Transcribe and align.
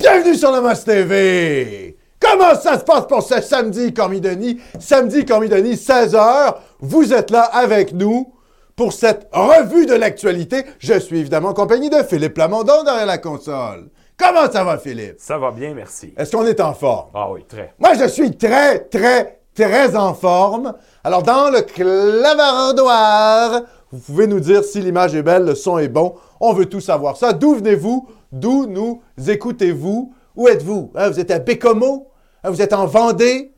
Bienvenue 0.00 0.34
sur 0.34 0.50
la 0.50 0.62
Masse 0.62 0.84
TV! 0.84 1.94
Comment 2.18 2.54
ça 2.54 2.78
se 2.78 2.84
passe 2.84 3.06
pour 3.06 3.22
ce 3.22 3.42
samedi, 3.42 3.92
Cormidoni? 3.92 4.58
Samedi, 4.78 5.26
Cormidoni, 5.26 5.74
16h. 5.74 6.54
Vous 6.80 7.12
êtes 7.12 7.30
là 7.30 7.42
avec 7.42 7.92
nous 7.92 8.32
pour 8.76 8.94
cette 8.94 9.28
revue 9.30 9.84
de 9.84 9.92
l'actualité. 9.92 10.64
Je 10.78 10.98
suis 10.98 11.18
évidemment 11.18 11.50
en 11.50 11.54
compagnie 11.54 11.90
de 11.90 12.02
Philippe 12.02 12.32
Plamondon 12.32 12.82
derrière 12.82 13.04
la 13.04 13.18
console. 13.18 13.90
Comment 14.16 14.50
ça 14.50 14.64
va, 14.64 14.78
Philippe? 14.78 15.16
Ça 15.18 15.36
va 15.36 15.50
bien, 15.50 15.74
merci. 15.74 16.14
Est-ce 16.16 16.34
qu'on 16.34 16.46
est 16.46 16.62
en 16.62 16.72
forme? 16.72 17.10
Ah 17.12 17.30
oui, 17.30 17.44
très. 17.46 17.74
Moi, 17.78 17.90
je 17.92 18.08
suis 18.08 18.34
très, 18.34 18.78
très, 18.78 19.42
très 19.54 19.96
en 19.96 20.14
forme. 20.14 20.72
Alors, 21.04 21.22
dans 21.22 21.50
le 21.50 21.60
clavardoir, 21.60 23.64
vous 23.92 23.98
pouvez 23.98 24.26
nous 24.26 24.40
dire 24.40 24.64
si 24.64 24.80
l'image 24.80 25.14
est 25.14 25.22
belle, 25.22 25.44
le 25.44 25.54
son 25.54 25.76
est 25.76 25.88
bon. 25.88 26.14
On 26.40 26.54
veut 26.54 26.64
tout 26.64 26.80
savoir 26.80 27.18
ça. 27.18 27.34
D'où 27.34 27.56
venez-vous? 27.56 28.08
D'où 28.32 28.66
nous 28.66 29.02
écoutez-vous? 29.28 30.14
Où 30.36 30.48
êtes-vous? 30.48 30.92
Hein, 30.94 31.10
vous 31.10 31.18
êtes 31.18 31.30
à 31.30 31.38
Bécomo? 31.38 32.08
Hein, 32.44 32.50
vous 32.50 32.62
êtes 32.62 32.72
en 32.72 32.86
Vendée? 32.86 33.52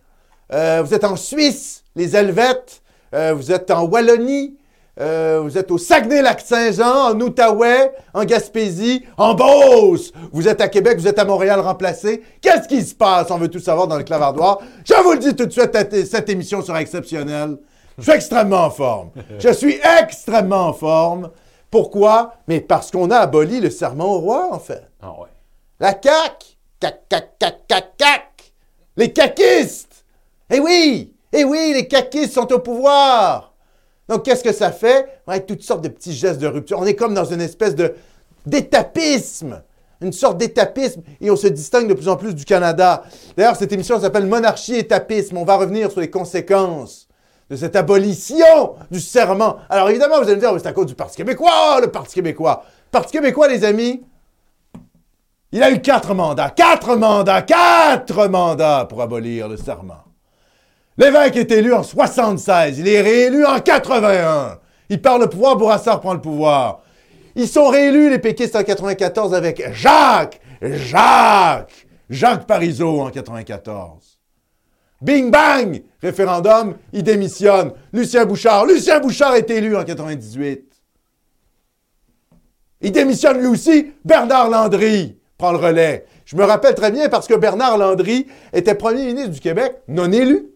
Euh, 0.52 0.82
vous 0.84 0.94
êtes 0.94 1.04
en 1.04 1.16
Suisse, 1.16 1.84
les 1.94 2.16
Helvètes? 2.16 2.82
Euh, 3.14 3.34
vous 3.34 3.52
êtes 3.52 3.70
en 3.70 3.84
Wallonie? 3.84 4.56
Euh, 5.00 5.40
vous 5.42 5.56
êtes 5.56 5.70
au 5.70 5.78
Saguenay-Lac-Saint-Jean, 5.78 7.12
en 7.12 7.20
Outaouais, 7.20 7.92
en 8.12 8.24
Gaspésie, 8.24 9.04
en 9.16 9.34
Beauce? 9.34 10.12
Vous 10.32 10.48
êtes 10.48 10.60
à 10.60 10.68
Québec, 10.68 10.98
vous 10.98 11.08
êtes 11.08 11.18
à 11.18 11.24
Montréal 11.24 11.60
remplacé? 11.60 12.22
Qu'est-ce 12.40 12.68
qui 12.68 12.82
se 12.82 12.94
passe? 12.94 13.30
On 13.30 13.38
veut 13.38 13.48
tout 13.48 13.58
savoir 13.58 13.86
dans 13.86 13.96
le 13.96 14.04
clavardoir. 14.04 14.58
Je 14.84 14.94
vous 15.02 15.12
le 15.12 15.18
dis 15.18 15.34
tout 15.34 15.46
de 15.46 15.52
suite, 15.52 16.06
cette 16.06 16.28
émission 16.28 16.62
sera 16.62 16.80
exceptionnelle. 16.82 17.56
Je 17.98 18.04
suis 18.04 18.12
extrêmement 18.12 18.64
en 18.64 18.70
forme. 18.70 19.10
Je 19.38 19.50
suis 19.52 19.78
extrêmement 20.00 20.68
en 20.68 20.72
forme. 20.72 21.30
Pourquoi? 21.72 22.34
Mais 22.48 22.60
parce 22.60 22.90
qu'on 22.90 23.10
a 23.10 23.16
aboli 23.16 23.58
le 23.58 23.70
serment 23.70 24.14
au 24.14 24.18
roi, 24.18 24.50
en 24.52 24.58
fait. 24.58 24.86
Ah 25.00 25.18
ouais. 25.18 25.30
La 25.80 25.92
CAQ. 25.92 26.46
Cac, 26.78 27.08
cac, 27.08 27.38
cac, 27.38 27.66
cac, 27.66 27.96
cac. 27.96 28.52
Les 28.94 29.10
caquistes. 29.10 30.04
Eh 30.50 30.60
oui, 30.60 31.14
eh 31.32 31.44
oui, 31.44 31.72
les 31.74 31.88
caquistes 31.88 32.34
sont 32.34 32.52
au 32.52 32.58
pouvoir. 32.58 33.54
Donc, 34.06 34.22
qu'est-ce 34.22 34.44
que 34.44 34.52
ça 34.52 34.70
fait? 34.70 35.22
Avec 35.26 35.46
toutes 35.46 35.62
sortes 35.62 35.80
de 35.80 35.88
petits 35.88 36.12
gestes 36.12 36.40
de 36.40 36.46
rupture. 36.46 36.78
On 36.78 36.84
est 36.84 36.94
comme 36.94 37.14
dans 37.14 37.24
une 37.24 37.40
espèce 37.40 37.74
de 37.74 37.94
d'étapisme. 38.44 39.62
Une 40.02 40.12
sorte 40.12 40.36
d'étapisme. 40.36 41.00
Et 41.22 41.30
on 41.30 41.36
se 41.36 41.46
distingue 41.46 41.88
de 41.88 41.94
plus 41.94 42.08
en 42.08 42.16
plus 42.16 42.34
du 42.34 42.44
Canada. 42.44 43.02
D'ailleurs, 43.34 43.56
cette 43.56 43.72
émission 43.72 43.98
s'appelle 43.98 44.26
Monarchie 44.26 44.76
étapisme. 44.76 45.38
On 45.38 45.44
va 45.46 45.56
revenir 45.56 45.90
sur 45.90 46.02
les 46.02 46.10
conséquences 46.10 47.08
de 47.52 47.56
cette 47.58 47.76
abolition 47.76 48.76
du 48.90 48.98
serment. 48.98 49.58
Alors, 49.68 49.90
évidemment, 49.90 50.16
vous 50.16 50.24
allez 50.24 50.36
me 50.36 50.40
dire, 50.40 50.50
c'est 50.56 50.68
à 50.68 50.72
cause 50.72 50.86
du 50.86 50.94
Parti 50.94 51.18
québécois, 51.18 51.80
le 51.82 51.88
Parti 51.88 52.14
québécois. 52.14 52.64
Le 52.86 52.90
Parti 52.90 53.12
québécois, 53.12 53.46
les 53.46 53.62
amis, 53.62 54.02
il 55.52 55.62
a 55.62 55.70
eu 55.70 55.82
quatre 55.82 56.14
mandats. 56.14 56.48
Quatre 56.48 56.96
mandats. 56.96 57.42
Quatre 57.42 58.26
mandats 58.28 58.86
pour 58.88 59.02
abolir 59.02 59.48
le 59.48 59.58
serment. 59.58 60.02
L'évêque 60.96 61.36
est 61.36 61.50
élu 61.50 61.74
en 61.74 61.82
76. 61.82 62.78
Il 62.78 62.88
est 62.88 63.02
réélu 63.02 63.44
en 63.44 63.60
81. 63.60 64.58
Il 64.88 65.02
perd 65.02 65.20
le 65.20 65.28
pouvoir, 65.28 65.58
Bourassa 65.58 65.98
prend 65.98 66.14
le 66.14 66.22
pouvoir. 66.22 66.80
Ils 67.34 67.48
sont 67.48 67.68
réélus, 67.68 68.08
les 68.08 68.18
péquistes, 68.18 68.56
en 68.56 68.62
94 68.62 69.34
avec 69.34 69.74
Jacques, 69.74 70.40
Jacques, 70.62 71.86
Jacques 72.08 72.46
Parizeau 72.46 73.02
en 73.02 73.10
94. 73.10 74.11
Bing 75.02 75.32
bang! 75.32 75.82
Référendum, 76.00 76.76
il 76.92 77.02
démissionne. 77.02 77.72
Lucien 77.92 78.24
Bouchard. 78.24 78.66
Lucien 78.66 79.00
Bouchard 79.00 79.34
est 79.34 79.50
élu 79.50 79.76
en 79.76 79.84
98. 79.84 80.64
Il 82.82 82.92
démissionne 82.92 83.38
lui 83.40 83.48
aussi. 83.48 83.92
Bernard 84.04 84.48
Landry 84.48 85.18
prend 85.36 85.50
le 85.50 85.58
relais. 85.58 86.06
Je 86.24 86.36
me 86.36 86.44
rappelle 86.44 86.76
très 86.76 86.92
bien 86.92 87.08
parce 87.08 87.26
que 87.26 87.34
Bernard 87.34 87.78
Landry 87.78 88.28
était 88.52 88.76
premier 88.76 89.06
ministre 89.06 89.30
du 89.30 89.40
Québec, 89.40 89.82
non 89.88 90.10
élu. 90.12 90.48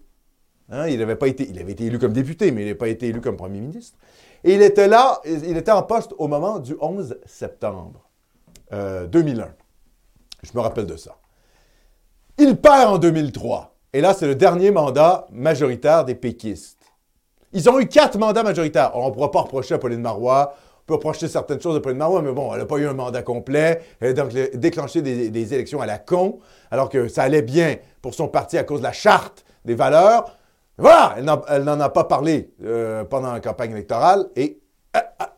Hein, 0.70 0.86
il, 0.88 1.02
avait 1.02 1.16
pas 1.16 1.28
été, 1.28 1.48
il 1.48 1.58
avait 1.60 1.72
été 1.72 1.84
élu 1.84 1.98
comme 1.98 2.12
député, 2.12 2.50
mais 2.52 2.62
il 2.62 2.68
n'a 2.68 2.74
pas 2.76 2.88
été 2.88 3.08
élu 3.08 3.20
comme 3.20 3.36
premier 3.36 3.60
ministre. 3.60 3.98
Et 4.44 4.54
il 4.54 4.62
était 4.62 4.88
là, 4.88 5.20
il 5.24 5.56
était 5.56 5.72
en 5.72 5.82
poste 5.82 6.14
au 6.18 6.28
moment 6.28 6.60
du 6.60 6.76
11 6.80 7.18
septembre 7.24 8.08
2001. 8.70 9.42
Euh, 9.42 9.46
Je 10.42 10.50
me 10.54 10.60
rappelle 10.60 10.86
de 10.86 10.96
ça. 10.96 11.16
Il 12.38 12.56
perd 12.56 12.94
en 12.94 12.98
2003. 12.98 13.75
Et 13.96 14.02
là, 14.02 14.12
c'est 14.12 14.26
le 14.26 14.34
dernier 14.34 14.70
mandat 14.70 15.26
majoritaire 15.32 16.04
des 16.04 16.14
péquistes. 16.14 16.76
Ils 17.54 17.66
ont 17.70 17.80
eu 17.80 17.86
quatre 17.86 18.18
mandats 18.18 18.42
majoritaires. 18.42 18.90
on 18.94 19.08
ne 19.08 19.10
pourra 19.10 19.30
pas 19.30 19.40
reprocher 19.40 19.72
à 19.72 19.78
Pauline 19.78 20.02
Marois. 20.02 20.52
On 20.80 20.84
peut 20.86 20.94
reprocher 20.96 21.28
certaines 21.28 21.62
choses 21.62 21.76
à 21.76 21.80
Pauline 21.80 21.96
Marois, 21.96 22.20
mais 22.20 22.32
bon, 22.32 22.52
elle 22.52 22.58
n'a 22.58 22.66
pas 22.66 22.76
eu 22.76 22.86
un 22.86 22.92
mandat 22.92 23.22
complet. 23.22 23.80
Elle 24.00 24.20
a 24.20 24.26
déclenché 24.52 25.00
des, 25.00 25.54
élections 25.54 25.80
à 25.80 25.86
la 25.86 25.96
con, 25.96 26.40
alors 26.70 26.90
que 26.90 27.08
ça 27.08 27.22
allait 27.22 27.40
bien 27.40 27.76
pour 28.02 28.12
son 28.12 28.28
parti 28.28 28.58
à 28.58 28.64
cause 28.64 28.80
de 28.80 28.84
la 28.84 28.92
charte 28.92 29.46
des 29.64 29.74
valeurs. 29.74 30.36
Voilà, 30.76 31.14
elle 31.48 31.64
n'en 31.64 31.80
a 31.80 31.88
pas 31.88 32.04
parlé 32.04 32.52
euh, 32.66 33.02
pendant 33.04 33.32
la 33.32 33.40
campagne 33.40 33.70
électorale 33.70 34.26
et 34.36 34.60
ah, 34.92 35.04
ah, 35.18 35.32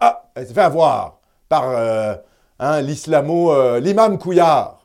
ah, 0.00 0.24
elle 0.34 0.46
s'est 0.46 0.54
fait 0.54 0.60
avoir 0.62 1.20
par 1.50 1.68
euh, 1.68 2.14
hein, 2.58 2.80
l'islamo, 2.80 3.52
euh, 3.52 3.80
l'imam 3.80 4.16
Couillard, 4.16 4.80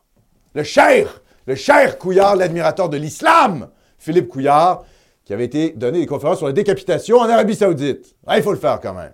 le 0.55 0.63
cher, 0.63 1.20
le 1.45 1.55
cher 1.55 1.97
Couillard, 1.97 2.35
l'admirateur 2.35 2.89
de 2.89 2.97
l'islam, 2.97 3.69
Philippe 3.97 4.27
Couillard, 4.27 4.83
qui 5.23 5.33
avait 5.33 5.45
été 5.45 5.71
donné 5.71 5.99
des 5.99 6.05
conférences 6.05 6.37
sur 6.37 6.47
la 6.47 6.53
décapitation 6.53 7.17
en 7.17 7.29
Arabie 7.29 7.55
Saoudite. 7.55 8.15
il 8.35 8.43
faut 8.43 8.51
le 8.51 8.57
faire 8.57 8.79
quand 8.79 8.93
même. 8.93 9.13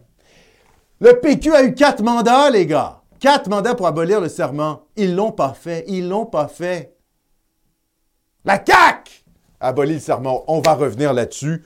Le 1.00 1.20
PQ 1.20 1.54
a 1.54 1.64
eu 1.64 1.76
quatre 1.76 2.02
mandats, 2.02 2.50
les 2.50 2.66
gars. 2.66 3.02
Quatre 3.20 3.50
mandats 3.50 3.76
pour 3.76 3.88
abolir 3.88 4.22
le 4.22 4.30
serment. 4.30 4.84
Ils 4.96 5.16
l'ont 5.16 5.32
pas 5.32 5.54
fait. 5.54 5.84
Ils 5.88 6.08
l'ont 6.08 6.26
pas 6.26 6.48
fait. 6.48 6.96
La 8.46 8.64
CAQ 8.64 9.26
aboli 9.60 9.96
le 9.96 10.00
serment. 10.00 10.44
On 10.48 10.60
va 10.62 10.74
revenir 10.74 11.14
là-dessus. 11.14 11.64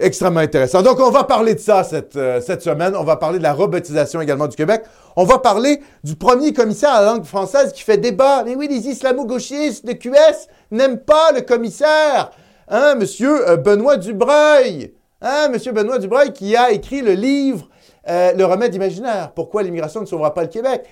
Extrêmement 0.00 0.40
intéressant. 0.40 0.82
Donc, 0.82 1.00
on 1.00 1.10
va 1.10 1.24
parler 1.24 1.54
de 1.54 1.58
ça 1.58 1.82
cette, 1.82 2.14
euh, 2.14 2.40
cette 2.40 2.62
semaine. 2.62 2.94
On 2.94 3.02
va 3.02 3.16
parler 3.16 3.38
de 3.38 3.42
la 3.42 3.52
rebaptisation 3.52 4.20
également 4.20 4.46
du 4.46 4.54
Québec. 4.54 4.84
On 5.16 5.24
va 5.24 5.38
parler 5.38 5.80
du 6.04 6.14
premier 6.14 6.52
commissaire 6.52 6.90
à 6.92 7.00
la 7.00 7.12
langue 7.12 7.24
française 7.24 7.72
qui 7.72 7.82
fait 7.82 7.96
débat. 7.96 8.44
Mais 8.44 8.54
oui, 8.54 8.68
les 8.68 8.88
islamo-gauchistes 8.88 9.84
de 9.84 9.92
QS 9.92 10.46
n'aiment 10.70 11.00
pas 11.00 11.32
le 11.32 11.40
commissaire. 11.40 12.30
Hein, 12.68 12.94
monsieur 12.94 13.48
euh, 13.48 13.56
Benoît 13.56 13.96
Dubreuil. 13.96 14.94
Hein, 15.20 15.48
monsieur 15.48 15.72
Benoît 15.72 15.98
Dubreuil 15.98 16.32
qui 16.32 16.54
a 16.54 16.70
écrit 16.70 17.02
le 17.02 17.14
livre 17.14 17.68
euh, 18.08 18.32
Le 18.34 18.44
remède 18.44 18.72
imaginaire. 18.76 19.32
Pourquoi 19.34 19.64
l'immigration 19.64 20.00
ne 20.00 20.06
sauvera 20.06 20.32
pas 20.32 20.42
le 20.42 20.48
Québec? 20.48 20.84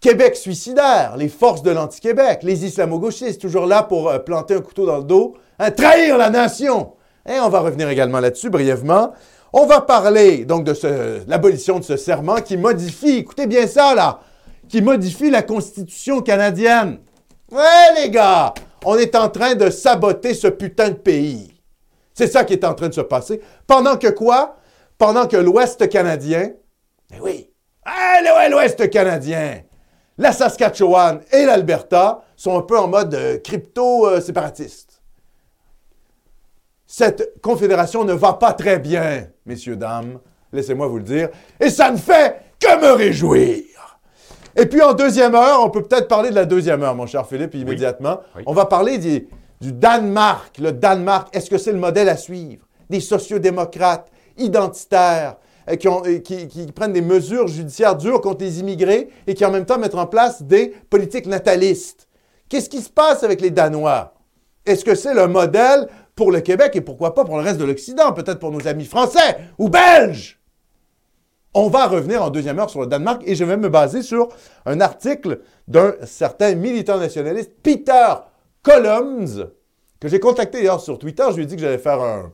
Québec 0.00 0.36
suicidaire, 0.36 1.16
les 1.18 1.28
forces 1.28 1.62
de 1.62 1.70
l'anti-Québec, 1.70 2.40
les 2.42 2.64
islamo-gauchistes, 2.64 3.40
toujours 3.40 3.66
là 3.66 3.82
pour 3.82 4.12
planter 4.24 4.54
un 4.54 4.60
couteau 4.60 4.86
dans 4.86 4.98
le 4.98 5.04
dos, 5.04 5.34
hein, 5.58 5.70
trahir 5.70 6.16
la 6.16 6.30
nation. 6.30 6.95
Et 7.28 7.40
on 7.40 7.48
va 7.48 7.60
revenir 7.60 7.88
également 7.88 8.20
là-dessus 8.20 8.50
brièvement. 8.50 9.12
On 9.52 9.66
va 9.66 9.80
parler 9.80 10.44
donc 10.44 10.64
de 10.64 10.74
l'abolition 11.26 11.78
de 11.78 11.84
ce 11.84 11.96
serment 11.96 12.36
qui 12.36 12.56
modifie, 12.56 13.18
écoutez 13.18 13.46
bien 13.46 13.66
ça 13.66 13.94
là, 13.94 14.20
qui 14.68 14.82
modifie 14.82 15.30
la 15.30 15.42
Constitution 15.42 16.20
canadienne. 16.20 16.98
Ouais 17.50 17.94
les 17.96 18.10
gars, 18.10 18.52
on 18.84 18.96
est 18.96 19.14
en 19.14 19.28
train 19.28 19.54
de 19.54 19.70
saboter 19.70 20.34
ce 20.34 20.48
putain 20.48 20.90
de 20.90 20.94
pays. 20.94 21.60
C'est 22.12 22.26
ça 22.26 22.44
qui 22.44 22.54
est 22.54 22.64
en 22.64 22.74
train 22.74 22.88
de 22.88 22.94
se 22.94 23.00
passer. 23.00 23.40
Pendant 23.66 23.96
que 23.96 24.08
quoi? 24.08 24.56
Pendant 24.98 25.26
que 25.26 25.36
l'Ouest 25.36 25.88
canadien, 25.88 26.50
eh 27.14 27.20
oui, 27.20 27.50
ah, 27.84 28.48
l'Ouest 28.50 28.88
canadien, 28.90 29.62
la 30.18 30.32
Saskatchewan 30.32 31.20
et 31.30 31.44
l'Alberta 31.44 32.22
sont 32.36 32.58
un 32.58 32.62
peu 32.62 32.78
en 32.78 32.88
mode 32.88 33.14
euh, 33.14 33.38
crypto-séparatiste. 33.38 34.95
Cette 36.98 37.42
confédération 37.42 38.04
ne 38.04 38.14
va 38.14 38.32
pas 38.32 38.54
très 38.54 38.78
bien, 38.78 39.26
messieurs, 39.44 39.76
dames, 39.76 40.18
laissez-moi 40.50 40.86
vous 40.86 40.96
le 40.96 41.02
dire, 41.04 41.28
et 41.60 41.68
ça 41.68 41.90
ne 41.90 41.98
fait 41.98 42.40
que 42.58 42.80
me 42.80 42.92
réjouir. 42.92 43.64
Et 44.56 44.64
puis 44.64 44.80
en 44.80 44.94
deuxième 44.94 45.34
heure, 45.34 45.62
on 45.62 45.68
peut 45.68 45.82
peut-être 45.82 46.08
parler 46.08 46.30
de 46.30 46.34
la 46.34 46.46
deuxième 46.46 46.82
heure, 46.82 46.94
mon 46.94 47.04
cher 47.06 47.26
Philippe, 47.26 47.52
immédiatement. 47.52 48.20
On 48.46 48.54
va 48.54 48.64
parler 48.64 48.96
du, 48.96 49.28
du 49.60 49.74
Danemark. 49.74 50.56
Le 50.56 50.72
Danemark, 50.72 51.28
est-ce 51.36 51.50
que 51.50 51.58
c'est 51.58 51.72
le 51.72 51.78
modèle 51.78 52.08
à 52.08 52.16
suivre? 52.16 52.64
Des 52.88 53.00
sociodémocrates, 53.00 54.10
identitaires, 54.38 55.36
euh, 55.68 55.76
euh, 55.84 56.18
qui, 56.20 56.72
prennent 56.74 56.94
des 56.94 57.02
mesures 57.02 57.46
judiciaires 57.46 57.96
dures 57.96 58.22
contre 58.22 58.42
les 58.42 58.60
immigrés 58.60 59.10
et 59.26 59.34
qui 59.34 59.44
en 59.44 59.50
même 59.50 59.66
temps 59.66 59.76
mettent 59.76 59.96
en 59.96 60.06
place 60.06 60.42
des 60.42 60.68
politiques 60.88 61.26
natalistes. 61.26 62.08
Qu'est-ce 62.48 62.70
qui 62.70 62.80
se 62.80 62.88
passe 62.88 63.22
avec 63.22 63.42
les 63.42 63.50
Danois? 63.50 64.14
Est-ce 64.64 64.84
que 64.84 64.94
c'est 64.94 65.14
le 65.14 65.28
modèle 65.28 65.86
pour 66.16 66.32
le 66.32 66.40
Québec 66.40 66.74
et 66.74 66.80
pourquoi 66.80 67.14
pas 67.14 67.24
pour 67.24 67.36
le 67.36 67.42
reste 67.42 67.58
de 67.58 67.64
l'Occident, 67.64 68.12
peut-être 68.12 68.40
pour 68.40 68.50
nos 68.50 68.66
amis 68.66 68.86
français 68.86 69.36
ou 69.58 69.68
belges? 69.68 70.40
On 71.54 71.68
va 71.68 71.86
revenir 71.86 72.22
en 72.22 72.30
deuxième 72.30 72.58
heure 72.58 72.68
sur 72.68 72.80
le 72.80 72.86
Danemark 72.86 73.22
et 73.24 73.34
je 73.34 73.44
vais 73.44 73.56
me 73.56 73.68
baser 73.68 74.02
sur 74.02 74.28
un 74.66 74.80
article 74.80 75.40
d'un 75.68 75.94
certain 76.04 76.54
militant 76.54 76.98
nationaliste, 76.98 77.52
Peter 77.62 78.14
Columns, 78.62 79.48
que 80.00 80.08
j'ai 80.08 80.20
contacté 80.20 80.58
d'ailleurs 80.58 80.80
sur 80.80 80.98
Twitter. 80.98 81.24
Je 81.30 81.36
lui 81.36 81.44
ai 81.44 81.46
dit 81.46 81.56
que 81.56 81.62
j'allais 81.62 81.78
faire 81.78 82.02
un, 82.02 82.32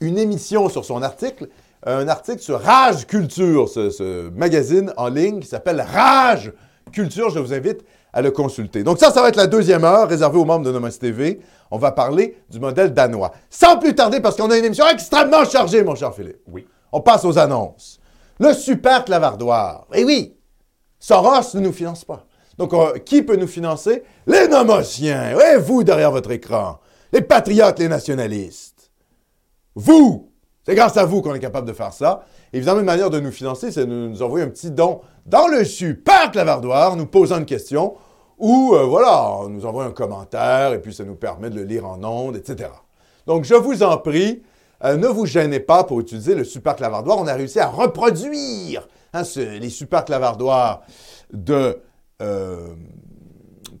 une 0.00 0.18
émission 0.18 0.68
sur 0.68 0.84
son 0.84 1.02
article, 1.02 1.48
un 1.84 2.08
article 2.08 2.40
sur 2.40 2.60
Rage 2.60 3.06
Culture, 3.06 3.68
ce, 3.68 4.30
magazine 4.30 4.92
en 4.96 5.08
ligne 5.08 5.40
qui 5.40 5.48
s'appelle 5.48 5.80
Rage 5.80 6.52
culture. 6.92 7.30
Je 7.30 7.38
vous 7.38 7.52
invite 7.52 7.84
à 8.14 8.22
le 8.22 8.30
consulter. 8.30 8.84
Donc 8.84 8.98
ça, 8.98 9.10
ça 9.10 9.20
va 9.20 9.28
être 9.28 9.36
la 9.36 9.48
deuxième 9.48 9.84
heure 9.84 10.08
réservée 10.08 10.38
aux 10.38 10.44
membres 10.44 10.64
de 10.64 10.70
Nomos 10.70 10.88
TV. 10.90 11.40
On 11.70 11.78
va 11.78 11.90
parler 11.90 12.38
du 12.48 12.60
modèle 12.60 12.94
danois. 12.94 13.32
Sans 13.50 13.76
plus 13.76 13.94
tarder, 13.94 14.20
parce 14.20 14.36
qu'on 14.36 14.50
a 14.50 14.56
une 14.56 14.64
émission 14.64 14.86
extrêmement 14.86 15.44
chargée, 15.44 15.82
mon 15.82 15.96
cher 15.96 16.14
Philippe. 16.14 16.38
Oui. 16.46 16.64
On 16.92 17.00
passe 17.00 17.24
aux 17.24 17.36
annonces. 17.38 17.98
Le 18.38 18.54
super 18.54 19.04
clavardoir. 19.04 19.88
Eh 19.92 20.04
oui, 20.04 20.36
Soros 21.00 21.54
ne 21.54 21.60
nous 21.60 21.72
finance 21.72 22.04
pas. 22.04 22.24
Donc, 22.56 22.72
euh, 22.72 22.98
qui 22.98 23.22
peut 23.22 23.36
nous 23.36 23.48
financer? 23.48 24.04
Les 24.28 24.46
nomotiens. 24.46 25.36
Et 25.36 25.56
vous, 25.58 25.82
derrière 25.82 26.12
votre 26.12 26.30
écran. 26.30 26.78
Les 27.12 27.20
patriotes, 27.20 27.80
les 27.80 27.88
nationalistes. 27.88 28.92
Vous! 29.74 30.30
C'est 30.64 30.76
grâce 30.76 30.96
à 30.96 31.04
vous 31.04 31.20
qu'on 31.20 31.34
est 31.34 31.40
capable 31.40 31.66
de 31.66 31.72
faire 31.72 31.92
ça. 31.92 32.24
Évidemment, 32.54 32.78
une 32.78 32.86
manière 32.86 33.10
de 33.10 33.18
nous 33.18 33.32
financer, 33.32 33.72
c'est 33.72 33.84
de 33.84 33.92
nous 33.92 34.22
envoyer 34.22 34.44
un 34.44 34.48
petit 34.48 34.70
don 34.70 35.00
dans 35.26 35.48
le 35.48 35.64
super 35.64 36.30
clavardoir, 36.30 36.94
nous 36.94 37.06
posant 37.06 37.38
une 37.38 37.46
question, 37.46 37.96
ou, 38.38 38.74
euh, 38.74 38.84
voilà, 38.84 39.28
on 39.40 39.48
nous 39.48 39.66
envoie 39.66 39.84
un 39.84 39.90
commentaire, 39.90 40.72
et 40.72 40.80
puis 40.80 40.94
ça 40.94 41.02
nous 41.02 41.16
permet 41.16 41.50
de 41.50 41.56
le 41.56 41.64
lire 41.64 41.84
en 41.84 42.02
ondes, 42.04 42.36
etc. 42.36 42.70
Donc, 43.26 43.42
je 43.42 43.54
vous 43.54 43.82
en 43.82 43.98
prie, 43.98 44.44
euh, 44.84 44.96
ne 44.96 45.08
vous 45.08 45.26
gênez 45.26 45.58
pas 45.58 45.82
pour 45.82 45.98
utiliser 45.98 46.36
le 46.36 46.44
super 46.44 46.76
clavardoir. 46.76 47.18
On 47.18 47.26
a 47.26 47.34
réussi 47.34 47.58
à 47.58 47.66
reproduire 47.66 48.86
hein, 49.12 49.22
les 49.36 49.70
super 49.70 50.04
clavardoirs 50.04 50.82
de, 51.32 51.80
euh, 52.22 52.68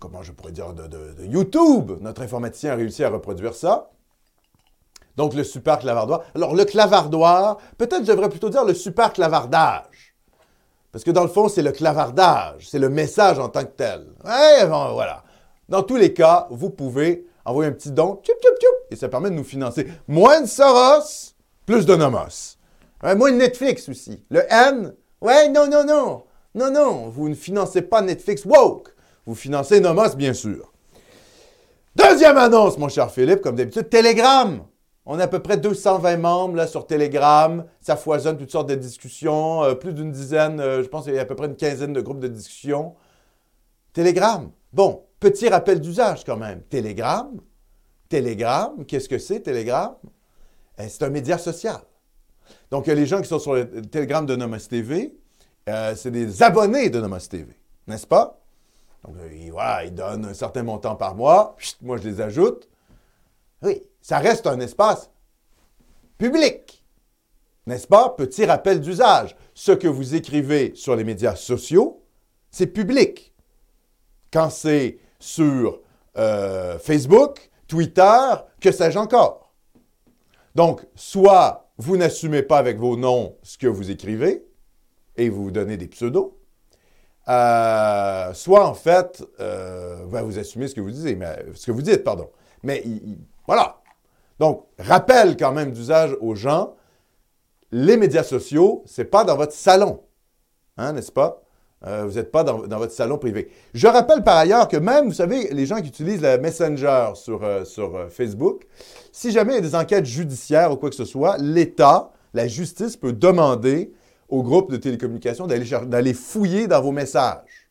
comment 0.00 0.24
je 0.24 0.32
pourrais 0.32 0.52
dire, 0.52 0.72
de 0.72 1.24
YouTube. 1.26 1.92
Notre 2.00 2.22
informaticien 2.22 2.72
a 2.72 2.74
réussi 2.74 3.04
à 3.04 3.08
reproduire 3.10 3.54
ça. 3.54 3.90
Donc, 5.16 5.34
le 5.34 5.44
super 5.44 5.78
clavardoir. 5.78 6.22
Alors, 6.34 6.54
le 6.54 6.64
clavardoir, 6.64 7.58
peut-être 7.78 8.04
je 8.04 8.12
devrais 8.12 8.28
plutôt 8.28 8.50
dire 8.50 8.64
le 8.64 8.74
super 8.74 9.12
clavardage. 9.12 10.14
Parce 10.90 11.02
que 11.04 11.10
dans 11.10 11.22
le 11.22 11.28
fond, 11.28 11.48
c'est 11.48 11.62
le 11.62 11.72
clavardage, 11.72 12.68
c'est 12.68 12.78
le 12.78 12.88
message 12.88 13.38
en 13.38 13.48
tant 13.48 13.64
que 13.64 13.72
tel. 13.76 14.06
Ouais, 14.24 14.66
bon, 14.66 14.92
voilà. 14.92 15.24
Dans 15.68 15.82
tous 15.82 15.96
les 15.96 16.12
cas, 16.12 16.46
vous 16.50 16.70
pouvez 16.70 17.26
envoyer 17.44 17.68
un 17.70 17.72
petit 17.72 17.90
don, 17.90 18.20
tchoup, 18.22 18.32
tchoup, 18.40 18.54
tchoup, 18.60 18.76
et 18.90 18.96
ça 18.96 19.08
permet 19.08 19.30
de 19.30 19.34
nous 19.34 19.44
financer. 19.44 19.88
Moins 20.06 20.42
de 20.42 20.46
Soros, 20.46 21.34
plus 21.66 21.84
de 21.84 21.96
Nomos. 21.96 22.58
Moins 23.02 23.32
de 23.32 23.36
Netflix 23.36 23.88
aussi. 23.88 24.24
Le 24.30 24.42
N, 24.48 24.94
ouais, 25.20 25.48
non, 25.48 25.68
non, 25.68 25.84
non. 25.84 26.22
Non, 26.54 26.70
non, 26.70 27.08
vous 27.08 27.28
ne 27.28 27.34
financez 27.34 27.82
pas 27.82 28.00
Netflix 28.00 28.44
woke. 28.44 28.94
Vous 29.26 29.34
financez 29.34 29.80
Nomos, 29.80 30.14
bien 30.16 30.32
sûr. 30.32 30.72
Deuxième 31.96 32.36
annonce, 32.36 32.78
mon 32.78 32.88
cher 32.88 33.10
Philippe, 33.10 33.40
comme 33.40 33.56
d'habitude, 33.56 33.88
Telegram. 33.88 34.64
On 35.06 35.18
a 35.18 35.24
à 35.24 35.28
peu 35.28 35.40
près 35.40 35.58
220 35.58 36.16
membres 36.16 36.56
là, 36.56 36.66
sur 36.66 36.86
Telegram. 36.86 37.64
Ça 37.80 37.96
foisonne 37.96 38.38
toutes 38.38 38.50
sortes 38.50 38.68
de 38.68 38.74
discussions. 38.74 39.62
euh, 39.62 39.74
plus 39.74 39.92
d'une 39.92 40.10
dizaine, 40.10 40.60
euh, 40.60 40.82
je 40.82 40.88
pense 40.88 41.04
qu'il 41.04 41.14
y 41.14 41.18
a 41.18 41.22
à 41.22 41.26
peu 41.26 41.34
près 41.34 41.46
une 41.46 41.56
quinzaine 41.56 41.92
de 41.92 42.00
groupes 42.00 42.20
de 42.20 42.28
discussion. 42.28 42.94
Telegram. 43.92 44.50
Bon, 44.72 45.04
petit 45.20 45.48
rappel 45.48 45.80
d'usage 45.80 46.24
quand 46.24 46.36
même. 46.36 46.62
Telegram. 46.62 47.30
Telegram, 48.08 48.84
qu'est-ce 48.86 49.08
que 49.08 49.18
c'est 49.18 49.40
Telegram? 49.40 49.94
Eh, 50.78 50.88
c'est 50.88 51.02
un 51.04 51.10
média 51.10 51.38
social. 51.38 51.80
Donc, 52.70 52.86
les 52.86 53.06
gens 53.06 53.20
qui 53.20 53.28
sont 53.28 53.38
sur 53.38 53.54
le 53.54 53.82
Telegram 53.82 54.24
de 54.24 54.36
Nomos 54.36 54.58
TV, 54.68 55.14
euh, 55.68 55.94
c'est 55.94 56.10
des 56.10 56.42
abonnés 56.42 56.90
de 56.90 57.00
Nomos 57.00 57.26
TV, 57.28 57.54
n'est-ce 57.86 58.06
pas? 58.06 58.40
Donc, 59.04 59.16
ils, 59.32 59.94
donnent 59.94 60.26
un 60.26 60.34
certain 60.34 60.62
montant 60.62 60.96
par 60.96 61.14
mois. 61.14 61.56
Moi, 61.82 61.98
je 61.98 62.08
les 62.08 62.20
ajoute. 62.20 62.68
Oui, 63.62 63.82
ça 64.04 64.18
reste 64.18 64.46
un 64.46 64.60
espace 64.60 65.10
public. 66.18 66.84
N'est-ce 67.66 67.86
pas? 67.86 68.10
Petit 68.10 68.44
rappel 68.44 68.82
d'usage. 68.82 69.34
Ce 69.54 69.72
que 69.72 69.88
vous 69.88 70.14
écrivez 70.14 70.74
sur 70.74 70.94
les 70.94 71.04
médias 71.04 71.34
sociaux, 71.34 72.02
c'est 72.50 72.66
public. 72.66 73.32
Quand 74.30 74.50
c'est 74.50 74.98
sur 75.18 75.80
euh, 76.18 76.78
Facebook, 76.78 77.50
Twitter, 77.66 78.26
que 78.60 78.70
sais-je 78.72 78.98
encore? 78.98 79.54
Donc, 80.54 80.86
soit 80.94 81.70
vous 81.78 81.96
n'assumez 81.96 82.42
pas 82.42 82.58
avec 82.58 82.78
vos 82.78 82.98
noms 82.98 83.38
ce 83.42 83.56
que 83.56 83.66
vous 83.66 83.90
écrivez 83.90 84.44
et 85.16 85.30
vous 85.30 85.50
donnez 85.50 85.78
des 85.78 85.88
pseudos, 85.88 86.36
euh, 87.28 88.34
soit 88.34 88.68
en 88.68 88.74
fait, 88.74 89.24
euh, 89.40 90.04
ben, 90.08 90.20
vous 90.20 90.38
assumez 90.38 90.68
ce 90.68 90.74
que 90.74 90.82
vous 90.82 90.90
dites, 90.90 91.16
mais, 91.16 91.42
ce 91.54 91.64
que 91.64 91.72
vous 91.72 91.80
dites, 91.80 92.04
pardon. 92.04 92.28
Mais 92.62 92.82
il- 92.84 92.96
il- 93.08 93.18
voilà. 93.46 93.80
Donc, 94.38 94.64
rappel 94.78 95.36
quand 95.36 95.52
même 95.52 95.72
d'usage 95.72 96.16
aux 96.20 96.34
gens, 96.34 96.74
les 97.70 97.96
médias 97.96 98.22
sociaux, 98.22 98.82
c'est 98.86 99.04
pas 99.04 99.24
dans 99.24 99.36
votre 99.36 99.52
salon, 99.52 100.00
hein, 100.76 100.92
n'est-ce 100.92 101.12
pas? 101.12 101.40
Euh, 101.86 102.04
vous 102.06 102.14
n'êtes 102.14 102.30
pas 102.30 102.44
dans, 102.44 102.58
votre 102.78 102.92
salon 102.92 103.18
privé. 103.18 103.50
Je 103.74 103.86
rappelle 103.86 104.22
par 104.22 104.38
ailleurs 104.38 104.68
que 104.68 104.78
même, 104.78 105.06
vous 105.06 105.12
savez, 105.12 105.52
les 105.52 105.66
gens 105.66 105.82
qui 105.82 105.88
utilisent 105.88 106.22
le 106.22 106.38
Messenger 106.38 107.10
sur, 107.14 107.44
euh, 107.44 107.64
euh, 107.78 108.08
Facebook, 108.08 108.66
si 109.12 109.32
jamais 109.32 109.52
il 109.52 109.56
y 109.56 109.58
a 109.58 109.62
des 109.62 109.74
enquêtes 109.74 110.06
judiciaires 110.06 110.72
ou 110.72 110.76
quoi 110.76 110.88
que 110.88 110.96
ce 110.96 111.04
soit, 111.04 111.36
l'État, 111.38 112.10
la 112.32 112.48
justice 112.48 112.96
peut 112.96 113.12
demander 113.12 113.92
au 114.30 114.42
groupe 114.42 114.70
de 114.70 114.78
télécommunications 114.78 115.46
d'aller 115.46 116.14
fouiller 116.14 116.66
dans 116.66 116.80
vos 116.80 116.92
messages. 116.92 117.63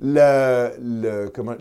L'anonymat 0.00 1.60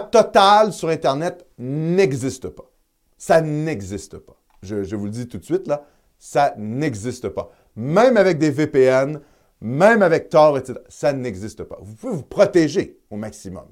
total 0.00 0.72
sur 0.72 0.88
Internet 0.88 1.46
n'existe 1.58 2.48
pas. 2.48 2.70
Ça 3.18 3.40
n'existe 3.40 4.18
pas. 4.18 4.36
Je, 4.62 4.96
vous 4.96 5.04
le 5.04 5.10
dis 5.10 5.28
tout 5.28 5.38
de 5.38 5.44
suite, 5.44 5.66
là, 5.66 5.84
ça 6.18 6.54
n'existe 6.56 7.28
pas. 7.28 7.50
Même 7.76 8.16
avec 8.16 8.38
des 8.38 8.50
VPN, 8.50 9.20
même 9.60 10.02
avec 10.02 10.28
Tor, 10.30 10.58
etc., 10.58 10.78
ça 10.88 11.12
n'existe 11.12 11.64
pas. 11.64 11.78
Vous 11.80 11.94
pouvez 11.94 12.14
vous 12.14 12.22
protéger 12.22 12.98
au 13.10 13.16
maximum. 13.16 13.66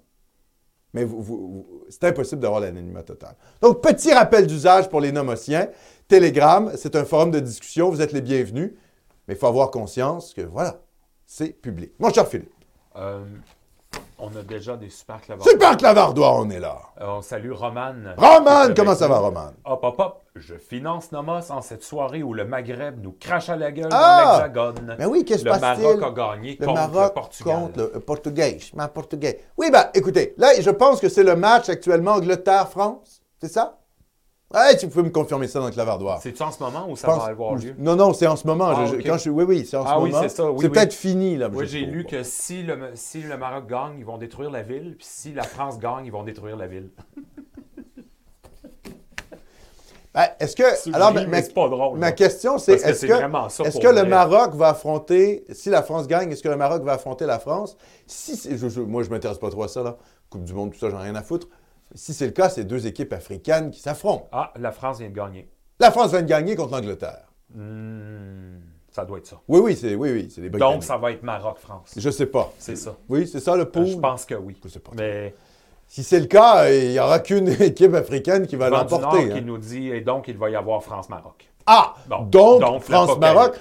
Mais 0.94 1.06
c'est 1.88 2.04
impossible 2.04 2.42
d'avoir 2.42 2.60
l'anonymat 2.60 3.02
total. 3.02 3.34
Donc, 3.62 3.80
petit 3.82 4.12
rappel 4.12 4.46
d'usage 4.46 4.90
pour 4.90 5.00
les 5.00 5.10
nomotiens. 5.10 5.68
Telegram, 6.06 6.70
c'est 6.76 6.94
un 6.96 7.06
forum 7.06 7.30
de 7.30 7.40
discussion. 7.40 7.88
Vous 7.88 8.02
êtes 8.02 8.12
les 8.12 8.20
bienvenus. 8.20 8.72
Mais 9.26 9.34
il 9.34 9.36
faut 9.38 9.46
avoir 9.46 9.70
conscience 9.70 10.34
que, 10.34 10.42
voilà, 10.42 10.82
c'est 11.24 11.48
public. 11.48 11.92
Mon 11.98 12.12
cher 12.12 12.28
Philippe. 12.28 12.52
Euh, 12.96 13.24
on 14.22 14.28
a 14.38 14.42
déjà 14.42 14.76
des 14.76 14.88
super 14.88 15.20
claveurs. 15.20 15.44
Super 15.46 15.76
clavardois, 15.76 16.34
on 16.40 16.48
est 16.50 16.60
là. 16.60 16.78
Euh, 17.00 17.06
on 17.08 17.22
salue 17.22 17.52
Roman. 17.52 17.92
Roman, 18.16 18.64
Qui 18.66 18.70
est 18.70 18.74
comment 18.74 18.94
ça 18.94 19.08
va, 19.08 19.16
nous. 19.18 19.22
Roman? 19.24 19.50
Hop, 19.64 19.80
hop, 19.82 19.94
hop. 19.98 20.18
Je 20.36 20.54
finance 20.54 21.12
Nomos 21.12 21.50
en 21.50 21.60
cette 21.60 21.82
soirée 21.82 22.22
où 22.22 22.32
le 22.32 22.44
Maghreb 22.46 23.02
nous 23.02 23.12
crache 23.20 23.48
à 23.50 23.56
la 23.56 23.70
gueule 23.70 23.88
Ah! 23.92 24.22
dans 24.24 24.32
l'hexagone. 24.46 24.96
Mais 24.98 25.04
oui, 25.04 25.24
qu'est-ce 25.24 25.40
qui 25.42 25.48
Le 25.48 25.54
se 25.54 25.60
passe-t-il? 25.60 25.98
Maroc 25.98 26.18
a 26.18 26.34
gagné 26.36 26.56
Le 26.58 26.66
contre 26.66 26.80
Maroc 26.80 27.08
le 27.08 27.14
Portugal. 27.20 27.56
contre 27.60 27.90
le 27.94 28.00
Portugais. 28.00 28.58
Ma 28.74 28.88
Portugais. 28.88 29.40
Oui, 29.58 29.70
ben, 29.70 29.90
écoutez, 29.92 30.34
là, 30.38 30.48
je 30.58 30.70
pense 30.70 31.00
que 31.00 31.08
c'est 31.10 31.24
le 31.24 31.36
match 31.36 31.68
actuellement 31.68 32.12
Angleterre-France. 32.12 33.20
C'est 33.40 33.48
ça? 33.52 33.76
Vous 34.82 34.88
pouvez 34.88 35.04
me 35.04 35.10
confirmer 35.10 35.48
ça 35.48 35.58
dans 35.60 35.66
le 35.66 35.72
clavardoir. 35.72 36.20
C'est-tu 36.22 36.42
en 36.42 36.50
ce 36.50 36.62
moment 36.62 36.86
ou 36.88 36.96
ça 36.96 37.08
pense- 37.08 37.18
va 37.22 37.30
avoir 37.30 37.54
lieu? 37.54 37.74
Non, 37.78 37.96
non, 37.96 38.12
c'est 38.12 38.26
en 38.26 38.36
ce 38.36 38.46
moment. 38.46 38.68
Ah, 38.76 38.86
Je- 38.86 38.96
quand 38.96 39.16
je 39.18 39.30
oui, 39.30 39.44
oui, 39.44 39.66
c'est 39.68 39.76
en 39.76 39.84
ce 39.84 39.88
Ah 39.90 40.00
oui, 40.00 40.10
moment. 40.10 40.22
c'est 40.22 40.28
ça, 40.28 40.50
oui, 40.50 40.56
c'est 40.60 40.66
oui. 40.66 40.72
peut-être 40.72 40.92
fini, 40.92 41.36
là. 41.36 41.48
Oui, 41.52 41.66
j'ai 41.66 41.80
lu 41.80 42.04
pas. 42.04 42.10
que 42.10 42.22
si 42.22 42.62
le, 42.62 42.90
si 42.94 43.22
le 43.22 43.36
Maroc 43.36 43.66
gagne, 43.68 43.94
ils 43.98 44.04
vont 44.04 44.18
détruire 44.18 44.50
la 44.50 44.62
ville. 44.62 44.94
Puis 44.98 45.06
si 45.08 45.32
la 45.32 45.42
France 45.44 45.78
gagne, 45.78 46.04
ils 46.06 46.12
vont 46.12 46.22
détruire 46.24 46.56
la 46.56 46.66
ville. 46.66 46.90
Ben, 50.14 50.26
est-ce 50.40 50.54
que. 50.54 50.82
Tu 50.82 50.94
Alors, 50.94 51.10
ma, 51.14 51.24
mais 51.24 51.40
c'est 51.40 51.54
pas 51.54 51.68
drôle. 51.70 51.98
ma 51.98 52.12
question, 52.12 52.58
c'est 52.58 52.74
est-ce 52.74 52.92
c'est 53.00 53.06
que, 53.08 53.14
est-ce 53.64 53.78
que 53.80 53.88
le. 53.88 54.04
Maroc 54.04 54.54
va 54.54 54.68
affronter, 54.68 55.42
si 55.52 55.70
la 55.70 55.82
France 55.82 56.06
gagne, 56.06 56.30
est-ce 56.30 56.42
que 56.42 56.50
le 56.50 56.56
Maroc 56.56 56.82
va 56.82 56.92
affronter 56.92 57.24
la 57.24 57.38
France? 57.38 57.78
Si 58.06 58.36
c'est- 58.36 58.58
je- 58.58 58.68
je- 58.68 58.82
moi, 58.82 59.02
je 59.04 59.08
ne 59.08 59.14
m'intéresse 59.14 59.38
pas 59.38 59.48
trop 59.48 59.62
à 59.62 59.68
ça, 59.68 59.82
là. 59.82 59.96
Coupe 60.28 60.44
du 60.44 60.52
Monde, 60.52 60.72
tout 60.72 60.78
ça, 60.78 60.90
j'en 60.90 61.00
ai 61.00 61.04
rien 61.04 61.14
à 61.14 61.22
foutre. 61.22 61.48
Si 61.94 62.14
c'est 62.14 62.26
le 62.26 62.32
cas, 62.32 62.48
c'est 62.48 62.64
deux 62.64 62.86
équipes 62.86 63.12
africaines 63.12 63.70
qui 63.70 63.80
s'affrontent. 63.80 64.28
Ah, 64.32 64.52
la 64.58 64.72
France 64.72 64.98
vient 64.98 65.10
de 65.10 65.14
gagner. 65.14 65.48
La 65.78 65.90
France 65.90 66.10
vient 66.10 66.22
de 66.22 66.26
gagner 66.28 66.56
contre 66.56 66.72
l'Angleterre. 66.72 67.26
Hmm, 67.54 68.58
ça 68.90 69.04
doit 69.04 69.18
être 69.18 69.26
ça. 69.26 69.40
Oui, 69.48 69.60
oui, 69.60 69.76
c'est 69.76 69.94
oui, 69.94 70.10
oui, 70.12 70.32
c'est 70.34 70.40
les 70.40 70.48
Britanniques. 70.48 70.74
Donc, 70.76 70.84
ça 70.84 70.96
va 70.96 71.12
être 71.12 71.22
Maroc-France. 71.22 71.94
Je 71.96 72.10
sais 72.10 72.26
pas. 72.26 72.52
C'est 72.58 72.76
ça. 72.76 72.96
Oui, 73.08 73.26
c'est 73.26 73.40
ça 73.40 73.56
le 73.56 73.66
pool. 73.66 73.86
Je 73.86 73.96
pense 73.96 74.24
que 74.24 74.34
oui. 74.34 74.56
Je 74.62 74.68
sais 74.68 74.78
pas. 74.80 74.92
Mais 74.96 75.34
Si 75.86 76.02
c'est 76.02 76.20
le 76.20 76.26
cas, 76.26 76.70
il 76.70 76.90
n'y 76.90 76.98
aura 76.98 77.18
qu'une 77.20 77.48
équipe 77.62 77.94
africaine 77.94 78.46
qui 78.46 78.56
va 78.56 78.70
l'emporter. 78.70 79.28
qui 79.28 79.38
hein. 79.38 79.42
nous 79.44 79.58
dit, 79.58 79.88
et 79.88 80.00
donc, 80.00 80.28
il 80.28 80.38
va 80.38 80.50
y 80.50 80.56
avoir 80.56 80.82
France-Maroc. 80.82 81.46
Ah! 81.66 81.94
Bon. 82.08 82.22
donc, 82.22 82.60
Donc, 82.60 82.82
France-Maroc. 82.82 83.58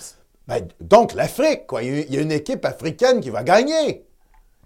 Ben, 0.48 0.68
donc, 0.80 1.14
l'Afrique, 1.14 1.68
quoi. 1.68 1.84
Il 1.84 2.14
y 2.14 2.18
a 2.18 2.22
une 2.22 2.32
équipe 2.32 2.64
africaine 2.66 3.20
qui 3.20 3.30
va 3.30 3.44
gagner. 3.44 4.06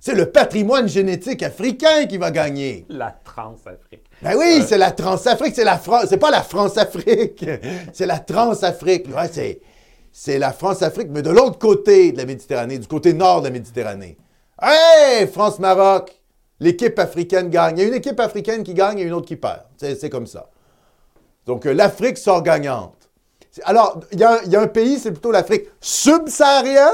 C'est 0.06 0.14
le 0.14 0.30
patrimoine 0.30 0.88
génétique 0.88 1.42
africain 1.42 2.06
qui 2.06 2.20
va 2.20 2.30
gagner. 2.30 2.86
La 2.90 3.10
Transafrique. 3.10 4.04
Ben 4.22 4.36
oui, 4.38 4.62
c'est 4.64 4.78
la 4.78 4.92
Transafrique, 4.92 5.56
c'est 5.56 5.64
la 5.64 5.80
France. 5.80 6.06
C'est 6.10 6.20
pas 6.20 6.30
la 6.30 6.44
France-Afrique. 6.44 7.44
c'est 7.94 8.06
la 8.06 8.20
Transafrique. 8.20 9.08
Ouais, 9.08 9.28
c'est, 9.32 9.62
c'est 10.12 10.38
la 10.38 10.54
France-Afrique, 10.54 11.08
mais 11.10 11.24
de 11.24 11.32
l'autre 11.32 11.58
côté 11.58 12.12
de 12.12 12.18
la 12.20 12.26
Méditerranée, 12.26 12.78
du 12.78 12.86
côté 12.86 13.14
nord 13.14 13.40
de 13.42 13.46
la 13.48 13.50
Méditerranée. 13.52 14.16
Hey, 14.62 15.26
France-Maroc! 15.26 16.12
L'équipe 16.60 17.00
africaine 17.00 17.50
gagne. 17.50 17.80
Il 17.80 17.82
y 17.82 17.86
a 17.86 17.88
une 17.88 17.96
équipe 17.96 18.20
africaine 18.20 18.62
qui 18.64 18.76
gagne 18.76 19.00
et 19.00 19.04
une 19.06 19.14
autre 19.14 19.26
qui 19.28 19.38
perd. 19.38 19.62
C'est, 19.76 19.96
c'est 19.96 20.12
comme 20.12 20.28
ça. 20.28 20.52
Donc, 21.48 21.66
euh, 21.66 21.74
l'Afrique 21.74 22.20
sort 22.20 22.44
gagnante. 22.44 23.10
Alors, 23.64 24.02
il 24.12 24.20
y, 24.20 24.24
a 24.24 24.34
un- 24.34 24.40
il 24.46 24.52
y 24.52 24.56
a 24.56 24.62
un 24.62 24.68
pays, 24.68 25.00
c'est 25.00 25.12
plutôt 25.12 25.32
l'Afrique 25.32 25.66
subsaharienne, 25.82 26.94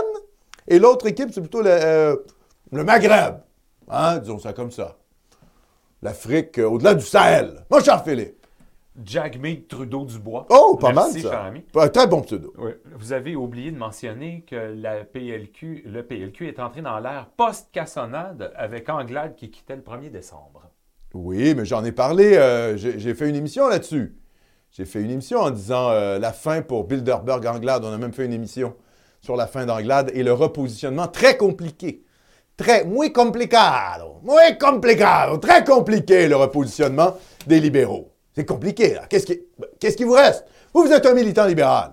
Et 0.70 0.80
l'autre 0.80 1.08
équipe, 1.08 1.32
c'est 1.34 1.42
plutôt 1.42 1.62
le, 1.62 1.72
euh, 1.72 2.16
le 2.72 2.84
Maghreb. 2.84 3.36
Hein, 3.90 4.20
disons 4.20 4.40
ça 4.40 4.54
comme 4.54 4.72
ça. 4.72 4.98
L'Afrique 6.02 6.58
euh, 6.60 6.68
au-delà 6.70 6.96
du 6.96 7.06
Sahel. 7.06 7.66
Mon 7.70 7.80
cher 7.82 8.04
Philippe. 8.04 8.38
Jagmeet 9.04 9.66
Trudeau-Dubois. 9.70 10.48
Oh, 10.50 10.78
pas 10.80 10.92
Merci, 10.92 11.14
mal, 11.14 11.22
ça. 11.24 11.30
cher 11.32 11.42
ami. 11.44 11.64
Un 11.76 11.88
très 11.88 12.08
bon 12.08 12.22
pseudo. 12.22 12.54
Oui. 12.58 12.72
Vous 12.98 13.14
avez 13.14 13.36
oublié 13.36 13.72
de 13.72 13.78
mentionner 13.78 14.44
que 14.48 14.56
la 14.56 15.04
PLQ, 15.06 15.84
le 15.86 16.04
PLQ 16.06 16.48
est 16.48 16.60
entré 16.60 16.82
dans 16.82 17.00
l'ère 17.00 17.28
post-cassonade 17.38 18.52
avec 18.56 18.90
Anglade 18.90 19.36
qui 19.36 19.50
quittait 19.50 19.76
le 19.76 19.82
1er 19.82 20.10
décembre. 20.12 20.70
Oui, 21.14 21.56
mais 21.56 21.66
j'en 21.66 21.84
ai 21.86 21.92
parlé. 21.92 22.36
euh, 22.36 22.76
j'ai 22.78 23.14
fait 23.14 23.30
une 23.30 23.36
émission 23.36 23.68
là-dessus. 23.68 24.16
J'ai 24.72 24.86
fait 24.86 25.02
une 25.02 25.12
émission 25.12 25.40
en 25.40 25.52
disant 25.52 25.90
euh, 25.90 26.20
la 26.20 26.32
fin 26.32 26.62
pour 26.62 26.86
Bilderberg 26.86 27.46
Anglade. 27.46 27.84
On 27.86 27.92
a 27.94 27.98
même 27.98 28.14
fait 28.14 28.26
une 28.26 28.34
émission 28.34 28.76
sur 29.22 29.36
la 29.36 29.48
fin 29.48 29.66
d'Anglade 29.66 30.12
et 30.14 30.24
le 30.24 30.34
repositionnement 30.34 31.08
très 31.08 31.38
compliqué. 31.38 32.04
Très, 32.58 32.84
muy 32.84 33.12
complicado. 33.12 34.20
Muy 34.24 34.58
complicado. 34.60 35.38
Très 35.38 35.64
compliqué, 35.64 36.28
le 36.28 36.36
repositionnement 36.36 37.18
des 37.48 37.60
libéraux. 37.60 38.12
C'est 38.36 38.46
compliqué, 38.46 38.94
là. 38.94 39.08
Qu'est-ce 39.10 39.26
qui, 39.96 40.04
vous 40.04 40.14
reste? 40.14 40.46
Vous, 40.74 40.84
vous 40.84 40.92
êtes 40.92 41.06
un 41.06 41.14
militant 41.14 41.46
libéral. 41.46 41.92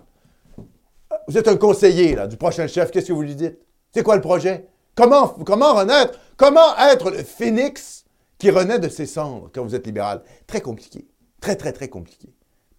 Vous 1.27 1.37
êtes 1.37 1.49
un 1.49 1.57
conseiller, 1.57 2.15
là, 2.15 2.27
du 2.27 2.37
prochain 2.37 2.67
chef. 2.67 2.91
Qu'est-ce 2.91 3.09
que 3.09 3.13
vous 3.13 3.23
lui 3.23 3.35
dites? 3.35 3.59
C'est 3.93 4.03
quoi 4.03 4.15
le 4.15 4.21
projet? 4.21 4.67
Comment, 4.95 5.29
comment 5.29 5.75
renaître? 5.75 6.19
Comment 6.37 6.77
être 6.91 7.11
le 7.11 7.23
phénix 7.23 8.05
qui 8.39 8.51
renaît 8.51 8.79
de 8.79 8.89
ses 8.89 9.07
cendres 9.07 9.51
quand 9.53 9.65
vous 9.65 9.75
êtes 9.75 9.87
libéral? 9.87 10.23
Très 10.47 10.61
compliqué. 10.61 11.07
Très, 11.41 11.57
très, 11.57 11.73
très 11.73 11.89
compliqué. 11.89 12.29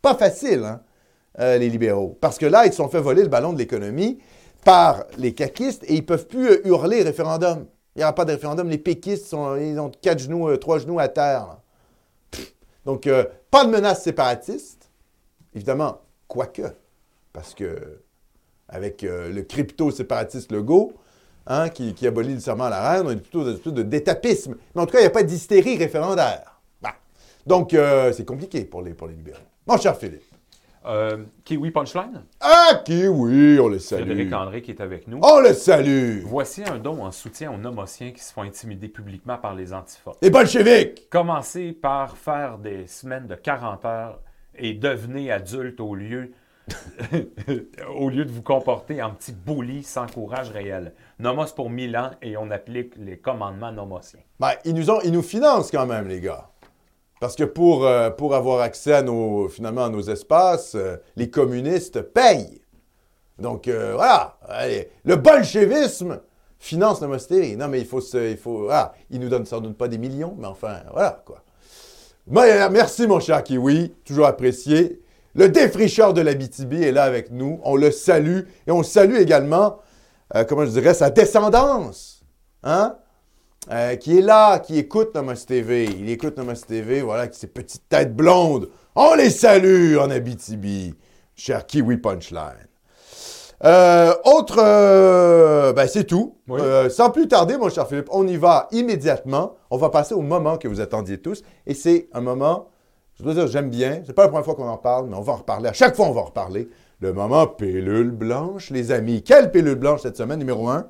Pas 0.01 0.15
facile, 0.15 0.63
hein, 0.63 0.81
euh, 1.39 1.57
les 1.57 1.69
libéraux. 1.69 2.17
Parce 2.21 2.37
que 2.37 2.45
là, 2.45 2.65
ils 2.65 2.71
se 2.71 2.77
sont 2.77 2.89
fait 2.89 3.01
voler 3.01 3.23
le 3.23 3.29
ballon 3.29 3.53
de 3.53 3.57
l'économie 3.57 4.19
par 4.63 5.05
les 5.17 5.33
caquistes 5.33 5.83
et 5.87 5.93
ils 5.93 6.01
ne 6.01 6.05
peuvent 6.05 6.27
plus 6.27 6.47
euh, 6.47 6.67
hurler 6.67 7.03
référendum. 7.03 7.65
Il 7.95 7.99
n'y 7.99 8.03
aura 8.03 8.13
pas 8.13 8.25
de 8.25 8.31
référendum. 8.31 8.69
Les 8.69 8.77
péquistes, 8.77 9.33
ils 9.59 9.79
ont 9.79 9.91
quatre 10.01 10.19
genoux, 10.19 10.49
euh, 10.49 10.57
trois 10.57 10.79
genoux 10.79 10.99
à 10.99 11.07
terre. 11.07 11.57
Donc, 12.85 13.07
euh, 13.07 13.25
pas 13.51 13.65
de 13.65 13.71
menace 13.71 14.03
séparatiste. 14.03 14.89
Évidemment, 15.53 16.01
quoique. 16.27 16.63
Parce 17.33 17.53
que, 17.53 18.01
avec 18.67 19.01
le 19.01 19.41
crypto-séparatiste 19.41 20.51
Legault, 20.51 20.93
hein, 21.47 21.69
qui, 21.69 21.93
qui 21.93 22.05
abolit 22.05 22.35
le 22.35 22.39
serment 22.39 22.65
à 22.65 22.69
la 22.69 22.91
reine, 22.91 23.07
on 23.07 23.11
est 23.11 23.15
plutôt 23.15 23.43
dans 23.43 23.49
une 23.49 23.55
espèce 23.55 23.73
de 23.73 23.83
d'étapisme. 23.83 24.55
Mais 24.75 24.81
en 24.81 24.85
tout 24.85 24.93
cas, 24.93 24.99
il 24.99 25.03
n'y 25.03 25.07
a 25.07 25.11
pas 25.11 25.23
d'hystérie 25.23 25.77
référendaire. 25.77 26.61
Bah. 26.81 26.93
Donc, 27.45 27.75
c'est 28.13 28.25
compliqué 28.25 28.65
pour 28.65 28.81
les 28.81 28.91
libéraux. 28.91 29.37
Mon 29.65 29.77
cher 29.77 29.97
Philippe. 29.97 30.28
Euh, 30.85 31.17
Kiwi 31.43 31.71
Punchline, 31.71 32.23
Ah, 32.39 32.81
oui, 32.87 33.59
on 33.59 33.67
le 33.67 33.79
salue. 33.79 34.05
Frédéric 34.05 34.33
André 34.33 34.61
qui 34.61 34.71
est 34.71 34.81
avec 34.81 35.07
nous. 35.07 35.19
On 35.21 35.39
le 35.41 35.53
salue. 35.53 36.21
Voici 36.23 36.63
un 36.63 36.77
don 36.77 37.03
en 37.03 37.11
soutien 37.11 37.51
aux 37.51 37.57
nomotiens 37.57 38.11
qui 38.11 38.23
se 38.23 38.31
font 38.31 38.43
intimider 38.43 38.87
publiquement 38.87 39.37
par 39.37 39.55
les 39.55 39.73
antifas. 39.73 40.13
Les 40.21 40.29
bolcheviks. 40.29 41.09
Commencez 41.09 41.73
par 41.73 42.17
faire 42.17 42.57
des 42.59 42.87
semaines 42.87 43.27
de 43.27 43.35
40 43.35 43.83
heures 43.85 44.19
et 44.57 44.73
devenez 44.73 45.31
adulte 45.31 45.81
au 45.81 45.95
lieu, 45.95 46.31
au 47.93 48.09
lieu 48.09 48.23
de 48.23 48.31
vous 48.31 48.41
comporter 48.41 49.01
en 49.01 49.11
petit 49.11 49.33
bully 49.33 49.83
sans 49.83 50.07
courage 50.07 50.49
réel. 50.51 50.93
Nomos 51.19 51.53
pour 51.55 51.69
1000 51.69 51.97
ans 51.97 52.11
et 52.21 52.37
on 52.37 52.51
applique 52.51 52.93
les 52.97 53.17
commandements 53.17 53.73
nomotiens. 53.73 54.21
Ben, 54.39 54.51
ils 54.63 54.73
nous, 54.73 54.89
ont, 54.89 55.01
ils 55.03 55.11
nous 55.11 55.23
financent 55.23 55.71
quand 55.71 55.85
même, 55.85 56.07
les 56.07 56.21
gars. 56.21 56.49
Parce 57.19 57.35
que 57.35 57.43
pour, 57.43 57.85
euh, 57.85 58.09
pour 58.09 58.33
avoir 58.33 58.61
accès 58.61 58.93
à 58.93 59.01
nos, 59.01 59.49
finalement, 59.49 59.85
à 59.85 59.89
nos 59.89 60.01
espaces, 60.01 60.75
euh, 60.75 60.95
les 61.17 61.29
communistes 61.29 62.01
payent. 62.01 62.61
Donc, 63.37 63.67
euh, 63.67 63.93
voilà. 63.95 64.37
Le 65.03 65.15
bolchevisme 65.15 66.21
finance 66.59 67.01
Namostérie. 67.01 67.57
Non, 67.57 67.67
mais 67.67 67.79
il 67.79 67.85
faut 67.85 68.01
se... 68.01 68.31
Il 68.31 68.37
faut, 68.37 68.69
ah, 68.71 68.93
nous 69.11 69.29
donnent 69.29 69.45
sans 69.45 69.59
doute 69.59 69.77
pas 69.77 69.87
des 69.87 69.97
millions, 69.97 70.35
mais 70.37 70.47
enfin, 70.47 70.77
voilà, 70.93 71.21
quoi. 71.25 71.43
Merci, 72.27 73.07
mon 73.07 73.19
cher 73.19 73.43
Kiwi. 73.43 73.93
Toujours 74.05 74.25
apprécié. 74.25 75.01
Le 75.35 75.49
défricheur 75.49 76.13
de 76.13 76.21
la 76.21 76.33
BTB 76.33 76.73
est 76.73 76.91
là 76.91 77.03
avec 77.03 77.31
nous. 77.31 77.59
On 77.63 77.75
le 77.75 77.91
salue. 77.91 78.41
Et 78.67 78.71
on 78.71 78.83
salue 78.83 79.15
également, 79.15 79.79
comment 80.47 80.65
je 80.65 80.71
dirais, 80.71 80.93
sa 80.93 81.09
descendance. 81.09 82.23
Hein? 82.63 82.97
Euh, 83.71 83.95
qui 83.97 84.17
est 84.17 84.21
là, 84.21 84.59
qui 84.59 84.79
écoute 84.79 85.13
Nomos 85.13 85.45
TV. 85.45 85.85
Il 85.85 86.09
écoute 86.09 86.37
Nomos 86.37 86.65
TV, 86.67 87.01
voilà, 87.01 87.23
avec 87.23 87.35
ses 87.35 87.47
petites 87.47 87.87
têtes 87.87 88.15
blondes. 88.15 88.69
On 88.95 89.13
les 89.15 89.29
salue 89.29 89.97
en 89.97 90.09
Abitibi, 90.09 90.95
cher 91.35 91.65
Kiwi 91.65 91.97
Punchline. 91.97 92.69
Euh, 93.65 94.13
autre, 94.23 94.59
euh, 94.59 95.73
ben 95.73 95.87
c'est 95.87 96.05
tout. 96.05 96.37
Oui. 96.47 96.59
Euh, 96.61 96.89
sans 96.89 97.09
plus 97.09 97.27
tarder, 97.27 97.57
mon 97.57 97.69
cher 97.69 97.87
Philippe, 97.87 98.09
on 98.11 98.25
y 98.27 98.37
va 98.37 98.67
immédiatement. 98.71 99.55
On 99.69 99.77
va 99.77 99.89
passer 99.89 100.15
au 100.15 100.21
moment 100.21 100.57
que 100.57 100.67
vous 100.67 100.79
attendiez 100.79 101.19
tous. 101.19 101.43
Et 101.67 101.73
c'est 101.73 102.07
un 102.13 102.21
moment, 102.21 102.69
je 103.15 103.23
dois 103.23 103.33
dire, 103.33 103.47
j'aime 103.47 103.69
bien. 103.69 104.01
C'est 104.05 104.13
pas 104.13 104.23
la 104.23 104.29
première 104.29 104.45
fois 104.45 104.55
qu'on 104.55 104.67
en 104.67 104.77
parle, 104.77 105.07
mais 105.09 105.15
on 105.15 105.21
va 105.21 105.33
en 105.33 105.37
reparler. 105.37 105.67
À 105.67 105.73
chaque 105.73 105.95
fois, 105.95 106.07
on 106.07 106.11
va 106.13 106.21
en 106.21 106.25
reparler. 106.25 106.69
Le 107.01 107.13
moment 107.13 107.47
pilule 107.47 108.11
blanche, 108.11 108.71
les 108.71 108.91
amis. 108.91 109.23
Quelle 109.23 109.51
pilule 109.51 109.75
blanche 109.75 110.01
cette 110.01 110.17
semaine, 110.17 110.39
numéro 110.39 110.69
un? 110.69 110.87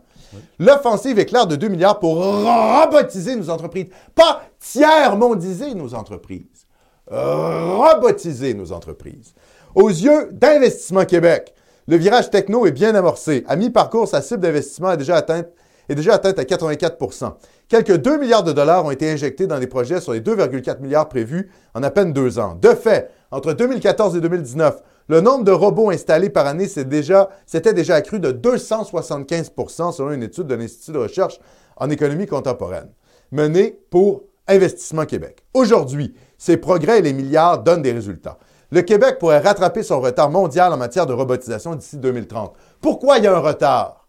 L'offensive 0.59 1.19
éclair 1.19 1.47
de 1.47 1.55
2 1.55 1.67
milliards 1.67 1.99
pour 1.99 2.15
robotiser 2.15 3.35
nos 3.35 3.49
entreprises. 3.49 3.87
Pas 4.15 4.43
tiers-mondiser 4.59 5.73
nos 5.73 5.93
entreprises. 5.93 6.67
Robotiser 7.09 8.53
nos 8.53 8.71
entreprises. 8.71 9.33
Aux 9.75 9.89
yeux 9.89 10.29
d'Investissement 10.31 11.05
Québec, 11.05 11.53
le 11.87 11.97
virage 11.97 12.29
techno 12.29 12.65
est 12.65 12.71
bien 12.71 12.93
amorcé. 12.95 13.43
À 13.47 13.55
mi-parcours, 13.55 14.07
sa 14.07 14.21
cible 14.21 14.41
d'investissement 14.41 14.91
est 14.91 14.97
déjà 14.97 15.15
atteinte, 15.15 15.47
est 15.87 15.95
déjà 15.95 16.13
atteinte 16.13 16.37
à 16.37 16.43
84% 16.43 17.33
Quelques 17.69 17.97
2 17.97 18.17
milliards 18.17 18.43
de 18.43 18.51
dollars 18.51 18.83
ont 18.83 18.89
été 18.89 19.11
injectés 19.11 19.45
dans 19.45 19.59
des 19.59 19.67
projets 19.67 20.01
sur 20.01 20.13
les 20.13 20.21
2,4 20.21 20.81
milliards 20.81 21.07
prévus 21.07 21.51
en 21.75 21.83
à 21.83 21.91
peine 21.91 22.13
deux 22.13 22.39
ans. 22.39 22.57
De 22.59 22.69
fait, 22.69 23.11
entre 23.29 23.53
2014 23.53 24.17
et 24.17 24.21
2019, 24.21 24.81
le 25.09 25.21
nombre 25.21 25.43
de 25.43 25.51
robots 25.51 25.89
installés 25.89 26.29
par 26.29 26.45
année 26.45 26.67
s'était 26.67 27.73
déjà 27.73 27.95
accru 27.95 28.19
de 28.19 28.31
275% 28.31 29.91
selon 29.91 30.11
une 30.11 30.23
étude 30.23 30.45
de 30.47 30.55
l'Institut 30.55 30.91
de 30.91 30.99
recherche 30.99 31.39
en 31.77 31.89
économie 31.89 32.27
contemporaine, 32.27 32.89
menée 33.31 33.79
pour 33.89 34.23
Investissement 34.47 35.05
Québec. 35.05 35.43
Aujourd'hui, 35.53 36.13
ces 36.37 36.57
progrès 36.57 36.99
et 36.99 37.01
les 37.01 37.13
milliards 37.13 37.63
donnent 37.63 37.81
des 37.81 37.91
résultats. 37.91 38.37
Le 38.71 38.83
Québec 38.83 39.17
pourrait 39.19 39.39
rattraper 39.39 39.81
son 39.81 39.99
retard 39.99 40.29
mondial 40.29 40.71
en 40.71 40.77
matière 40.77 41.07
de 41.07 41.13
robotisation 41.13 41.73
d'ici 41.73 41.97
2030. 41.97 42.55
Pourquoi 42.79 43.17
il 43.17 43.23
y 43.23 43.27
a 43.27 43.35
un 43.35 43.39
retard? 43.39 44.07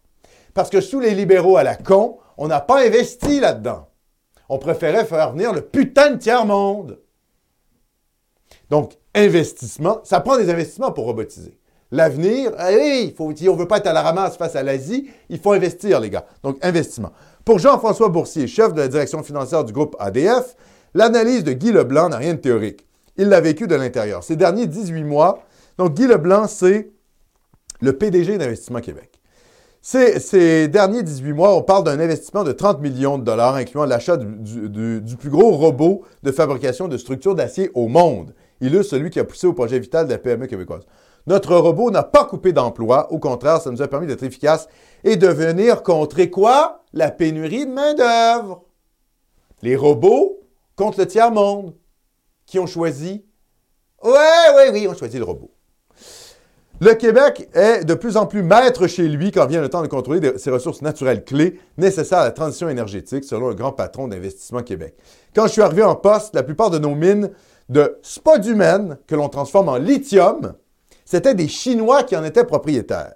Parce 0.53 0.69
que 0.69 0.81
sous 0.81 0.99
les 0.99 1.15
libéraux 1.15 1.57
à 1.57 1.63
la 1.63 1.75
con, 1.75 2.19
on 2.37 2.47
n'a 2.47 2.59
pas 2.59 2.85
investi 2.85 3.39
là-dedans. 3.39 3.87
On 4.49 4.59
préférait 4.59 5.05
faire 5.05 5.31
venir 5.31 5.51
le 5.51 5.61
putain 5.61 6.11
de 6.11 6.17
tiers-monde. 6.17 6.99
Donc, 8.69 8.97
investissement, 9.15 10.01
ça 10.03 10.19
prend 10.19 10.37
des 10.37 10.49
investissements 10.49 10.91
pour 10.91 11.05
robotiser. 11.05 11.57
L'avenir, 11.91 12.53
il 12.69 13.13
faut, 13.15 13.25
on 13.25 13.53
ne 13.53 13.57
veut 13.57 13.67
pas 13.67 13.77
être 13.77 13.87
à 13.87 13.93
la 13.93 14.01
ramasse 14.01 14.37
face 14.37 14.55
à 14.55 14.63
l'Asie, 14.63 15.09
il 15.29 15.39
faut 15.39 15.51
investir, 15.51 15.99
les 15.99 16.09
gars. 16.09 16.25
Donc, 16.41 16.57
investissement. 16.61 17.11
Pour 17.43 17.59
Jean-François 17.59 18.07
Boursier, 18.07 18.47
chef 18.47 18.73
de 18.73 18.79
la 18.79 18.87
direction 18.87 19.23
financière 19.23 19.65
du 19.65 19.73
groupe 19.73 19.95
ADF, 19.99 20.55
l'analyse 20.93 21.43
de 21.43 21.51
Guy 21.51 21.73
Leblanc 21.73 22.09
n'a 22.09 22.17
rien 22.17 22.35
de 22.35 22.39
théorique. 22.39 22.85
Il 23.17 23.27
l'a 23.27 23.41
vécu 23.41 23.67
de 23.67 23.75
l'intérieur. 23.75 24.23
Ces 24.23 24.37
derniers 24.37 24.67
18 24.67 25.03
mois, 25.03 25.43
donc 25.77 25.93
Guy 25.93 26.07
Leblanc, 26.07 26.47
c'est 26.47 26.91
le 27.81 27.97
PDG 27.97 28.37
d'Investissement 28.37 28.79
Québec. 28.79 29.11
Ces, 29.81 30.67
derniers 30.67 31.01
18 31.01 31.33
mois, 31.33 31.55
on 31.55 31.63
parle 31.63 31.83
d'un 31.83 31.99
investissement 31.99 32.43
de 32.43 32.51
30 32.51 32.81
millions 32.81 33.17
de 33.17 33.23
dollars, 33.23 33.55
incluant 33.55 33.85
l'achat 33.85 34.15
du 34.15 35.17
plus 35.17 35.31
gros 35.31 35.51
robot 35.51 36.03
de 36.21 36.31
fabrication 36.31 36.87
de 36.87 36.97
structures 36.97 37.33
d'acier 37.33 37.71
au 37.73 37.87
monde. 37.87 38.33
Il 38.61 38.75
est 38.75 38.83
celui 38.83 39.09
qui 39.09 39.19
a 39.19 39.23
poussé 39.23 39.47
au 39.47 39.53
projet 39.53 39.79
vital 39.79 40.05
de 40.05 40.11
la 40.11 40.19
PME 40.19 40.47
québécoise. 40.47 40.83
Notre 41.27 41.55
robot 41.55 41.91
n'a 41.91 42.03
pas 42.03 42.25
coupé 42.25 42.53
d'emploi. 42.53 43.11
Au 43.11 43.19
contraire, 43.19 43.59
ça 43.59 43.71
nous 43.71 43.81
a 43.81 43.87
permis 43.87 44.07
d'être 44.07 44.23
efficaces 44.23 44.67
et 45.03 45.17
de 45.17 45.27
venir 45.27 45.83
contrer 45.83 46.29
quoi? 46.29 46.83
La 46.93 47.11
pénurie 47.11 47.65
de 47.65 47.71
main-d'œuvre. 47.71 48.63
Les 49.61 49.75
robots 49.75 50.39
contre 50.75 50.99
le 50.99 51.07
tiers-monde. 51.07 51.75
Qui 52.45 52.59
ont 52.59 52.67
choisi? 52.67 53.25
Ouais, 54.03 54.11
oui, 54.57 54.63
oui, 54.73 54.87
ont 54.87 54.95
choisi 54.95 55.17
le 55.17 55.23
robot. 55.23 55.51
Le 56.79 56.95
Québec 56.95 57.47
est 57.53 57.85
de 57.85 57.93
plus 57.93 58.17
en 58.17 58.25
plus 58.25 58.41
maître 58.41 58.87
chez 58.87 59.07
lui 59.07 59.31
quand 59.31 59.45
vient 59.45 59.61
le 59.61 59.69
temps 59.69 59.83
de 59.83 59.87
contrôler 59.87 60.35
ses 60.39 60.49
ressources 60.49 60.81
naturelles 60.81 61.23
clés 61.23 61.59
nécessaires 61.77 62.17
à 62.19 62.23
la 62.23 62.31
transition 62.31 62.69
énergétique, 62.69 63.23
selon 63.23 63.49
le 63.49 63.53
grand 63.53 63.71
patron 63.71 64.07
d'Investissement 64.07 64.63
Québec. 64.63 64.95
Quand 65.35 65.45
je 65.45 65.51
suis 65.51 65.61
arrivé 65.61 65.83
en 65.83 65.95
poste, 65.95 66.33
la 66.33 66.41
plupart 66.41 66.71
de 66.71 66.79
nos 66.79 66.95
mines 66.95 67.29
de 67.71 67.97
spodumène, 68.03 68.97
que 69.07 69.15
l'on 69.15 69.29
transforme 69.29 69.69
en 69.69 69.77
lithium, 69.77 70.53
c'était 71.05 71.33
des 71.33 71.47
Chinois 71.47 72.03
qui 72.03 72.17
en 72.17 72.23
étaient 72.23 72.43
propriétaires. 72.43 73.15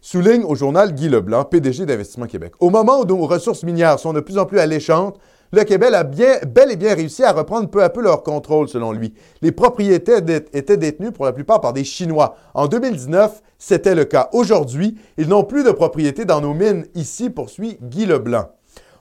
Souligne 0.00 0.44
au 0.44 0.54
journal 0.54 0.94
Guy 0.94 1.08
Leblanc, 1.08 1.44
PDG 1.44 1.84
d'Investissement 1.84 2.26
Québec. 2.26 2.52
Au 2.60 2.70
moment 2.70 3.00
où 3.00 3.04
nos 3.04 3.26
ressources 3.26 3.64
minières 3.64 3.98
sont 3.98 4.12
de 4.12 4.20
plus 4.20 4.38
en 4.38 4.46
plus 4.46 4.60
alléchantes, 4.60 5.18
le 5.50 5.64
Québec 5.64 5.90
a 5.92 6.04
bien, 6.04 6.38
bel 6.46 6.70
et 6.70 6.76
bien 6.76 6.94
réussi 6.94 7.24
à 7.24 7.32
reprendre 7.32 7.68
peu 7.68 7.82
à 7.82 7.90
peu 7.90 8.00
leur 8.00 8.22
contrôle, 8.22 8.68
selon 8.68 8.92
lui. 8.92 9.12
Les 9.42 9.52
propriétés 9.52 10.18
étaient 10.52 10.76
détenues 10.76 11.12
pour 11.12 11.24
la 11.24 11.32
plupart 11.32 11.60
par 11.60 11.72
des 11.72 11.84
Chinois. 11.84 12.36
En 12.54 12.68
2019, 12.68 13.42
c'était 13.58 13.94
le 13.94 14.04
cas. 14.04 14.30
Aujourd'hui, 14.32 14.96
ils 15.18 15.28
n'ont 15.28 15.44
plus 15.44 15.64
de 15.64 15.72
propriété 15.72 16.24
dans 16.24 16.40
nos 16.40 16.54
mines 16.54 16.86
ici, 16.94 17.28
poursuit 17.28 17.76
Guy 17.82 18.06
Leblanc. 18.06 18.46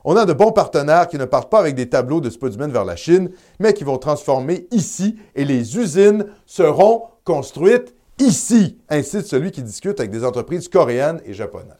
On 0.03 0.15
a 0.15 0.25
de 0.25 0.33
bons 0.33 0.51
partenaires 0.51 1.07
qui 1.07 1.17
ne 1.17 1.25
partent 1.25 1.51
pas 1.51 1.59
avec 1.59 1.75
des 1.75 1.89
tableaux 1.89 2.21
de 2.21 2.29
spodumène 2.29 2.71
vers 2.71 2.85
la 2.85 2.95
Chine, 2.95 3.31
mais 3.59 3.73
qui 3.73 3.83
vont 3.83 3.97
transformer 3.97 4.67
ici 4.71 5.17
et 5.35 5.45
les 5.45 5.77
usines 5.77 6.25
seront 6.45 7.03
construites 7.23 7.95
ici, 8.19 8.79
incite 8.89 9.27
celui 9.27 9.51
qui 9.51 9.61
discute 9.61 9.99
avec 9.99 10.11
des 10.11 10.25
entreprises 10.25 10.67
coréennes 10.67 11.21
et 11.25 11.33
japonaises. 11.33 11.75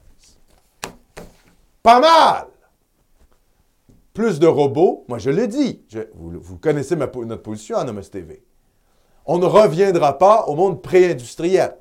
Pas 1.81 1.99
mal! 1.99 2.47
Plus 4.13 4.39
de 4.39 4.47
robots, 4.47 5.05
moi 5.07 5.17
je 5.17 5.29
l'ai 5.29 5.47
dit, 5.47 5.81
vous, 6.13 6.57
connaissez 6.57 6.95
notre 6.95 7.41
position 7.41 7.77
à 7.77 7.83
Nomos 7.83 8.01
TV. 8.01 8.43
On 9.25 9.37
ne 9.37 9.45
reviendra 9.45 10.17
pas 10.17 10.45
au 10.47 10.55
monde 10.55 10.81
pré-industriel. 10.81 11.75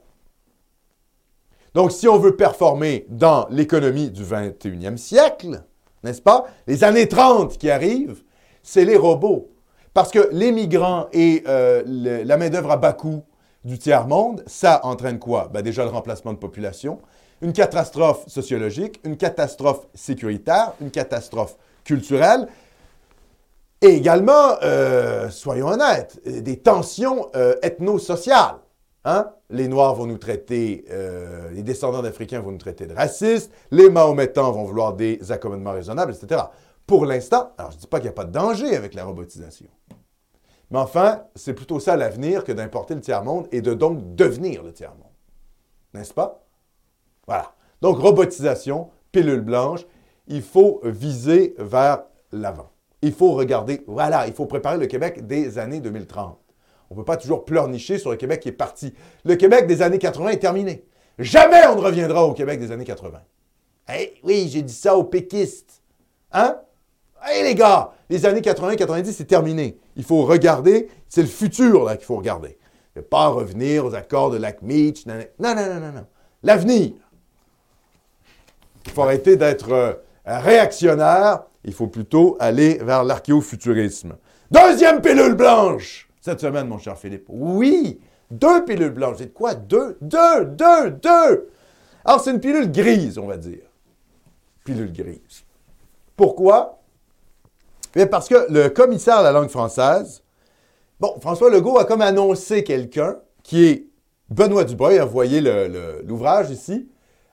Donc, 1.74 1.92
si 1.92 2.08
on 2.08 2.18
veut 2.18 2.36
performer 2.36 3.06
dans 3.08 3.46
l'économie 3.48 4.10
du 4.10 4.24
21e 4.24 4.96
siècle, 4.96 5.64
n'est-ce 6.02 6.22
pas? 6.22 6.46
Les 6.66 6.84
années 6.84 7.08
30 7.08 7.58
qui 7.58 7.70
arrivent, 7.70 8.22
c'est 8.62 8.84
les 8.84 8.96
robots. 8.96 9.50
Parce 9.92 10.10
que 10.10 10.28
les 10.32 10.52
migrants 10.52 11.06
et 11.12 11.42
euh, 11.48 11.82
la 11.86 12.36
main-d'œuvre 12.36 12.70
à 12.70 12.76
bas 12.76 12.92
coût 12.92 13.22
du 13.64 13.78
tiers-monde, 13.78 14.42
ça 14.46 14.80
entraîne 14.84 15.18
quoi? 15.18 15.50
Ben 15.52 15.62
déjà 15.62 15.84
le 15.84 15.90
remplacement 15.90 16.32
de 16.32 16.38
population, 16.38 17.00
une 17.42 17.52
catastrophe 17.52 18.26
sociologique, 18.28 19.00
une 19.04 19.16
catastrophe 19.16 19.86
sécuritaire, 19.94 20.72
une 20.80 20.90
catastrophe 20.90 21.56
culturelle, 21.84 22.46
et 23.82 23.88
également, 23.88 24.56
euh, 24.62 25.30
soyons 25.30 25.68
honnêtes, 25.68 26.20
des 26.26 26.58
tensions 26.58 27.30
euh, 27.34 27.54
ethno-sociales. 27.62 28.58
Hein? 29.04 29.30
Les 29.50 29.68
Noirs 29.68 29.94
vont 29.94 30.06
nous 30.06 30.18
traiter, 30.18 30.84
euh, 30.90 31.50
les 31.50 31.62
descendants 31.62 32.02
d'Africains 32.02 32.40
vont 32.40 32.52
nous 32.52 32.58
traiter 32.58 32.86
de 32.86 32.94
racistes, 32.94 33.52
les 33.70 33.90
Mahométans 33.90 34.52
vont 34.52 34.64
vouloir 34.64 34.94
des 34.94 35.32
accommodements 35.32 35.72
raisonnables, 35.72 36.12
etc. 36.12 36.42
Pour 36.86 37.04
l'instant, 37.04 37.52
alors 37.58 37.70
je 37.72 37.76
ne 37.76 37.80
dis 37.80 37.86
pas 37.86 37.98
qu'il 37.98 38.06
n'y 38.06 38.10
a 38.10 38.14
pas 38.14 38.24
de 38.24 38.32
danger 38.32 38.76
avec 38.76 38.94
la 38.94 39.04
robotisation. 39.04 39.68
Mais 40.70 40.78
enfin, 40.78 41.24
c'est 41.34 41.54
plutôt 41.54 41.80
ça 41.80 41.96
l'avenir 41.96 42.44
que 42.44 42.52
d'importer 42.52 42.94
le 42.94 43.00
tiers-monde 43.00 43.48
et 43.50 43.60
de 43.60 43.74
donc 43.74 44.14
devenir 44.14 44.62
le 44.62 44.72
tiers-monde. 44.72 45.10
N'est-ce 45.94 46.14
pas? 46.14 46.44
Voilà. 47.26 47.52
Donc, 47.80 47.98
robotisation, 47.98 48.90
pilule 49.10 49.40
blanche, 49.40 49.86
il 50.28 50.42
faut 50.42 50.80
viser 50.84 51.54
vers 51.58 52.04
l'avant. 52.32 52.70
Il 53.02 53.12
faut 53.12 53.32
regarder, 53.32 53.82
voilà, 53.86 54.26
il 54.26 54.32
faut 54.32 54.46
préparer 54.46 54.78
le 54.78 54.86
Québec 54.86 55.26
des 55.26 55.58
années 55.58 55.80
2030. 55.80 56.38
On 56.90 56.94
ne 56.94 57.00
peut 57.00 57.04
pas 57.04 57.16
toujours 57.16 57.44
pleurnicher 57.44 57.98
sur 57.98 58.10
le 58.10 58.16
Québec 58.16 58.40
qui 58.40 58.48
est 58.48 58.52
parti. 58.52 58.92
Le 59.24 59.36
Québec 59.36 59.68
des 59.68 59.80
années 59.80 59.98
80 59.98 60.30
est 60.30 60.38
terminé. 60.38 60.84
Jamais 61.20 61.64
on 61.68 61.76
ne 61.76 61.80
reviendra 61.80 62.26
au 62.26 62.32
Québec 62.32 62.58
des 62.58 62.72
années 62.72 62.84
80. 62.84 63.20
Eh 63.96 64.14
oui, 64.24 64.48
j'ai 64.50 64.62
dit 64.62 64.72
ça 64.72 64.96
aux 64.96 65.04
péquistes. 65.04 65.82
Hein? 66.32 66.56
Hé 67.28 67.42
les 67.44 67.54
gars, 67.54 67.92
les 68.08 68.26
années 68.26 68.40
80-90, 68.40 69.12
c'est 69.12 69.26
terminé. 69.26 69.78
Il 69.94 70.02
faut 70.02 70.22
regarder, 70.22 70.88
c'est 71.08 71.22
le 71.22 71.28
futur 71.28 71.84
là 71.84 71.96
qu'il 71.96 72.06
faut 72.06 72.16
regarder. 72.16 72.58
Ne 72.96 73.02
pas 73.02 73.28
revenir 73.28 73.84
aux 73.84 73.94
accords 73.94 74.30
de 74.30 74.38
Lac 74.38 74.62
Meach. 74.62 75.06
Non, 75.06 75.14
non, 75.38 75.54
non, 75.54 75.80
non, 75.80 75.92
non. 75.92 76.06
L'avenir. 76.42 76.92
Il 78.86 78.90
faut 78.90 79.02
arrêter 79.02 79.36
d'être 79.36 79.70
euh, 79.70 79.92
réactionnaire. 80.24 81.44
Il 81.64 81.72
faut 81.72 81.86
plutôt 81.86 82.36
aller 82.40 82.78
vers 82.82 83.04
l'archéofuturisme. 83.04 84.16
Deuxième 84.50 85.00
pilule 85.00 85.34
blanche 85.34 86.09
cette 86.20 86.40
semaine, 86.40 86.68
mon 86.68 86.78
cher 86.78 86.98
Philippe. 86.98 87.24
Oui, 87.28 88.00
deux 88.30 88.64
pilules 88.64 88.90
blanches. 88.90 89.16
C'est 89.18 89.32
quoi? 89.32 89.54
Deux, 89.54 89.96
deux, 90.00 90.44
deux, 90.44 90.90
deux. 90.90 91.50
Alors, 92.04 92.20
c'est 92.20 92.30
une 92.30 92.40
pilule 92.40 92.70
grise, 92.70 93.18
on 93.18 93.26
va 93.26 93.36
dire. 93.36 93.64
Pilule 94.64 94.92
grise. 94.92 95.44
Pourquoi? 96.16 96.78
Bien, 97.94 98.06
parce 98.06 98.28
que 98.28 98.46
le 98.50 98.68
commissaire 98.68 99.16
à 99.16 99.22
la 99.22 99.32
langue 99.32 99.48
française, 99.48 100.22
bon, 101.00 101.16
François 101.20 101.50
Legault 101.50 101.78
a 101.78 101.84
comme 101.84 102.02
annoncé 102.02 102.62
quelqu'un 102.62 103.16
qui 103.42 103.64
est 103.66 103.86
Benoît 104.28 104.64
Dubois, 104.64 104.92
il 104.92 105.00
a 105.00 105.04
envoyé 105.04 105.40
l'ouvrage 106.04 106.50
ici, 106.50 106.88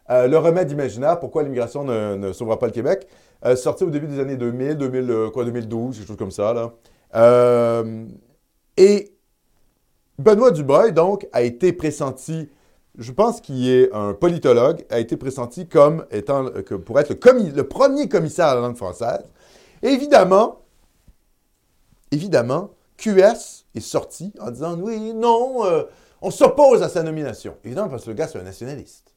euh, 0.10 0.28
Le 0.28 0.38
remède 0.38 0.72
imaginaire, 0.72 1.20
pourquoi 1.20 1.44
l'immigration 1.44 1.84
ne, 1.84 2.32
sauvera 2.32 2.58
pas 2.58 2.66
le 2.66 2.72
Québec, 2.72 3.08
euh, 3.46 3.56
sorti 3.56 3.84
au 3.84 3.92
début 3.92 4.08
des 4.08 4.20
années 4.20 4.38
2000, 4.38 4.76
2000 4.78 5.12
euh, 5.12 5.30
quoi, 5.30 5.46
2012, 5.46 5.98
quelque 5.98 6.08
chose 6.08 6.18
comme 6.18 6.32
ça. 6.32 6.54
Là. 6.54 6.74
Et 8.78 9.14
Benoît 10.20 10.52
Dubois, 10.52 10.92
donc, 10.92 11.28
a 11.34 11.42
été 11.42 11.74
pressenti, 11.74 12.50
je 12.98 13.12
pense 13.12 13.42
qu'il 13.42 13.68
est 13.68 13.94
un 13.94 14.14
politologue, 14.14 14.86
a 14.90 15.00
été 15.00 15.18
pressenti 15.18 15.68
comme 15.68 16.06
étant, 16.12 16.46
pour 16.86 17.00
être 17.00 17.10
le, 17.10 17.64
premier 17.64 18.08
commissaire 18.08 18.48
à 18.48 18.56
la 18.56 18.62
langue 18.62 18.78
française. 18.78 19.24
Et 19.84 19.90
évidemment, 19.90 20.62
évidemment, 22.12 22.72
QS 22.98 23.66
est 23.76 23.80
sorti 23.80 24.34
en 24.40 24.50
disant 24.50 24.80
oui, 24.80 25.14
non, 25.14 25.66
euh, 25.66 25.84
on 26.22 26.32
s'oppose 26.32 26.82
à 26.82 26.90
sa 26.90 27.04
nomination. 27.04 27.56
Évidemment, 27.64 27.90
parce 27.90 28.06
que 28.06 28.10
le 28.10 28.16
gars, 28.16 28.28
c'est 28.28 28.40
un 28.40 28.44
nationaliste. 28.44 29.14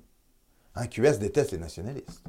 Hein, 0.75 0.87
QS 0.87 1.19
déteste 1.19 1.53
les 1.53 1.59
nationalistes. 1.59 2.23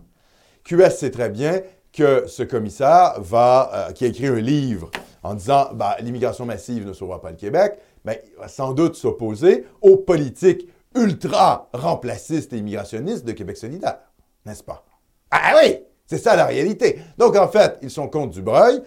QS 0.63 0.91
sait 0.91 1.12
très 1.12 1.30
bien 1.30 1.62
que 1.93 2.25
ce 2.27 2.43
commissaire 2.43 3.15
va, 3.19 3.71
euh, 3.73 3.91
qui 3.91 4.06
a 4.06 4.08
écrit 4.08 4.27
un 4.27 4.39
livre 4.39 4.89
en 5.23 5.34
disant 5.34 5.69
bah, 5.73 5.97
l'immigration 5.99 6.45
massive 6.45 6.88
ne 6.88 6.93
sauvera 6.93 7.21
pas 7.21 7.32
le 7.32 7.38
Québec, 7.38 7.77
mais 8.06 8.23
il 8.27 8.39
va 8.39 8.47
sans 8.47 8.73
doute 8.73 8.95
s'opposer 8.95 9.65
aux 9.82 9.97
politiques 9.97 10.67
ultra-remplacistes 10.95 12.54
et 12.54 12.58
immigrationnistes 12.58 13.25
de 13.25 13.32
Québec 13.32 13.58
solidaire, 13.58 13.99
n'est-ce 14.45 14.63
pas? 14.63 14.84
Ah 15.30 15.54
oui, 15.62 15.77
c'est 16.06 16.17
ça 16.17 16.36
la 16.36 16.45
réalité. 16.45 16.99
Donc 17.17 17.36
en 17.36 17.47
fait, 17.47 17.77
ils 17.82 17.89
sont 17.89 18.08
contre 18.08 18.34
Dubreuil, 18.34 18.82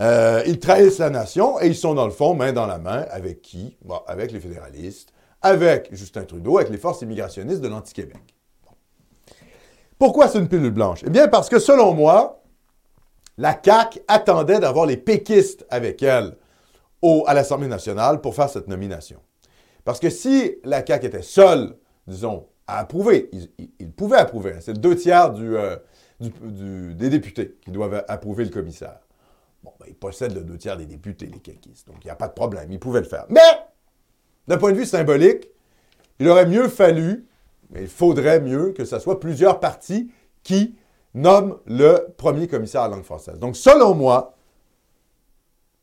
euh, 0.00 0.42
ils 0.46 0.58
trahissent 0.58 0.98
la 0.98 1.10
nation 1.10 1.60
et 1.60 1.66
ils 1.68 1.76
sont 1.76 1.94
dans 1.94 2.06
le 2.06 2.10
fond 2.12 2.34
main 2.34 2.52
dans 2.52 2.66
la 2.66 2.78
main 2.78 3.04
avec 3.10 3.42
qui? 3.42 3.76
avec 4.06 4.32
les 4.32 4.40
fédéralistes, 4.40 5.12
avec 5.42 5.88
Justin 5.92 6.24
Trudeau, 6.24 6.58
avec 6.58 6.70
les 6.70 6.78
forces 6.78 7.02
immigrationnistes 7.02 7.60
de 7.60 7.68
l'Anti-Québec. 7.68 8.34
Pourquoi 9.98 10.28
c'est 10.28 10.38
une 10.38 10.48
pilule 10.48 10.72
blanche? 10.72 11.02
Eh 11.06 11.10
bien 11.10 11.28
parce 11.28 11.48
que 11.48 11.58
selon 11.58 11.94
moi, 11.94 12.42
la 13.38 13.58
CAQ 13.62 14.00
attendait 14.08 14.60
d'avoir 14.60 14.86
les 14.86 14.96
péquistes 14.96 15.66
avec 15.70 16.02
elle 16.02 16.36
à 17.26 17.34
l'Assemblée 17.34 17.68
nationale 17.68 18.20
pour 18.20 18.34
faire 18.34 18.48
cette 18.48 18.66
nomination. 18.66 19.20
Parce 19.84 20.00
que 20.00 20.08
si 20.08 20.56
la 20.64 20.84
CAQ 20.84 21.06
était 21.06 21.22
seule, 21.22 21.76
disons, 22.06 22.46
à 22.66 22.78
approuver, 22.78 23.30
ils, 23.78 23.92
pouvaient 23.92 24.16
approuver. 24.16 24.52
Hein. 24.52 24.60
c'est 24.60 24.80
deux 24.80 24.96
tiers 24.96 25.34
euh, 25.36 25.76
des 26.20 27.10
députés 27.10 27.56
qui 27.62 27.70
doivent 27.70 28.04
approuver 28.08 28.44
le 28.44 28.50
commissaire. 28.50 29.00
Bon, 29.62 29.72
ben, 29.78 29.86
ils 29.88 29.94
possèdent 29.94 30.34
le 30.34 30.42
deux 30.42 30.56
tiers 30.56 30.76
des 30.76 30.86
députés, 30.86 31.26
les 31.26 31.40
caquistes. 31.40 31.86
Donc, 31.86 31.96
il 32.02 32.06
n'y 32.06 32.10
a 32.10 32.16
pas 32.16 32.28
de 32.28 32.32
problème. 32.32 32.70
Ils 32.70 32.80
pouvaient 32.80 33.00
le 33.00 33.06
faire. 33.06 33.26
Mais, 33.28 33.40
d'un 34.48 34.56
point 34.56 34.72
de 34.72 34.78
vue 34.78 34.86
symbolique, 34.86 35.48
il 36.18 36.28
aurait 36.28 36.46
mieux 36.46 36.68
fallu, 36.68 37.26
mais 37.70 37.82
il 37.82 37.88
faudrait 37.88 38.40
mieux 38.40 38.72
que 38.72 38.84
ce 38.84 38.98
soit 38.98 39.20
plusieurs 39.20 39.60
partis 39.60 40.10
qui 40.42 40.76
nomme 41.14 41.58
le 41.66 42.08
premier 42.16 42.48
commissaire 42.48 42.82
à 42.82 42.88
la 42.88 42.96
langue 42.96 43.04
française. 43.04 43.38
Donc, 43.38 43.56
selon 43.56 43.94
moi, 43.94 44.34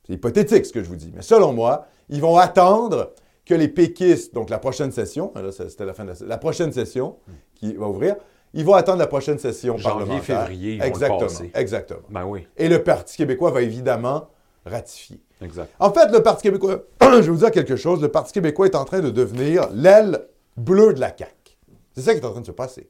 c'est 0.06 0.14
hypothétique 0.14 0.66
ce 0.66 0.74
que 0.74 0.84
je 0.84 0.90
vous 0.90 0.96
dis, 0.96 1.12
mais 1.16 1.22
selon 1.22 1.54
moi, 1.54 1.88
ils 2.10 2.22
vont 2.22 2.38
attendre 2.38 3.14
que 3.46 3.54
les 3.54 3.68
péquistes, 3.68 4.34
donc 4.34 4.50
la 4.50 4.60
prochaine 4.60 4.92
session, 4.92 5.32
là, 5.36 5.52
c'était 5.52 5.86
la 5.86 5.94
fin 5.94 6.06
de 6.06 6.14
la, 6.26 6.38
prochaine 6.38 6.72
session 6.72 7.18
qui 7.56 7.74
va 7.74 7.88
ouvrir, 7.88 8.16
ils 8.54 8.66
vont 8.66 8.74
attendre 8.74 9.00
la 9.00 9.08
prochaine 9.08 9.40
session 9.40 9.78
Janvier, 9.78 10.06
parlementaire. 10.06 10.40
février, 10.42 10.74
ils 10.76 10.84
exactement, 10.84 11.20
vont 11.20 11.26
le 11.26 11.28
passer. 11.28 11.52
Exactement. 11.56 12.02
Ben 12.10 12.26
oui. 12.26 12.48
Et 12.58 12.68
le 12.68 12.84
Parti 12.84 13.18
québécois 13.18 13.52
va 13.52 13.62
évidemment 13.62 14.28
ratifier. 14.66 15.22
Exact. 15.42 15.70
En 15.80 15.92
fait, 15.92 16.12
le 16.12 16.22
Parti 16.22 16.44
québécois, 16.44 16.84
je 17.02 17.08
vais 17.08 17.22
vous 17.30 17.38
dire 17.38 17.52
quelque 17.52 17.76
chose, 17.76 18.02
le 18.02 18.10
Parti 18.10 18.34
québécois 18.34 18.68
est 18.68 18.76
en 18.76 18.86
train 18.86 19.00
de 19.00 19.10
devenir 19.10 19.70
l'aile 19.72 20.28
bleue 20.58 20.94
de 20.94 21.00
la 21.00 21.16
CAQ. 21.18 21.58
C'est 21.94 22.02
ça 22.02 22.14
qui 22.14 22.20
est 22.20 22.26
en 22.26 22.32
train 22.32 22.42
de 22.42 22.46
se 22.46 22.52
passer. 22.52 22.90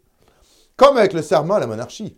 Comme 0.76 0.98
avec 0.98 1.14
le 1.14 1.22
serment 1.22 1.56
à 1.56 1.60
la 1.60 1.68
monarchie. 1.68 2.18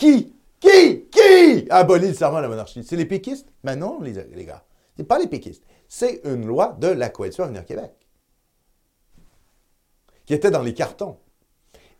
Qui, 0.00 0.32
qui, 0.58 1.08
qui? 1.10 1.66
A 1.68 1.80
aboli 1.80 2.08
le 2.08 2.14
serment 2.14 2.38
à 2.38 2.40
la 2.40 2.48
monarchie? 2.48 2.82
C'est 2.82 2.96
les 2.96 3.04
péquistes? 3.04 3.46
Mais 3.62 3.76
non, 3.76 4.00
les, 4.00 4.14
les 4.34 4.46
gars. 4.46 4.64
C'est 4.96 5.04
pas 5.04 5.18
les 5.18 5.26
péquistes. 5.26 5.62
C'est 5.88 6.22
une 6.24 6.46
loi 6.46 6.74
de 6.80 6.86
la 6.86 7.10
Coalition 7.10 7.44
Avenir 7.44 7.66
Québec. 7.66 7.90
Qui 10.24 10.32
était 10.32 10.50
dans 10.50 10.62
les 10.62 10.72
cartons. 10.72 11.18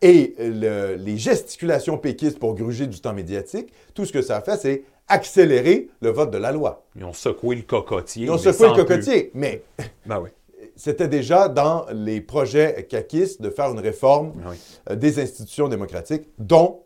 Et 0.00 0.34
les 0.38 1.18
gesticulations 1.18 1.98
péquistes 1.98 2.38
pour 2.38 2.54
gruger 2.54 2.86
du 2.86 2.98
temps 3.02 3.12
médiatique, 3.12 3.70
tout 3.92 4.06
ce 4.06 4.14
que 4.14 4.22
ça 4.22 4.38
a 4.38 4.40
fait, 4.40 4.56
c'est 4.56 4.84
accélérer 5.06 5.90
le 6.00 6.08
vote 6.08 6.30
de 6.30 6.38
la 6.38 6.52
loi. 6.52 6.86
Ils 6.96 7.04
ont 7.04 7.12
secoué 7.12 7.56
le 7.56 7.62
cocotier. 7.62 8.24
Ils 8.24 8.30
ont 8.30 8.38
secoué 8.38 8.68
le 8.68 8.76
cocotier, 8.76 9.30
mais 9.34 9.62
ben 10.06 10.20
oui. 10.20 10.30
c'était 10.74 11.08
déjà 11.08 11.48
dans 11.48 11.84
les 11.92 12.22
projets 12.22 12.86
caquistes 12.88 13.42
de 13.42 13.50
faire 13.50 13.70
une 13.70 13.80
réforme 13.80 14.32
ben 14.32 14.54
euh, 14.88 14.96
des 14.96 15.20
institutions 15.20 15.68
démocratiques, 15.68 16.28
dont 16.38 16.84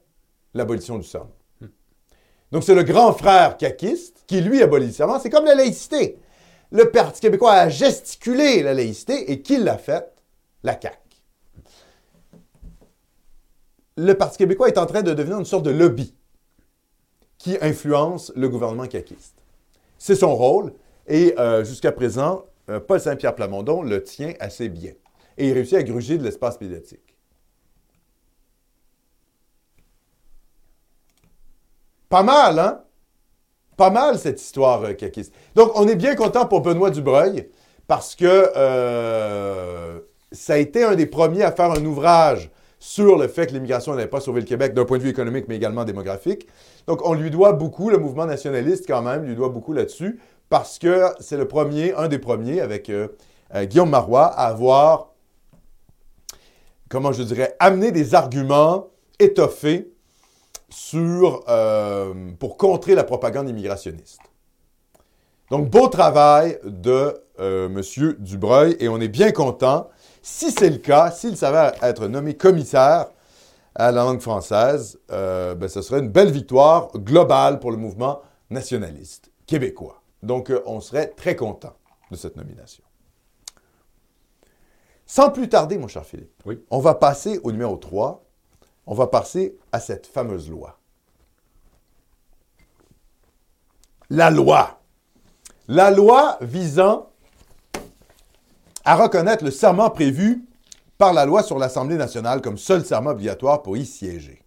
l'abolition 0.54 0.98
du 0.98 1.06
serment. 1.06 1.32
Donc, 2.52 2.62
c'est 2.62 2.74
le 2.74 2.84
grand 2.84 3.12
frère 3.12 3.56
caquiste 3.56 4.22
qui, 4.26 4.40
lui, 4.40 4.62
abolit 4.62 4.86
le 4.86 4.92
serment. 4.92 5.18
C'est 5.18 5.30
comme 5.30 5.44
la 5.44 5.54
laïcité. 5.54 6.18
Le 6.70 6.90
Parti 6.90 7.20
québécois 7.20 7.52
a 7.52 7.68
gesticulé 7.68 8.62
la 8.62 8.74
laïcité 8.74 9.30
et 9.30 9.42
qui 9.42 9.56
l'a 9.58 9.78
fait? 9.78 10.12
La 10.62 10.80
CAQ. 10.80 10.96
Le 13.96 14.14
Parti 14.14 14.38
québécois 14.38 14.68
est 14.68 14.78
en 14.78 14.86
train 14.86 15.02
de 15.02 15.12
devenir 15.12 15.38
une 15.38 15.44
sorte 15.44 15.64
de 15.64 15.70
lobby 15.70 16.14
qui 17.38 17.56
influence 17.60 18.32
le 18.34 18.48
gouvernement 18.48 18.86
caquiste. 18.86 19.36
C'est 19.98 20.16
son 20.16 20.34
rôle 20.34 20.72
et 21.06 21.34
euh, 21.38 21.64
jusqu'à 21.64 21.92
présent, 21.92 22.44
euh, 22.70 22.80
Paul 22.80 22.98
Saint-Pierre 22.98 23.34
Plamondon 23.34 23.82
le 23.82 24.02
tient 24.02 24.32
assez 24.40 24.68
bien. 24.68 24.92
Et 25.36 25.48
il 25.48 25.52
réussit 25.52 25.74
à 25.74 25.82
gruger 25.82 26.18
de 26.18 26.24
l'espace 26.24 26.60
médiatique. 26.60 27.13
Pas 32.14 32.22
mal, 32.22 32.60
hein? 32.60 32.80
Pas 33.76 33.90
mal 33.90 34.20
cette 34.20 34.40
histoire 34.40 34.84
euh, 34.84 34.92
caquiste. 34.92 35.34
Donc, 35.56 35.72
on 35.74 35.88
est 35.88 35.96
bien 35.96 36.14
content 36.14 36.46
pour 36.46 36.60
Benoît 36.60 36.90
Dubreuil 36.90 37.48
parce 37.88 38.14
que 38.14 38.52
euh, 38.56 39.98
ça 40.30 40.52
a 40.52 40.58
été 40.58 40.84
un 40.84 40.94
des 40.94 41.06
premiers 41.06 41.42
à 41.42 41.50
faire 41.50 41.72
un 41.72 41.84
ouvrage 41.84 42.52
sur 42.78 43.18
le 43.18 43.26
fait 43.26 43.48
que 43.48 43.52
l'immigration 43.52 43.96
n'avait 43.96 44.06
pas 44.06 44.20
sauvé 44.20 44.42
le 44.42 44.46
Québec 44.46 44.74
d'un 44.74 44.84
point 44.84 44.98
de 44.98 45.02
vue 45.02 45.08
économique, 45.08 45.46
mais 45.48 45.56
également 45.56 45.84
démographique. 45.84 46.46
Donc, 46.86 47.04
on 47.04 47.14
lui 47.14 47.32
doit 47.32 47.52
beaucoup, 47.52 47.90
le 47.90 47.98
mouvement 47.98 48.26
nationaliste 48.26 48.84
quand 48.86 49.02
même, 49.02 49.24
lui 49.24 49.34
doit 49.34 49.48
beaucoup 49.48 49.72
là-dessus, 49.72 50.20
parce 50.48 50.78
que 50.78 51.06
c'est 51.18 51.36
le 51.36 51.48
premier, 51.48 51.94
un 51.94 52.06
des 52.06 52.20
premiers, 52.20 52.60
avec 52.60 52.90
euh, 52.90 53.08
euh, 53.56 53.64
Guillaume 53.64 53.90
Marois, 53.90 54.26
à 54.26 54.46
avoir, 54.46 55.14
comment 56.88 57.10
je 57.10 57.24
dirais, 57.24 57.56
amené 57.58 57.90
des 57.90 58.14
arguments 58.14 58.90
étoffés 59.18 59.93
sur, 60.74 61.44
euh, 61.48 62.32
pour 62.38 62.56
contrer 62.56 62.94
la 62.94 63.04
propagande 63.04 63.48
immigrationniste. 63.48 64.20
Donc, 65.50 65.70
beau 65.70 65.88
travail 65.88 66.58
de 66.64 67.20
M. 67.38 67.80
Dubreuil, 68.18 68.76
et 68.80 68.88
on 68.88 69.00
est 69.00 69.08
bien 69.08 69.32
content. 69.32 69.88
Si 70.22 70.50
c'est 70.50 70.70
le 70.70 70.78
cas, 70.78 71.10
s'il 71.10 71.36
s'avère 71.36 71.74
être 71.82 72.06
nommé 72.06 72.34
commissaire 72.34 73.06
à 73.74 73.92
la 73.92 74.04
langue 74.04 74.20
française, 74.20 74.98
ben, 75.08 75.68
ce 75.68 75.82
serait 75.82 76.00
une 76.00 76.08
belle 76.08 76.30
victoire 76.30 76.90
globale 76.96 77.58
pour 77.58 77.70
le 77.72 77.76
mouvement 77.76 78.20
nationaliste 78.50 79.30
québécois. 79.46 80.02
Donc, 80.22 80.50
euh, 80.50 80.62
on 80.66 80.80
serait 80.80 81.08
très 81.08 81.36
content 81.36 81.74
de 82.10 82.16
cette 82.16 82.36
nomination. 82.36 82.82
Sans 85.06 85.30
plus 85.30 85.48
tarder, 85.48 85.76
mon 85.76 85.88
cher 85.88 86.04
Philippe, 86.04 86.42
on 86.70 86.80
va 86.80 86.94
passer 86.94 87.38
au 87.44 87.52
numéro 87.52 87.76
3. 87.76 88.23
On 88.86 88.94
va 88.94 89.06
passer 89.06 89.56
à 89.72 89.80
cette 89.80 90.06
fameuse 90.06 90.50
loi. 90.50 90.78
La 94.10 94.30
loi. 94.30 94.80
La 95.68 95.90
loi 95.90 96.36
visant 96.40 97.08
à 98.84 98.96
reconnaître 98.96 99.44
le 99.44 99.50
serment 99.50 99.90
prévu 99.90 100.44
par 100.98 101.12
la 101.12 101.24
loi 101.24 101.42
sur 101.42 101.58
l'Assemblée 101.58 101.96
nationale 101.96 102.42
comme 102.42 102.58
seul 102.58 102.84
serment 102.84 103.10
obligatoire 103.10 103.62
pour 103.62 103.76
y 103.76 103.86
siéger. 103.86 104.42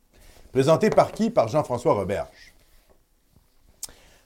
Présenté 0.51 0.89
par 0.89 1.11
qui? 1.11 1.29
Par 1.29 1.47
Jean-François 1.47 1.93
Roberge. 1.93 2.53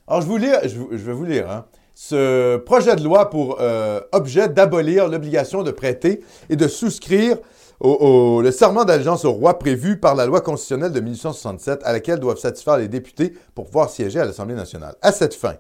Alors, 0.08 0.22
je, 0.22 0.28
vous 0.28 0.88
vais 0.90 1.14
vous 1.14 1.26
lire. 1.26 1.50
Hein. 1.50 1.66
Ce 1.94 2.58
projet 2.58 2.96
de 2.96 3.04
loi 3.04 3.30
pour 3.30 3.58
euh, 3.62 4.02
objet 4.12 4.50
d'abolir 4.50 5.08
l'obligation 5.08 5.64
de 5.64 5.72
prêter 5.72 6.22
et 6.50 6.56
de 6.56 6.68
souscrire 6.68 7.38
le 7.84 8.52
serment 8.52 8.86
d'allégeance 8.86 9.26
au 9.26 9.32
roi 9.32 9.58
prévu 9.58 10.00
par 10.00 10.16
la 10.16 10.26
loi 10.26 10.42
constitutionnelle 10.42 10.92
de 10.92 11.00
1867 11.00 11.82
à 11.84 11.94
laquelle 11.94 12.20
doivent 12.20 12.38
satisfaire 12.38 12.78
les 12.78 12.88
députés 12.88 13.34
pour 13.56 13.66
pouvoir 13.66 13.90
siéger 13.90 14.20
à 14.20 14.26
l'Assemblée 14.26 14.56
nationale. 14.56 14.96
À 15.02 15.12
cette 15.12 15.34
fin, 15.34 15.56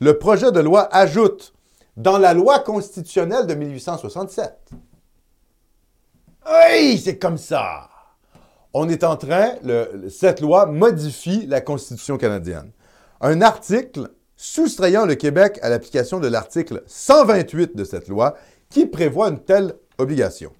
le 0.00 0.18
projet 0.18 0.52
de 0.52 0.60
loi 0.60 0.88
ajoute 0.94 1.52
dans 1.96 2.18
la 2.18 2.34
loi 2.34 2.60
constitutionnelle 2.60 3.46
de 3.46 3.54
1867. 3.54 4.52
Oui, 6.46 6.98
c'est 6.98 7.18
comme 7.18 7.38
ça. 7.38 7.88
On 8.72 8.88
est 8.88 9.04
en 9.04 9.16
train, 9.16 9.54
cette 10.08 10.40
loi 10.40 10.66
modifie 10.66 11.46
la 11.46 11.60
Constitution 11.60 12.18
canadienne 12.18 12.70
un 13.24 13.40
article 13.40 14.10
soustrayant 14.36 15.06
le 15.06 15.14
Québec 15.14 15.58
à 15.62 15.70
l'application 15.70 16.20
de 16.20 16.28
l'article 16.28 16.82
128 16.86 17.74
de 17.74 17.84
cette 17.84 18.08
loi 18.08 18.36
qui 18.68 18.84
prévoit 18.84 19.28
une 19.28 19.38
telle 19.38 19.74
obligation. 19.96 20.52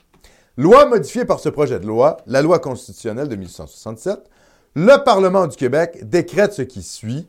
Loi 0.57 0.87
modifiée 0.87 1.25
par 1.25 1.41
ce 1.41 1.49
projet 1.49 1.81
de 1.81 1.87
loi, 1.87 2.19
la 2.27 2.41
loi 2.41 2.61
constitutionnelle 2.61 3.29
de 3.29 3.35
1867, 3.35 4.31
le 4.77 5.03
Parlement 5.03 5.49
du 5.49 5.57
Québec 5.57 6.09
décrète 6.09 6.53
ce 6.53 6.63
qui 6.63 6.83
suit. 6.83 7.29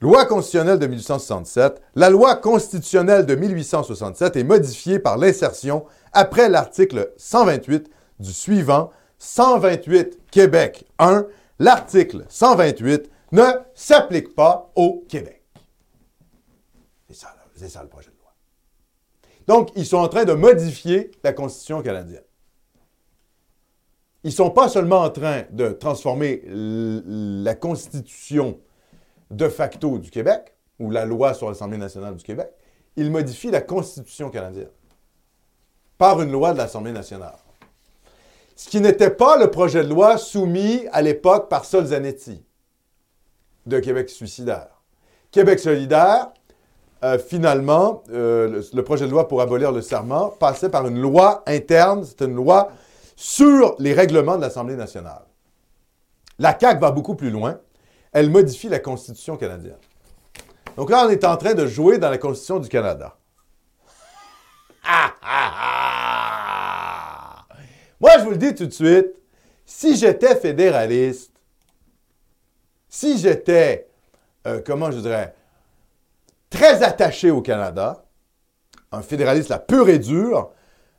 Loi 0.00 0.24
constitutionnelle 0.24 0.78
de 0.78 0.86
1867, 0.86 1.82
la 1.94 2.08
loi 2.08 2.36
constitutionnelle 2.36 3.26
de 3.26 3.34
1867 3.34 4.36
est 4.36 4.44
modifiée 4.44 4.98
par 4.98 5.18
l'insertion 5.18 5.84
après 6.12 6.48
l'article 6.48 7.12
128 7.18 7.90
du 8.20 8.32
suivant 8.32 8.90
128 9.18 10.18
Québec 10.30 10.86
1, 10.98 11.26
l'article 11.58 12.24
128 12.30 13.10
ne 13.32 13.44
s'applique 13.74 14.34
pas 14.34 14.70
au 14.74 15.04
Québec. 15.08 15.42
C'est 17.56 17.68
ça, 17.68 17.82
le 17.82 17.88
projet. 17.88 18.13
Donc, 19.46 19.70
ils 19.76 19.86
sont 19.86 19.98
en 19.98 20.08
train 20.08 20.24
de 20.24 20.32
modifier 20.32 21.10
la 21.22 21.32
Constitution 21.32 21.82
canadienne. 21.82 22.22
Ils 24.22 24.28
ne 24.28 24.32
sont 24.34 24.50
pas 24.50 24.68
seulement 24.68 25.00
en 25.00 25.10
train 25.10 25.42
de 25.50 25.68
transformer 25.68 26.42
la 26.46 27.54
Constitution 27.54 28.58
de 29.30 29.48
facto 29.48 29.98
du 29.98 30.10
Québec, 30.10 30.54
ou 30.78 30.90
la 30.90 31.04
loi 31.04 31.34
sur 31.34 31.48
l'Assemblée 31.48 31.78
nationale 31.78 32.16
du 32.16 32.24
Québec, 32.24 32.50
ils 32.96 33.10
modifient 33.10 33.50
la 33.50 33.60
Constitution 33.60 34.30
canadienne 34.30 34.70
par 35.98 36.20
une 36.20 36.32
loi 36.32 36.52
de 36.52 36.58
l'Assemblée 36.58 36.92
nationale. 36.92 37.36
Ce 38.56 38.68
qui 38.68 38.80
n'était 38.80 39.10
pas 39.10 39.36
le 39.36 39.50
projet 39.50 39.82
de 39.82 39.88
loi 39.88 40.16
soumis 40.16 40.86
à 40.92 41.02
l'époque 41.02 41.48
par 41.48 41.64
Sol 41.64 41.86
Zanetti 41.86 42.42
de 43.66 43.80
Québec 43.80 44.10
suicidaire. 44.10 44.82
Québec 45.30 45.58
solidaire, 45.58 46.32
euh, 47.04 47.18
finalement, 47.18 48.02
euh, 48.10 48.62
le, 48.72 48.82
projet 48.82 49.04
de 49.04 49.10
loi 49.10 49.28
pour 49.28 49.42
abolir 49.42 49.72
le 49.72 49.82
serment 49.82 50.30
passait 50.30 50.70
par 50.70 50.88
une 50.88 50.98
loi 50.98 51.42
interne, 51.46 52.02
c'est 52.02 52.22
une 52.22 52.34
loi 52.34 52.70
sur 53.14 53.76
les 53.78 53.92
règlements 53.92 54.36
de 54.36 54.40
l'Assemblée 54.40 54.74
nationale. 54.74 55.20
La 56.38 56.58
CAQ 56.58 56.80
va 56.80 56.92
beaucoup 56.92 57.14
plus 57.14 57.28
loin. 57.28 57.60
Elle 58.10 58.30
modifie 58.30 58.70
la 58.70 58.78
Constitution 58.78 59.36
canadienne. 59.36 59.76
Donc 60.78 60.88
là, 60.88 61.04
on 61.06 61.10
est 61.10 61.24
en 61.24 61.36
train 61.36 61.52
de 61.52 61.66
jouer 61.66 61.98
dans 61.98 62.08
la 62.08 62.16
Constitution 62.16 62.58
du 62.58 62.70
Canada. 62.70 63.14
Moi, 68.00 68.12
je 68.18 68.24
vous 68.24 68.30
le 68.30 68.38
dis 68.38 68.54
tout 68.54 68.66
de 68.66 68.72
suite, 68.72 69.12
si 69.66 69.94
j'étais 69.96 70.36
fédéraliste, 70.36 71.32
si 72.88 73.18
j'étais, 73.18 73.88
euh, 74.46 74.62
comment 74.64 74.90
je 74.90 75.00
dirais, 75.00 75.34
très 76.54 76.84
attaché 76.84 77.30
au 77.32 77.42
Canada, 77.42 78.04
un 78.92 79.02
fédéraliste 79.02 79.48
la 79.48 79.58
pure 79.58 79.88
et 79.88 79.98
dure, 79.98 80.52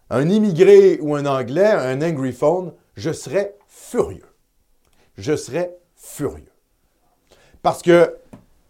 un 0.09 0.29
immigré 0.29 0.99
ou 1.01 1.15
un 1.15 1.25
anglais, 1.25 1.71
un 1.71 2.01
angryphone, 2.01 2.73
je 2.95 3.11
serais 3.13 3.55
furieux. 3.67 4.27
Je 5.17 5.35
serais 5.35 5.77
furieux. 5.95 6.51
Parce 7.61 7.81
que 7.81 8.17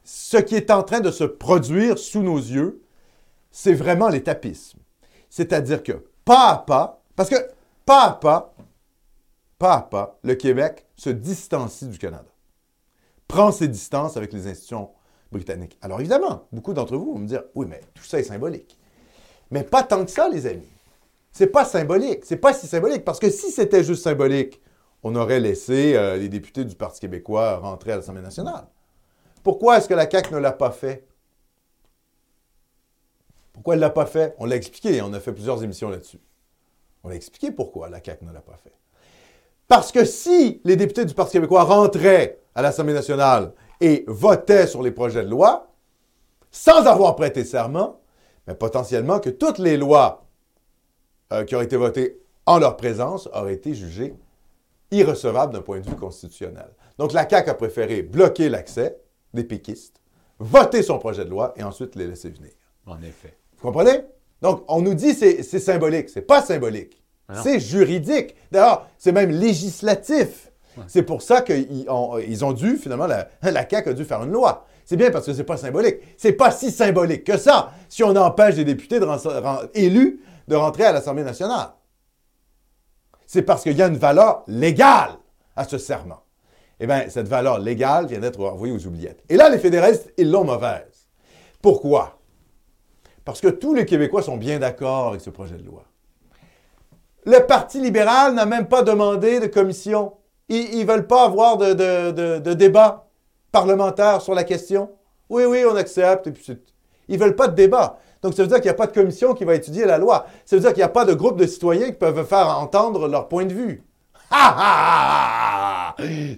ce 0.04 0.38
qui 0.38 0.56
est 0.56 0.70
en 0.70 0.84
train 0.84 1.00
de 1.00 1.10
se 1.10 1.24
produire 1.24 1.98
sous 1.98 2.22
nos 2.22 2.38
yeux, 2.38 2.84
c'est 3.52 3.74
vraiment 3.74 4.10
l'étapisme. 4.10 4.80
C'est-à-dire 5.30 5.82
que 5.82 6.06
pas 6.24 6.52
à 6.52 6.58
pas, 6.60 7.02
parce 7.16 7.30
que 7.30 7.50
pas 7.86 8.06
à 8.06 8.12
pas, 8.14 8.54
pas 9.58 9.74
à 9.74 9.82
pas, 9.82 10.20
le 10.24 10.36
Québec 10.36 10.86
se 10.96 11.10
distancie 11.10 11.88
du 11.88 11.98
Canada 11.98 12.30
prend 13.28 13.52
ses 13.52 13.68
distances 13.68 14.18
avec 14.18 14.34
les 14.34 14.48
institutions 14.48 14.92
britanniques. 15.32 15.78
Alors 15.82 16.00
évidemment, 16.00 16.48
beaucoup 16.52 16.74
d'entre 16.74 16.96
vous 16.98 17.14
vont 17.14 17.20
me 17.20 17.28
dire, 17.28 17.44
oui, 17.56 17.66
mais 17.70 17.82
tout 17.94 18.04
ça 18.04 18.20
est 18.20 18.24
symbolique. 18.24 18.78
Mais 19.52 19.64
pas 19.64 19.84
tant 19.84 20.04
que 20.06 20.12
ça, 20.12 20.30
les 20.30 20.48
amis. 20.48 20.70
C'est 21.32 21.48
pas 21.48 21.66
symbolique. 21.66 22.24
C'est 22.24 22.38
pas 22.38 22.54
si 22.54 22.68
symbolique. 22.68 23.04
Parce 23.04 23.20
que 23.20 23.30
si 23.30 23.52
c'était 23.52 23.84
juste 23.84 24.04
symbolique, 24.04 24.62
on 25.04 25.16
aurait 25.16 25.40
laissé 25.40 25.96
euh, 25.96 26.18
les 26.18 26.30
députés 26.30 26.66
du 26.66 26.76
Parti 26.76 27.00
québécois 27.02 27.58
rentrer 27.58 27.92
à 27.92 27.98
l'Assemblée 27.98 28.22
nationale. 28.22 28.68
Pourquoi 29.44 29.78
est-ce 29.78 29.88
que 29.88 29.94
la 29.94 30.10
CAQ 30.10 30.34
ne 30.34 30.40
l'a 30.40 30.52
pas 30.52 30.72
fait? 30.72 31.06
Pourquoi 33.54 33.76
elle 33.76 33.82
ne 33.82 33.86
l'a 33.86 33.92
pas 33.92 34.06
fait? 34.06 34.36
On 34.40 34.46
l'a 34.46 34.56
expliqué, 34.56 35.02
on 35.02 35.14
a 35.14 35.20
fait 35.20 35.32
plusieurs 35.32 35.64
émissions 35.64 35.90
là-dessus. 35.90 36.20
On 37.04 37.10
a 37.10 37.14
expliqué 37.14 37.52
pourquoi 37.52 37.90
la 37.90 38.04
CAQ 38.04 38.26
ne 38.26 38.34
l'a 38.34 38.42
pas 38.42 38.58
fait. 38.64 38.74
Parce 39.68 39.92
que 39.92 40.06
si 40.06 40.62
les 40.64 40.76
députés 40.76 41.06
du 41.06 41.14
Parti 41.14 41.34
québécois 41.34 41.64
rentraient 41.64 42.40
à 42.56 42.62
l'Assemblée 42.62 42.94
nationale 42.94 43.54
et 43.82 44.04
votaient 44.08 44.68
sur 44.68 44.82
les 44.82 44.92
projets 44.92 45.24
de 45.24 45.30
loi, 45.30 45.72
sans 46.52 46.86
avoir 46.86 47.16
prêté 47.16 47.44
serment, 47.44 48.00
mais 48.48 48.56
potentiellement 48.56 49.20
que 49.20 49.30
toutes 49.30 49.58
les 49.58 49.78
lois 49.78 50.26
euh, 51.34 51.44
qui 51.44 51.56
auraient 51.56 51.66
été 51.66 51.78
votées 51.78 52.22
en 52.46 52.60
leur 52.60 52.78
présence 52.78 53.28
auraient 53.34 53.56
été 53.56 53.74
jugées 53.74 54.16
irrecevable 54.92 55.54
d'un 55.54 55.62
point 55.62 55.80
de 55.80 55.90
vue 55.90 55.96
constitutionnel. 55.96 56.70
Donc 56.98 57.12
la 57.12 57.28
CAQ 57.28 57.50
a 57.50 57.54
préféré 57.56 58.02
bloquer 58.04 58.50
l'accès 58.50 58.98
des 59.34 59.44
péquistes, 59.44 60.00
voter 60.40 60.84
son 60.84 61.00
projet 61.00 61.26
de 61.26 61.30
loi 61.30 61.54
et 61.58 61.64
ensuite 61.64 61.96
les 61.96 62.08
laisser 62.08 62.30
venir. 62.30 62.52
En 62.86 63.02
effet. 63.02 63.36
Vous 63.58 63.68
comprenez? 63.68 64.02
Donc, 64.42 64.64
on 64.68 64.82
nous 64.82 64.94
dit 64.94 65.18
que 65.18 65.42
c'est 65.42 65.60
symbolique. 65.60 66.10
C'est 66.10 66.22
pas 66.22 66.42
symbolique. 66.42 67.02
C'est 67.42 67.60
juridique. 67.60 68.36
D'ailleurs, 68.52 68.88
c'est 68.98 69.12
même 69.12 69.32
législatif. 69.32 70.52
C'est 70.88 71.04
pour 71.04 71.22
ça 71.22 71.42
qu'ils 71.42 71.86
ont, 71.90 72.54
dû, 72.54 72.78
finalement, 72.78 73.08
la, 73.08 73.28
la 73.42 73.70
CAQ 73.70 73.90
a 73.90 73.94
dû 73.94 74.06
faire 74.06 74.24
une 74.24 74.32
loi. 74.32 74.66
C'est 74.86 74.98
bien 74.98 75.10
parce 75.12 75.26
que 75.26 75.34
c'est 75.34 75.44
pas 75.44 75.58
symbolique. 75.58 75.98
C'est 76.18 76.34
pas 76.34 76.52
si 76.52 76.72
symbolique 76.72 77.24
que 77.24 77.38
ça 77.38 77.72
si 77.90 78.04
on 78.04 78.16
empêche 78.16 78.56
des 78.56 78.66
députés 78.66 79.00
élus 79.74 80.22
de 80.48 80.56
rentrer 80.56 80.84
à 80.86 80.92
l'Assemblée 80.92 81.24
nationale. 81.24 81.70
C'est 83.26 83.42
parce 83.42 83.64
qu'il 83.64 83.76
y 83.76 83.82
a 83.82 83.88
une 83.88 83.98
valeur 83.98 84.44
légale 84.48 85.18
à 85.56 85.64
ce 85.64 85.78
serment. 85.78 86.22
Eh 86.80 86.88
bien, 86.88 87.06
cette 87.10 87.28
valeur 87.28 87.60
légale 87.60 88.06
vient 88.06 88.20
d'être 88.20 88.40
envoyée 88.44 88.74
aux 88.74 88.86
oubliettes. 88.86 89.24
Et 89.30 89.38
là, 89.38 89.50
les 89.50 89.58
fédéralistes, 89.58 90.14
ils 90.18 90.30
l'ont 90.30 90.44
mauvaise. 90.44 91.08
Pourquoi? 91.62 92.20
Parce 93.24 93.42
que 93.42 93.48
tous 93.48 93.74
les 93.74 93.86
Québécois 93.86 94.22
sont 94.22 94.38
bien 94.38 94.60
d'accord 94.60 95.08
avec 95.08 95.22
ce 95.22 95.30
projet 95.30 95.56
de 95.56 95.66
loi. 95.66 95.84
Le 97.26 97.40
Parti 97.40 97.82
libéral 97.82 98.36
n'a 98.36 98.46
même 98.46 98.68
pas 98.68 98.84
demandé 98.84 99.40
de 99.40 99.48
commission. 99.48 100.14
Ils 100.50 100.80
ne 100.80 100.86
veulent 100.86 101.08
pas 101.08 101.24
avoir 101.26 101.58
de, 101.58 101.74
de- 101.74 102.40
de- 102.40 102.54
débat 102.54 103.08
parlementaire 103.52 104.22
sur 104.22 104.36
la 104.36 104.44
question. 104.44 104.92
Oui, 105.30 105.44
oui, 105.46 105.64
on 105.70 105.76
accepte. 105.76 106.28
Et 106.28 106.32
puis 106.32 106.46
ils 107.08 107.18
ne 107.20 107.24
veulent 107.24 107.36
pas 107.36 107.48
de 107.48 107.56
débat. 107.56 107.98
Donc, 108.22 108.34
ça 108.34 108.42
veut 108.44 108.48
dire 108.48 108.58
qu'il 108.58 108.66
n'y 108.66 108.70
a 108.72 108.74
pas 108.76 108.88
de 108.88 108.92
commission 108.94 109.34
qui 109.34 109.44
va 109.46 109.54
étudier 109.56 109.86
la 109.86 109.98
loi. 109.98 110.26
Ça 110.46 110.56
veut 110.56 110.62
dire 110.62 110.70
qu'il 110.72 110.80
n'y 110.80 110.84
a 110.84 110.90
pas 110.90 111.06
de 111.06 111.14
groupe 111.14 111.38
de 111.38 111.46
citoyens 111.46 111.88
qui 111.88 111.94
peuvent 111.94 112.26
faire 112.26 112.48
entendre 112.60 113.08
leur 113.08 113.28
point 113.28 113.46
de 113.46 113.54
vue. 113.54 113.84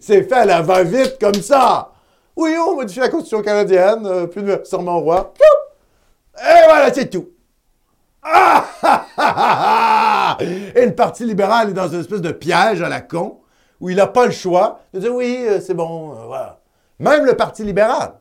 C'est 0.02 0.24
fait 0.24 0.34
à 0.34 0.46
la 0.46 0.62
va-vite 0.62 1.18
comme 1.20 1.34
ça. 1.36 1.92
Oui, 2.36 2.56
on 2.60 2.76
modifie 2.76 3.00
la 3.00 3.10
Constitution 3.10 3.42
canadienne, 3.42 4.06
euh, 4.06 4.28
plus 4.28 4.44
de 4.44 4.62
serment 4.64 4.98
au 4.98 5.02
roi. 5.02 5.34
Et 6.38 6.66
voilà, 6.68 6.94
c'est 6.94 7.10
tout. 7.10 7.30
Ah, 8.22 8.66
ah, 8.84 9.06
ah! 9.18 10.38
Et 10.76 10.86
le 10.86 10.94
Parti 10.94 11.24
libéral 11.26 11.70
est 11.70 11.74
dans 11.74 11.88
une 11.88 12.02
espèce 12.02 12.22
de 12.22 12.32
piège 12.32 12.82
à 12.82 12.90
la 12.90 13.02
con, 13.02 13.40
où 13.80 13.90
il 13.90 13.98
n'a 13.98 14.08
pas 14.08 14.26
le 14.26 14.32
choix 14.32 14.82
de 14.94 15.00
dire 15.00 15.14
oui, 15.14 15.46
euh, 15.48 15.60
c'est 15.60 15.74
bon, 15.74 16.12
euh, 16.12 16.26
voilà. 16.26 16.60
Même 17.00 17.26
le 17.26 17.36
Parti 17.36 17.64
libéral, 17.64 18.14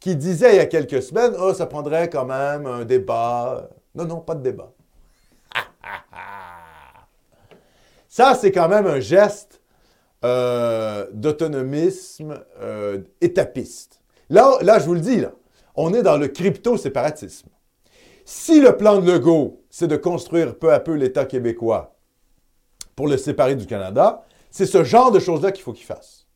qui 0.00 0.16
disait 0.16 0.54
il 0.54 0.56
y 0.56 0.60
a 0.60 0.66
quelques 0.66 1.02
semaines, 1.02 1.34
oh, 1.38 1.52
ça 1.52 1.66
prendrait 1.66 2.08
quand 2.08 2.24
même 2.24 2.66
un 2.66 2.84
débat. 2.84 3.68
Non, 3.94 4.04
non, 4.06 4.20
pas 4.20 4.34
de 4.34 4.42
débat. 4.42 4.72
Ça, 8.08 8.34
c'est 8.34 8.50
quand 8.50 8.68
même 8.68 8.86
un 8.86 9.00
geste 9.00 9.60
euh, 10.24 11.06
d'autonomisme 11.12 12.42
étapiste. 13.20 14.00
Là, 14.30 14.58
là, 14.62 14.78
je 14.78 14.86
vous 14.86 14.94
le 14.94 15.00
dis, 15.00 15.20
là, 15.20 15.32
on 15.74 15.92
est 15.94 16.02
dans 16.02 16.16
le 16.16 16.28
crypto-séparatisme. 16.28 17.48
Si 18.24 18.60
le 18.60 18.76
plan 18.76 19.00
de 19.00 19.10
Legault, 19.10 19.62
c'est 19.70 19.86
de 19.86 19.96
construire 19.96 20.58
peu 20.58 20.72
à 20.72 20.80
peu 20.80 20.94
l'État 20.94 21.24
québécois 21.24 21.96
pour 22.94 23.06
le 23.08 23.16
séparer 23.16 23.54
du 23.54 23.64
Canada, 23.66 24.24
c'est 24.58 24.66
ce 24.66 24.82
genre 24.82 25.12
de 25.12 25.20
choses-là 25.20 25.52
qu'il 25.52 25.62
faut 25.62 25.72
qu'il 25.72 25.86
fasse. 25.86 26.26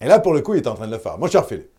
Et 0.00 0.06
là, 0.06 0.20
pour 0.20 0.32
le 0.32 0.40
coup, 0.40 0.54
il 0.54 0.58
est 0.58 0.68
en 0.68 0.74
train 0.74 0.86
de 0.86 0.92
le 0.92 0.98
faire. 1.00 1.18
Mon 1.18 1.26
cher 1.26 1.44
Philippe, 1.44 1.72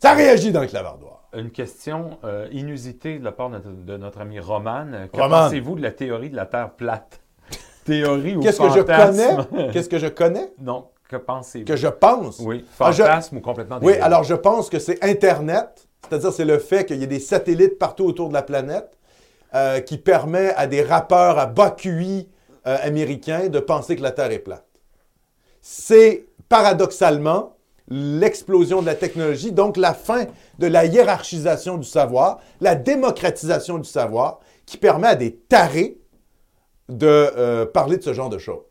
ça 0.00 0.14
réagit 0.14 0.52
dans 0.52 0.62
le 0.62 0.66
clavardoir. 0.66 1.28
Une 1.34 1.50
question 1.50 2.18
euh, 2.24 2.48
inusitée 2.50 3.18
de 3.18 3.24
la 3.24 3.32
part 3.32 3.50
de 3.50 3.56
notre, 3.56 3.68
de 3.70 3.96
notre 3.98 4.20
ami 4.22 4.40
Roman. 4.40 4.86
Que 5.12 5.20
Roman. 5.20 5.42
pensez-vous 5.42 5.74
de 5.76 5.82
la 5.82 5.90
théorie 5.92 6.30
de 6.30 6.36
la 6.36 6.46
Terre 6.46 6.70
plate? 6.70 7.20
théorie 7.84 8.36
ou 8.36 8.40
Qu'est-ce 8.40 8.58
que 8.58 8.70
je 8.70 8.80
connais? 8.80 9.70
Qu'est-ce 9.72 9.88
que 9.90 9.98
je 9.98 10.06
connais? 10.06 10.50
non, 10.58 10.86
que 11.10 11.16
pensez-vous? 11.16 11.66
Que 11.66 11.76
je 11.76 11.88
pense? 11.88 12.38
Oui, 12.40 12.64
Ah, 12.80 12.90
je- 12.90 13.02
fantasme 13.02 13.36
ou 13.36 13.40
complètement 13.42 13.78
Oui, 13.82 13.96
alors 13.98 14.24
je 14.24 14.34
pense 14.34 14.70
que 14.70 14.78
c'est 14.78 15.04
Internet, 15.04 15.86
c'est-à-dire 16.08 16.32
c'est 16.32 16.46
le 16.46 16.58
fait 16.58 16.86
qu'il 16.86 16.96
y 16.96 17.04
ait 17.04 17.06
des 17.06 17.20
satellites 17.20 17.78
partout 17.78 18.04
autour 18.06 18.30
de 18.30 18.34
la 18.34 18.42
planète 18.42 18.96
euh, 19.54 19.80
qui 19.80 19.98
permet 19.98 20.54
à 20.54 20.66
des 20.66 20.82
rappeurs 20.82 21.38
à 21.38 21.44
bas 21.44 21.70
QI 21.70 22.28
euh, 22.66 22.76
américains 22.82 23.48
de 23.48 23.60
penser 23.60 23.96
que 23.96 24.02
la 24.02 24.12
Terre 24.12 24.30
est 24.30 24.38
plate. 24.38 24.66
C'est 25.60 26.26
paradoxalement 26.48 27.56
l'explosion 27.88 28.80
de 28.80 28.86
la 28.86 28.94
technologie, 28.94 29.52
donc 29.52 29.76
la 29.76 29.94
fin 29.94 30.26
de 30.58 30.66
la 30.66 30.84
hiérarchisation 30.84 31.78
du 31.78 31.88
savoir, 31.88 32.40
la 32.60 32.74
démocratisation 32.74 33.78
du 33.78 33.88
savoir, 33.88 34.40
qui 34.66 34.76
permet 34.76 35.08
à 35.08 35.14
des 35.14 35.34
tarés 35.34 35.98
de 36.88 37.06
euh, 37.06 37.66
parler 37.66 37.96
de 37.96 38.02
ce 38.02 38.12
genre 38.12 38.28
de 38.28 38.38
choses. 38.38 38.64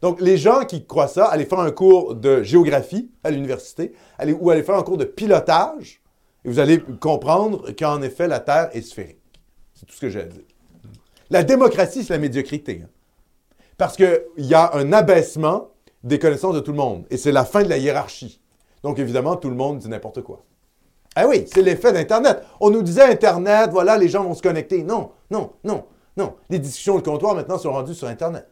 Donc, 0.00 0.20
les 0.20 0.38
gens 0.38 0.64
qui 0.64 0.86
croient 0.86 1.08
ça, 1.08 1.26
allez 1.26 1.44
faire 1.44 1.58
un 1.58 1.72
cours 1.72 2.14
de 2.14 2.42
géographie 2.44 3.10
à 3.24 3.30
l'université, 3.30 3.92
ou 4.40 4.50
allez 4.50 4.62
faire 4.62 4.76
un 4.76 4.82
cours 4.84 4.96
de 4.96 5.04
pilotage, 5.04 6.00
et 6.44 6.48
vous 6.48 6.60
allez 6.60 6.80
comprendre 7.00 7.72
qu'en 7.76 8.00
effet, 8.02 8.28
la 8.28 8.38
Terre 8.38 8.70
est 8.72 8.82
sphérique. 8.82 9.18
C'est 9.74 9.86
tout 9.86 9.94
ce 9.94 10.00
que 10.00 10.08
j'ai 10.08 10.20
à 10.20 10.24
dire. 10.24 10.44
La 11.30 11.42
démocratie, 11.42 12.04
c'est 12.04 12.12
la 12.12 12.20
médiocrité. 12.20 12.82
hein. 12.84 12.88
Parce 13.78 13.96
qu'il 13.96 14.20
y 14.36 14.54
a 14.54 14.74
un 14.74 14.92
abaissement 14.92 15.70
des 16.04 16.18
connaissances 16.18 16.54
de 16.54 16.60
tout 16.60 16.72
le 16.72 16.76
monde. 16.76 17.06
Et 17.10 17.16
c'est 17.16 17.32
la 17.32 17.44
fin 17.44 17.62
de 17.62 17.68
la 17.68 17.78
hiérarchie. 17.78 18.40
Donc, 18.82 18.98
évidemment, 18.98 19.36
tout 19.36 19.48
le 19.48 19.56
monde 19.56 19.78
dit 19.78 19.88
n'importe 19.88 20.22
quoi. 20.22 20.44
Ah 21.16 21.26
oui, 21.26 21.46
c'est 21.52 21.62
l'effet 21.62 21.92
d'Internet. 21.92 22.42
On 22.60 22.70
nous 22.70 22.82
disait 22.82 23.02
Internet, 23.02 23.70
voilà, 23.72 23.96
les 23.96 24.08
gens 24.08 24.22
vont 24.24 24.34
se 24.34 24.42
connecter. 24.42 24.82
Non, 24.82 25.10
non, 25.30 25.52
non, 25.64 25.84
non. 26.16 26.34
Les 26.50 26.58
discussions 26.58 26.96
de 26.96 27.02
comptoir 27.02 27.34
maintenant 27.34 27.58
sont 27.58 27.72
rendues 27.72 27.94
sur 27.94 28.08
Internet. 28.08 28.46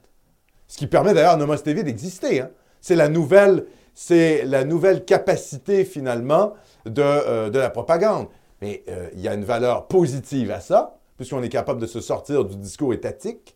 Ce 0.67 0.79
qui 0.79 0.87
permet 0.87 1.15
d'ailleurs 1.15 1.33
à 1.33 1.37
Nomos 1.37 1.57
TV 1.59 1.83
d'exister. 1.83 2.41
hein. 2.41 2.51
C'est 2.81 2.97
la 2.97 3.09
nouvelle, 3.09 3.67
c'est 3.95 4.45
la 4.45 4.65
nouvelle 4.65 5.05
capacité 5.05 5.85
finalement 5.85 6.55
de, 6.87 7.03
euh, 7.03 7.51
de 7.51 7.59
la 7.59 7.71
propagande. 7.71 8.27
Mais 8.62 8.85
euh, 8.89 9.09
il 9.15 9.21
y 9.21 9.29
a 9.29 9.35
une 9.35 9.45
valeur 9.45 9.87
positive 9.87 10.51
à 10.51 10.61
ça, 10.61 10.99
puisqu'on 11.17 11.43
est 11.43 11.49
capable 11.49 11.81
de 11.81 11.87
se 11.87 12.01
sortir 12.01 12.45
du 12.45 12.57
discours 12.57 12.95
étatique 12.95 13.56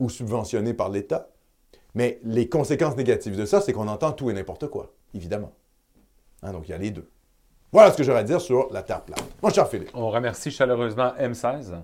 ou 0.00 0.10
subventionné 0.10 0.74
par 0.74 0.88
l'État. 0.88 1.28
Mais 1.94 2.18
les 2.24 2.48
conséquences 2.48 2.96
négatives 2.96 3.36
de 3.36 3.44
ça, 3.44 3.60
c'est 3.60 3.72
qu'on 3.72 3.88
entend 3.88 4.12
tout 4.12 4.30
et 4.30 4.32
n'importe 4.32 4.68
quoi, 4.68 4.92
évidemment. 5.14 5.52
Hein, 6.42 6.52
donc 6.52 6.68
il 6.68 6.72
y 6.72 6.74
a 6.74 6.78
les 6.78 6.90
deux. 6.90 7.08
Voilà 7.72 7.92
ce 7.92 7.96
que 7.96 8.02
j'aurais 8.02 8.20
à 8.20 8.24
dire 8.24 8.40
sur 8.40 8.72
la 8.72 8.82
Terre 8.82 9.02
plate. 9.02 9.22
Mon 9.42 9.50
cher 9.50 9.68
Philippe. 9.68 9.90
On 9.94 10.10
remercie 10.10 10.50
chaleureusement 10.50 11.12
M16 11.20 11.74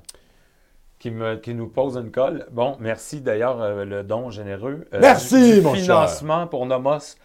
qui, 0.99 1.11
me, 1.11 1.37
qui 1.37 1.55
nous 1.55 1.69
pose 1.69 1.97
une 1.97 2.11
colle. 2.11 2.47
Bon, 2.51 2.77
merci 2.81 3.21
d'ailleurs 3.21 3.61
euh, 3.61 3.85
le 3.85 4.03
don 4.03 4.31
généreux. 4.31 4.87
Euh, 4.95 4.99
Merci, 5.01 5.55
du 5.55 5.61
mon 5.61 5.75
financement 5.75 6.47
pour 6.47 6.67
Nomos 6.67 7.17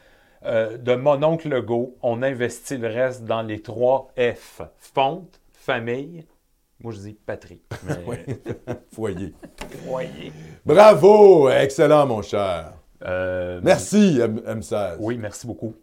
euh, 0.45 0.77
de 0.77 0.95
mon 0.95 1.23
oncle 1.23 1.49
Legault. 1.49 1.95
On 2.01 2.21
investit 2.21 2.77
le 2.77 2.87
reste 2.87 3.25
dans 3.25 3.41
les 3.41 3.61
trois 3.61 4.11
F. 4.17 4.61
Fonte, 4.77 5.39
famille. 5.53 6.25
Moi, 6.83 6.93
je 6.93 6.99
dis 6.99 7.13
patrie. 7.25 7.61
Mais. 7.83 8.25
Foyer. 8.93 9.33
foyer. 9.85 10.31
Bravo! 10.65 11.49
Excellent, 11.49 12.05
mon 12.07 12.21
cher. 12.21 12.73
Euh, 13.03 13.59
Merci, 13.63 14.19
M- 14.21 14.41
M16. 14.45 14.97
Oui, 14.99 15.17
merci 15.17 15.47
beaucoup. 15.47 15.73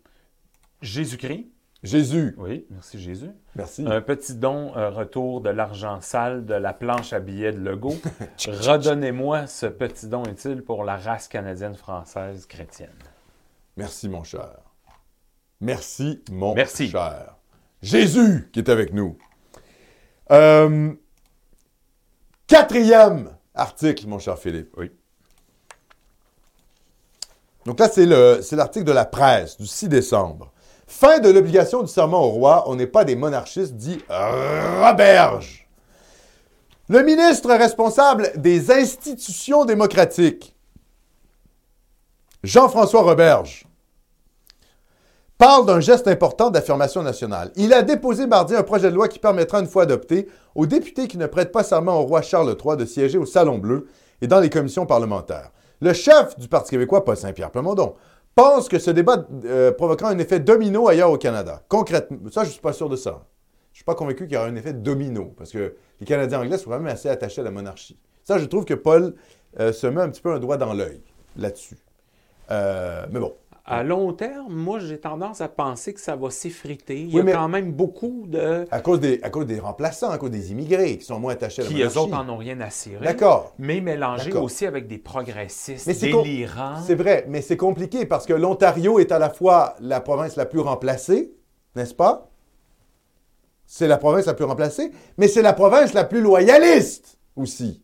Jésus-Christ. 0.83 1.47
Jésus. 1.83 2.35
Oui, 2.39 2.67
merci 2.71 2.99
Jésus. 2.99 3.31
Merci. 3.55 3.85
Un 3.87 4.01
petit 4.01 4.35
don, 4.35 4.75
un 4.77 4.89
retour 4.91 5.41
de 5.41 5.51
l'argent 5.51 6.01
sale 6.01 6.45
de 6.45 6.55
la 6.55 6.73
planche 6.73 7.13
à 7.13 7.21
billets 7.21 7.53
de 7.53 7.61
Legault. 7.61 7.97
Redonnez-moi 8.47 9.47
ce 9.47 9.67
petit 9.67 10.09
don 10.09 10.25
utile 10.25 10.63
pour 10.63 10.83
la 10.85 10.97
race 10.97 11.29
canadienne, 11.29 11.75
française, 11.75 12.47
chrétienne. 12.47 12.91
Merci, 13.77 14.09
mon 14.09 14.25
cher. 14.25 14.59
Merci, 15.61 16.23
mon 16.31 16.55
Merci. 16.55 16.89
cher. 16.89 17.37
Jésus 17.83 18.49
qui 18.53 18.59
est 18.59 18.71
avec 18.71 18.93
nous. 18.93 19.17
Euh, 20.31 20.93
quatrième 22.47 23.31
article, 23.55 24.07
mon 24.07 24.19
cher 24.19 24.39
Philippe. 24.39 24.75
Oui. 24.77 24.91
Donc 27.67 27.81
là, 27.81 27.89
c'est 27.89 28.07
le- 28.07 28.41
c'est 28.43 28.57
l'article 28.57 28.85
de 28.87 28.93
la 28.93 29.05
presse 29.05 29.57
du 29.59 29.67
6 29.67 29.89
décembre. 29.89 30.53
Fin 30.87 31.19
de 31.19 31.29
l'obligation 31.29 31.83
du 31.83 31.89
serment 31.89 32.23
au 32.25 32.31
roi, 32.31 32.65
on 32.67 32.77
n'est 32.77 32.87
pas 32.87 33.05
des 33.05 33.15
monarchistes, 33.17 33.75
dit 33.75 34.03
Roberge. 34.09 35.69
Le 36.89 37.03
ministre 37.03 37.51
responsable 37.53 38.33
des 38.37 38.71
institutions 38.71 39.67
démocratiques, 39.67 40.57
Jean-François 42.43 43.03
Roberge, 43.03 43.67
parle 45.39 45.67
d'un 45.67 45.79
geste 45.79 46.09
important 46.09 46.51
d'affirmation 46.51 47.03
nationale. 47.03 47.53
Il 47.55 47.73
a 47.73 47.83
déposé 47.83 48.27
mardi 48.27 48.55
un 48.57 48.65
projet 48.65 48.91
de 48.91 48.97
loi 48.97 49.07
qui 49.07 49.21
permettra, 49.21 49.61
une 49.61 49.69
fois 49.69 49.85
adopté, 49.85 50.29
aux 50.57 50.67
députés 50.67 51.07
qui 51.07 51.17
ne 51.17 51.27
prêtent 51.27 51.53
pas 51.53 51.63
serment 51.63 52.01
au 52.01 52.03
roi 52.03 52.23
Charles 52.23 52.57
III 52.63 52.77
de 52.77 52.85
siéger 52.85 53.19
au 53.19 53.25
Salon 53.25 53.59
Bleu 53.59 53.87
et 54.21 54.27
dans 54.27 54.41
les 54.41 54.51
commissions 54.51 54.85
parlementaires. 54.85 55.53
Le 55.81 55.93
chef 55.93 56.37
du 56.39 56.49
Parti 56.49 56.71
québécois, 56.71 57.05
Paul 57.05 57.17
Saint-Pierre 57.17 57.53
Plamondon, 57.53 57.95
pense 58.35 58.69
que 58.69 58.81
ce 58.81 58.91
débat 58.91 59.27
euh, 59.45 59.71
provoquera 59.71 60.11
un 60.11 60.19
effet 60.19 60.41
domino 60.41 60.89
ailleurs 60.89 61.13
au 61.13 61.19
Canada. 61.19 61.63
Concrètement, 61.69 62.19
ça, 62.33 62.43
je 62.43 62.49
ne 62.49 62.53
suis 62.53 62.61
pas 62.61 62.73
sûr 62.73 62.89
de 62.89 62.97
ça. 62.97 63.11
Je 63.11 63.75
ne 63.75 63.77
suis 63.77 63.85
pas 63.85 63.95
convaincu 63.95 64.25
qu'il 64.25 64.35
y 64.35 64.37
aura 64.37 64.47
un 64.47 64.57
effet 64.57 64.73
domino, 64.73 65.33
parce 65.37 65.53
que 65.53 65.77
les 66.01 66.07
Canadiens 66.07 66.41
anglais 66.41 66.59
sont 66.59 66.71
quand 66.71 66.79
même 66.79 66.93
assez 66.93 67.09
attachés 67.09 67.43
à 67.43 67.45
la 67.45 67.53
monarchie. 67.53 67.97
Ça, 68.25 68.39
je 68.39 68.45
trouve 68.47 68.65
que 68.65 68.75
Paul 68.75 69.15
euh, 69.61 69.73
se 69.73 69.87
met 69.87 70.01
un 70.01 70.09
petit 70.09 70.21
peu 70.21 70.33
un 70.33 70.41
doigt 70.41 70.57
dans 70.57 70.73
l'œil. 70.73 71.01
là-dessus. 71.37 71.79
Euh, 72.51 73.07
mais 73.13 73.21
bon. 73.21 73.35
À 73.71 73.83
long 73.83 74.15
terme, 74.15 74.55
moi, 74.55 74.79
j'ai 74.79 74.99
tendance 74.99 75.43
à 75.43 75.49
penser 75.49 75.93
que 75.93 76.01
ça 76.01 76.17
va 76.17 76.31
s'effriter. 76.31 77.03
Il 77.03 77.13
y 77.13 77.21
a 77.21 77.33
quand 77.33 77.49
même 77.49 77.71
beaucoup 77.73 78.25
de... 78.27 78.67
À 78.71 78.81
cause, 78.81 78.99
des, 78.99 79.21
à 79.23 79.29
cause 79.29 79.45
des 79.45 79.61
remplaçants, 79.61 80.09
à 80.09 80.17
cause 80.17 80.31
des 80.31 80.53
immigrés 80.53 80.97
qui 80.97 81.05
sont 81.05 81.21
moins 81.21 81.35
attachés 81.35 81.61
à 81.61 81.65
la 81.67 81.71
qui, 81.71 81.83
eux 81.83 81.99
autres, 81.99 82.17
en 82.17 82.27
ont 82.31 82.39
rien 82.39 82.59
à 82.63 82.71
cirer. 82.71 83.05
D'accord. 83.05 83.53
Mais 83.59 83.83
mélangé 83.83 84.31
D'accord. 84.31 84.45
aussi 84.45 84.65
avec 84.65 84.87
des 84.87 84.97
progressistes 84.97 85.87
Mais 85.87 85.93
délirants. 85.93 86.81
C'est 86.87 86.95
vrai, 86.95 87.27
mais 87.29 87.43
c'est 87.43 87.59
compliqué 87.59 88.07
parce 88.07 88.25
que 88.25 88.33
l'Ontario 88.33 89.01
est 89.01 89.13
à 89.13 89.19
la 89.19 89.29
fois 89.29 89.75
la 89.81 90.01
province 90.01 90.37
la 90.37 90.47
plus 90.47 90.61
remplacée, 90.61 91.35
n'est-ce 91.77 91.95
pas? 91.95 92.31
C'est 93.67 93.87
la 93.87 93.99
province 93.99 94.25
la 94.25 94.33
plus 94.33 94.47
remplacée, 94.47 94.93
mais 95.19 95.29
c'est 95.29 95.43
la 95.43 95.53
province 95.53 95.93
la 95.93 96.05
plus 96.05 96.23
loyaliste 96.23 97.19
aussi. 97.37 97.83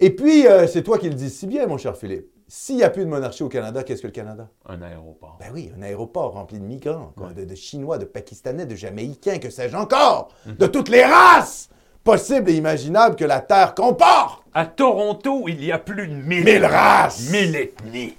Et 0.00 0.10
puis, 0.10 0.48
euh, 0.48 0.66
c'est 0.66 0.82
toi 0.82 0.98
qui 0.98 1.08
le 1.08 1.14
dis 1.14 1.30
si 1.30 1.46
bien, 1.46 1.68
mon 1.68 1.78
cher 1.78 1.96
Philippe. 1.96 2.32
S'il 2.48 2.76
n'y 2.76 2.84
a 2.84 2.90
plus 2.90 3.04
de 3.04 3.10
monarchie 3.10 3.42
au 3.42 3.48
Canada, 3.48 3.82
qu'est-ce 3.82 4.02
que 4.02 4.06
le 4.06 4.12
Canada? 4.12 4.48
Un 4.68 4.80
aéroport. 4.80 5.36
Ben 5.40 5.48
oui, 5.52 5.72
un 5.76 5.82
aéroport 5.82 6.32
rempli 6.32 6.58
de 6.60 6.64
migrants, 6.64 7.12
quoi, 7.16 7.32
de, 7.32 7.44
de 7.44 7.54
Chinois, 7.56 7.98
de 7.98 8.04
Pakistanais, 8.04 8.66
de 8.66 8.76
Jamaïcains, 8.76 9.38
que 9.38 9.50
sais-je 9.50 9.76
encore, 9.76 10.28
de 10.46 10.66
toutes 10.68 10.88
les 10.88 11.04
races 11.04 11.68
possibles 12.04 12.48
et 12.50 12.54
imaginables 12.54 13.16
que 13.16 13.24
la 13.24 13.40
Terre 13.40 13.74
comporte. 13.74 14.44
À 14.54 14.64
Toronto, 14.66 15.44
il 15.48 15.64
y 15.64 15.72
a 15.72 15.78
plus 15.80 16.06
de 16.06 16.14
mille, 16.14 16.44
Mille 16.44 16.64
races! 16.64 17.30
mille 17.32 17.56
ethnies. 17.56 18.14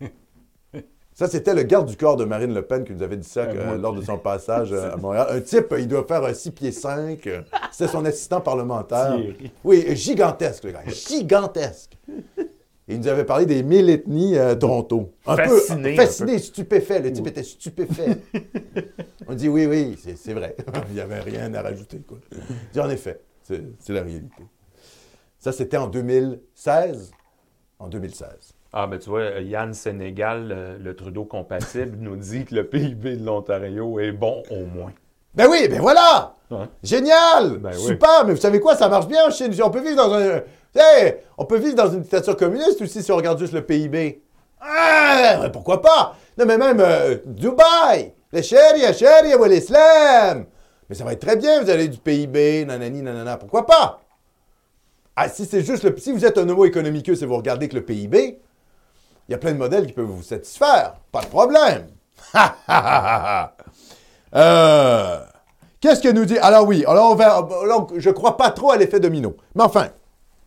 Ça, 1.14 1.28
c'était 1.28 1.54
le 1.54 1.62
garde 1.62 1.86
du 1.86 1.96
corps 1.96 2.16
de 2.16 2.24
Marine 2.24 2.52
Le 2.54 2.62
Pen 2.62 2.82
qui 2.82 2.92
nous 2.94 3.02
avait 3.02 3.16
dit 3.18 3.28
ça 3.28 3.42
Euh, 3.42 3.76
que, 3.76 3.80
lors 3.80 3.92
de 3.94 4.02
son 4.02 4.16
passage 4.22 4.72
euh, 4.72 4.92
à 4.92 4.96
Montréal. 4.96 5.26
Un 5.30 5.40
type, 5.40 5.72
il 5.78 5.86
doit 5.86 6.04
faire 6.04 6.24
un 6.24 6.32
6 6.34 6.50
pieds 6.50 6.72
5. 6.72 7.26
euh, 7.26 7.42
C'était 7.70 7.92
son 7.92 8.04
assistant 8.06 8.40
parlementaire. 8.40 9.18
Oui, 9.62 9.94
gigantesque, 9.94 10.64
le 10.64 10.72
gars. 10.72 10.80
Gigantesque. 10.88 11.96
Et 12.90 12.94
il 12.94 13.00
nous 13.00 13.06
avait 13.08 13.24
parlé 13.24 13.46
des 13.46 13.62
mille 13.62 13.88
ethnies 13.88 14.36
à 14.36 14.56
Toronto. 14.56 15.12
Un 15.24 15.36
Fasciné, 15.36 15.94
peu 15.94 16.02
un 16.02 16.06
fasciné, 16.06 16.38
stupéfait. 16.40 17.00
Le 17.00 17.12
type 17.12 17.26
était 17.28 17.44
stupéfait. 17.44 18.16
On 19.28 19.34
dit 19.34 19.48
oui, 19.48 19.66
oui, 19.66 19.96
c'est- 20.16 20.32
vrai. 20.34 20.56
il 20.88 20.94
n'y 20.94 21.00
avait 21.00 21.20
rien 21.20 21.54
à 21.54 21.62
rajouter. 21.62 21.98
Quoi. 22.00 22.18
Il 22.32 22.38
dit 22.72 22.80
en 22.80 22.90
effet, 22.90 23.20
c'est 23.42 23.62
la 23.92 24.02
réalité. 24.02 24.42
Ça, 25.38 25.52
c'était 25.52 25.76
en 25.76 25.86
2016. 25.86 27.12
En 27.78 27.88
2016. 27.88 28.28
Ah, 28.72 28.86
ben 28.88 28.98
tu 28.98 29.08
vois, 29.08 29.40
Yann 29.40 29.72
Sénégal, 29.72 30.48
le, 30.48 30.78
le 30.82 30.96
Trudeau 30.96 31.24
compatible, 31.24 31.96
nous 32.00 32.16
dit 32.16 32.44
que 32.44 32.56
le 32.56 32.66
PIB 32.68 33.16
de 33.16 33.24
l'Ontario 33.24 34.00
est 34.00 34.12
bon 34.12 34.42
au 34.50 34.64
moins. 34.66 34.92
Ben 35.34 35.46
oui, 35.48 35.68
ben 35.68 35.80
voilà! 35.80 36.36
Génial! 36.82 37.58
Ben 37.58 37.72
oui. 37.74 37.86
Super! 37.86 38.24
Mais 38.26 38.34
vous 38.34 38.40
savez 38.40 38.60
quoi? 38.60 38.76
Ça 38.76 38.88
marche 38.88 39.06
bien 39.06 39.26
en 39.26 39.30
Chine. 39.30 39.54
On 39.62 39.70
peut 39.70 39.80
vivre 39.80 39.96
dans 39.96 40.12
un. 40.14 40.42
Hey, 40.74 41.16
on 41.36 41.44
peut 41.44 41.58
vivre 41.58 41.74
dans 41.74 41.90
une 41.90 42.00
dictature 42.00 42.36
communiste 42.36 42.80
aussi 42.80 43.02
si 43.02 43.10
on 43.10 43.16
regarde 43.16 43.38
juste 43.38 43.52
le 43.52 43.64
PIB. 43.64 44.22
Ah, 44.60 45.38
ouais, 45.40 45.50
pourquoi 45.50 45.80
pas? 45.80 46.14
Non, 46.38 46.44
mais 46.46 46.58
même 46.58 46.80
euh, 46.80 47.16
Dubaï! 47.24 48.12
Le 48.32 48.42
sharia, 48.42 48.92
sharia 48.92 49.38
ou 49.38 49.44
l'islam! 49.44 50.46
Mais 50.88 50.94
ça 50.94 51.04
va 51.04 51.12
être 51.12 51.20
très 51.20 51.36
bien, 51.36 51.62
vous 51.62 51.70
avez 51.70 51.88
du 51.88 51.98
PIB, 51.98 52.66
nanani, 52.66 53.02
nanana. 53.02 53.36
Pourquoi 53.36 53.66
pas? 53.66 54.00
Ah, 55.16 55.28
si 55.28 55.44
c'est 55.44 55.62
juste 55.62 55.84
le. 55.84 55.96
Si 55.98 56.12
vous 56.12 56.24
êtes 56.24 56.38
un 56.38 56.48
homo 56.48 56.64
economicus 56.64 57.20
et 57.22 57.26
vous 57.26 57.36
regardez 57.36 57.68
que 57.68 57.74
le 57.74 57.84
PIB, 57.84 58.40
il 59.28 59.32
y 59.32 59.34
a 59.34 59.38
plein 59.38 59.52
de 59.52 59.58
modèles 59.58 59.86
qui 59.86 59.92
peuvent 59.92 60.04
vous 60.06 60.22
satisfaire. 60.22 60.94
Pas 61.12 61.22
de 61.22 61.26
problème. 61.26 61.88
Ha, 62.34 62.56
ha, 62.68 62.82
ha, 62.86 63.54
ha. 64.32 65.29
Qu'est-ce 65.80 66.00
que 66.02 66.08
nous 66.08 66.26
dit? 66.26 66.38
Alors 66.38 66.66
oui, 66.66 66.84
alors 66.86 67.12
on 67.12 67.14
verra. 67.14 67.48
je 67.96 68.08
ne 68.08 68.14
crois 68.14 68.36
pas 68.36 68.50
trop 68.50 68.70
à 68.70 68.76
l'effet 68.76 69.00
domino. 69.00 69.36
Mais 69.54 69.62
enfin, 69.62 69.88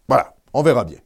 voilà, 0.08 0.34
on 0.54 0.62
verra 0.62 0.84
bien. 0.86 1.00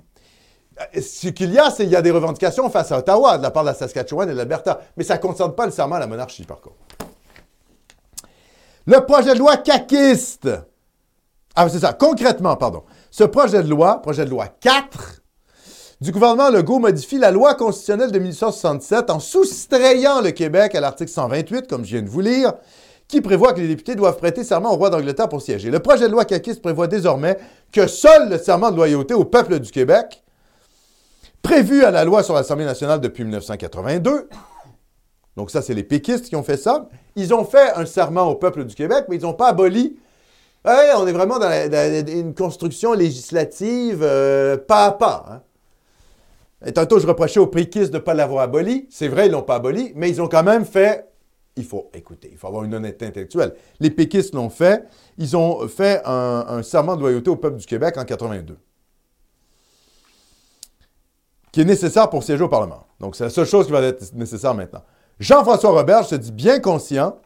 Euh, 0.96 1.02
Ce 1.02 1.30
qu'il 1.30 1.54
y 1.54 1.60
a, 1.60 1.70
c'est 1.72 1.84
qu'il 1.84 1.94
y 1.94 1.96
a 1.96 2.02
des 2.02 2.12
revendications 2.12 2.70
face 2.70 2.92
à 2.92 2.98
Ottawa 3.00 3.38
de 3.38 3.44
la 3.44 3.52
part 3.52 3.64
de 3.64 3.70
la 3.70 3.74
Saskatchewan 3.74 4.30
et 4.30 4.34
de 4.34 4.38
l'Alberta. 4.38 4.82
Mais 4.98 5.04
ça 5.04 5.16
ne 5.16 5.22
concerne 5.22 5.56
pas 5.56 5.66
nécessairement 5.66 5.98
la 5.98 6.08
monarchie, 6.08 6.44
par 6.44 6.60
contre. 6.60 6.76
Le 8.86 9.00
projet 9.06 9.34
de 9.34 9.40
loi 9.40 9.58
caquiste. 9.58 10.50
Ah, 11.56 11.68
c'est 11.70 11.80
ça. 11.80 11.94
Concrètement, 11.94 12.56
pardon. 12.56 12.84
Ce 13.10 13.24
projet 13.24 13.64
de 13.64 13.70
loi, 13.70 14.02
projet 14.02 14.26
de 14.26 14.30
loi 14.30 14.48
4, 14.60 15.22
du 16.02 16.12
gouvernement 16.12 16.50
Legault 16.50 16.80
modifie 16.80 17.18
la 17.18 17.32
loi 17.32 17.56
constitutionnelle 17.56 18.12
de 18.12 18.20
1867 18.20 19.10
en 19.10 19.20
soustrayant 19.20 20.22
le 20.22 20.32
Québec 20.32 20.76
à 20.76 20.82
l'article 20.82 21.12
128, 21.12 21.68
comme 21.68 21.84
je 21.84 21.96
viens 21.96 22.04
de 22.04 22.10
vous 22.10 22.22
lire, 22.22 22.54
qui 23.08 23.22
prévoit 23.22 23.54
que 23.54 23.60
les 23.60 23.68
députés 23.68 23.96
doivent 23.96 24.18
prêter 24.18 24.44
serment 24.44 24.74
au 24.74 24.76
roi 24.76 24.90
d'Angleterre 24.90 25.30
pour 25.30 25.42
siéger. 25.42 25.72
Le 25.72 25.80
projet 25.80 26.08
de 26.08 26.12
loi 26.12 26.26
caquiste 26.26 26.62
prévoit 26.62 26.88
désormais 26.88 27.38
que 27.72 27.88
seul 27.88 28.30
le 28.30 28.38
serment 28.38 28.72
de 28.72 28.76
loyauté 28.76 29.14
au 29.14 29.24
peuple 29.24 29.60
du 29.60 29.72
Québec, 29.72 30.24
prévu 31.42 31.84
à 31.86 31.92
la 31.92 32.04
loi 32.04 32.24
sur 32.24 32.34
l'Assemblée 32.34 32.66
nationale 32.66 33.00
depuis 33.00 33.24
1982, 33.24 34.28
donc 35.38 35.52
ça, 35.52 35.62
c'est 35.62 35.76
les 35.76 35.84
péquistes 35.84 36.26
qui 36.26 36.36
ont 36.36 36.44
fait 36.44 36.58
ça, 36.58 36.90
ils 37.16 37.34
ont 37.34 37.46
fait 37.46 37.72
un 37.76 37.86
serment 37.86 38.24
au 38.28 38.36
peuple 38.36 38.66
du 38.66 38.76
Québec, 38.76 39.06
mais 39.08 39.18
ils 39.18 39.22
n'ont 39.22 39.34
pas 39.34 39.50
aboli 39.50 39.98
Ouais, 40.66 40.90
on 40.98 41.08
est 41.08 41.14
vraiment 41.14 41.40
dans 41.40 41.50
une 42.08 42.34
construction 42.34 42.92
législative 42.92 44.00
euh, 44.02 44.58
pas 44.58 44.88
à 44.88 44.92
pas. 44.92 45.26
hein. 45.32 45.42
Et 46.66 46.74
tantôt, 46.74 47.00
je 47.00 47.08
reprochais 47.08 47.40
aux 47.40 47.48
péquistes 47.48 47.92
de 47.92 48.00
ne 48.00 48.02
pas 48.02 48.14
l'avoir 48.16 48.44
aboli. 48.44 48.88
C'est 48.90 49.08
vrai, 49.08 49.28
ils 49.28 49.30
ne 49.30 49.36
l'ont 49.36 49.44
pas 49.44 49.56
aboli, 49.56 49.94
mais 49.96 50.10
ils 50.10 50.22
ont 50.22 50.28
quand 50.28 50.44
même 50.44 50.66
fait. 50.66 51.07
Il 51.58 51.66
faut, 51.66 51.90
écouter, 51.94 52.30
il 52.32 52.38
faut 52.38 52.48
avoir 52.48 52.64
une 52.64 52.74
honnêteté 52.74 53.06
intellectuelle. 53.06 53.54
Les 53.80 53.90
péquistes 53.90 54.34
l'ont 54.34 54.50
fait. 54.50 54.86
Ils 55.18 55.36
ont 55.36 55.68
fait 55.68 56.02
un, 56.06 56.62
serment 56.64 56.96
de 56.96 57.02
loyauté 57.02 57.30
au 57.30 57.36
peuple 57.36 57.58
du 57.58 57.66
Québec 57.66 57.98
en 57.98 58.06
82, 58.06 58.58
qui 61.52 61.62
est 61.62 61.66
nécessaire 61.66 62.10
pour 62.10 62.24
siéger 62.24 62.44
au 62.44 62.50
Parlement. 62.50 62.86
Donc, 63.00 63.16
c'est 63.16 63.26
la 63.26 63.30
seule 63.30 63.46
chose 63.46 63.66
qui 63.66 63.72
va 63.72 63.82
être 63.82 64.14
nécessaire 64.14 64.54
maintenant. 64.54 64.84
Jean-François 65.20 65.72
Robert 65.72 66.06
se 66.06 66.16
dit 66.16 66.32
bien 66.32 66.60
conscient 66.60 67.18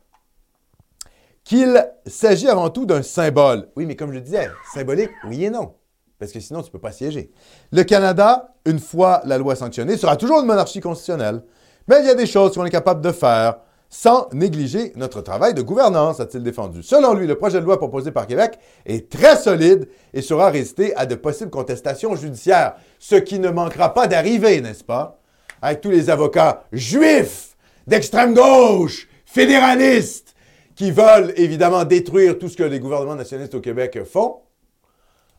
qu'il 1.44 1.86
s'agit 2.06 2.48
avant 2.48 2.70
tout 2.70 2.86
d'un 2.86 3.02
symbole. 3.02 3.68
Oui, 3.76 3.86
mais 3.86 3.96
comme 3.96 4.14
je 4.14 4.20
disais, 4.20 4.50
symbolique, 4.74 5.10
oui 5.28 5.46
et 5.46 5.50
non. 5.50 5.74
Parce 6.20 6.32
que 6.32 6.40
sinon, 6.40 6.62
tu 6.62 6.68
ne 6.68 6.72
peux 6.72 6.80
pas 6.80 6.92
siéger. 6.92 7.32
Le 7.72 7.84
Canada, 7.84 8.54
une 8.66 8.80
fois 8.80 9.22
la 9.26 9.38
loi 9.38 9.56
sanctionnée, 9.56 9.98
sera 9.98 10.16
toujours 10.16 10.40
une 10.40 10.46
monarchie 10.46 10.80
constitutionnelle. 10.80 11.44
Mais 11.88 12.00
il 12.02 12.06
y 12.06 12.10
a 12.10 12.16
des 12.16 12.28
choses 12.28 12.54
qu'on 12.54 12.64
est 12.64 12.72
capable 12.72 13.02
de 13.02 13.12
faire 13.12 13.58
sans 13.94 14.30
négliger 14.32 14.94
notre 14.96 15.20
travail 15.20 15.54
de 15.54 15.62
gouvernance, 15.62 16.22
a-t-il 16.22 16.44
défendu. 16.44 16.82
Selon 16.82 17.14
lui, 17.14 17.28
le 17.28 17.36
projet 17.36 17.60
de 17.60 17.66
loi 17.66 17.78
proposé 17.78 18.12
par 18.12 18.26
Québec 18.26 18.58
est 18.86 19.12
très 19.12 19.36
solide 19.36 19.90
et 20.14 20.22
sera 20.22 20.50
résisté 20.50 20.96
à 20.96 21.06
de 21.06 21.16
possibles 21.16 21.52
contestations 21.52 22.16
judiciaires, 22.16 22.76
ce 23.00 23.16
qui 23.16 23.38
ne 23.38 23.50
manquera 23.50 23.94
pas 23.94 24.08
d'arriver, 24.08 24.62
n'est-ce 24.62 24.86
pas? 24.86 25.20
Avec 25.62 25.82
tous 25.82 25.92
les 25.92 26.10
avocats 26.10 26.64
juifs, 26.72 27.58
d'extrême 27.86 28.34
gauche, 28.34 29.10
fédéralistes, 29.26 30.36
qui 30.74 30.90
veulent 30.92 31.34
évidemment 31.36 31.84
détruire 31.84 32.40
tout 32.40 32.48
ce 32.48 32.56
que 32.56 32.64
les 32.64 32.80
gouvernements 32.80 33.16
nationalistes 33.16 33.56
au 33.56 33.60
Québec 33.62 34.00
font. 34.06 34.38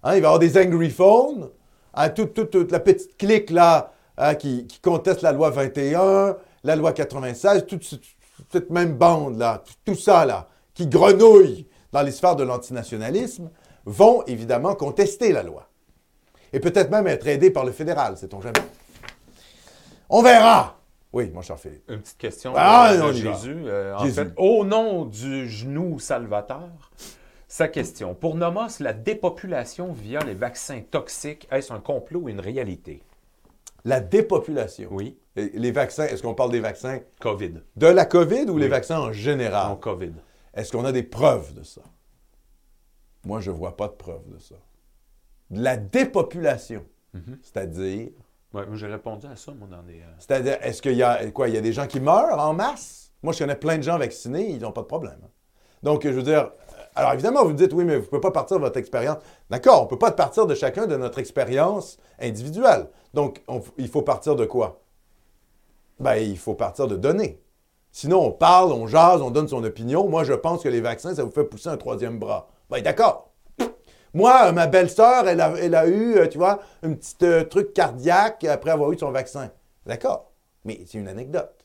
Hein, 0.02 0.16
il 0.16 0.20
va 0.20 0.26
y 0.26 0.26
avoir 0.26 0.38
des 0.38 0.58
angry 0.58 0.90
phones, 0.90 1.48
hein, 1.94 2.10
toute, 2.10 2.70
la 2.70 2.80
petite 2.80 3.16
clique 3.16 3.48
là 3.48 3.92
hein, 4.18 4.34
qui, 4.34 4.66
conteste 4.82 5.22
la 5.22 5.32
loi 5.32 5.48
21, 5.48 6.36
la 6.64 6.76
loi 6.76 6.92
96, 6.92 7.64
toute 7.66 7.82
ce- 7.84 7.96
cette 8.52 8.70
même 8.70 8.94
bande 8.94 9.38
là, 9.38 9.62
tout 9.84 9.94
ça 9.94 10.24
là, 10.24 10.48
qui 10.74 10.86
grenouille 10.86 11.66
dans 11.92 12.02
les 12.02 12.10
sphères 12.12 12.36
de 12.36 12.44
l'antinationalisme, 12.44 13.50
vont 13.84 14.22
évidemment 14.26 14.74
contester 14.74 15.32
la 15.32 15.42
loi. 15.42 15.68
Et 16.52 16.60
peut-être 16.60 16.90
même 16.90 17.06
être 17.06 17.26
aidés 17.26 17.50
par 17.50 17.64
le 17.64 17.72
fédéral, 17.72 18.16
sait-on 18.16 18.40
jamais. 18.40 18.60
On 20.08 20.22
verra. 20.22 20.78
Oui, 21.12 21.30
mon 21.34 21.42
cher 21.42 21.58
Philippe. 21.58 21.82
Une 21.90 22.00
petite 22.00 22.18
question 22.18 22.52
Ah, 22.56 22.92
de, 22.94 22.98
de 22.98 23.02
on 23.02 23.12
y 23.12 23.20
va. 23.22 23.32
Jésus. 23.32 23.62
Euh, 23.66 23.94
en 23.96 24.04
Jésus. 24.04 24.14
fait, 24.14 24.32
au 24.36 24.64
nom 24.64 25.04
du 25.04 25.48
genou 25.48 25.98
salvateur, 25.98 26.90
sa 27.48 27.68
question. 27.68 28.14
Pour 28.14 28.34
Nomos, 28.34 28.80
la 28.80 28.94
dépopulation 28.94 29.92
via 29.92 30.20
les 30.20 30.32
vaccins 30.34 30.80
toxiques, 30.90 31.46
est-ce 31.50 31.72
un 31.72 31.80
complot 31.80 32.20
ou 32.20 32.28
une 32.30 32.40
réalité? 32.40 33.02
La 33.84 34.00
dépopulation. 34.00 34.88
Oui. 34.90 35.18
Les, 35.34 35.72
vaccins, 35.72 36.04
est-ce 36.04 36.22
qu'on 36.22 36.34
parle 36.34 36.52
des 36.52 36.60
vaccins? 36.60 37.00
COVID. 37.20 37.54
de 37.76 37.86
la 37.86 38.04
COVID 38.04 38.44
ou 38.50 38.58
les 38.58 38.64
Oui. 38.64 38.70
vaccins 38.70 38.98
en 39.00 39.12
général? 39.12 39.72
En 39.72 39.76
COVID. 39.76 40.12
Est-ce 40.54 40.70
qu'on 40.72 40.84
a 40.84 40.92
des 40.92 41.02
preuves 41.02 41.54
de 41.54 41.62
ça? 41.62 41.80
Moi, 43.24 43.40
je 43.40 43.50
ne 43.50 43.56
vois 43.56 43.76
pas 43.76 43.88
de 43.88 43.94
preuves 43.94 44.28
de 44.28 44.38
ça. 44.38 44.56
De 45.50 45.62
la 45.62 45.76
dépopulation. 45.76 46.84
Mhm. 47.14 47.38
C'est-à-dire, 47.42 48.08
moi, 48.52 48.66
j'ai 48.74 48.86
répondu 48.86 49.26
à 49.26 49.36
ça, 49.36 49.52
moi, 49.52 49.68
dans 49.70 49.82
des... 49.82 50.00
euh, 50.00 50.04
c'est-à-dire, 50.18 50.58
est-ce 50.60 50.82
qu'il 50.82 50.94
y 50.96 51.02
a 51.02 51.30
quoi? 51.30 51.48
Il 51.48 51.54
y 51.54 51.58
a 51.58 51.60
des 51.62 51.72
gens 51.72 51.86
qui 51.86 52.00
meurent 52.00 52.38
en 52.38 52.52
masse? 52.52 53.12
Moi, 53.22 53.32
je 53.32 53.38
connais 53.38 53.56
plein 53.56 53.78
de 53.78 53.82
gens 53.82 53.98
vaccinés, 53.98 54.50
ils 54.50 54.60
n'ont 54.60 54.72
pas 54.72 54.82
de 54.82 54.86
problème. 54.86 55.18
hein. 55.24 55.28
Donc, 55.82 56.04
je 56.04 56.10
veux 56.10 56.22
dire, 56.22 56.50
alors 56.94 57.12
évidemment, 57.12 57.42
vous 57.44 57.50
me 57.50 57.56
dites, 57.56 57.72
oui, 57.72 57.84
mais 57.84 57.96
vous 57.96 58.02
ne 58.02 58.06
pouvez 58.06 58.20
pas 58.20 58.30
partir 58.30 58.56
de 58.58 58.62
votre 58.62 58.76
expérience. 58.78 59.18
D'accord, 59.48 59.80
on 59.80 59.84
ne 59.84 59.88
peut 59.90 59.98
pas 59.98 60.12
partir 60.12 60.46
de 60.46 60.54
chacun 60.54 60.86
de 60.86 60.96
notre 60.96 61.18
expérience 61.18 61.98
individuelle. 62.22 62.88
Donc, 63.14 63.42
on- 63.48 63.62
il 63.78 63.88
faut 63.88 64.02
partir 64.02 64.36
de 64.36 64.44
quoi? 64.46 64.80
Ben, 66.00 66.16
il 66.16 66.38
faut 66.38 66.54
partir 66.54 66.86
de 66.88 66.96
données. 66.96 67.40
Sinon, 67.92 68.20
on 68.26 68.32
parle, 68.32 68.72
on 68.72 68.86
jase, 68.86 69.20
on 69.20 69.30
donne 69.30 69.48
son 69.48 69.62
opinion. 69.64 70.08
Moi, 70.08 70.24
je 70.24 70.32
pense 70.32 70.62
que 70.62 70.68
les 70.68 70.80
vaccins, 70.80 71.14
ça 71.14 71.24
vous 71.24 71.30
fait 71.30 71.44
pousser 71.44 71.68
un 71.68 71.76
troisième 71.76 72.18
bras. 72.18 72.48
Ben, 72.70 72.80
d'accord. 72.82 73.28
Moi, 74.14 74.46
euh, 74.46 74.52
ma 74.52 74.66
belle-sœur, 74.66 75.26
elle 75.28 75.40
a, 75.40 75.86
eu, 75.86 76.16
euh, 76.16 76.26
tu 76.26 76.38
vois, 76.38 76.60
un 76.82 76.92
petit 76.92 77.16
euh, 77.22 77.44
truc 77.44 77.72
cardiaque 77.72 78.44
après 78.44 78.70
avoir 78.70 78.92
eu 78.92 78.98
son 78.98 79.10
vaccin. 79.10 79.50
D'accord, 79.86 80.30
mais 80.64 80.82
c'est 80.86 80.98
une 80.98 81.08
anecdote. 81.08 81.64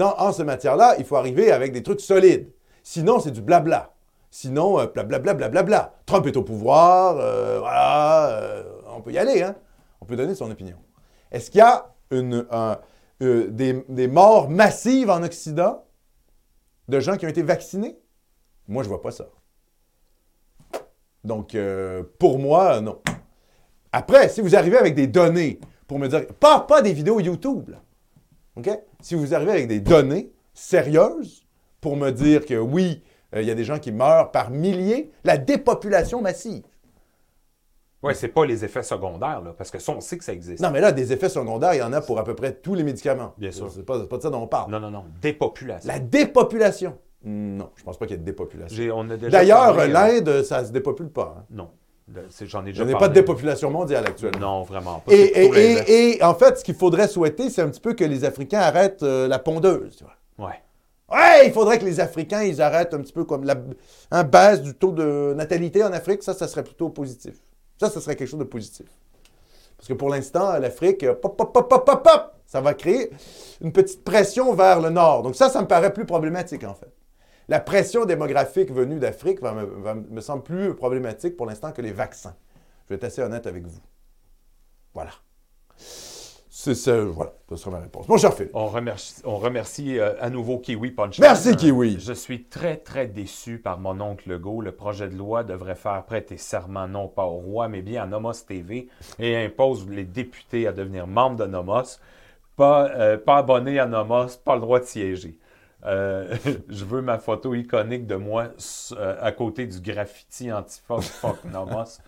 En 0.00 0.32
ce 0.32 0.42
matière-là, 0.42 0.96
il 0.98 1.04
faut 1.04 1.16
arriver 1.16 1.50
avec 1.50 1.72
des 1.72 1.82
trucs 1.82 2.00
solides. 2.00 2.52
Sinon, 2.82 3.20
c'est 3.20 3.30
du 3.30 3.40
blabla. 3.40 3.93
Sinon, 4.36 4.80
euh, 4.80 4.86
blablabla, 4.88 5.34
blablabla. 5.34 5.94
Trump 6.06 6.26
est 6.26 6.36
au 6.36 6.42
pouvoir, 6.42 7.18
euh, 7.18 7.60
voilà, 7.60 8.30
euh, 8.30 8.64
on 8.88 9.00
peut 9.00 9.12
y 9.12 9.18
aller, 9.18 9.42
hein? 9.42 9.54
On 10.00 10.06
peut 10.06 10.16
donner 10.16 10.34
son 10.34 10.50
opinion. 10.50 10.76
Est-ce 11.30 11.52
qu'il 11.52 11.60
y 11.60 11.62
a 11.62 11.94
euh, 12.12 13.46
des, 13.48 14.08
morts 14.08 14.50
massives 14.50 15.08
en 15.08 15.22
Occident 15.22 15.84
de 16.88 16.98
gens 16.98 17.16
qui 17.16 17.26
ont 17.26 17.28
été 17.28 17.44
vaccinés? 17.44 17.96
Moi, 18.66 18.82
je 18.82 18.88
vois 18.88 19.00
pas 19.00 19.12
ça. 19.12 19.28
Donc, 21.22 21.56
pour 22.18 22.40
moi, 22.40 22.80
non. 22.80 23.00
Après, 23.92 24.28
si 24.28 24.40
vous 24.40 24.56
arrivez 24.56 24.78
avec 24.78 24.96
des 24.96 25.06
données 25.06 25.60
pour 25.86 26.00
me 26.00 26.08
dire, 26.08 26.26
pas, 26.40 26.58
pas 26.58 26.82
des 26.82 26.92
vidéos 26.92 27.20
YouTube, 27.20 27.68
là. 27.68 27.82
OK? 28.56 28.68
Si 29.00 29.14
vous 29.14 29.32
arrivez 29.32 29.52
avec 29.52 29.68
des 29.68 29.78
données 29.78 30.32
sérieuses 30.54 31.46
pour 31.80 31.96
me 31.96 32.10
dire 32.10 32.44
que 32.44 32.58
oui, 32.58 33.00
euh, 33.34 33.42
il 33.42 33.48
y 33.48 33.50
a 33.50 33.54
des 33.54 33.64
gens 33.64 33.78
qui 33.78 33.92
meurent 33.92 34.30
par 34.30 34.50
milliers, 34.50 35.10
la 35.24 35.36
dépopulation 35.36 36.20
massive. 36.22 36.62
Oui, 38.02 38.14
c'est 38.14 38.28
pas 38.28 38.44
les 38.44 38.64
effets 38.66 38.82
secondaires, 38.82 39.40
là, 39.40 39.54
parce 39.56 39.70
que 39.70 39.78
ça, 39.78 39.92
on 39.92 40.00
sait 40.00 40.18
que 40.18 40.24
ça 40.24 40.34
existe. 40.34 40.62
Non, 40.62 40.70
mais 40.70 40.80
là, 40.80 40.92
des 40.92 41.12
effets 41.14 41.30
secondaires, 41.30 41.72
il 41.72 41.78
y 41.78 41.82
en 41.82 41.92
a 41.94 42.02
pour 42.02 42.18
à 42.18 42.24
peu 42.24 42.34
près 42.34 42.52
tous 42.52 42.74
les 42.74 42.82
médicaments. 42.82 43.32
Bien 43.38 43.50
sûr. 43.50 43.70
C'est 43.70 43.82
pas, 43.82 43.98
pas 44.06 44.18
de 44.18 44.22
ça 44.22 44.28
dont 44.30 44.42
on 44.42 44.46
parle. 44.46 44.70
Non, 44.70 44.78
non, 44.78 44.90
non. 44.90 45.04
Dépopulation. 45.22 45.88
La 45.90 45.98
dépopulation. 45.98 46.98
Non, 47.24 47.70
je 47.76 47.82
pense 47.82 47.96
pas 47.96 48.04
qu'il 48.06 48.16
y 48.16 48.18
ait 48.18 48.20
de 48.20 48.26
dépopulation. 48.26 49.04
D'ailleurs, 49.30 49.74
parlé, 49.74 49.90
euh, 49.90 49.92
l'Inde, 49.94 50.42
ça 50.42 50.62
se 50.66 50.70
dépopule 50.72 51.08
pas. 51.08 51.36
hein. 51.38 51.44
Non. 51.50 51.70
J'en 52.42 52.66
ai 52.66 52.68
Il 52.68 52.72
déjà 52.72 52.84
n'y 52.84 52.92
a 52.92 52.98
pas 52.98 53.08
de 53.08 53.14
dépopulation 53.14 53.70
mondiale 53.70 54.04
actuellement. 54.06 54.58
Non, 54.58 54.62
vraiment 54.64 55.00
pas. 55.00 55.10
Et 55.14 56.18
en 56.22 56.34
fait, 56.34 56.58
ce 56.58 56.64
qu'il 56.64 56.74
faudrait 56.74 57.08
souhaiter, 57.08 57.48
c'est 57.48 57.62
un 57.62 57.70
petit 57.70 57.80
peu 57.80 57.94
que 57.94 58.04
les 58.04 58.26
Africains 58.26 58.60
arrêtent 58.60 59.02
euh, 59.02 59.26
la 59.26 59.38
pondeuse. 59.38 59.96
Tu 59.96 60.04
vois. 60.04 60.46
Ouais. 60.46 60.60
Ouais, 61.14 61.46
il 61.46 61.52
faudrait 61.52 61.78
que 61.78 61.84
les 61.84 62.00
Africains, 62.00 62.42
ils 62.42 62.60
arrêtent 62.60 62.92
un 62.92 63.00
petit 63.00 63.12
peu 63.12 63.24
comme 63.24 63.44
la 63.44 63.54
hein, 64.10 64.24
baisse 64.24 64.60
du 64.62 64.74
taux 64.74 64.90
de 64.90 65.32
natalité 65.36 65.84
en 65.84 65.92
Afrique. 65.92 66.24
Ça, 66.24 66.34
ça 66.34 66.48
serait 66.48 66.64
plutôt 66.64 66.88
positif. 66.88 67.36
Ça, 67.78 67.88
ça 67.88 68.00
serait 68.00 68.16
quelque 68.16 68.28
chose 68.28 68.40
de 68.40 68.44
positif. 68.44 68.86
Parce 69.76 69.86
que 69.86 69.94
pour 69.94 70.08
l'instant, 70.08 70.58
l'Afrique, 70.58 71.04
euh, 71.04 71.14
pop, 71.14 71.36
pop, 71.36 71.52
pop, 71.52 71.68
pop, 71.68 71.84
pop, 71.84 72.02
pop, 72.02 72.34
ça 72.46 72.60
va 72.60 72.74
créer 72.74 73.10
une 73.60 73.70
petite 73.70 74.02
pression 74.02 74.54
vers 74.54 74.80
le 74.80 74.90
nord. 74.90 75.22
Donc 75.22 75.36
ça, 75.36 75.50
ça 75.50 75.60
me 75.60 75.68
paraît 75.68 75.92
plus 75.92 76.04
problématique, 76.04 76.64
en 76.64 76.74
fait. 76.74 76.92
La 77.46 77.60
pression 77.60 78.06
démographique 78.06 78.72
venue 78.72 78.98
d'Afrique 78.98 79.40
me, 79.42 79.94
me 80.10 80.20
semble 80.20 80.42
plus 80.42 80.74
problématique 80.74 81.36
pour 81.36 81.46
l'instant 81.46 81.70
que 81.70 81.82
les 81.82 81.92
vaccins. 81.92 82.34
Je 82.84 82.88
vais 82.88 82.96
être 82.96 83.04
assez 83.04 83.22
honnête 83.22 83.46
avec 83.46 83.64
vous. 83.66 83.80
Voilà. 84.94 85.12
C'est 86.64 86.74
ça, 86.74 86.98
voilà, 87.04 87.34
ce 87.50 87.56
sera 87.56 87.72
ma 87.72 87.80
réponse. 87.80 88.08
Mon 88.08 88.16
cher 88.16 88.32
Philippe. 88.32 88.52
On 88.54 88.68
remercie, 88.68 89.20
on 89.26 89.36
remercie 89.36 89.98
euh, 89.98 90.14
à 90.18 90.30
nouveau 90.30 90.58
Kiwi 90.58 90.92
Punch. 90.92 91.18
Merci, 91.18 91.54
Kiwi. 91.56 92.00
Je 92.00 92.14
suis 92.14 92.44
très, 92.44 92.78
très 92.78 93.06
déçu 93.06 93.58
par 93.58 93.78
mon 93.78 94.00
oncle 94.00 94.30
Legault. 94.30 94.62
Le 94.62 94.72
projet 94.72 95.10
de 95.10 95.14
loi 95.14 95.44
devrait 95.44 95.74
faire 95.74 96.02
prêter 96.06 96.38
serment 96.38 96.88
non 96.88 97.06
pas 97.06 97.26
au 97.26 97.36
roi, 97.36 97.68
mais 97.68 97.82
bien 97.82 98.04
à 98.04 98.06
Nomos 98.06 98.32
TV 98.48 98.88
et 99.18 99.36
impose 99.44 99.86
les 99.90 100.04
députés 100.04 100.66
à 100.66 100.72
devenir 100.72 101.06
membres 101.06 101.36
de 101.36 101.44
Nomos. 101.44 101.98
Pas, 102.56 102.88
euh, 102.92 103.18
pas 103.18 103.36
abonné 103.36 103.78
à 103.78 103.84
Nomos, 103.84 104.38
pas 104.42 104.54
le 104.54 104.62
droit 104.62 104.80
de 104.80 104.86
siéger. 104.86 105.36
Euh, 105.84 106.34
je 106.70 106.84
veux 106.86 107.02
ma 107.02 107.18
photo 107.18 107.54
iconique 107.54 108.06
de 108.06 108.16
moi 108.16 108.46
euh, 108.92 109.16
à 109.20 109.32
côté 109.32 109.66
du 109.66 109.80
graffiti 109.80 110.50
anti-fuck 110.50 111.02
fuck 111.02 111.44
Nomos. 111.44 111.98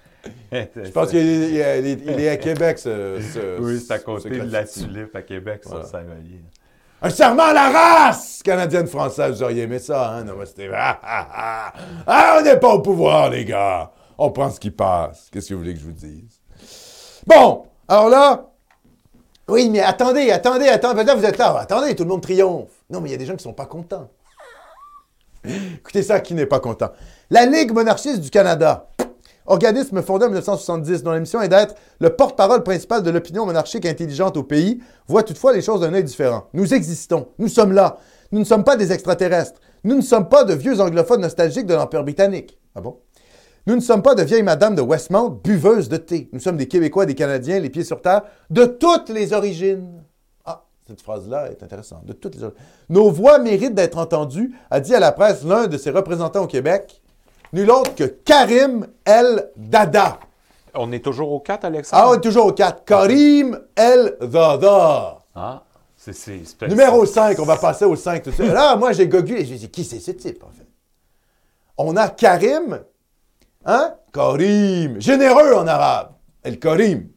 Je 0.52 0.90
pense 0.94 1.10
qu'il 1.10 1.18
est, 1.60 1.92
il 1.92 2.28
à 2.28 2.36
Québec, 2.36 2.78
ce, 2.78 3.18
ce- 3.34 3.60
Oui, 3.60 3.80
c'est 3.86 3.94
à 3.94 3.98
ce 3.98 4.28
de 4.28 4.52
la 4.52 4.64
tulipe 4.64 5.14
à 5.16 5.22
Québec, 5.22 5.62
Voilà. 5.64 5.82
sur 5.82 5.90
Saint-Vallier. 5.90 6.42
Un 7.02 7.10
serment 7.10 7.42
à 7.44 7.52
la 7.52 7.70
race 7.70 8.42
canadienne-française. 8.42 9.36
Vous 9.36 9.42
auriez 9.42 9.62
aimé 9.64 9.78
ça, 9.78 10.10
hein? 10.12 10.24
Non, 10.24 10.34
mais 10.38 10.46
c'était... 10.46 10.70
Ah, 10.74 10.98
ah, 11.02 11.28
ah. 11.32 11.72
Ah, 12.06 12.36
on 12.38 12.42
n'est 12.42 12.56
pas 12.58 12.72
au 12.74 12.80
pouvoir, 12.80 13.28
les 13.30 13.44
gars. 13.44 13.90
On 14.16 14.30
prend 14.30 14.50
ce 14.50 14.58
qui 14.58 14.70
passe. 14.70 15.28
Qu'est-ce 15.30 15.50
que 15.50 15.54
vous 15.54 15.60
voulez 15.60 15.74
que 15.74 15.80
je 15.80 15.84
vous 15.84 15.92
dise? 15.92 16.40
Bon, 17.26 17.66
alors 17.86 18.08
là... 18.08 18.46
Oui, 19.48 19.68
mais 19.70 19.80
attendez, 19.80 20.30
attendez, 20.30 20.66
attendez. 20.68 21.04
Là, 21.04 21.14
vous 21.14 21.24
êtes 21.24 21.38
là. 21.38 21.56
Attendez, 21.60 21.94
tout 21.94 22.02
le 22.02 22.08
monde 22.08 22.22
triomphe. 22.22 22.70
Non, 22.90 23.00
mais 23.00 23.10
il 23.10 23.12
y 23.12 23.14
a 23.14 23.18
des 23.18 23.26
gens 23.26 23.36
qui 23.36 23.44
sont 23.44 23.52
pas 23.52 23.66
contents. 23.66 24.10
Écoutez 25.44 26.02
ça, 26.02 26.18
qui 26.20 26.34
n'est 26.34 26.46
pas 26.46 26.58
content? 26.60 26.90
La 27.30 27.46
Ligue 27.46 27.72
monarchiste 27.72 28.20
du 28.20 28.30
Canada, 28.30 28.88
organisme 29.46 30.02
fondé 30.02 30.24
en 30.24 30.28
1970, 30.28 31.02
dont 31.02 31.12
la 31.12 31.20
mission 31.20 31.40
est 31.40 31.48
d'être 31.48 31.74
le 32.00 32.10
porte-parole 32.10 32.62
principal 32.62 33.02
de 33.02 33.10
l'opinion 33.10 33.46
monarchique 33.46 33.86
intelligente 33.86 34.36
au 34.36 34.42
pays, 34.42 34.80
voit 35.06 35.22
toutefois 35.22 35.52
les 35.52 35.62
choses 35.62 35.80
d'un 35.80 35.94
œil 35.94 36.04
différent. 36.04 36.48
Nous 36.52 36.74
existons, 36.74 37.28
nous 37.38 37.48
sommes 37.48 37.72
là. 37.72 37.98
Nous 38.32 38.40
ne 38.40 38.44
sommes 38.44 38.64
pas 38.64 38.76
des 38.76 38.92
extraterrestres. 38.92 39.60
Nous 39.84 39.94
ne 39.94 40.02
sommes 40.02 40.28
pas 40.28 40.44
de 40.44 40.52
vieux 40.52 40.80
anglophones 40.80 41.20
nostalgiques 41.20 41.66
de 41.66 41.74
l'Empire 41.74 42.02
britannique. 42.02 42.58
Ah 42.74 42.80
bon? 42.80 42.98
Nous 43.68 43.74
ne 43.74 43.80
sommes 43.80 44.02
pas 44.02 44.14
de 44.14 44.22
vieilles 44.22 44.44
madames 44.44 44.76
de 44.76 44.80
Westmount 44.82 45.40
buveuses 45.42 45.88
de 45.88 45.96
thé. 45.96 46.28
Nous 46.32 46.40
sommes 46.40 46.56
des 46.56 46.68
Québécois 46.68 47.04
des 47.04 47.14
Canadiens, 47.16 47.58
les 47.58 47.70
pieds 47.70 47.84
sur 47.84 48.00
terre, 48.00 48.22
de 48.50 48.64
toutes 48.64 49.08
les 49.08 49.32
origines. 49.32 50.04
Ah, 50.44 50.66
cette 50.86 51.02
phrase-là 51.02 51.50
est 51.50 51.62
intéressante. 51.64 52.04
De 52.04 52.12
toutes 52.12 52.36
les 52.36 52.44
origines. 52.44 52.60
Nos 52.88 53.10
voix 53.10 53.38
méritent 53.40 53.74
d'être 53.74 53.98
entendues, 53.98 54.54
a 54.70 54.78
dit 54.78 54.94
à 54.94 55.00
la 55.00 55.10
presse 55.10 55.44
l'un 55.44 55.66
de 55.66 55.76
ses 55.78 55.90
représentants 55.90 56.44
au 56.44 56.46
Québec, 56.46 57.02
nul 57.52 57.70
autre 57.70 57.94
que 57.94 58.04
Karim 58.04 58.86
El 59.04 59.50
Dada. 59.56 60.18
On 60.74 60.92
est 60.92 61.00
toujours 61.04 61.32
au 61.32 61.40
4, 61.40 61.64
Alexandre? 61.64 62.02
Ah, 62.04 62.10
on 62.10 62.14
est 62.14 62.20
toujours 62.20 62.46
au 62.46 62.52
4. 62.52 62.84
Karim 62.84 63.58
El 63.76 64.16
Dada. 64.20 65.18
Ah, 65.34 65.62
c'est... 65.96 66.12
c'est- 66.12 66.68
Numéro 66.68 67.06
5, 67.06 67.38
on 67.38 67.44
va 67.44 67.56
passer 67.56 67.84
au 67.84 67.96
5 67.96 68.22
tout 68.22 68.30
de 68.30 68.34
suite. 68.34 68.52
Là, 68.52 68.76
moi, 68.76 68.92
j'ai 68.92 69.08
gogulé. 69.08 69.44
J'ai 69.44 69.56
dit, 69.56 69.70
qui 69.70 69.84
c'est 69.84 70.00
ce 70.00 70.10
type, 70.10 70.42
en 70.44 70.50
fait? 70.50 70.66
On 71.78 71.96
a 71.96 72.08
Karim, 72.08 72.80
hein? 73.64 73.94
Karim, 74.12 75.00
généreux 75.00 75.54
en 75.54 75.66
arabe. 75.66 76.10
El 76.42 76.58
Karim, 76.58 77.08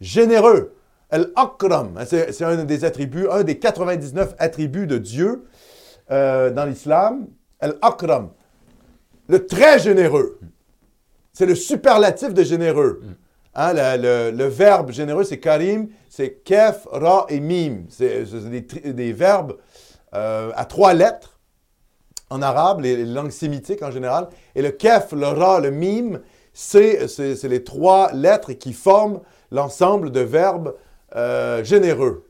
généreux. 0.00 0.72
El 1.10 1.30
Akram, 1.36 1.96
hein, 1.96 2.04
c'est 2.04 2.32
c'est 2.32 2.44
un 2.44 2.64
des 2.64 2.84
attributs, 2.84 3.28
un 3.30 3.44
des 3.44 3.58
99 3.60 4.34
attributs 4.38 4.86
de 4.88 4.98
Dieu 4.98 5.44
euh, 6.10 6.50
dans 6.50 6.64
l'islam. 6.64 7.28
El 7.60 7.76
Akram, 7.80 8.30
le 9.28 9.46
très 9.46 9.78
généreux. 9.78 10.38
C'est 11.32 11.46
le 11.46 11.54
superlatif 11.54 12.32
de 12.34 12.42
généreux. 12.42 13.02
Hein, 13.54 13.72
la- 13.72 13.96
le, 13.96 14.30
le 14.30 14.44
verbe 14.46 14.90
généreux, 14.90 15.24
c'est 15.24 15.38
karim, 15.38 15.88
c'est 16.08 16.42
kef, 16.44 16.86
ra 16.90 17.26
et 17.28 17.40
mim. 17.40 17.84
C'est 17.88 18.24
des, 18.94 19.12
verbes 19.12 19.56
euh, 20.14 20.50
à 20.54 20.64
trois 20.64 20.94
lettres 20.94 21.38
en 22.30 22.42
arabe, 22.42 22.80
les, 22.80 22.96
les 22.96 23.04
langues 23.04 23.30
sémitiques 23.30 23.82
en 23.82 23.90
général. 23.90 24.28
Et 24.54 24.62
le 24.62 24.70
kef, 24.70 25.12
le 25.12 25.26
ra, 25.26 25.60
le 25.60 25.70
mim, 25.70 26.20
c'est 26.52 27.06
les 27.44 27.64
trois 27.64 28.12
lettres 28.12 28.52
qui 28.52 28.72
forment 28.72 29.20
l'ensemble 29.50 30.10
de 30.10 30.20
verbes 30.20 30.74
euh, 31.14 31.62
généreux. 31.64 32.24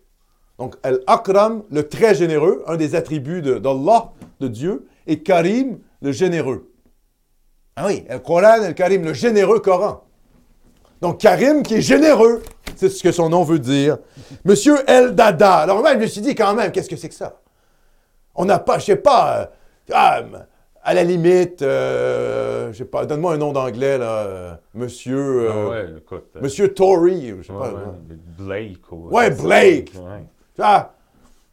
Donc, 0.58 0.74
Al-Akram, 0.82 1.62
le 1.70 1.88
très 1.88 2.14
généreux, 2.14 2.62
un 2.66 2.76
des 2.76 2.94
attributs 2.94 3.42
de- 3.42 3.58
d'Allah, 3.58 4.12
de, 4.40 4.48
Dieu, 4.48 4.86
et 5.06 5.22
Karim, 5.22 5.78
le 6.02 6.12
généreux. 6.12 6.70
Ah 7.76 7.86
oui, 7.86 8.04
le 8.08 8.18
Coran, 8.18 8.66
le 8.66 8.72
Karim, 8.72 9.04
le 9.04 9.12
généreux 9.12 9.60
Coran. 9.60 10.02
Donc, 11.02 11.18
Karim 11.18 11.62
qui 11.62 11.74
est 11.74 11.80
généreux, 11.82 12.42
c'est 12.74 12.88
ce 12.88 13.02
que 13.02 13.12
son 13.12 13.28
nom 13.28 13.42
veut 13.44 13.58
dire. 13.58 13.98
Monsieur 14.46 14.76
El 14.88 15.14
Dada. 15.14 15.56
Alors, 15.58 15.80
moi, 15.80 15.92
je 15.92 15.98
me 15.98 16.06
suis 16.06 16.22
dit 16.22 16.34
quand 16.34 16.54
même, 16.54 16.72
qu'est-ce 16.72 16.88
que 16.88 16.96
c'est 16.96 17.10
que 17.10 17.14
ça? 17.14 17.34
On 18.34 18.46
n'a 18.46 18.58
pas, 18.58 18.78
je 18.78 18.86
sais 18.86 18.96
pas, 18.96 19.40
euh, 19.40 19.46
ah, 19.92 20.22
à 20.82 20.94
la 20.94 21.04
limite, 21.04 21.60
euh, 21.60 22.72
je 22.72 22.78
sais 22.78 22.84
pas, 22.86 23.04
donne-moi 23.04 23.34
un 23.34 23.36
nom 23.38 23.52
d'anglais, 23.52 23.98
là, 23.98 24.10
euh, 24.24 24.54
monsieur, 24.72 25.48
Ah 25.50 25.54
euh, 25.54 25.68
ouais, 25.68 25.98
écoute. 25.98 26.28
euh, 26.36 26.40
monsieur 26.40 26.72
Tory, 26.72 27.34
je 27.38 27.46
sais 27.46 27.52
ouais, 27.52 27.58
pas. 27.58 27.74
ouais. 27.74 28.16
Blake. 28.38 28.92
ou- 28.92 29.08
Ouais, 29.10 29.30
Blake. 29.30 29.92
Ah, 30.58 30.92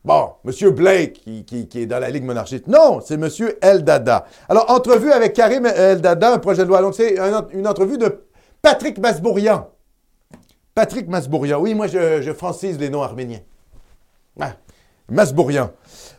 bon, 0.03 0.29
Monsieur 0.43 0.71
Blake, 0.71 1.23
qui, 1.45 1.67
est 1.75 1.85
dans 1.85 1.99
la 1.99 2.09
Ligue 2.09 2.23
monarchiste. 2.23 2.67
Non, 2.67 2.99
c'est 3.05 3.17
Monsieur 3.17 3.57
El 3.61 3.83
Dada. 3.83 4.25
Alors, 4.49 4.69
entrevue 4.69 5.11
avec 5.11 5.33
Karim 5.33 5.65
El 5.65 6.01
Dada, 6.01 6.33
un 6.33 6.39
projet 6.39 6.63
de 6.63 6.67
loi. 6.69 6.81
Donc, 6.81 6.95
c'est 6.95 7.19
un- 7.19 7.47
une 7.51 7.67
entrevue 7.67 7.97
de 7.97 8.23
Patrick 8.61 8.97
Masbourian. 8.99 9.69
Patrick 10.75 11.07
Masbourian. 11.07 11.59
Oui, 11.59 11.73
moi, 11.75 11.87
je, 11.87 12.33
francise 12.33 12.79
les 12.79 12.89
noms 12.89 13.03
arméniens. 13.03 13.41
Ah, 14.39 14.53
Masbourian. 15.09 15.71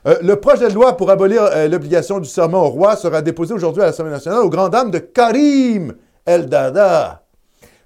Euh, 0.06 0.18
le 0.22 0.36
projet 0.36 0.68
de 0.68 0.74
loi 0.74 0.96
pour 0.96 1.10
abolir 1.10 1.42
euh, 1.42 1.68
l'obligation 1.68 2.20
du 2.20 2.28
serment 2.28 2.64
au 2.66 2.68
roi 2.68 2.96
sera 2.96 3.22
déposé 3.22 3.54
aujourd'hui 3.54 3.82
à 3.82 3.86
l'Assemblée 3.86 4.12
nationale 4.12 4.40
aux 4.40 4.50
grandes 4.50 4.72
dames 4.72 4.90
de 4.90 4.98
Karim 4.98 5.94
El 6.26 6.46
Dada, 6.46 7.24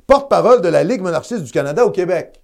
porte-parole 0.06 0.60
de 0.60 0.68
la 0.68 0.84
Ligue 0.84 1.00
monarchiste 1.00 1.42
du 1.44 1.52
Canada 1.52 1.86
au 1.86 1.90
Québec. 1.90 2.42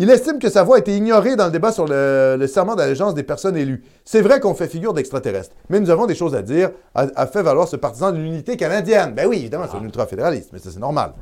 Il 0.00 0.10
estime 0.10 0.38
que 0.38 0.48
sa 0.48 0.62
voix 0.62 0.76
a 0.76 0.78
été 0.78 0.96
ignorée 0.96 1.34
dans 1.34 1.46
le 1.46 1.50
débat 1.50 1.72
sur 1.72 1.84
le, 1.88 2.46
serment 2.46 2.76
d'allégeance 2.76 3.14
des 3.14 3.24
personnes 3.24 3.56
élues. 3.56 3.82
C'est 4.04 4.20
vrai 4.20 4.38
qu'on 4.38 4.54
fait 4.54 4.68
figure 4.68 4.94
d'extraterrestre, 4.94 5.56
mais 5.70 5.80
nous 5.80 5.90
avons 5.90 6.06
des 6.06 6.14
choses 6.14 6.36
à 6.36 6.42
dire, 6.42 6.70
a, 6.94 7.08
a 7.16 7.26
fait 7.26 7.42
valoir 7.42 7.66
ce 7.66 7.74
partisan 7.74 8.12
de 8.12 8.16
l'unité 8.18 8.56
canadienne. 8.56 9.12
Ben 9.12 9.26
oui, 9.26 9.38
évidemment, 9.38 9.64
c'est 9.68 9.76
un 9.76 9.82
ultra-fédéraliste, 9.82 10.50
mais 10.52 10.60
ça 10.60 10.70
c'est 10.72 10.78
normal. 10.78 11.14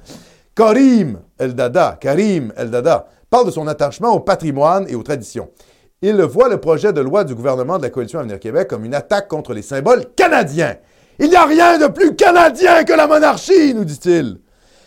Karim 0.55 1.21
El-Dada, 1.39 1.97
Karim 1.99 2.53
El-Dada, 2.55 3.07
parle 3.31 3.47
de 3.47 3.51
son 3.51 3.67
attachement 3.67 4.15
au 4.15 4.21
patrimoine 4.21 4.85
et 4.91 4.95
aux 4.95 5.03
traditions. 5.03 5.49
Il 6.03 6.21
voit 6.21 6.51
le 6.51 6.61
projet 6.61 6.93
de 6.93 7.01
loi 7.01 7.25
du 7.25 7.35
gouvernement 7.35 7.79
de 7.79 7.83
la 7.85 7.91
Coalition 7.91 8.19
Avenir 8.19 8.39
Québec 8.39 8.69
comme 8.69 8.85
une 8.85 8.95
attaque 8.95 9.29
contre 9.29 9.55
les 9.55 9.63
symboles 9.63 10.05
canadiens. 10.15 10.77
Il 11.19 11.31
n'y 11.31 11.37
a 11.37 11.47
rien 11.47 11.79
de 11.79 11.87
plus 11.87 12.15
canadien 12.15 12.85
que 12.85 12.93
la 12.93 13.07
monarchie, 13.07 13.73
nous 13.73 13.87
dit-il. 13.87 14.37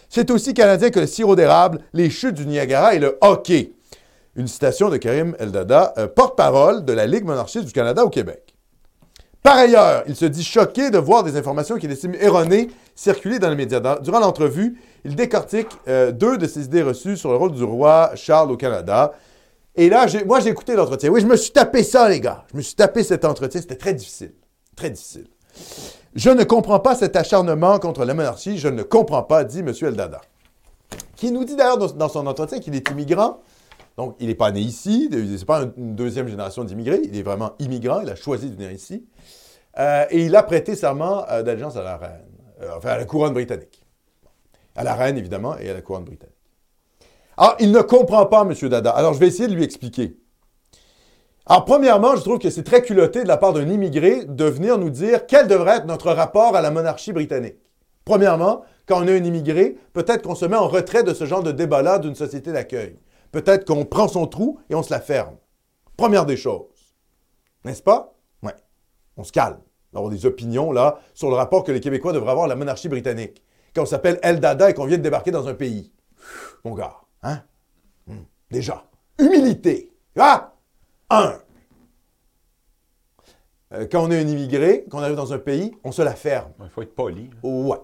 C'est 0.09 0.29
aussi 0.29 0.53
canadien 0.53 0.91
que 0.91 0.99
le 0.99 1.07
sirop 1.07 1.35
d'érable, 1.35 1.79
les 1.93 2.11
chutes 2.11 2.35
du 2.35 2.45
Niagara 2.45 2.93
et 2.93 2.99
le 2.99 3.17
hockey. 3.21 3.73
Une 4.39 4.47
citation 4.47 4.89
de 4.89 4.95
Karim 4.95 5.35
Eldada, 5.37 5.93
euh, 5.97 6.07
porte-parole 6.07 6.85
de 6.85 6.93
la 6.93 7.05
Ligue 7.05 7.25
monarchiste 7.25 7.65
du 7.65 7.73
Canada 7.73 8.05
au 8.05 8.09
Québec. 8.09 8.55
Par 9.43 9.57
ailleurs, 9.57 10.03
il 10.07 10.15
se 10.15 10.23
dit 10.23 10.45
choqué 10.45 10.91
de 10.91 10.97
voir 10.97 11.25
des 11.25 11.35
informations 11.35 11.75
qu'il 11.75 11.91
estime 11.91 12.15
erronées 12.15 12.69
circuler 12.95 13.37
dans 13.37 13.49
les 13.49 13.57
médias. 13.57 13.99
Durant 13.99 14.21
l'entrevue, 14.21 14.79
il 15.03 15.17
décortique 15.17 15.67
euh, 15.89 16.13
deux 16.13 16.37
de 16.37 16.47
ses 16.47 16.63
idées 16.63 16.83
reçues 16.83 17.17
sur 17.17 17.31
le 17.31 17.35
rôle 17.35 17.51
du 17.51 17.65
roi 17.65 18.11
Charles 18.15 18.49
au 18.49 18.55
Canada. 18.55 19.11
Et 19.75 19.89
là, 19.89 20.05
moi, 20.25 20.39
j'ai 20.39 20.51
écouté 20.51 20.73
l'entretien. 20.73 21.09
Oui, 21.09 21.19
je 21.19 21.27
me 21.27 21.35
suis 21.35 21.51
tapé 21.51 21.83
ça, 21.83 22.07
les 22.07 22.21
gars. 22.21 22.45
Je 22.53 22.55
me 22.55 22.61
suis 22.61 22.75
tapé 22.75 23.03
cet 23.03 23.25
entretien. 23.25 23.59
C'était 23.59 23.75
très 23.75 23.93
difficile. 23.93 24.31
Très 24.73 24.89
difficile. 24.89 25.27
Je 26.15 26.29
ne 26.29 26.45
comprends 26.45 26.79
pas 26.79 26.95
cet 26.95 27.17
acharnement 27.17 27.77
contre 27.77 28.05
la 28.05 28.13
monarchie. 28.13 28.57
Je 28.57 28.69
ne 28.69 28.83
comprends 28.83 29.23
pas, 29.23 29.43
dit 29.43 29.59
M. 29.59 29.73
Eldada. 29.81 30.21
Qui 31.17 31.29
nous 31.29 31.43
dit 31.43 31.57
d'ailleurs 31.57 31.77
dans, 31.77 31.87
dans 31.87 32.07
son 32.07 32.25
entretien 32.25 32.59
qu'il 32.59 32.73
est 32.73 32.89
immigrant. 32.89 33.41
Donc, 33.99 34.15
il 34.21 34.27
n'est 34.27 34.35
pas 34.35 34.49
né 34.49 34.61
ici. 34.61 35.09
Ce 35.11 35.17
n'est 35.17 35.45
pas 35.45 35.63
un- 35.63 35.73
une 35.75 35.93
deuxième 35.93 36.29
génération 36.29 36.63
d'immigrés. 36.63 37.01
Il 37.03 37.17
est 37.17 37.21
vraiment 37.21 37.51
immigrant. 37.59 37.99
Il 37.99 38.09
a 38.09 38.15
choisi 38.15 38.49
de 38.49 38.55
venir 38.55 38.71
ici. 38.71 39.05
Euh, 39.77 40.05
et 40.09 40.23
il 40.23 40.33
a 40.37 40.43
prêté 40.43 40.77
serment 40.77 41.25
euh, 41.29 41.43
d'allégeance 41.43 41.75
à 41.75 41.83
la 41.83 41.97
reine. 41.97 42.23
Euh, 42.61 42.69
enfin, 42.77 42.91
à 42.91 42.97
la 42.97 43.03
couronne 43.03 43.33
britannique. 43.33 43.83
À 44.77 44.85
la 44.85 44.95
reine, 44.95 45.17
évidemment, 45.17 45.57
et 45.57 45.69
à 45.69 45.73
la 45.73 45.81
couronne 45.81 46.05
britannique. 46.05 46.33
Alors, 47.35 47.57
il 47.59 47.73
ne 47.73 47.81
comprend 47.81 48.25
pas, 48.25 48.43
M. 48.49 48.69
Dada. 48.69 48.89
Alors, 48.91 49.13
je 49.15 49.19
vais 49.19 49.27
essayer 49.27 49.49
de 49.49 49.53
lui 49.53 49.65
expliquer. 49.65 50.15
Alors, 51.45 51.65
premièrement, 51.65 52.15
je 52.15 52.21
trouve 52.21 52.39
que 52.39 52.49
c'est 52.49 52.63
très 52.63 52.81
culotté 52.81 53.23
de 53.23 53.27
la 53.27 53.35
part 53.35 53.51
d'un 53.51 53.67
immigré 53.67 54.23
de 54.23 54.45
venir 54.45 54.77
nous 54.77 54.91
dire 54.91 55.25
quel 55.25 55.49
devrait 55.49 55.75
être 55.79 55.87
notre 55.87 56.13
rapport 56.13 56.55
à 56.55 56.61
la 56.61 56.71
monarchie 56.71 57.11
britannique. 57.11 57.57
Premièrement, 58.05 58.61
quand 58.85 59.03
on 59.03 59.07
est 59.09 59.19
un 59.19 59.23
immigré, 59.25 59.75
peut-être 59.91 60.21
qu'on 60.21 60.35
se 60.35 60.45
met 60.45 60.55
en 60.55 60.69
retrait 60.69 61.03
de 61.03 61.13
ce 61.13 61.25
genre 61.25 61.43
de 61.43 61.51
débat-là 61.51 61.99
d'une 61.99 62.15
société 62.15 62.53
d'accueil. 62.53 62.95
Peut-être 63.31 63.65
qu'on 63.65 63.85
prend 63.85 64.07
son 64.07 64.27
trou 64.27 64.59
et 64.69 64.75
on 64.75 64.83
se 64.83 64.91
la 64.91 64.99
ferme. 64.99 65.37
Première 65.97 66.25
des 66.25 66.37
choses. 66.37 66.95
N'est-ce 67.65 67.83
pas? 67.83 68.15
Oui. 68.41 68.51
On 69.17 69.23
se 69.23 69.31
calme. 69.31 69.59
D'avoir 69.93 70.11
des 70.11 70.25
opinions, 70.25 70.71
là, 70.71 70.99
sur 71.13 71.29
le 71.29 71.35
rapport 71.35 71.63
que 71.63 71.71
les 71.71 71.79
Québécois 71.79 72.13
devraient 72.13 72.31
avoir 72.31 72.45
à 72.45 72.47
la 72.47 72.55
monarchie 72.55 72.89
britannique. 72.89 73.43
Quand 73.75 73.83
on 73.83 73.85
s'appelle 73.85 74.19
El 74.23 74.39
Dada 74.39 74.69
et 74.69 74.73
qu'on 74.73 74.85
vient 74.85 74.97
de 74.97 75.03
débarquer 75.03 75.31
dans 75.31 75.47
un 75.47 75.53
pays. 75.53 75.91
Mon 76.63 76.73
gars, 76.73 76.97
hein? 77.23 77.41
Hmm. 78.07 78.23
Déjà. 78.51 78.85
Humilité. 79.19 79.91
Ah! 80.17 80.53
Un. 81.09 81.39
Euh, 83.73 83.87
quand 83.91 84.03
on 84.03 84.11
est 84.11 84.19
un 84.19 84.27
immigré, 84.27 84.85
qu'on 84.89 84.99
arrive 84.99 85.15
dans 85.15 85.33
un 85.33 85.39
pays, 85.39 85.75
on 85.83 85.91
se 85.91 86.01
la 86.01 86.15
ferme. 86.15 86.51
Il 86.63 86.69
faut 86.69 86.81
être 86.81 86.95
poli. 86.95 87.29
là. 87.43 87.49
Ouais. 87.49 87.77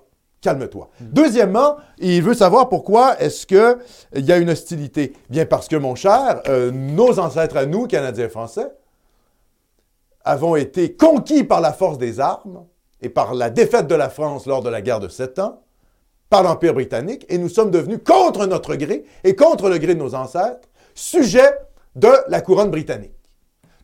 Calme-toi. 0.45 0.91
Deuxièmement, 0.99 1.77
il 1.97 2.21
veut 2.21 2.35
savoir 2.35 2.69
pourquoi 2.69 3.19
est-ce 3.19 3.47
qu'il 3.47 4.23
y 4.23 4.31
a 4.31 4.37
une 4.37 4.51
hostilité. 4.51 5.13
Bien 5.27 5.47
parce 5.47 5.67
que, 5.67 5.75
mon 5.75 5.95
cher, 5.95 6.43
euh, 6.47 6.69
nos 6.69 7.17
ancêtres 7.17 7.57
à 7.57 7.65
nous, 7.65 7.87
Canadiens 7.87 8.29
français, 8.29 8.67
avons 10.23 10.55
été 10.55 10.95
conquis 10.95 11.43
par 11.43 11.61
la 11.61 11.73
force 11.73 11.97
des 11.97 12.19
armes 12.19 12.63
et 13.01 13.09
par 13.09 13.33
la 13.33 13.49
défaite 13.49 13.87
de 13.87 13.95
la 13.95 14.07
France 14.07 14.45
lors 14.45 14.61
de 14.61 14.69
la 14.69 14.83
guerre 14.83 14.99
de 14.99 15.07
Sept 15.07 15.39
Ans, 15.39 15.63
par 16.29 16.43
l'Empire 16.43 16.75
britannique, 16.75 17.25
et 17.27 17.39
nous 17.39 17.49
sommes 17.49 17.71
devenus, 17.71 18.01
contre 18.05 18.45
notre 18.45 18.75
gré 18.75 19.03
et 19.23 19.35
contre 19.35 19.67
le 19.67 19.79
gré 19.79 19.95
de 19.95 19.99
nos 19.99 20.13
ancêtres, 20.13 20.69
sujets 20.93 21.55
de 21.95 22.11
la 22.27 22.41
couronne 22.41 22.69
britannique. 22.69 23.17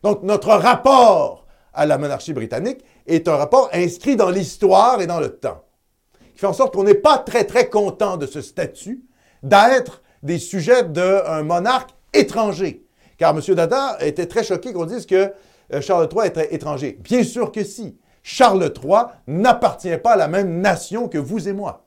Donc, 0.04 0.22
notre 0.22 0.50
rapport 0.50 1.44
à 1.74 1.86
la 1.86 1.98
monarchie 1.98 2.34
britannique 2.34 2.84
est 3.08 3.26
un 3.26 3.34
rapport 3.34 3.68
inscrit 3.72 4.14
dans 4.14 4.30
l'histoire 4.30 5.00
et 5.00 5.08
dans 5.08 5.18
le 5.18 5.30
temps 5.30 5.61
qui 6.34 6.40
fait 6.40 6.46
en 6.46 6.52
sorte 6.52 6.74
qu'on 6.74 6.84
n'est 6.84 6.94
pas 6.94 7.18
très, 7.18 7.44
très 7.44 7.68
content 7.68 8.16
de 8.16 8.26
ce 8.26 8.40
statut 8.40 9.02
d'être 9.42 10.02
des 10.22 10.38
sujets 10.38 10.84
d'un 10.84 11.42
monarque 11.42 11.90
étranger. 12.12 12.84
Car 13.18 13.36
M. 13.36 13.54
Dada 13.54 13.98
était 14.00 14.26
très 14.26 14.44
choqué 14.44 14.72
qu'on 14.72 14.86
dise 14.86 15.06
que 15.06 15.32
euh, 15.72 15.80
Charles 15.80 16.08
III 16.12 16.28
était 16.28 16.54
étranger. 16.54 16.98
Bien 17.00 17.22
sûr 17.22 17.52
que 17.52 17.64
si. 17.64 17.96
Charles 18.22 18.72
III 18.82 19.04
n'appartient 19.26 19.96
pas 19.98 20.12
à 20.12 20.16
la 20.16 20.28
même 20.28 20.60
nation 20.60 21.08
que 21.08 21.18
vous 21.18 21.48
et 21.48 21.52
moi. 21.52 21.86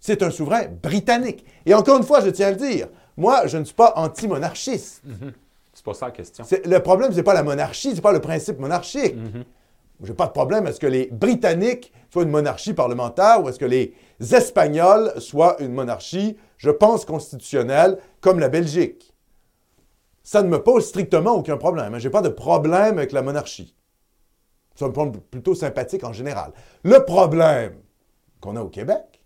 C'est 0.00 0.22
un 0.22 0.30
souverain 0.30 0.64
britannique. 0.82 1.44
Et 1.66 1.74
encore 1.74 1.98
une 1.98 2.04
fois, 2.04 2.20
je 2.20 2.30
tiens 2.30 2.48
à 2.48 2.50
le 2.50 2.56
dire, 2.56 2.88
moi, 3.16 3.46
je 3.46 3.58
ne 3.58 3.64
suis 3.64 3.74
pas 3.74 3.92
anti-monarchiste. 3.96 5.02
C'est 5.72 5.84
pas 5.84 5.94
ça 5.94 6.06
la 6.06 6.12
question. 6.12 6.44
Le 6.64 6.78
problème, 6.78 7.12
c'est 7.12 7.22
pas 7.22 7.34
la 7.34 7.42
monarchie, 7.42 7.94
c'est 7.94 8.00
pas 8.00 8.12
le 8.12 8.20
principe 8.20 8.58
monarchique. 8.58 9.14
J'ai 10.02 10.14
pas 10.14 10.26
de 10.26 10.32
problème 10.32 10.66
à 10.66 10.72
ce 10.72 10.80
que 10.80 10.86
les 10.86 11.06
Britanniques 11.06 11.92
soient 12.10 12.22
une 12.22 12.30
monarchie 12.30 12.72
parlementaire 12.72 13.42
ou 13.42 13.48
à 13.48 13.52
ce 13.52 13.58
que 13.58 13.66
les 13.66 13.94
Espagnols 14.20 15.12
soient 15.20 15.60
une 15.60 15.72
monarchie, 15.72 16.36
je 16.56 16.70
pense, 16.70 17.04
constitutionnelle, 17.04 17.98
comme 18.20 18.38
la 18.38 18.48
Belgique? 18.48 19.14
Ça 20.22 20.42
ne 20.42 20.48
me 20.48 20.62
pose 20.62 20.86
strictement 20.86 21.32
aucun 21.32 21.56
problème. 21.56 21.98
Je 21.98 22.04
n'ai 22.04 22.10
pas 22.10 22.22
de 22.22 22.28
problème 22.28 22.98
avec 22.98 23.12
la 23.12 23.22
monarchie. 23.22 23.74
Ça 24.74 24.88
me 24.88 24.94
semble 24.94 25.20
plutôt 25.20 25.54
sympathique 25.54 26.04
en 26.04 26.12
général. 26.12 26.52
Le 26.82 27.04
problème 27.04 27.74
qu'on 28.40 28.56
a 28.56 28.62
au 28.62 28.68
Québec, 28.68 29.22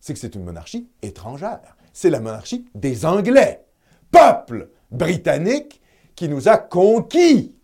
c'est 0.00 0.14
que 0.14 0.18
c'est 0.18 0.34
une 0.34 0.44
monarchie 0.44 0.90
étrangère. 1.02 1.76
C'est 1.92 2.10
la 2.10 2.20
monarchie 2.20 2.64
des 2.74 3.06
Anglais, 3.06 3.64
peuple 4.10 4.70
britannique 4.90 5.80
qui 6.16 6.28
nous 6.28 6.48
a 6.48 6.56
conquis 6.56 7.54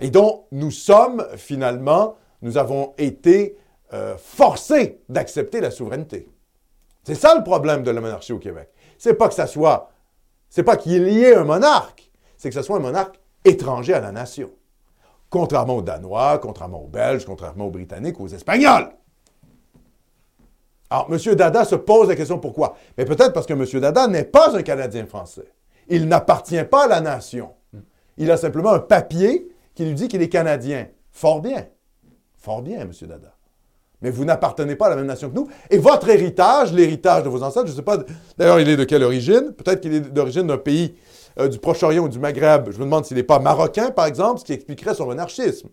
et 0.00 0.10
dont 0.10 0.44
nous 0.52 0.70
sommes 0.70 1.26
finalement, 1.36 2.16
nous 2.40 2.58
avons 2.58 2.94
été 2.98 3.56
euh, 3.92 4.16
forcés 4.16 5.00
d'accepter 5.08 5.60
la 5.60 5.70
souveraineté. 5.70 6.28
C'est 7.04 7.14
ça 7.14 7.34
le 7.36 7.42
problème 7.42 7.82
de 7.82 7.90
la 7.90 8.00
monarchie 8.00 8.32
au 8.32 8.38
Québec. 8.38 8.70
C'est 8.98 9.14
pas 9.14 9.28
que 9.28 9.34
ça 9.34 9.46
soit, 9.46 9.90
c'est 10.48 10.62
pas 10.62 10.76
qu'il 10.76 11.08
y 11.08 11.24
ait 11.24 11.34
un 11.34 11.44
monarque, 11.44 12.10
c'est 12.36 12.48
que 12.48 12.54
ce 12.54 12.62
soit 12.62 12.76
un 12.76 12.80
monarque 12.80 13.20
étranger 13.44 13.94
à 13.94 14.00
la 14.00 14.12
nation. 14.12 14.50
Contrairement 15.28 15.76
aux 15.76 15.82
Danois, 15.82 16.38
contrairement 16.38 16.82
aux 16.82 16.88
Belges, 16.88 17.24
contrairement 17.24 17.66
aux 17.66 17.70
Britanniques, 17.70 18.20
aux 18.20 18.28
Espagnols. 18.28 18.90
Alors, 20.90 21.08
M. 21.10 21.34
Dada 21.34 21.64
se 21.64 21.74
pose 21.74 22.08
la 22.08 22.16
question 22.16 22.38
pourquoi? 22.38 22.76
Mais 22.98 23.06
peut-être 23.06 23.32
parce 23.32 23.46
que 23.46 23.54
M. 23.54 23.80
Dada 23.80 24.08
n'est 24.08 24.24
pas 24.24 24.54
un 24.54 24.62
Canadien 24.62 25.06
français. 25.06 25.50
Il 25.88 26.06
n'appartient 26.06 26.62
pas 26.64 26.84
à 26.84 26.88
la 26.88 27.00
nation. 27.00 27.54
Il 28.18 28.30
a 28.30 28.36
simplement 28.36 28.72
un 28.72 28.78
papier 28.78 29.51
qui 29.74 29.84
lui 29.84 29.94
dit 29.94 30.08
qu'il 30.08 30.22
est 30.22 30.28
Canadien. 30.28 30.88
Fort 31.10 31.40
bien. 31.40 31.66
Fort 32.36 32.62
bien, 32.62 32.80
M. 32.80 32.90
Dada. 33.02 33.34
Mais 34.00 34.10
vous 34.10 34.24
n'appartenez 34.24 34.74
pas 34.74 34.86
à 34.86 34.90
la 34.90 34.96
même 34.96 35.06
nation 35.06 35.30
que 35.30 35.34
nous. 35.34 35.48
Et 35.70 35.78
votre 35.78 36.08
héritage, 36.08 36.72
l'héritage 36.72 37.22
de 37.22 37.28
vos 37.28 37.42
ancêtres, 37.42 37.66
je 37.66 37.72
ne 37.72 37.76
sais 37.76 37.82
pas, 37.82 37.98
d'ailleurs, 38.36 38.58
il 38.58 38.68
est 38.68 38.76
de 38.76 38.84
quelle 38.84 39.04
origine? 39.04 39.52
Peut-être 39.52 39.80
qu'il 39.80 39.94
est 39.94 40.00
d'origine 40.00 40.48
d'un 40.48 40.58
pays 40.58 40.96
euh, 41.38 41.48
du 41.48 41.58
Proche-Orient 41.58 42.02
ou 42.02 42.08
du 42.08 42.18
Maghreb. 42.18 42.70
Je 42.72 42.78
me 42.78 42.84
demande 42.84 43.04
s'il 43.04 43.16
n'est 43.16 43.22
pas 43.22 43.38
marocain, 43.38 43.90
par 43.90 44.06
exemple, 44.06 44.40
ce 44.40 44.44
qui 44.44 44.52
expliquerait 44.52 44.94
son 44.94 45.06
monarchisme. 45.06 45.68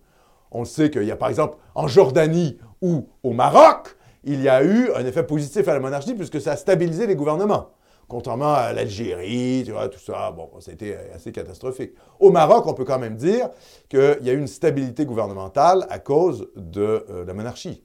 On 0.51 0.63
sait 0.63 0.91
qu'il 0.91 1.03
y 1.03 1.11
a, 1.11 1.15
par 1.15 1.29
exemple, 1.29 1.57
en 1.73 1.87
Jordanie 1.87 2.59
ou 2.81 3.07
au 3.23 3.33
Maroc, 3.33 3.95
il 4.23 4.41
y 4.41 4.49
a 4.49 4.63
eu 4.63 4.91
un 4.95 5.05
effet 5.05 5.23
positif 5.23 5.67
à 5.67 5.73
la 5.73 5.79
monarchie 5.79 6.13
puisque 6.13 6.41
ça 6.41 6.51
a 6.51 6.55
stabilisé 6.55 7.07
les 7.07 7.15
gouvernements. 7.15 7.69
Contrairement 8.09 8.55
à 8.55 8.73
l'Algérie, 8.73 9.61
tu 9.63 9.71
vois, 9.71 9.87
tout 9.87 9.99
ça, 9.99 10.31
bon, 10.31 10.49
c'était 10.61 10.97
assez 11.13 11.31
catastrophique. 11.31 11.93
Au 12.19 12.31
Maroc, 12.31 12.65
on 12.65 12.73
peut 12.73 12.83
quand 12.83 12.97
même 12.97 13.15
dire 13.15 13.49
qu'il 13.87 14.17
y 14.21 14.29
a 14.31 14.33
eu 14.33 14.39
une 14.39 14.47
stabilité 14.47 15.05
gouvernementale 15.05 15.85
à 15.91 15.99
cause 15.99 16.49
de 16.55 17.05
euh, 17.07 17.23
la 17.23 17.35
monarchie. 17.35 17.83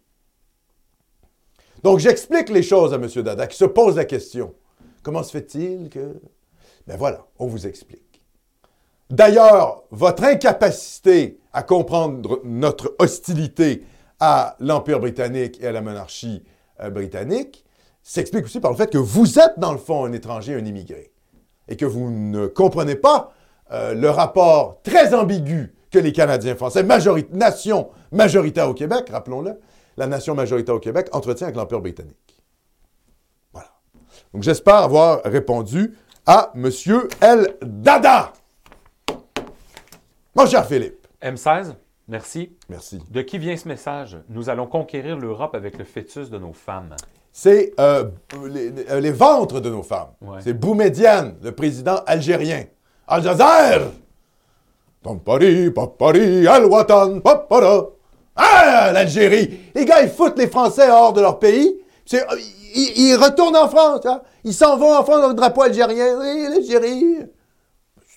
Donc, 1.83 1.99
j'explique 1.99 2.49
les 2.49 2.63
choses 2.63 2.95
à 2.95 2.97
M. 2.97 3.07
Dada, 3.07 3.47
qui 3.47 3.59
se 3.59 3.67
pose 3.67 3.97
la 3.97 4.07
question. 4.07 4.55
Comment 5.03 5.23
se 5.23 5.31
fait-il 5.31 5.91
que... 5.91 6.19
Ben 6.87 6.97
voilà, 6.97 7.27
on 7.39 7.47
vous 7.47 7.67
explique. 7.67 8.23
D'ailleurs, 9.11 9.85
votre 9.91 10.25
incapacité 10.25 11.39
à 11.53 11.63
comprendre 11.63 12.41
notre 12.45 12.97
hostilité 12.99 13.85
à 14.21 14.57
l'Empire 14.59 15.01
britannique 15.01 15.61
et 15.61 15.67
à 15.67 15.73
la 15.73 15.83
monarchie 15.83 16.43
euh, 16.81 16.89
britannique 16.89 17.67
s'explique 18.05 18.45
aussi 18.45 18.61
par 18.61 18.71
le 18.71 18.77
fait 18.77 18.91
que 18.91 18.99
vous 18.99 19.41
êtes, 19.41 19.59
dans 19.59 19.73
le 19.73 19.79
fond, 19.79 20.05
un 20.05 20.13
étranger, 20.13 20.55
un 20.55 20.65
immigré. 20.65 21.11
Et 21.67 21.77
que 21.77 21.87
vous 21.87 22.11
ne 22.11 22.47
comprenez 22.47 22.95
pas 22.95 23.33
euh, 23.73 23.95
le 23.95 24.11
rapport 24.11 24.81
très 24.83 25.15
ambigu 25.15 25.75
que 25.91 25.99
les 25.99 26.13
Canadiens 26.13 26.55
français, 26.55 26.85
nation 27.33 27.91
majoritaire 28.13 28.69
au 28.69 28.75
Québec, 28.75 29.09
rappelons-le, 29.11 29.59
la 29.97 30.07
nation 30.07 30.35
majoritaire 30.35 30.75
au 30.75 30.81
Québec 30.81 31.09
entretient 31.13 31.47
avec 31.47 31.57
l'Empire 31.57 31.81
britannique. 31.81 32.43
Voilà. 33.53 33.71
Donc, 34.35 34.43
j'espère 34.43 34.77
avoir 34.77 35.23
répondu 35.25 35.97
à 36.27 36.53
M. 36.55 36.71
El 37.21 37.57
Dada. 37.63 38.33
Mon 40.35 40.47
cher 40.47 40.67
Philippe. 40.67 41.07
M16, 41.23 41.75
merci. 42.09 42.57
Merci. 42.69 43.01
De 43.11 43.23
qui 43.23 43.39
vient 43.39 43.57
ce 43.57 43.69
message? 43.69 44.19
Nous 44.29 44.51
allons 44.51 44.67
conquérir 44.67 45.17
l'Europe 45.17 45.55
avec 45.55 45.79
le 45.79 45.85
fœtus 45.85 46.29
de 46.29 46.39
nos 46.39 46.53
femmes. 46.53 46.97
C'est 47.37 47.73
euh, 47.81 48.05
les, 48.49 48.71
les 49.01 49.11
ventres 49.11 49.61
de 49.61 49.69
nos 49.69 49.83
femmes. 49.83 50.11
Ouais. 50.23 50.39
C'est 50.41 50.53
Boumediane, 50.53 51.35
le 51.43 51.51
président 51.51 51.97
algérien. 52.07 52.63
Al-Jazer! 53.09 53.91
Pampari, 55.03 55.71
papari, 55.73 56.47
al-Watan, 56.47 57.21
papara. 57.21 57.87
Ah, 58.37 58.91
l'Algérie! 58.93 59.61
Les 59.75 59.85
gars, 59.85 60.03
ils 60.03 60.09
foutent 60.11 60.39
les 60.39 60.47
Français 60.47 60.89
hors 60.89 61.13
de 61.13 61.21
leur 61.23 61.41
pays. 61.41 61.75
C'est- 62.07 62.23
euh, 62.23 62.37
Ils, 62.77 62.93
ils 63.11 63.17
retournent 63.17 63.57
en 63.57 63.69
France. 63.69 64.07
hein. 64.07 64.21
Ils 64.45 64.55
s'en 64.55 64.77
vont 64.77 64.93
en 64.97 65.03
France 65.03 65.19
avec 65.19 65.31
le 65.31 65.35
drapeau 65.35 65.63
algérien. 65.63 66.17
Oui, 66.21 66.47
l'Algérie. 66.51 67.19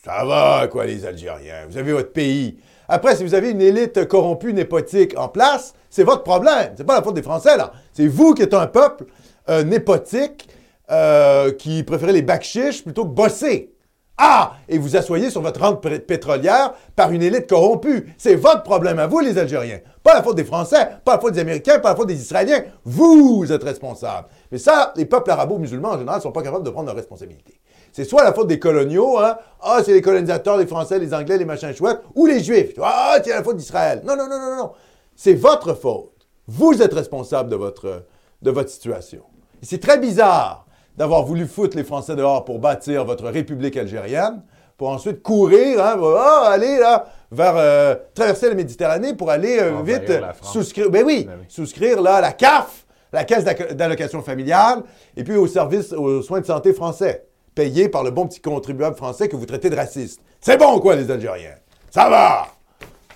Ça 0.03 0.23
va, 0.25 0.67
quoi, 0.67 0.85
les 0.85 1.03
Algériens. 1.05 1.65
Vous 1.69 1.77
avez 1.77 1.91
votre 1.91 2.11
pays. 2.13 2.57
Après, 2.87 3.15
si 3.15 3.23
vous 3.23 3.33
avez 3.33 3.51
une 3.51 3.61
élite 3.61 4.07
corrompue, 4.07 4.53
népotique 4.53 5.17
en 5.17 5.27
place, 5.27 5.73
c'est 5.89 6.03
votre 6.03 6.23
problème. 6.23 6.73
C'est 6.77 6.85
pas 6.85 6.95
la 6.95 7.03
faute 7.03 7.15
des 7.15 7.23
Français, 7.23 7.57
là. 7.57 7.71
C'est 7.93 8.07
vous 8.07 8.33
qui 8.33 8.43
êtes 8.43 8.53
un 8.53 8.67
peuple 8.67 9.05
euh, 9.49 9.63
népotique 9.63 10.47
euh, 10.89 11.51
qui 11.51 11.83
préférez 11.83 12.13
les 12.13 12.21
bacs 12.21 12.43
chiches 12.43 12.83
plutôt 12.83 13.03
que 13.03 13.09
bosser. 13.11 13.73
Ah! 14.17 14.53
Et 14.67 14.79
vous 14.79 14.95
asseyez 14.95 15.29
sur 15.29 15.41
votre 15.41 15.59
rente 15.59 15.81
pétrolière 15.81 16.73
par 16.95 17.11
une 17.11 17.21
élite 17.21 17.47
corrompue. 17.47 18.13
C'est 18.17 18.35
votre 18.35 18.63
problème 18.63 18.97
à 18.97 19.05
vous, 19.05 19.19
les 19.19 19.37
Algériens. 19.37 19.79
Pas 20.01 20.15
la 20.15 20.23
faute 20.23 20.35
des 20.35 20.43
Français, 20.43 20.87
pas 21.05 21.15
la 21.15 21.19
faute 21.19 21.33
des 21.33 21.39
Américains, 21.39 21.79
pas 21.79 21.89
la 21.89 21.95
faute 21.95 22.07
des 22.07 22.19
Israéliens. 22.19 22.63
Vous 22.83 23.45
êtes 23.51 23.63
responsables. 23.63 24.27
Mais 24.51 24.57
ça, 24.57 24.93
les 24.95 25.05
peuples 25.05 25.29
arabo-musulmans, 25.29 25.89
en 25.89 25.99
général, 25.99 26.17
ne 26.17 26.23
sont 26.23 26.31
pas 26.31 26.41
capables 26.41 26.65
de 26.65 26.69
prendre 26.71 26.87
leurs 26.87 26.95
responsabilités. 26.95 27.59
C'est 27.97 28.03
soit 28.03 28.23
la 28.23 28.31
faute 28.31 28.45
des 28.45 28.59
coloniaux, 28.59 29.17
hein. 29.17 29.37
Ah, 29.59 29.79
c'est 29.83 29.91
les 29.91 30.03
colonisateurs, 30.03 30.55
les 30.57 30.67
Français, 30.67 30.99
les 30.99 31.15
Anglais, 31.15 31.35
les 31.35 31.45
machins 31.45 31.73
chouettes, 31.73 31.99
ou 32.13 32.27
les 32.27 32.43
Juifs. 32.43 32.73
Ah, 32.79 33.17
c'est 33.23 33.31
la 33.31 33.41
faute 33.41 33.57
d'Israël. 33.57 34.03
Non, 34.05 34.15
non, 34.15 34.29
non, 34.29 34.37
non, 34.39 34.55
non. 34.55 34.71
C'est 35.15 35.33
votre 35.33 35.73
faute. 35.73 36.11
Vous 36.47 36.79
êtes 36.83 36.93
responsable 36.93 37.49
de 37.49 37.55
votre, 37.55 38.03
de 38.43 38.51
votre 38.51 38.69
situation. 38.69 39.23
C'est 39.63 39.81
très 39.81 39.97
bizarre 39.97 40.67
d'avoir 40.95 41.23
voulu 41.25 41.47
foutre 41.47 41.75
les 41.75 41.83
Français 41.83 42.15
dehors 42.15 42.45
pour 42.45 42.59
bâtir 42.59 43.03
votre 43.03 43.25
République 43.29 43.75
algérienne, 43.77 44.43
pour 44.77 44.89
ensuite 44.89 45.23
courir, 45.23 45.83
hein, 45.83 45.99
ah, 46.19 46.49
aller 46.51 46.77
là, 46.77 47.07
vers 47.31 47.55
euh, 47.57 47.95
traverser 48.13 48.49
la 48.49 48.53
Méditerranée 48.53 49.15
pour 49.15 49.31
aller 49.31 49.57
euh, 49.59 49.81
vite 49.83 50.11
souscrire. 50.43 50.91
Ben 50.91 51.03
oui, 51.03 51.23
Ben 51.27 51.37
oui. 51.39 51.45
souscrire 51.49 51.99
là 51.99 52.21
la 52.21 52.31
CAF, 52.31 52.85
la 53.11 53.23
Caisse 53.23 53.43
d'Alloc- 53.43 53.73
d'allocation 53.73 54.21
familiale, 54.21 54.83
et 55.15 55.23
puis 55.23 55.35
au 55.35 55.47
service 55.47 55.93
aux 55.93 56.21
soins 56.21 56.41
de 56.41 56.45
santé 56.45 56.73
français, 56.73 57.23
payé 57.57 57.89
par 57.89 58.03
le 58.03 58.11
bon 58.11 58.27
petit 58.27 58.39
contribuable 58.39 58.95
français 58.95 59.27
que 59.27 59.35
vous 59.35 59.47
traitez 59.47 59.71
de 59.71 59.75
raciste. 59.75 60.21
C'est 60.39 60.57
bon 60.57 60.79
quoi 60.79 60.95
les 60.95 61.09
Algériens? 61.09 61.55
Ça 61.89 62.07
va. 62.07 62.47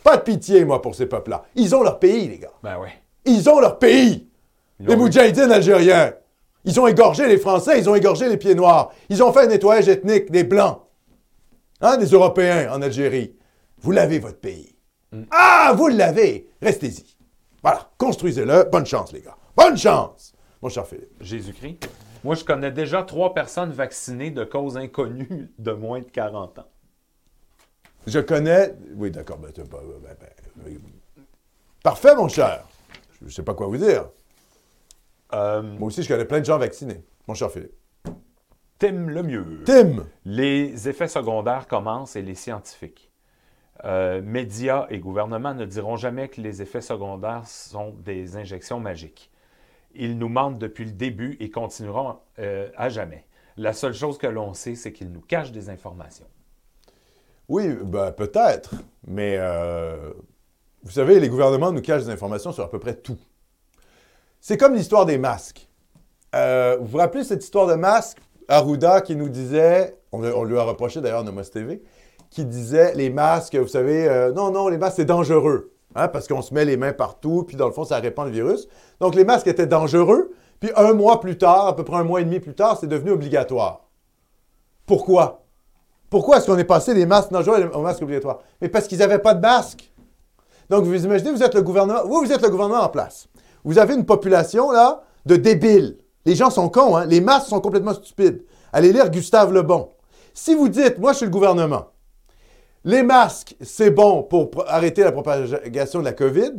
Pas 0.04 0.18
de 0.18 0.24
pitié 0.24 0.66
moi 0.66 0.82
pour 0.82 0.96
ces 0.96 1.06
peuples-là. 1.06 1.44
Ils 1.54 1.76
ont 1.76 1.84
leur 1.84 2.00
pays 2.00 2.28
les 2.28 2.40
gars. 2.40 2.52
Ben 2.64 2.78
oui. 2.82 2.90
Ils 3.26 3.48
ont 3.48 3.60
leur 3.60 3.78
pays. 3.78 4.28
Ils 4.80 4.88
Les. 4.88 4.96
Moudjahidines 4.96 5.52
algériens. 5.52 6.14
Ils 6.66 6.80
ont 6.80 6.88
égorgé 6.88 7.28
les 7.28 7.38
Français, 7.38 7.78
ils 7.78 7.88
ont 7.88 7.94
égorgé 7.94 8.30
les 8.30 8.38
pieds 8.38 8.56
noirs. 8.56 8.92
Ils 9.10 9.22
ont 9.22 9.32
fait 9.32 9.42
un 9.42 9.48
nettoyage 9.48 9.88
ethnique 9.88 10.32
des 10.32 10.44
Blancs. 10.44 10.80
Hein, 11.80 11.98
des 11.98 12.08
Européens 12.08 12.72
en 12.74 12.82
Algérie. 12.82 13.36
Vous 13.80 13.92
l'avez, 13.92 14.18
votre 14.18 14.40
pays. 14.40 14.76
Ah, 15.30 15.74
vous 15.78 15.88
l'avez. 15.88 16.50
Restez-y. 16.62 17.16
Voilà, 17.62 17.92
construisez-le. 18.00 18.70
Bonne 18.72 18.88
chance, 18.88 19.12
les 19.12 19.22
gars. 19.22 19.38
Bonne 19.56 19.78
chance, 19.78 20.34
mon 20.64 20.70
cher 20.70 20.88
Philippe. 20.88 21.12
Jésus-Christ. 21.22 21.88
Moi, 22.24 22.36
je 22.36 22.44
connais 22.44 22.72
déjà 22.72 23.04
trois 23.04 23.34
personnes 23.34 23.72
vaccinées 23.72 24.32
de 24.32 24.44
causes 24.44 24.78
inconnues 24.78 25.52
de 25.58 25.72
moins 25.72 26.00
de 26.00 26.06
40 26.06 26.60
ans. 26.60 26.68
Je 28.08 28.20
connais... 28.20 28.76
Oui, 28.96 29.12
d'accord. 29.12 29.38
ben, 29.38 29.52
ben, 29.56 30.16
ben. 30.66 30.80
Parfait, 31.84 32.16
mon 32.16 32.28
cher. 32.28 32.66
Je 33.20 33.26
ne 33.26 33.30
sais 33.32 33.44
pas 33.44 33.54
quoi 33.54 33.68
vous 33.68 33.78
dire. 33.78 34.10
Euh, 35.34 35.62
Moi 35.62 35.88
aussi, 35.88 36.04
je 36.04 36.08
connais 36.08 36.26
plein 36.26 36.40
de 36.40 36.46
gens 36.46 36.58
vaccinés. 36.58 37.04
Mon 37.28 37.34
cher 37.34 37.52
Philippe. 37.52 37.74
Tim 38.78 39.08
Lemieux. 39.08 39.64
Tim. 39.66 40.08
Les 40.26 40.90
effets 40.90 41.08
secondaires 41.08 41.68
commencent 41.68 42.16
et 42.16 42.22
les 42.22 42.36
scientifiques. 42.36 43.12
Euh, 43.84 44.22
médias 44.22 44.86
et 44.90 45.00
gouvernements 45.00 45.54
ne 45.56 45.66
diront 45.66 45.96
jamais 45.96 46.28
que 46.28 46.42
les 46.42 46.62
effets 46.62 46.82
secondaires 46.82 47.48
sont 47.48 47.92
des 47.92 48.36
injections 48.36 48.80
magiques. 48.80 49.31
Ils 49.96 50.18
nous 50.18 50.30
mentent 50.30 50.60
depuis 50.60 50.86
le 50.86 50.92
début 50.92 51.38
et 51.40 51.50
continueront 51.50 52.18
euh, 52.40 52.70
à 52.76 52.90
jamais. 52.90 53.26
La 53.58 53.74
seule 53.74 53.94
chose 53.94 54.18
que 54.18 54.28
l'on 54.28 54.54
sait, 54.54 54.76
c'est 54.76 54.94
qu'ils 54.94 55.12
nous 55.12 55.22
cachent 55.22 55.52
des 55.52 55.70
informations. 55.70 56.26
Oui, 57.50 57.68
ben, 57.84 58.12
peut-être. 58.12 58.74
Mais 59.06 59.36
euh, 59.38 60.14
vous 60.84 60.92
savez, 60.92 61.20
les 61.20 61.30
gouvernements 61.30 61.72
nous 61.72 61.82
cachent 61.82 62.06
des 62.06 62.12
informations 62.12 62.52
sur 62.52 62.64
à 62.64 62.70
peu 62.70 62.80
près 62.80 62.96
tout. 62.96 63.20
C'est 64.40 64.58
comme 64.58 64.74
l'histoire 64.74 65.06
des 65.06 65.18
masques. 65.18 65.70
Euh, 66.34 66.78
vous 66.80 66.88
vous 66.88 66.98
rappelez 66.98 67.24
cette 67.24 67.44
histoire 67.44 67.68
de 67.68 67.76
masques? 67.76 68.20
Arruda 68.48 69.02
qui 69.02 69.16
nous 69.16 69.30
disait, 69.30 69.98
on, 70.12 70.44
lui 70.44 70.58
a 70.58 70.64
reproché 70.64 71.00
d'ailleurs 71.00 71.24
Nomos 71.24 71.44
TV, 71.44 71.82
qui 72.30 72.44
disait 72.44 72.94
les 72.96 73.10
masques, 73.10 73.56
vous 73.56 73.68
savez, 73.68 74.32
non, 74.36 74.52
non, 74.52 74.68
les 74.68 74.78
masques 74.78 74.98
c'est 74.98 75.06
dangereux. 75.06 75.72
Hein, 75.96 76.08
parce 76.08 76.28
qu'on 76.28 76.42
se 76.42 76.54
met 76.54 76.66
les 76.66 76.78
mains 76.78 76.94
partout, 76.94 77.44
puis 77.48 77.56
dans 77.56 77.68
le 77.68 77.74
fond, 77.74 77.84
ça 77.84 77.98
répand 77.98 78.26
le 78.26 78.32
virus. 78.32 78.68
Donc 79.00 79.16
les 79.16 79.26
masques 79.26 79.48
étaient 79.48 79.68
dangereux, 79.68 80.32
puis 80.60 80.72
un 80.76 80.94
mois 80.94 81.20
plus 81.20 81.38
tard, 81.38 81.68
à 81.68 81.76
peu 81.76 81.84
près 81.84 81.98
un 81.98 82.04
mois 82.04 82.22
et 82.22 82.26
demi 82.26 82.40
plus 82.40 82.54
tard, 82.54 82.78
c'est 82.80 82.88
devenu 82.88 83.12
obligatoire. 83.12 83.88
Pourquoi? 84.86 85.44
Pourquoi 86.10 86.38
est-ce 86.38 86.46
qu'on 86.46 86.58
est 86.58 86.66
passé 86.66 86.94
des 86.94 87.06
masques 87.06 87.32
dangereux 87.32 87.72
aux 87.74 87.82
masques 87.82 88.02
obligatoires? 88.02 88.40
Mais 88.62 88.68
parce 88.68 88.88
qu'ils 88.88 89.00
n'avaient 89.00 89.20
pas 89.20 89.34
de 89.34 89.40
masque. 89.40 89.92
Donc, 90.70 90.84
vous 90.84 91.06
imaginez, 91.06 91.32
vous 91.32 91.44
êtes 91.44 91.56
le 91.56 91.62
gouvernement, 91.62 92.02
vous, 92.06 92.20
vous 92.20 92.32
êtes 92.32 92.42
le 92.42 92.50
gouvernement 92.50 92.84
en 92.84 92.90
place. 92.90 93.28
Vous 93.64 93.80
avez 93.80 93.94
une 93.94 94.06
population, 94.06 94.72
là, 94.72 95.04
de 95.26 95.36
débiles. 95.38 95.98
Les 96.26 96.36
gens 96.36 96.50
sont 96.50 96.70
cons, 96.70 96.98
hein? 96.98 97.06
Les 97.06 97.22
masques 97.22 97.48
sont 97.48 97.62
complètement 97.62 97.94
stupides. 97.94 98.44
Allez 98.74 98.92
lire 98.92 99.10
Gustave 99.10 99.54
Lebon. 99.54 99.90
Si 100.34 100.54
vous 100.54 100.70
dites, 100.70 100.98
moi, 100.98 101.14
je 101.14 101.18
suis 101.18 101.26
le 101.26 101.32
gouvernement, 101.32 101.88
les 102.84 103.04
masques, 103.04 103.56
c'est 103.62 103.92
bon 103.92 104.24
pour 104.24 104.50
arrêter 104.68 105.04
la 105.04 105.12
propagation 105.12 106.00
de 106.00 106.06
la 106.06 106.14
COVID, 106.14 106.54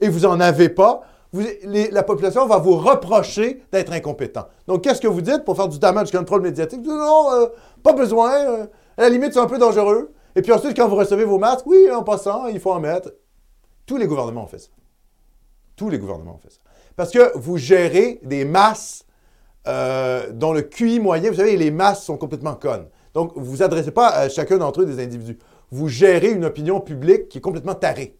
et 0.00 0.08
vous 0.08 0.20
n'en 0.20 0.40
avez 0.40 0.68
pas, 0.68 1.02
la 1.32 2.02
population 2.02 2.46
va 2.46 2.58
vous 2.58 2.76
reprocher 2.76 3.62
d'être 3.72 3.92
incompétent. 3.92 4.46
Donc, 4.66 4.82
qu'est-ce 4.82 5.00
que 5.00 5.08
vous 5.08 5.22
dites 5.22 5.44
pour 5.44 5.56
faire 5.56 5.68
du 5.68 5.78
damage 5.78 6.10
control 6.10 6.42
médiatique? 6.42 6.80
Vous 6.80 6.90
dites, 6.90 6.92
non, 6.92 7.32
euh, 7.32 7.46
pas 7.82 7.94
besoin, 7.94 8.32
euh, 8.32 8.66
à 8.96 9.02
la 9.02 9.08
limite, 9.08 9.32
c'est 9.32 9.40
un 9.40 9.46
peu 9.46 9.58
dangereux. 9.58 10.12
Et 10.36 10.42
puis 10.42 10.52
ensuite, 10.52 10.76
quand 10.76 10.88
vous 10.88 10.96
recevez 10.96 11.24
vos 11.24 11.38
masques, 11.38 11.66
oui, 11.66 11.90
en 11.90 12.02
passant, 12.02 12.46
il 12.46 12.60
faut 12.60 12.72
en 12.72 12.80
mettre. 12.80 13.12
Tous 13.86 13.96
les 13.96 14.06
gouvernements 14.06 14.44
ont 14.44 14.48
fait 14.48 14.58
ça. 14.58 14.68
Tous 15.76 15.88
les 15.88 15.98
gouvernements 15.98 16.34
ont 16.34 16.38
fait 16.38 16.52
ça. 16.52 16.60
Parce 16.96 17.10
que 17.10 17.36
vous 17.36 17.56
gérez 17.56 18.20
des 18.22 18.44
masses 18.44 19.04
euh, 19.66 20.30
dont 20.32 20.52
le 20.52 20.62
QI 20.62 21.00
moyen, 21.00 21.30
vous 21.30 21.36
savez, 21.36 21.56
les 21.56 21.70
masses 21.70 22.04
sont 22.04 22.16
complètement 22.16 22.54
connes. 22.54 22.88
Donc, 23.14 23.32
vous 23.36 23.44
vous 23.44 23.62
adressez 23.62 23.90
pas 23.90 24.08
à 24.08 24.28
chacun 24.28 24.58
d'entre 24.58 24.82
eux 24.82 24.86
des 24.86 25.02
individus. 25.02 25.38
Vous 25.72 25.88
gérez 25.88 26.30
une 26.30 26.44
opinion 26.44 26.80
publique 26.80 27.28
qui 27.28 27.38
est 27.38 27.40
complètement 27.40 27.74
tarée. 27.74 28.16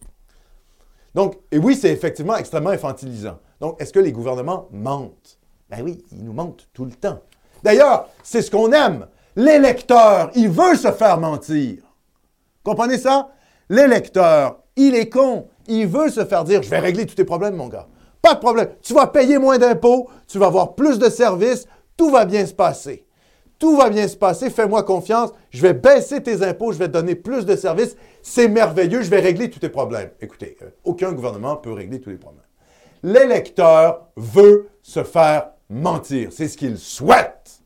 Donc, 1.13 1.37
et 1.51 1.59
oui, 1.59 1.75
c'est 1.75 1.91
effectivement 1.91 2.35
extrêmement 2.35 2.71
infantilisant. 2.71 3.37
Donc, 3.61 3.79
est-ce 3.79 3.93
que 3.93 3.99
les 3.99 4.11
gouvernements 4.11 4.67
mentent? 4.71 5.37
Ben 5.69 5.83
oui, 5.83 6.03
ils 6.11 6.23
nous 6.23 6.33
mentent 6.33 6.67
tout 6.73 6.83
le 6.83 6.91
temps. 6.91 7.19
D'ailleurs, 7.61 8.09
c'est 8.23 8.41
ce 8.41 8.49
qu'on 8.49 8.71
aime. 8.71 9.05
L'électeur, 9.35 10.31
il 10.33 10.49
veut 10.49 10.75
se 10.75 10.91
faire 10.91 11.19
mentir. 11.19 11.83
Comprenez 12.63 12.97
ça? 12.97 13.29
L'électeur, 13.69 14.59
il 14.75 14.95
est 14.95 15.09
con. 15.09 15.47
Il 15.67 15.87
veut 15.87 16.09
se 16.09 16.25
faire 16.25 16.43
dire, 16.43 16.63
je 16.63 16.69
vais 16.69 16.79
régler 16.79 17.05
tous 17.05 17.15
tes 17.15 17.23
problèmes, 17.23 17.55
mon 17.55 17.67
gars. 17.67 17.87
Pas 18.21 18.33
de 18.33 18.39
problème. 18.39 18.69
Tu 18.81 18.93
vas 18.93 19.05
payer 19.05 19.37
moins 19.37 19.59
d'impôts, 19.59 20.09
tu 20.27 20.39
vas 20.39 20.47
avoir 20.47 20.73
plus 20.73 20.97
de 20.97 21.09
services, 21.09 21.67
tout 21.95 22.09
va 22.09 22.25
bien 22.25 22.45
se 22.47 22.53
passer. 22.53 23.05
Tout 23.63 23.77
va 23.77 23.89
bien 23.89 24.09
se 24.09 24.17
passer, 24.17 24.49
fais-moi 24.49 24.83
confiance, 24.83 25.29
je 25.49 25.61
vais 25.61 25.73
baisser 25.73 26.21
tes 26.21 26.43
impôts, 26.43 26.73
je 26.73 26.77
vais 26.77 26.89
te 26.89 26.91
donner 26.91 27.15
plus 27.15 27.45
de 27.45 27.55
services, 27.55 27.95
c'est 28.21 28.49
merveilleux, 28.49 29.03
je 29.03 29.09
vais 29.09 29.21
régler 29.21 29.49
tous 29.49 29.59
tes 29.59 29.69
problèmes. 29.69 30.09
Écoutez, 30.19 30.57
euh, 30.61 30.65
aucun 30.83 31.13
gouvernement 31.13 31.55
peut 31.55 31.71
régler 31.71 32.01
tous 32.01 32.09
les 32.09 32.17
problèmes. 32.17 32.43
L'électeur 33.03 34.09
veut 34.17 34.67
se 34.81 35.05
faire 35.05 35.51
mentir, 35.69 36.33
c'est 36.33 36.49
ce 36.49 36.57
qu'il 36.57 36.77
souhaite. 36.77 37.61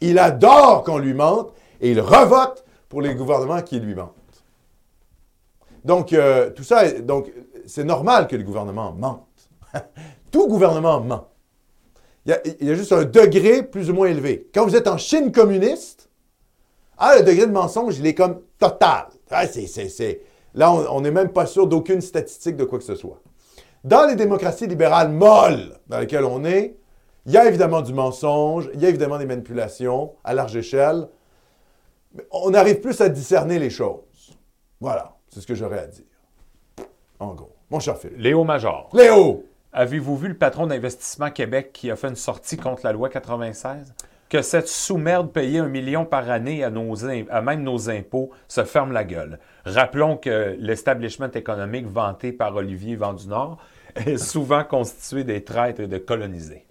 Il 0.00 0.18
adore 0.18 0.84
qu'on 0.84 0.96
lui 0.96 1.12
mente 1.12 1.52
et 1.82 1.90
il 1.90 2.00
revote 2.00 2.64
pour 2.88 3.02
les 3.02 3.14
gouvernements 3.14 3.60
qui 3.60 3.78
lui 3.78 3.94
mentent. 3.94 4.14
Donc, 5.84 6.14
euh, 6.14 6.48
tout 6.48 6.64
ça, 6.64 6.90
donc, 6.92 7.30
c'est 7.66 7.84
normal 7.84 8.26
que 8.26 8.36
le 8.36 8.42
gouvernement 8.42 8.92
mente. 8.92 9.50
Tout 10.30 10.48
gouvernement 10.48 11.02
ment. 11.02 11.29
Il 12.26 12.30
y, 12.30 12.32
a, 12.34 12.40
il 12.60 12.68
y 12.68 12.70
a 12.70 12.74
juste 12.74 12.92
un 12.92 13.04
degré 13.04 13.62
plus 13.62 13.90
ou 13.90 13.94
moins 13.94 14.08
élevé. 14.08 14.48
Quand 14.54 14.64
vous 14.66 14.76
êtes 14.76 14.88
en 14.88 14.98
Chine 14.98 15.32
communiste, 15.32 16.08
ah, 16.98 17.16
le 17.18 17.24
degré 17.24 17.46
de 17.46 17.52
mensonge, 17.52 17.98
il 17.98 18.06
est 18.06 18.14
comme 18.14 18.40
total. 18.58 19.06
Ah, 19.30 19.46
c'est- 19.46 19.66
c'est- 19.66 19.88
c'est- 19.88 20.20
Là, 20.54 20.72
on 20.72 21.00
n'est 21.00 21.12
même 21.12 21.30
pas 21.32 21.46
sûr 21.46 21.66
d'aucune 21.68 22.00
statistique 22.00 22.56
de 22.56 22.64
quoi 22.64 22.78
que 22.78 22.84
ce 22.84 22.96
soit. 22.96 23.20
Dans 23.84 24.04
les 24.06 24.16
démocraties 24.16 24.66
libérales 24.66 25.08
molles 25.10 25.78
dans 25.86 26.00
lesquelles 26.00 26.24
on 26.24 26.44
est, 26.44 26.76
il 27.26 27.30
Il 27.30 27.34
y 27.34 27.36
a 27.36 27.46
évidemment 27.46 27.82
du 27.82 27.92
mensonge, 27.92 28.68
il 28.74 28.80
y 28.82 28.86
a 28.86 28.88
évidemment 28.88 29.18
des 29.18 29.26
manipulations 29.26 30.14
à 30.24 30.32
large 30.34 30.56
échelle. 30.56 31.06
Mais 32.14 32.26
on 32.32 32.54
arrive 32.54 32.80
plus 32.80 32.98
à 33.02 33.08
discerner 33.10 33.58
les 33.58 33.68
choses. 33.70 34.36
Voilà, 34.80 35.14
c'est 35.28 35.40
ce 35.40 35.46
que 35.46 35.54
j'aurais 35.54 35.80
à 35.80 35.86
dire. 35.86 36.04
En 37.18 37.34
gros. 37.34 37.52
Mon 37.70 37.78
cher 37.78 37.96
Philippe. 37.98 38.18
Léo 38.18 38.42
Major. 38.42 38.88
Léo! 38.94 39.44
Avez-vous 39.72 40.16
vu 40.16 40.28
le 40.28 40.34
patron 40.36 40.66
d'Investissement 40.66 41.30
Québec 41.30 41.70
qui 41.72 41.90
a 41.90 41.96
fait 41.96 42.08
une 42.08 42.16
sortie 42.16 42.56
contre 42.56 42.82
la 42.84 42.92
loi 42.92 43.08
96? 43.08 43.94
Que 44.28 44.42
cette 44.42 44.68
sous-merde 44.68 45.32
payée 45.32 45.58
un 45.58 45.68
million 45.68 46.04
par 46.04 46.28
année 46.30 46.62
à, 46.64 46.70
nos, 46.70 46.94
à 47.04 47.40
même 47.42 47.62
nos 47.62 47.90
impôts 47.90 48.30
se 48.48 48.64
ferme 48.64 48.92
la 48.92 49.04
gueule. 49.04 49.38
Rappelons 49.64 50.16
que 50.16 50.56
l'establishment 50.58 51.30
économique 51.34 51.86
vanté 51.86 52.32
par 52.32 52.54
Olivier 52.54 52.96
Vendunord 52.96 53.58
est 53.96 54.18
souvent 54.18 54.64
constitué 54.64 55.24
des 55.24 55.42
traîtres 55.44 55.80
et 55.80 55.88
de 55.88 55.98
colonisés. 55.98 56.64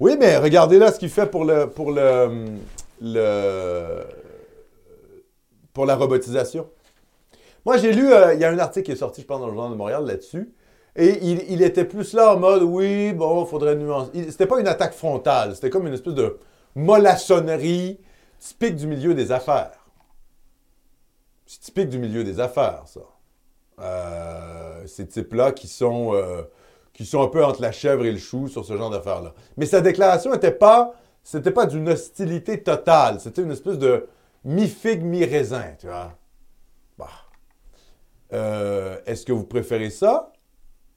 Oui, 0.00 0.16
mais 0.18 0.36
regardez 0.38 0.78
là 0.78 0.92
ce 0.92 0.98
qu'il 0.98 1.10
fait 1.10 1.26
pour 1.30 1.44
le 1.44 1.68
pour 1.70 1.92
le, 1.92 2.46
le- 3.00 4.04
pour 5.72 5.86
la 5.86 5.96
robotisation. 5.96 6.68
Moi, 7.66 7.78
j'ai 7.78 7.92
lu, 7.92 8.12
euh, 8.12 8.34
il 8.34 8.40
y 8.40 8.44
a 8.44 8.50
un 8.50 8.58
article 8.58 8.86
qui 8.86 8.92
est 8.92 8.96
sorti, 8.96 9.22
je 9.22 9.26
pense, 9.26 9.40
dans 9.40 9.46
le 9.46 9.52
Journal 9.54 9.72
de 9.72 9.76
Montréal 9.76 10.04
là-dessus. 10.06 10.50
Et 10.96 11.18
il, 11.24 11.62
était 11.62 11.84
plus 11.84 12.12
là 12.12 12.34
en 12.34 12.38
mode, 12.38 12.62
oui, 12.62 13.12
bon, 13.12 13.44
faudrait 13.46 13.74
nuancer. 13.74 14.30
C'était 14.30 14.46
pas 14.46 14.60
une 14.60 14.68
attaque 14.68 14.94
frontale, 14.94 15.56
c'était 15.56 15.70
comme 15.70 15.88
une 15.88 15.94
espèce 15.94 16.14
de 16.14 16.38
mollassonnerie 16.76 17.98
typique 18.38 18.76
du 18.76 18.86
milieu 18.86 19.14
des 19.14 19.32
affaires. 19.32 19.84
C'est 21.46 21.60
typique 21.60 21.88
du 21.88 21.98
milieu 21.98 22.22
des 22.22 22.38
affaires, 22.38 22.84
ça. 22.86 23.00
Euh, 23.80 24.86
ces 24.86 25.08
types-là 25.08 25.50
qui 25.50 25.66
sont, 25.66 26.14
euh, 26.14 26.42
qui 26.92 27.04
sont 27.04 27.22
un 27.22 27.28
peu 27.28 27.44
entre 27.44 27.60
la 27.60 27.72
chèvre 27.72 28.04
et 28.04 28.12
le 28.12 28.18
chou 28.18 28.46
sur 28.46 28.64
ce 28.64 28.76
genre 28.76 28.90
d'affaires-là. 28.90 29.34
Mais 29.56 29.66
sa 29.66 29.80
déclaration 29.80 30.30
n'était 30.30 30.52
pas, 30.52 30.94
c'était 31.24 31.50
pas 31.50 31.66
d'une 31.66 31.88
hostilité 31.88 32.62
totale. 32.62 33.18
C'était 33.18 33.42
une 33.42 33.50
espèce 33.50 33.78
de 33.78 34.06
mi-figue, 34.44 35.02
mi-raisin, 35.02 35.74
tu 35.80 35.88
vois. 35.88 36.12
Bah. 36.96 37.08
Euh, 38.32 38.98
Est-ce 39.06 39.26
que 39.26 39.32
vous 39.32 39.44
préférez 39.44 39.90
ça, 39.90 40.32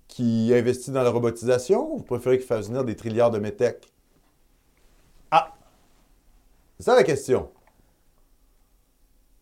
qui 0.08 0.52
investit 0.54 0.92
dans 0.92 1.04
la 1.04 1.10
robotisation, 1.10 1.94
ou 1.94 1.98
vous 1.98 2.04
préférez 2.04 2.38
qu'il 2.38 2.48
fasse 2.48 2.68
venir 2.68 2.84
des 2.84 2.96
trilliards 2.96 3.32
de 3.32 3.40
métèques? 3.40 3.92
Ah! 5.32 5.54
C'est 6.78 6.86
ça 6.86 6.96
la 6.96 7.04
question. 7.04 7.50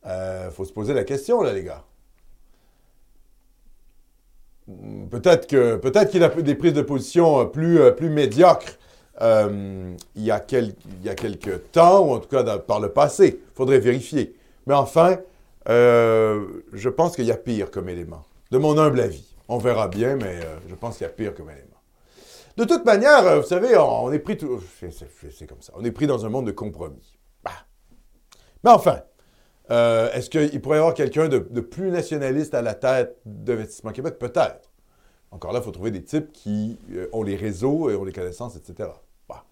Euh, 0.05 0.51
faut 0.51 0.65
se 0.65 0.73
poser 0.73 0.93
la 0.93 1.03
question, 1.03 1.41
là, 1.41 1.53
les 1.53 1.63
gars. 1.63 1.83
Peut-être 5.11 5.47
que 5.47 5.75
peut-être 5.75 6.09
qu'il 6.09 6.23
a 6.23 6.29
des 6.29 6.55
prises 6.55 6.73
de 6.73 6.81
position 6.81 7.41
euh, 7.41 7.45
plus, 7.45 7.79
euh, 7.79 7.91
plus 7.91 8.09
médiocres 8.09 8.77
euh, 9.21 9.95
il, 10.15 10.23
y 10.23 10.31
a 10.31 10.39
quel- 10.39 10.75
il 10.99 11.05
y 11.05 11.09
a 11.09 11.15
quelques 11.15 11.71
temps, 11.71 12.05
ou 12.05 12.13
en 12.13 12.19
tout 12.19 12.27
cas 12.27 12.57
par 12.57 12.79
le 12.79 12.89
passé. 12.89 13.39
Il 13.41 13.55
faudrait 13.55 13.79
vérifier. 13.79 14.35
Mais 14.65 14.73
enfin, 14.73 15.19
je 15.67 16.89
pense 16.89 17.15
qu'il 17.15 17.25
y 17.25 17.31
a 17.31 17.37
pire 17.37 17.71
comme 17.71 17.89
élément. 17.89 18.25
De 18.51 18.57
mon 18.57 18.77
humble 18.77 18.99
avis. 18.99 19.34
On 19.47 19.57
verra 19.57 19.87
bien, 19.87 20.15
mais 20.15 20.39
euh, 20.43 20.57
je 20.67 20.75
pense 20.75 20.97
qu'il 20.97 21.05
y 21.05 21.09
a 21.09 21.13
pire 21.13 21.35
comme 21.35 21.49
élément. 21.49 21.69
De 22.57 22.63
toute 22.63 22.85
manière, 22.85 23.25
euh, 23.27 23.41
vous 23.41 23.47
savez, 23.47 23.77
on, 23.77 24.11
est 24.11 24.19
pris 24.19 24.37
tout. 24.37 24.61
C'est 24.79 25.47
comme 25.47 25.61
ça. 25.61 25.73
On 25.75 25.83
est 25.83 25.91
pris 25.91 26.07
dans 26.07 26.25
un 26.25 26.29
monde 26.29 26.47
de 26.47 26.51
compromis. 26.51 27.17
Bah. 27.43 27.51
Mais 28.63 28.71
enfin, 28.71 29.01
euh, 29.69 30.11
est-ce 30.13 30.29
qu'il 30.29 30.61
pourrait 30.61 30.77
y 30.77 30.79
avoir 30.79 30.93
quelqu'un 30.93 31.27
de, 31.27 31.39
plus 31.39 31.91
nationaliste 31.91 32.53
à 32.53 32.61
la 32.61 32.73
tête 32.73 33.17
d'Investissement 33.25 33.91
Québec? 33.91 34.17
Peut-être. 34.17 34.71
Encore 35.31 35.51
là, 35.51 35.59
il 35.59 35.65
faut 35.65 35.71
trouver 35.71 35.91
des 35.91 36.03
types 36.03 36.31
qui 36.31 36.79
ont 37.11 37.23
les 37.23 37.35
réseaux 37.35 37.89
et 37.89 37.95
ont 37.95 38.05
les 38.05 38.13
connaissances, 38.13 38.55
etc. 38.55 38.89
Bah. 39.27 39.43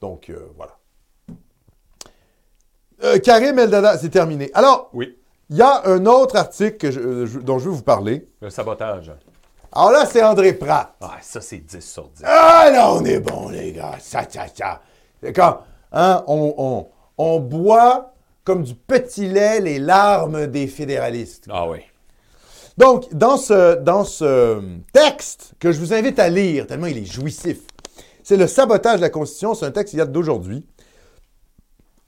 Donc, 0.00 0.30
voilà. 0.56 0.78
Karim 3.18 3.58
Eldada, 3.58 3.98
c'est 3.98 4.10
terminé. 4.10 4.52
Alors, 4.54 4.90
Oui, 4.92 5.18
il 5.52 5.58
y 5.58 5.62
a 5.62 5.82
un 5.86 6.04
autre 6.06 6.36
article 6.36 6.76
que 6.78 6.90
je- 6.90 6.98
euh, 7.00 7.26
je- 7.26 7.38
dont 7.38 7.58
je 7.60 7.66
veux 7.66 7.74
vous 7.76 7.82
parler. 7.82 8.26
le 8.40 8.50
sabotage. 8.50 9.12
Alors 9.70 9.92
là, 9.92 10.04
c'est 10.06 10.22
André 10.22 10.52
Pratt. 10.54 10.94
Ah, 11.00 11.16
ça, 11.22 11.40
c'est 11.40 11.58
10 11.58 11.80
sur 11.80 12.08
10. 12.08 12.24
Ah, 12.26 12.68
là, 12.72 12.92
on 12.92 13.04
est 13.04 13.20
bon, 13.20 13.48
les 13.48 13.72
gars. 13.72 13.96
Ça, 14.00 14.24
ça, 14.28 14.46
ça. 14.54 14.80
C'est 15.22 15.32
Quand 15.32 15.60
hein, 15.92 16.24
on, 16.26 16.54
on- 16.58 16.86
on 17.18 17.38
boit 17.40 18.12
comme 18.44 18.64
du 18.64 18.74
petit 18.74 19.28
lait 19.28 19.60
les 19.60 19.78
larmes 19.78 20.46
des 20.46 20.66
fédéralistes. 20.66 21.46
Ah 21.50 21.68
oui. 21.68 21.78
Donc, 22.78 23.12
dans 23.14 23.36
ce, 23.36 23.76
dans 23.76 24.04
ce 24.04 24.60
texte 24.92 25.52
que 25.60 25.72
je 25.72 25.78
vous 25.78 25.92
invite 25.94 26.18
à 26.18 26.28
lire, 26.28 26.66
tellement 26.66 26.86
il 26.86 26.98
est 26.98 27.04
jouissif, 27.04 27.58
c'est 28.24 28.36
le 28.36 28.46
sabotage 28.46 28.96
de 28.96 29.02
la 29.02 29.10
Constitution. 29.10 29.54
C'est 29.54 29.66
un 29.66 29.70
texte 29.70 29.90
qui 29.92 29.96
date 29.98 30.10
d'aujourd'hui. 30.12 30.66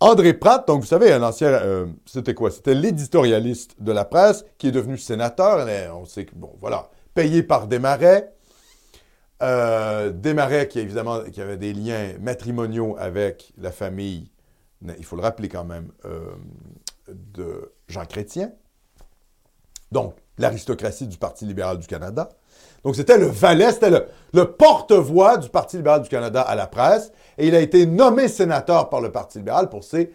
André 0.00 0.34
Pratt, 0.34 0.66
donc 0.66 0.80
vous 0.80 0.86
savez, 0.86 1.12
un 1.12 1.22
ancien, 1.22 1.48
euh, 1.48 1.86
c'était 2.04 2.34
quoi? 2.34 2.50
C'était 2.50 2.74
l'éditorialiste 2.74 3.76
de 3.80 3.92
la 3.92 4.04
presse 4.04 4.44
qui 4.58 4.68
est 4.68 4.72
devenu 4.72 4.98
sénateur. 4.98 5.66
On 5.94 6.04
sait 6.04 6.24
que, 6.24 6.34
bon, 6.34 6.52
voilà, 6.60 6.90
payé 7.14 7.42
par 7.42 7.66
Desmarais. 7.68 8.32
Euh, 9.42 10.10
Desmarais 10.10 10.68
qui, 10.68 10.80
évidemment, 10.80 11.20
qui 11.22 11.40
avait 11.40 11.56
des 11.56 11.72
liens 11.72 12.14
matrimoniaux 12.20 12.96
avec 12.98 13.52
la 13.56 13.70
famille, 13.70 14.30
il 14.98 15.04
faut 15.04 15.16
le 15.16 15.22
rappeler 15.22 15.48
quand 15.48 15.64
même, 15.64 15.90
euh, 16.04 16.32
de 17.08 17.72
Jean 17.88 18.04
Chrétien. 18.04 18.52
Donc, 19.92 20.16
l'aristocratie 20.38 21.06
du 21.06 21.16
Parti 21.16 21.44
libéral 21.44 21.78
du 21.78 21.86
Canada. 21.86 22.28
Donc, 22.82 22.96
c'était 22.96 23.16
le 23.16 23.26
valet, 23.26 23.72
c'était 23.72 24.06
le 24.32 24.52
porte-voix 24.52 25.38
du 25.38 25.48
Parti 25.48 25.76
libéral 25.76 26.02
du 26.02 26.08
Canada 26.08 26.42
à 26.42 26.54
la 26.56 26.66
presse. 26.66 27.12
Et 27.38 27.48
il 27.48 27.54
a 27.54 27.60
été 27.60 27.86
nommé 27.86 28.28
sénateur 28.28 28.88
par 28.88 29.00
le 29.00 29.10
Parti 29.10 29.38
libéral 29.38 29.68
pour 29.68 29.84
ses 29.84 30.12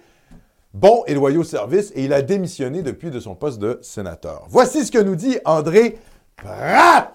bons 0.74 1.04
et 1.08 1.14
loyaux 1.14 1.44
services. 1.44 1.92
Et 1.96 2.06
il 2.06 2.14
a 2.14 2.22
démissionné 2.22 2.82
depuis 2.82 3.12
de 3.12 3.20
son 3.20 3.36
poste 3.36 3.60
de 3.60 3.80
sénateur. 3.82 4.46
Voici 4.50 4.86
ce 4.86 4.92
que 4.92 5.00
nous 5.00 5.16
dit 5.16 5.38
André 5.46 5.98
Pratt. 6.36 7.14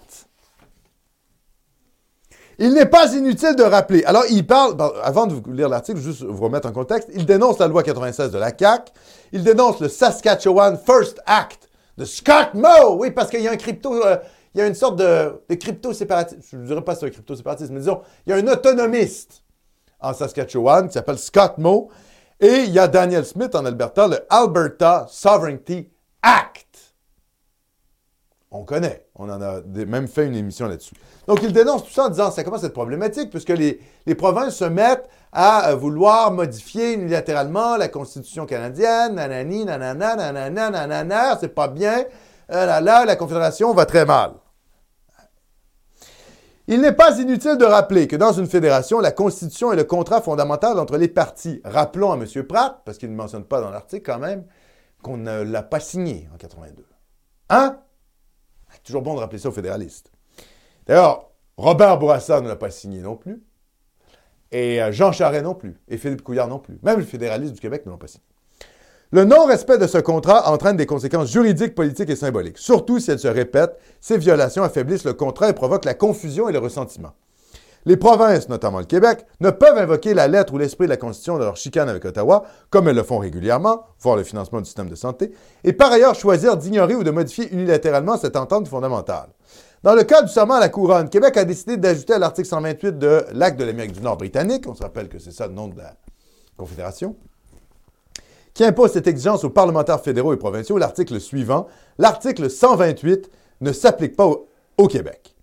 Il 2.58 2.72
n'est 2.74 2.86
pas 2.86 3.12
inutile 3.14 3.56
de 3.56 3.62
rappeler. 3.62 4.04
Alors, 4.04 4.24
il 4.30 4.46
parle, 4.46 4.76
avant 5.02 5.26
de 5.26 5.34
vous 5.34 5.52
lire 5.52 5.68
l'article, 5.68 5.98
juste 5.98 6.22
vous 6.22 6.44
remettre 6.44 6.68
en 6.68 6.72
contexte, 6.72 7.08
il 7.12 7.26
dénonce 7.26 7.58
la 7.58 7.66
loi 7.66 7.82
96 7.82 8.30
de 8.30 8.38
la 8.38 8.56
CAQ, 8.56 8.92
il 9.32 9.42
dénonce 9.42 9.80
le 9.80 9.88
Saskatchewan 9.88 10.78
First 10.78 11.20
Act 11.26 11.68
de 11.98 12.04
Scott 12.04 12.54
Moe, 12.54 12.96
oui, 12.96 13.10
parce 13.10 13.30
qu'il 13.30 13.40
y 13.40 13.48
a 13.48 13.52
un 13.52 13.56
crypto, 13.56 14.04
euh, 14.04 14.16
il 14.54 14.58
y 14.58 14.62
a 14.62 14.66
une 14.66 14.74
sorte 14.74 14.96
de, 14.96 15.40
crypto-séparatiste, 15.56 16.40
je 16.50 16.56
ne 16.56 16.66
dirais 16.66 16.82
pas 16.82 16.94
c'est 16.94 17.06
un 17.06 17.10
crypto-séparatiste, 17.10 17.70
mais 17.70 17.80
disons, 17.80 18.02
il 18.26 18.30
y 18.30 18.32
a 18.32 18.36
un 18.36 18.46
autonomiste 18.46 19.43
en 20.04 20.14
Saskatchewan 20.14 20.86
qui 20.86 20.94
s'appelle 20.94 21.18
Scott 21.18 21.58
Moe, 21.58 21.88
et 22.40 22.64
il 22.66 22.70
y 22.70 22.78
a 22.78 22.88
Daniel 22.88 23.24
Smith 23.24 23.54
en 23.54 23.64
Alberta, 23.64 24.06
le 24.08 24.18
Alberta 24.28 25.06
Sovereignty 25.08 25.88
Act. 26.22 26.94
On 28.50 28.64
connaît. 28.64 29.06
On 29.16 29.28
en 29.30 29.42
a 29.42 29.60
même 29.86 30.06
fait 30.06 30.26
une 30.26 30.36
émission 30.36 30.68
là-dessus. 30.68 30.94
Donc, 31.26 31.40
il 31.42 31.52
dénonce 31.52 31.84
tout 31.84 31.92
ça 31.92 32.04
en 32.04 32.08
disant 32.08 32.30
ça 32.30 32.44
commence 32.44 32.62
à 32.62 32.66
être 32.66 32.72
problématique 32.72 33.30
puisque 33.30 33.48
les, 33.48 33.80
les 34.06 34.14
provinces 34.14 34.56
se 34.56 34.64
mettent 34.64 35.08
à 35.32 35.70
euh, 35.70 35.74
vouloir 35.74 36.30
modifier 36.30 36.92
unilatéralement 36.92 37.76
la 37.76 37.88
Constitution 37.88 38.46
canadienne. 38.46 39.14
Nanani, 39.14 39.64
nanana, 39.64 40.14
nanana, 40.14 40.70
nanana, 40.70 41.38
c'est 41.40 41.48
pas 41.48 41.68
bien. 41.68 42.04
Euh, 42.52 42.66
là, 42.66 42.80
là, 42.80 43.04
la 43.04 43.16
Confédération 43.16 43.72
va 43.74 43.86
très 43.86 44.04
mal. 44.04 44.32
Il 46.66 46.80
n'est 46.80 46.92
pas 46.92 47.18
inutile 47.20 47.58
de 47.58 47.64
rappeler 47.64 48.08
que 48.08 48.16
dans 48.16 48.32
une 48.32 48.46
fédération, 48.46 49.00
la 49.00 49.12
Constitution 49.12 49.72
est 49.72 49.76
le 49.76 49.84
contrat 49.84 50.22
fondamental 50.22 50.78
entre 50.78 50.96
les 50.96 51.08
partis. 51.08 51.60
Rappelons 51.62 52.12
à 52.12 52.16
M. 52.16 52.26
Pratt, 52.44 52.80
parce 52.86 52.96
qu'il 52.96 53.10
ne 53.10 53.16
mentionne 53.16 53.44
pas 53.44 53.60
dans 53.60 53.70
l'article 53.70 54.10
quand 54.10 54.18
même, 54.18 54.46
qu'on 55.02 55.18
ne 55.18 55.42
l'a 55.42 55.62
pas 55.62 55.80
signé 55.80 56.26
en 56.32 56.38
82. 56.38 56.86
Hein? 57.50 57.78
Toujours 58.82 59.02
bon 59.02 59.14
de 59.14 59.20
rappeler 59.20 59.38
ça 59.38 59.50
aux 59.50 59.52
fédéralistes. 59.52 60.10
D'ailleurs, 60.86 61.30
Robert 61.56 61.98
Bourassa 61.98 62.40
ne 62.40 62.48
l'a 62.48 62.56
pas 62.56 62.70
signé 62.70 63.00
non 63.00 63.16
plus. 63.16 63.42
Et 64.50 64.82
euh, 64.82 64.92
Jean 64.92 65.12
Charest 65.12 65.44
non 65.44 65.54
plus. 65.54 65.78
Et 65.88 65.98
Philippe 65.98 66.22
Couillard 66.22 66.48
non 66.48 66.58
plus. 66.58 66.78
Même 66.82 67.00
les 67.00 67.06
fédéralistes 67.06 67.54
du 67.54 67.60
Québec 67.60 67.84
ne 67.86 67.90
l'ont 67.90 67.98
pas 67.98 68.06
signé. 68.06 68.24
Le 69.12 69.24
non-respect 69.24 69.78
de 69.78 69.86
ce 69.86 69.98
contrat 69.98 70.50
entraîne 70.50 70.76
des 70.76 70.86
conséquences 70.86 71.30
juridiques, 71.30 71.74
politiques 71.74 72.10
et 72.10 72.16
symboliques. 72.16 72.58
Surtout 72.58 72.98
si 72.98 73.10
elles 73.10 73.18
se 73.18 73.28
répètent, 73.28 73.76
ces 74.00 74.18
violations 74.18 74.62
affaiblissent 74.62 75.04
le 75.04 75.12
contrat 75.12 75.50
et 75.50 75.52
provoquent 75.52 75.84
la 75.84 75.94
confusion 75.94 76.48
et 76.48 76.52
le 76.52 76.58
ressentiment. 76.58 77.12
Les 77.86 77.98
provinces, 77.98 78.48
notamment 78.48 78.78
le 78.78 78.86
Québec, 78.86 79.26
ne 79.40 79.50
peuvent 79.50 79.76
invoquer 79.76 80.14
la 80.14 80.26
lettre 80.26 80.54
ou 80.54 80.58
l'esprit 80.58 80.86
de 80.86 80.90
la 80.90 80.96
Constitution 80.96 81.36
de 81.36 81.44
leur 81.44 81.56
chicane 81.56 81.88
avec 81.88 82.04
Ottawa, 82.06 82.44
comme 82.70 82.88
elles 82.88 82.96
le 82.96 83.02
font 83.02 83.18
régulièrement, 83.18 83.84
voire 84.00 84.16
le 84.16 84.22
financement 84.22 84.60
du 84.60 84.64
système 84.64 84.88
de 84.88 84.94
santé, 84.94 85.32
et 85.64 85.74
par 85.74 85.92
ailleurs 85.92 86.14
choisir 86.14 86.56
d'ignorer 86.56 86.94
ou 86.94 87.04
de 87.04 87.10
modifier 87.10 87.52
unilatéralement 87.52 88.16
cette 88.16 88.36
entente 88.36 88.68
fondamentale. 88.68 89.28
Dans 89.82 89.94
le 89.94 90.02
cas 90.04 90.22
du 90.22 90.32
serment 90.32 90.54
à 90.54 90.60
la 90.60 90.70
couronne, 90.70 91.10
Québec 91.10 91.36
a 91.36 91.44
décidé 91.44 91.76
d'ajouter 91.76 92.14
à 92.14 92.18
l'article 92.18 92.48
128 92.48 92.98
de 92.98 93.26
l'Acte 93.32 93.58
de 93.60 93.64
l'Amérique 93.64 93.92
du 93.92 94.00
Nord 94.00 94.16
britannique, 94.16 94.64
on 94.66 94.74
se 94.74 94.82
rappelle 94.82 95.10
que 95.10 95.18
c'est 95.18 95.30
ça 95.30 95.46
le 95.46 95.52
nom 95.52 95.68
de 95.68 95.76
la 95.76 95.94
Confédération, 96.56 97.16
qui 98.54 98.64
impose 98.64 98.92
cette 98.92 99.08
exigence 99.08 99.42
aux 99.42 99.50
parlementaires 99.50 100.00
fédéraux 100.00 100.32
et 100.32 100.36
provinciaux, 100.36 100.78
l'article 100.78 101.20
suivant, 101.20 101.66
l'article 101.98 102.48
128, 102.48 103.28
ne 103.60 103.72
s'applique 103.72 104.16
pas 104.16 104.30
au, 104.78 104.86
Québec. 104.86 105.34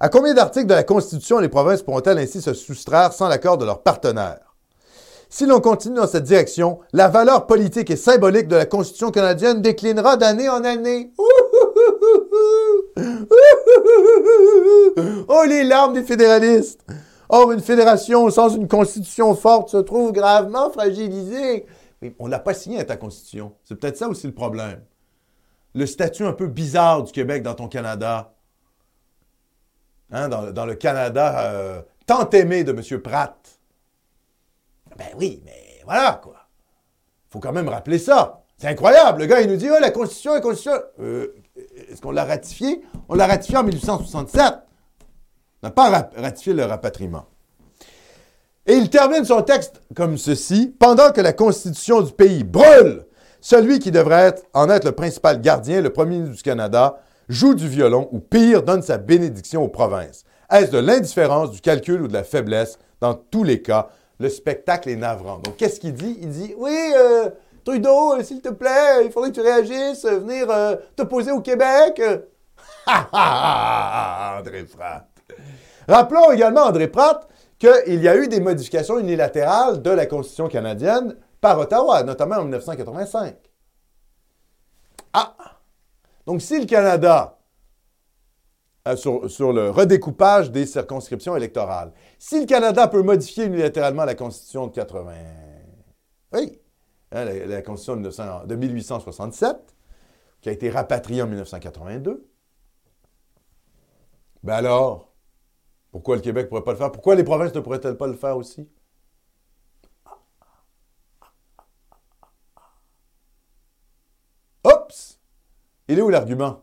À 0.00 0.08
combien 0.08 0.34
d'articles 0.34 0.66
de 0.66 0.74
la 0.74 0.82
Constitution 0.82 1.38
les 1.38 1.48
provinces 1.48 1.82
pourront-elles 1.82 2.18
ainsi 2.18 2.42
se 2.42 2.52
soustraire 2.52 3.12
sans 3.12 3.28
l'accord 3.28 3.56
de 3.56 3.64
leurs 3.64 3.82
partenaires? 3.82 4.54
Si 5.28 5.46
l'on 5.46 5.60
continue 5.60 5.96
dans 5.96 6.06
cette 6.06 6.24
direction, 6.24 6.78
la 6.92 7.08
valeur 7.08 7.46
politique 7.46 7.90
et 7.90 7.96
symbolique 7.96 8.48
de 8.48 8.56
la 8.56 8.66
Constitution 8.66 9.10
canadienne 9.10 9.62
déclinera 9.62 10.16
d'année 10.16 10.48
en 10.48 10.64
année. 10.64 11.12
Oh, 15.28 15.42
les 15.46 15.64
larmes 15.64 15.92
des 15.92 16.02
fédéralistes! 16.02 16.80
Or, 17.28 17.52
une 17.52 17.60
fédération 17.60 18.30
sans 18.30 18.48
une 18.50 18.68
constitution 18.68 19.34
forte 19.34 19.70
se 19.70 19.76
trouve 19.78 20.12
gravement 20.12 20.70
fragilisée. 20.70 21.66
Mais 22.02 22.14
on 22.18 22.28
n'a 22.28 22.38
pas 22.38 22.54
signé 22.54 22.78
à 22.78 22.84
ta 22.84 22.96
constitution. 22.96 23.54
C'est 23.64 23.76
peut-être 23.76 23.96
ça 23.96 24.08
aussi 24.08 24.26
le 24.26 24.34
problème. 24.34 24.82
Le 25.74 25.86
statut 25.86 26.24
un 26.24 26.32
peu 26.32 26.46
bizarre 26.46 27.02
du 27.02 27.12
Québec 27.12 27.42
dans 27.42 27.54
ton 27.54 27.68
Canada. 27.68 28.34
Hein, 30.10 30.28
dans, 30.28 30.66
le 30.66 30.74
Canada 30.76 31.50
euh, 31.50 31.82
tant 32.06 32.30
aimé 32.30 32.64
de 32.64 32.72
M. 32.72 33.02
Pratt. 33.02 33.60
Ben 34.96 35.08
oui, 35.18 35.42
mais 35.44 35.80
voilà, 35.84 36.20
quoi. 36.22 36.48
faut 37.28 37.40
quand 37.40 37.52
même 37.52 37.68
rappeler 37.68 37.98
ça. 37.98 38.44
C'est 38.56 38.68
incroyable. 38.68 39.20
Le 39.20 39.26
gars, 39.26 39.40
il 39.40 39.50
nous 39.50 39.56
dit, 39.56 39.68
oh, 39.70 39.76
la 39.80 39.90
Constitution, 39.90 40.32
la 40.32 40.40
Constitution. 40.40 40.80
Euh, 41.00 41.34
est-ce 41.88 42.00
qu'on 42.00 42.12
l'a 42.12 42.24
ratifié? 42.24 42.82
On 43.08 43.14
l'a 43.14 43.26
ratifié 43.26 43.58
en 43.58 43.64
1867. 43.64 44.42
On 45.62 45.66
n'a 45.66 45.70
pas 45.70 46.10
ratifié 46.16 46.54
le 46.54 46.64
rapatriement. 46.64 47.26
Et 48.66 48.74
il 48.74 48.90
termine 48.90 49.24
son 49.24 49.42
texte 49.42 49.80
comme 49.94 50.18
ceci. 50.18 50.74
Pendant 50.78 51.12
que 51.12 51.20
la 51.20 51.32
Constitution 51.32 52.00
du 52.00 52.12
pays 52.12 52.42
brûle, 52.42 53.06
celui 53.40 53.78
qui 53.78 53.92
devrait 53.92 54.34
en 54.54 54.68
être 54.68 54.84
le 54.84 54.92
principal 54.92 55.40
gardien, 55.40 55.80
le 55.80 55.92
premier 55.92 56.16
ministre 56.16 56.36
du 56.36 56.42
Canada, 56.42 56.98
joue 57.28 57.54
du 57.54 57.68
violon 57.68 58.08
ou 58.10 58.18
pire, 58.18 58.62
donne 58.62 58.82
sa 58.82 58.98
bénédiction 58.98 59.62
aux 59.62 59.68
provinces. 59.68 60.24
Est-ce 60.50 60.70
de 60.70 60.78
l'indifférence, 60.78 61.52
du 61.52 61.60
calcul 61.60 62.02
ou 62.02 62.08
de 62.08 62.12
la 62.12 62.24
faiblesse? 62.24 62.78
Dans 63.00 63.14
tous 63.14 63.44
les 63.44 63.62
cas, 63.62 63.88
le 64.18 64.28
spectacle 64.28 64.88
est 64.88 64.96
navrant. 64.96 65.38
Donc, 65.38 65.56
qu'est-ce 65.56 65.78
qu'il 65.78 65.92
dit? 65.92 66.18
Il 66.20 66.30
dit, 66.30 66.54
oui, 66.56 66.76
euh, 66.96 67.30
Trudeau, 67.64 68.14
euh, 68.14 68.22
s'il 68.22 68.40
te 68.40 68.48
plaît, 68.48 69.04
il 69.04 69.10
faudrait 69.12 69.30
que 69.30 69.34
tu 69.34 69.40
réagisses, 69.42 70.04
euh, 70.04 70.18
venir 70.18 70.46
te 70.96 71.02
poser 71.02 71.32
au 71.32 71.40
Québec. 71.40 72.02
Ha, 72.88 73.08
ha, 73.12 74.36
ha, 74.36 74.38
André 74.38 74.62
Pratt. 74.62 75.08
Rappelons 75.88 76.30
également, 76.30 76.66
André 76.66 76.86
Pratt, 76.86 77.26
qu'il 77.58 78.02
y 78.02 78.08
a 78.08 78.16
eu 78.16 78.28
des 78.28 78.40
modifications 78.40 78.98
unilatérales 78.98 79.82
de 79.82 79.90
la 79.90 80.06
Constitution 80.06 80.48
canadienne 80.48 81.16
par 81.40 81.58
Ottawa, 81.58 82.02
notamment 82.02 82.36
en 82.36 82.42
1985. 82.42 83.36
Ah! 85.12 85.34
Donc, 86.26 86.42
si 86.42 86.58
le 86.58 86.66
Canada, 86.66 87.38
euh, 88.88 88.96
sur, 88.96 89.52
le 89.52 89.70
redécoupage 89.70 90.50
des 90.50 90.66
circonscriptions 90.66 91.36
électorales, 91.36 91.92
si 92.18 92.40
le 92.40 92.46
Canada 92.46 92.88
peut 92.88 93.02
modifier 93.02 93.44
unilatéralement 93.44 94.04
la 94.04 94.14
Constitution 94.14 94.66
de 94.66 94.72
80... 94.72 95.12
Oui, 96.32 96.60
hein, 97.12 97.24
la, 97.24 97.62
Constitution 97.62 97.96
de, 98.44 98.54
1867, 98.54 99.56
qui 100.40 100.48
a 100.48 100.52
été 100.52 100.68
rapatriée 100.68 101.22
en 101.22 101.26
1982, 101.26 102.28
ben 104.42 104.54
alors, 104.54 105.05
pourquoi 105.96 106.16
le 106.16 106.20
Québec 106.20 106.44
ne 106.44 106.48
pourrait 106.50 106.62
pas 106.62 106.72
le 106.72 106.76
faire? 106.76 106.92
Pourquoi 106.92 107.14
les 107.14 107.24
provinces 107.24 107.54
ne 107.54 107.60
pourraient-elles 107.60 107.96
pas 107.96 108.06
le 108.06 108.12
faire 108.12 108.36
aussi? 108.36 108.68
Oups! 114.62 115.18
Il 115.88 115.98
est 115.98 116.02
où 116.02 116.10
l'argument? 116.10 116.60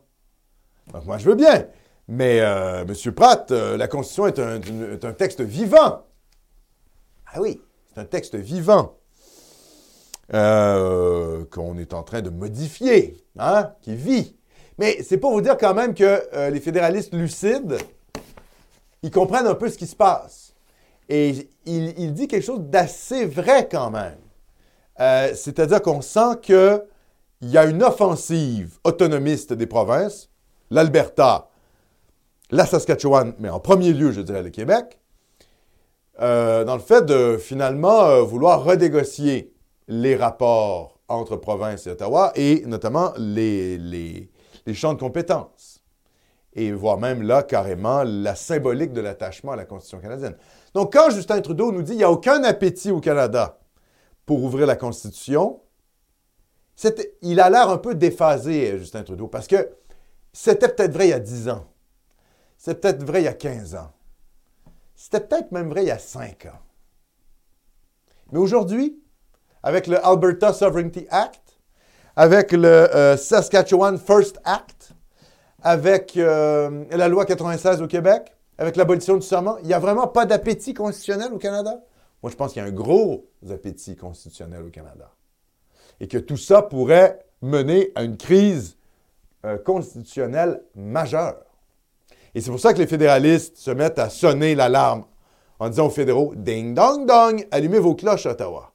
moi, 1.03 1.17
je 1.17 1.27
veux 1.27 1.33
bien. 1.33 1.65
Mais, 2.07 2.41
euh, 2.41 2.83
M. 2.83 3.11
Pratt, 3.15 3.49
euh, 3.49 3.75
la 3.75 3.87
Constitution 3.87 4.27
est 4.27 5.03
un, 5.03 5.13
texte 5.13 5.41
vivant. 5.41 6.03
Ah 7.33 7.41
oui, 7.41 7.59
c'est 7.87 8.01
un 8.01 8.05
texte 8.05 8.35
vivant 8.35 8.99
euh, 10.35 11.43
qu'on 11.45 11.79
est 11.79 11.95
en 11.95 12.03
train 12.03 12.21
de 12.21 12.29
modifier, 12.29 13.25
hein, 13.39 13.73
qui 13.81 13.95
vit. 13.95 14.37
Mais 14.77 15.01
c'est 15.01 15.17
pour 15.17 15.31
vous 15.31 15.41
dire 15.41 15.57
quand 15.57 15.73
même 15.73 15.95
que 15.95 16.21
les 16.51 16.59
fédéralistes 16.59 17.15
lucides, 17.15 17.79
ils 19.03 19.11
comprennent 19.11 19.47
un 19.47 19.55
peu 19.55 19.69
ce 19.69 19.77
qui 19.77 19.87
se 19.87 19.95
passe. 19.95 20.53
Et 21.09 21.49
il, 21.65 22.13
dit 22.13 22.27
quelque 22.27 22.45
chose 22.45 22.61
d'assez 22.61 23.25
vrai 23.25 23.67
quand 23.69 23.91
même. 23.91 24.17
C'est-à-dire 25.35 25.81
qu'on 25.81 26.01
sent 26.01 26.37
que 26.41 26.83
il 27.41 27.49
y 27.49 27.57
a 27.57 27.65
une 27.65 27.83
offensive 27.83 28.79
autonomiste 28.85 29.51
des 29.51 29.67
provinces, 29.67 30.29
l'Alberta, 30.71 31.49
la 32.51 32.65
Saskatchewan, 32.65 33.33
mais 33.37 33.49
en 33.49 33.59
premier 33.59 33.91
lieu, 33.91 34.13
je 34.13 34.21
dirais 34.21 34.43
le 34.43 34.49
Québec, 34.49 34.97
euh, 36.21 36.63
dans 36.63 36.75
le 36.75 36.81
fait 36.81 37.05
de 37.05 37.37
finalement 37.37 38.05
euh, 38.05 38.21
vouloir 38.21 38.63
renégocier 38.63 39.51
les 39.87 40.15
rapports 40.15 40.99
entre 41.09 41.35
provinces 41.35 41.85
et 41.87 41.91
Ottawa 41.91 42.31
et 42.35 42.63
notamment 42.65 43.13
les 43.17 44.29
champs 44.73 44.93
de 44.93 44.99
compétences. 44.99 45.72
Et 46.55 46.71
voire 46.71 46.97
même 46.97 47.23
là, 47.23 47.43
carrément, 47.43 48.03
la 48.03 48.35
symbolique 48.35 48.93
de 48.93 49.01
l'attachement 49.01 49.53
à 49.53 49.55
la 49.55 49.65
Constitution 49.65 49.99
canadienne. 49.99 50.35
Donc, 50.73 50.93
quand 50.93 51.09
Justin 51.09 51.41
Trudeau 51.41 51.71
nous 51.71 51.81
dit 51.81 51.91
qu'il 51.91 51.97
n'y 51.97 52.03
a 52.03 52.11
aucun 52.11 52.43
appétit 52.43 52.91
au 52.91 52.99
Canada 52.99 53.59
pour 54.25 54.43
ouvrir 54.43 54.67
la 54.67 54.75
Constitution, 54.75 55.61
il 57.21 57.39
a 57.39 57.49
l'air 57.49 57.69
un 57.69 57.77
peu 57.77 57.95
déphasé, 57.95 58.77
Justin 58.77 59.03
Trudeau, 59.03 59.27
parce 59.27 59.47
que 59.47 59.69
c'était 60.31 60.67
peut-être 60.67 60.93
vrai 60.93 61.07
il 61.07 61.11
y 61.11 61.13
a 61.13 61.19
10 61.19 61.49
ans. 61.49 61.67
C'était 62.57 62.79
peut-être 62.79 63.03
vrai 63.03 63.21
il 63.21 63.25
y 63.25 63.27
a 63.27 63.33
15 63.33 63.75
ans. 63.75 63.91
C'était 64.95 65.19
peut-être 65.21 65.51
même 65.51 65.69
vrai 65.69 65.83
il 65.83 65.87
y 65.87 65.91
a 65.91 65.99
5 65.99 66.45
ans. 66.45 66.59
Mais 68.31 68.39
aujourd'hui, 68.39 68.99
avec 69.61 69.87
le 69.87 70.03
Alberta 70.05 70.53
Sovereignty 70.53 71.07
Act, 71.09 71.59
avec 72.15 72.51
le 72.51 72.67
euh, 72.67 73.17
Saskatchewan 73.17 73.97
First 73.97 74.39
Act, 74.43 74.93
avec 75.63 76.17
euh, 76.17 76.83
la 76.91 77.07
loi 77.07 77.25
96 77.25 77.81
au 77.81 77.87
Québec, 77.87 78.35
avec 78.57 78.75
l'abolition 78.75 79.15
du 79.15 79.25
serment, 79.25 79.57
il 79.59 79.67
n'y 79.67 79.73
a 79.73 79.79
vraiment 79.79 80.07
pas 80.07 80.25
d'appétit 80.25 80.73
constitutionnel 80.73 81.33
au 81.33 81.37
Canada? 81.37 81.81
Moi, 82.21 82.31
je 82.31 82.35
pense 82.35 82.53
qu'il 82.53 82.61
y 82.61 82.65
a 82.65 82.67
un 82.67 82.71
gros 82.71 83.25
appétit 83.49 83.95
constitutionnel 83.95 84.63
au 84.63 84.69
Canada 84.69 85.11
et 85.99 86.07
que 86.07 86.17
tout 86.17 86.37
ça 86.37 86.61
pourrait 86.61 87.19
mener 87.41 87.91
à 87.95 88.03
une 88.03 88.17
crise 88.17 88.77
euh, 89.45 89.57
constitutionnelle 89.57 90.61
majeure. 90.75 91.43
Et 92.35 92.41
c'est 92.41 92.51
pour 92.51 92.59
ça 92.59 92.73
que 92.73 92.79
les 92.79 92.87
fédéralistes 92.87 93.57
se 93.57 93.71
mettent 93.71 93.99
à 93.99 94.09
sonner 94.09 94.55
l'alarme 94.55 95.05
en 95.59 95.69
disant 95.69 95.87
aux 95.87 95.91
fédéraux 95.91 96.33
Ding 96.35 96.73
dong 96.73 97.05
dong, 97.05 97.47
allumez 97.51 97.79
vos 97.79 97.95
cloches, 97.95 98.25
Ottawa. 98.25 98.73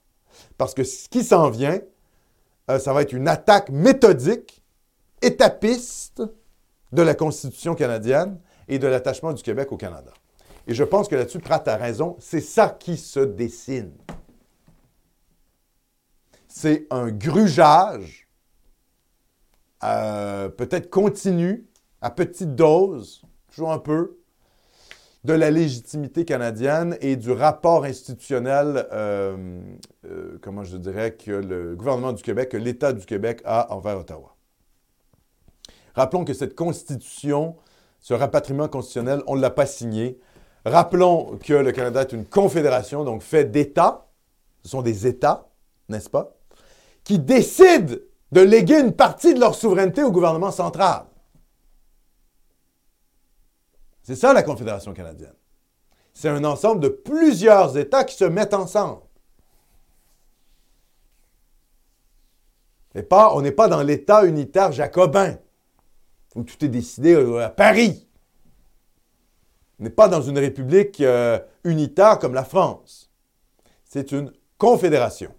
Parce 0.57 0.75
que 0.75 0.85
ce 0.85 1.09
qui 1.09 1.25
s'en 1.25 1.51
vient, 1.51 1.81
euh, 2.71 2.79
ça 2.79 2.93
va 2.93 3.03
être 3.03 3.13
une 3.13 3.29
attaque 3.29 3.71
méthodique, 3.71 4.63
étapiste 5.23 6.23
de 6.93 7.03
la 7.03 7.15
Constitution 7.15 7.75
canadienne 7.75 8.39
et 8.69 8.79
de 8.79 8.87
l'attachement 8.87 9.33
du 9.33 9.43
Québec 9.43 9.73
au 9.73 9.77
Canada. 9.77 10.13
Et 10.67 10.75
je 10.75 10.85
pense 10.85 11.09
que 11.09 11.17
là-dessus, 11.17 11.39
Pratt 11.39 11.67
a 11.69 11.77
raison, 11.77 12.17
c'est 12.21 12.41
ça 12.41 12.69
qui 12.69 12.97
se 12.97 13.21
dessine 13.21 13.93
c'est 16.49 16.87
un 16.91 17.11
grugeage, 17.11 18.27
euh, 19.85 20.49
peut-être 20.49 20.91
continu, 20.91 21.69
à 22.01 22.11
petite 22.11 22.57
dose, 22.57 23.23
toujours 23.49 23.71
un 23.71 23.79
peu, 23.79 24.19
de 25.25 25.33
la 25.35 25.51
légitimité 25.51 26.25
canadienne 26.25 26.97
et 27.01 27.17
du 27.17 27.31
rapport 27.31 27.85
institutionnel, 27.85 28.89
euh, 28.93 29.61
euh, 30.07 30.39
comment 30.43 30.65
je 30.65 30.77
dirais, 30.77 31.15
que 31.15 31.31
le 31.31 31.77
gouvernement 31.77 32.13
du 32.13 32.23
Québec, 32.23 32.49
que 32.49 32.57
l'État 32.57 32.93
du 32.93 33.05
Québec 33.05 33.41
a 33.45 33.73
envers 33.73 33.99
Ottawa. 33.99 34.38
Rappelons 35.99 36.25
que 36.25 36.33
cette 36.33 36.55
constitution, 36.55 37.57
ce 38.01 38.15
rapatriement 38.15 38.69
constitutionnel, 38.69 39.23
on 39.27 39.37
ne 39.37 39.41
l'a 39.41 39.51
pas 39.51 39.67
signé. 39.67 40.19
Rappelons 40.65 41.39
que 41.43 41.53
le 41.53 41.73
Canada 41.73 42.03
est 42.03 42.13
une 42.13 42.25
confédération, 42.25 43.05
donc 43.05 43.23
fait 43.23 43.45
d'États. 43.45 44.07
Ce 44.63 44.71
sont 44.71 44.83
des 44.83 45.07
États, 45.07 45.49
n'est-ce 45.89 46.09
pas? 46.09 46.39
qui 47.09 47.19
décident 47.19 47.95
de 48.33 48.41
léguer 48.43 48.81
une 48.81 48.93
partie 48.93 49.33
de 49.33 49.41
leur 49.41 49.55
souveraineté 49.55 50.03
au 50.03 50.13
gouvernement 50.13 50.51
central. 50.51 51.07
C'est 54.03 54.15
ça 54.15 54.35
la 54.35 54.43
Confédération 54.43 54.93
canadienne. 54.93 55.33
C'est 56.13 56.29
un 56.29 56.45
ensemble 56.45 56.83
de 56.83 56.89
plusieurs 56.89 57.79
États 57.79 58.05
qui 58.05 58.15
se 58.15 58.25
mettent 58.25 58.53
ensemble. 58.53 59.01
On 63.11 63.41
n'est 63.41 63.53
pas 63.53 63.69
dans 63.69 63.83
l'État 63.83 64.25
unitaire 64.27 64.71
jacobin, 64.73 65.39
où 66.35 66.43
tout 66.43 66.65
est 66.65 66.69
décidé 66.69 67.15
euh, 67.15 67.45
à 67.45 67.51
Paris. 67.51 68.09
On 69.81 69.85
n'est 69.85 69.91
pas 69.91 70.09
dans 70.09 70.23
une 70.23 70.39
république 70.39 71.01
euh, 71.01 71.39
unitaire 71.65 72.19
comme 72.19 72.35
la 72.35 72.45
France. 72.45 73.11
C'est 73.85 74.13
une 74.13 74.33
confédération. 74.59 75.33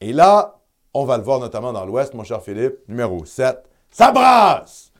Et 0.00 0.12
là, 0.12 0.60
on 0.92 1.04
va 1.04 1.16
le 1.16 1.24
voir 1.24 1.40
notamment 1.40 1.72
dans 1.72 1.84
l'Ouest, 1.84 2.14
mon 2.14 2.24
cher 2.24 2.42
Philippe, 2.42 2.76
numéro 2.88 3.24
7, 3.24 3.58
ça 3.90 4.12
brasse! 4.12 4.92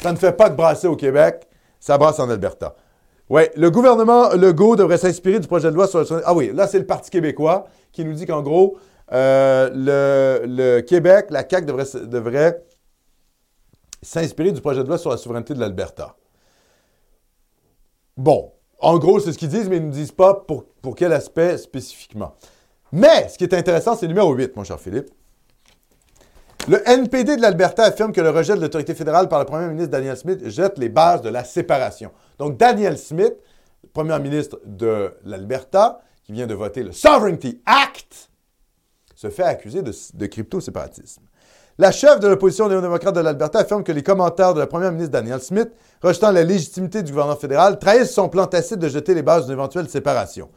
Ça 0.00 0.12
ne 0.12 0.16
fait 0.16 0.32
pas 0.32 0.50
de 0.50 0.56
brasser 0.56 0.86
au 0.86 0.96
Québec, 0.96 1.48
ça 1.80 1.96
brasse 1.98 2.18
en 2.20 2.28
Alberta. 2.28 2.74
Oui, 3.28 3.42
le 3.56 3.70
gouvernement 3.70 4.30
Legault 4.34 4.76
devrait 4.76 4.98
s'inspirer 4.98 5.40
du 5.40 5.48
projet 5.48 5.70
de 5.70 5.74
loi 5.74 5.88
sur 5.88 6.00
le... 6.00 6.22
Ah 6.24 6.34
oui, 6.34 6.52
là, 6.54 6.66
c'est 6.66 6.78
le 6.78 6.86
Parti 6.86 7.10
québécois 7.10 7.66
qui 7.92 8.04
nous 8.04 8.12
dit 8.12 8.26
qu'en 8.26 8.42
gros, 8.42 8.78
euh, 9.12 9.70
le, 10.46 10.80
Québec, 10.82 11.26
la 11.30 11.48
CAQ 11.48 11.66
devrait, 11.66 11.86
devrait 12.04 12.62
s'inspirer 14.06 14.52
du 14.52 14.60
projet 14.60 14.84
de 14.84 14.88
loi 14.88 14.98
sur 14.98 15.10
la 15.10 15.16
souveraineté 15.16 15.52
de 15.52 15.58
l'Alberta. 15.58 16.14
Bon, 18.16 18.52
en 18.78 18.98
gros, 18.98 19.18
c'est 19.18 19.32
ce 19.32 19.38
qu'ils 19.38 19.48
disent, 19.48 19.68
mais 19.68 19.78
ils 19.78 19.86
ne 19.86 19.92
disent 19.92 20.12
pas 20.12 20.34
pour, 20.34 20.64
quel 20.96 21.12
aspect 21.12 21.58
spécifiquement. 21.58 22.34
Mais 22.92 23.28
ce 23.28 23.36
qui 23.36 23.44
est 23.44 23.52
intéressant, 23.52 23.96
c'est 23.96 24.06
le 24.06 24.12
numéro 24.12 24.32
8, 24.32 24.54
mon 24.54 24.62
cher 24.62 24.78
Philippe. 24.78 25.10
Le 26.68 26.88
NPD 26.88 27.36
de 27.36 27.42
l'Alberta 27.42 27.84
affirme 27.84 28.12
que 28.12 28.20
le 28.20 28.30
rejet 28.30 28.54
de 28.54 28.60
l'autorité 28.60 28.94
fédérale 28.94 29.28
par 29.28 29.40
le 29.40 29.44
premier 29.44 29.68
ministre 29.68 29.90
Daniel 29.90 30.16
Smith 30.16 30.48
jette 30.48 30.78
les 30.78 30.88
bases 30.88 31.22
de 31.22 31.28
la 31.28 31.42
séparation. 31.44 32.12
Donc, 32.38 32.56
Daniel 32.56 32.98
Smith, 32.98 33.34
premier 33.92 34.18
ministre 34.20 34.60
de 34.64 35.14
l'Alberta, 35.24 36.00
qui 36.24 36.32
vient 36.32 36.46
de 36.46 36.54
voter 36.54 36.84
le 36.84 36.92
Sovereignty 36.92 37.60
Act, 37.66 38.30
se 39.16 39.30
fait 39.30 39.42
accuser 39.42 39.82
de, 39.82 40.26
crypto-séparatisme. 40.26 41.22
La 41.78 41.92
chef 41.92 42.20
de 42.20 42.28
l'opposition 42.28 42.70
néo-démocrate 42.70 43.14
de 43.14 43.20
l'Alberta 43.20 43.58
affirme 43.58 43.84
que 43.84 43.92
les 43.92 44.02
commentaires 44.02 44.54
de 44.54 44.60
la 44.60 44.66
première 44.66 44.92
ministre 44.92 45.12
Daniel 45.12 45.42
Smith, 45.42 45.68
rejetant 46.02 46.30
la 46.30 46.42
légitimité 46.42 47.02
du 47.02 47.12
gouvernement 47.12 47.36
fédéral, 47.36 47.78
trahissent 47.78 48.14
son 48.14 48.30
plan 48.30 48.46
tacite 48.46 48.78
de 48.78 48.88
jeter 48.88 49.12
les 49.12 49.22
bases 49.22 49.44
d'une 49.44 49.52
éventuelle 49.52 49.86
séparation. 49.86 50.48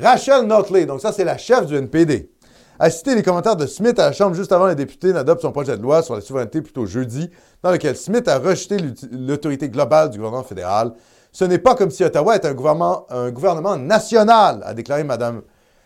Rachel 0.00 0.46
Notley, 0.46 0.84
donc 0.84 1.00
ça 1.00 1.12
c'est 1.12 1.22
la 1.22 1.38
chef 1.38 1.66
du 1.66 1.76
NPD, 1.76 2.32
a 2.80 2.90
cité 2.90 3.14
les 3.14 3.22
commentaires 3.22 3.54
de 3.54 3.66
Smith 3.66 3.96
à 4.00 4.06
la 4.06 4.12
Chambre 4.12 4.34
juste 4.34 4.50
avant 4.50 4.66
les 4.66 4.74
députés 4.74 5.12
n'adoptent 5.12 5.42
son 5.42 5.52
projet 5.52 5.76
de 5.76 5.82
loi 5.82 6.02
sur 6.02 6.16
la 6.16 6.20
souveraineté 6.20 6.60
plutôt 6.60 6.86
jeudi, 6.86 7.30
dans 7.62 7.70
lequel 7.70 7.94
Smith 7.94 8.26
a 8.26 8.40
rejeté 8.40 8.78
l'autorité 9.12 9.68
globale 9.68 10.10
du 10.10 10.18
gouvernement 10.18 10.42
fédéral. 10.42 10.92
Ce 11.30 11.44
n'est 11.44 11.58
pas 11.58 11.76
comme 11.76 11.92
si 11.92 12.02
Ottawa 12.02 12.34
était 12.34 12.48
un 12.48 12.54
gouvernement, 12.54 13.06
un 13.10 13.30
gouvernement 13.30 13.76
national, 13.76 14.64
a 14.66 14.74
déclaré 14.74 15.04
Mme 15.04 15.42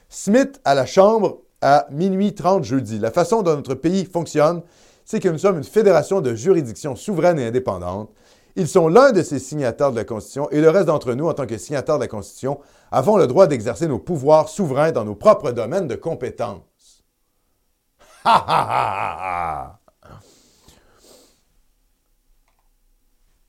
Smith 0.09 0.59
à 0.65 0.75
la 0.75 0.87
Chambre 0.87 1.43
à 1.61 1.87
minuit 1.91 2.35
30 2.35 2.65
jeudi. 2.65 2.99
La 2.99 3.11
façon 3.11 3.43
dont 3.43 3.57
notre 3.57 3.75
pays 3.75 4.05
fonctionne, 4.05 4.63
c'est 5.05 5.21
que 5.21 5.29
nous 5.29 5.39
sommes 5.39 5.59
une 5.59 5.65
fédération 5.65 6.21
de 6.21 6.35
juridictions 6.35 6.97
souveraines 6.97 7.39
et 7.39 7.47
indépendantes. 7.47 8.11
Ils 8.57 8.69
sont 8.69 8.89
l'un 8.89 9.13
de 9.13 9.23
ces 9.23 9.39
signataires 9.39 9.93
de 9.93 9.97
la 9.97 10.05
Constitution 10.05 10.51
et 10.51 10.61
le 10.61 10.71
reste 10.71 10.87
d'entre 10.87 11.15
nous, 11.15 11.29
en 11.29 11.35
tant 11.35 11.47
que 11.47 11.59
signataires 11.59 11.97
de 11.97 12.03
la 12.03 12.09
Constitution, 12.09 12.61
avons 12.91 13.17
le 13.17 13.27
droit 13.27 13.47
d'exercer 13.47 13.87
nos 13.87 13.99
pouvoirs 13.99 14.49
souverains 14.49 14.93
dans 14.93 15.05
nos 15.05 15.15
propres 15.15 15.53
domaines 15.53 15.89
de 15.89 15.95
compétence. 15.95 16.63
Ha 18.25 18.45
ha 18.47 18.67
ha 18.69 19.81
ha 20.03 20.21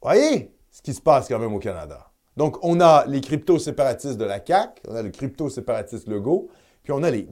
Voyez 0.01 0.55
ce 0.71 0.81
qui 0.81 0.93
se 0.93 1.01
passe 1.01 1.27
quand 1.27 1.39
même 1.39 1.53
au 1.53 1.59
Canada. 1.59 2.09
Donc, 2.37 2.57
on 2.63 2.79
a 2.79 3.05
les 3.05 3.19
crypto-séparatistes 3.19 4.17
de 4.17 4.23
la 4.23 4.39
CAQ, 4.45 4.81
on 4.87 4.95
a 4.95 5.01
le 5.01 5.09
crypto-séparatiste 5.09 6.07
Legault, 6.07 6.49
puis 6.89 6.97
on 6.99 7.03
a, 7.03 7.11
les, 7.11 7.27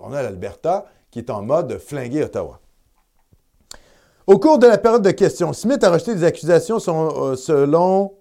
on 0.00 0.12
a 0.12 0.20
l'Alberta 0.20 0.86
qui 1.12 1.20
est 1.20 1.30
en 1.30 1.42
mode 1.42 1.78
flinguer 1.78 2.24
Ottawa. 2.24 2.58
Au 4.26 4.40
cours 4.40 4.58
de 4.58 4.66
la 4.66 4.78
période 4.78 5.02
de 5.02 5.12
questions, 5.12 5.52
Smith 5.52 5.84
a 5.84 5.90
rejeté 5.92 6.12
des 6.12 6.24
accusations 6.24 6.78
euh, 6.80 7.36
selon 7.36 8.14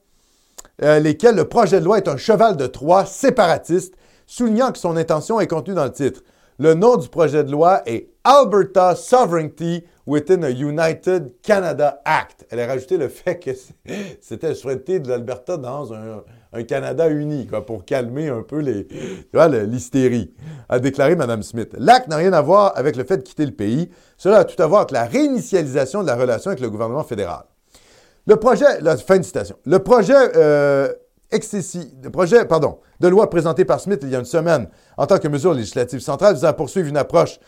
euh, 0.83 0.99
lesquelles 0.99 1.35
le 1.35 1.45
projet 1.45 1.79
de 1.79 1.85
loi 1.85 1.97
est 1.97 2.07
un 2.07 2.17
cheval 2.17 2.55
de 2.55 2.67
Troie 2.67 3.07
séparatiste, 3.07 3.95
soulignant 4.27 4.71
que 4.71 4.77
son 4.77 4.95
intention 4.95 5.39
est 5.39 5.47
contenue 5.47 5.73
dans 5.73 5.85
le 5.85 5.91
titre. 5.91 6.21
Le 6.59 6.75
nom 6.75 6.97
du 6.97 7.09
projet 7.09 7.43
de 7.43 7.51
loi 7.51 7.81
est 7.87 8.11
Alberta 8.23 8.95
Sovereignty 8.95 9.85
within 10.05 10.43
a 10.43 10.51
United 10.51 11.33
Canada 11.41 11.99
Act. 12.05 12.45
Elle 12.51 12.59
a 12.59 12.67
rajouté 12.67 12.97
le 12.97 13.07
fait 13.07 13.39
que 13.39 13.49
c'était 14.21 14.49
la 14.49 14.55
souveraineté 14.55 14.99
de 14.99 15.09
l'Alberta 15.09 15.57
dans 15.57 15.95
un, 15.95 16.23
un 16.53 16.63
Canada 16.63 17.09
uni, 17.09 17.47
pour 17.65 17.85
calmer 17.85 18.29
un 18.29 18.41
peu 18.41 18.59
l'hystérie, 18.59 20.33
a 20.69 20.79
déclaré 20.79 21.15
Mme 21.15 21.43
Smith. 21.43 21.75
L'acte 21.77 22.07
n'a 22.07 22.17
rien 22.17 22.33
à 22.33 22.41
voir 22.41 22.73
avec 22.75 22.95
le 22.95 23.03
fait 23.03 23.17
de 23.17 23.23
quitter 23.23 23.45
le 23.45 23.51
pays. 23.51 23.89
Cela 24.17 24.39
a 24.39 24.45
tout 24.45 24.61
à 24.61 24.67
voir 24.67 24.81
avec 24.81 24.91
la 24.91 25.05
réinitialisation 25.05 26.01
de 26.01 26.07
la 26.07 26.15
relation 26.15 26.49
avec 26.49 26.61
le 26.61 26.69
gouvernement 26.69 27.03
fédéral. 27.03 27.43
Le 28.25 28.35
projet, 28.35 28.81
la 28.81 28.97
fin 28.97 29.17
de 29.17 29.23
citation. 29.23 29.55
Le 29.65 29.79
projet 29.79 30.13
euh, 30.35 30.93
le 31.31 32.09
projet, 32.09 32.45
pardon, 32.45 32.79
de 32.99 33.07
loi 33.07 33.29
présenté 33.29 33.65
par 33.65 33.79
Smith 33.79 33.99
il 34.03 34.09
y 34.09 34.15
a 34.15 34.19
une 34.19 34.25
semaine 34.25 34.69
en 34.97 35.05
tant 35.05 35.17
que 35.19 35.27
mesure 35.27 35.53
législative 35.53 35.99
centrale 35.99 36.35
visant 36.35 36.47
à 36.47 36.53
poursuivre 36.53 36.87
une 36.87 36.97
approche 36.97 37.39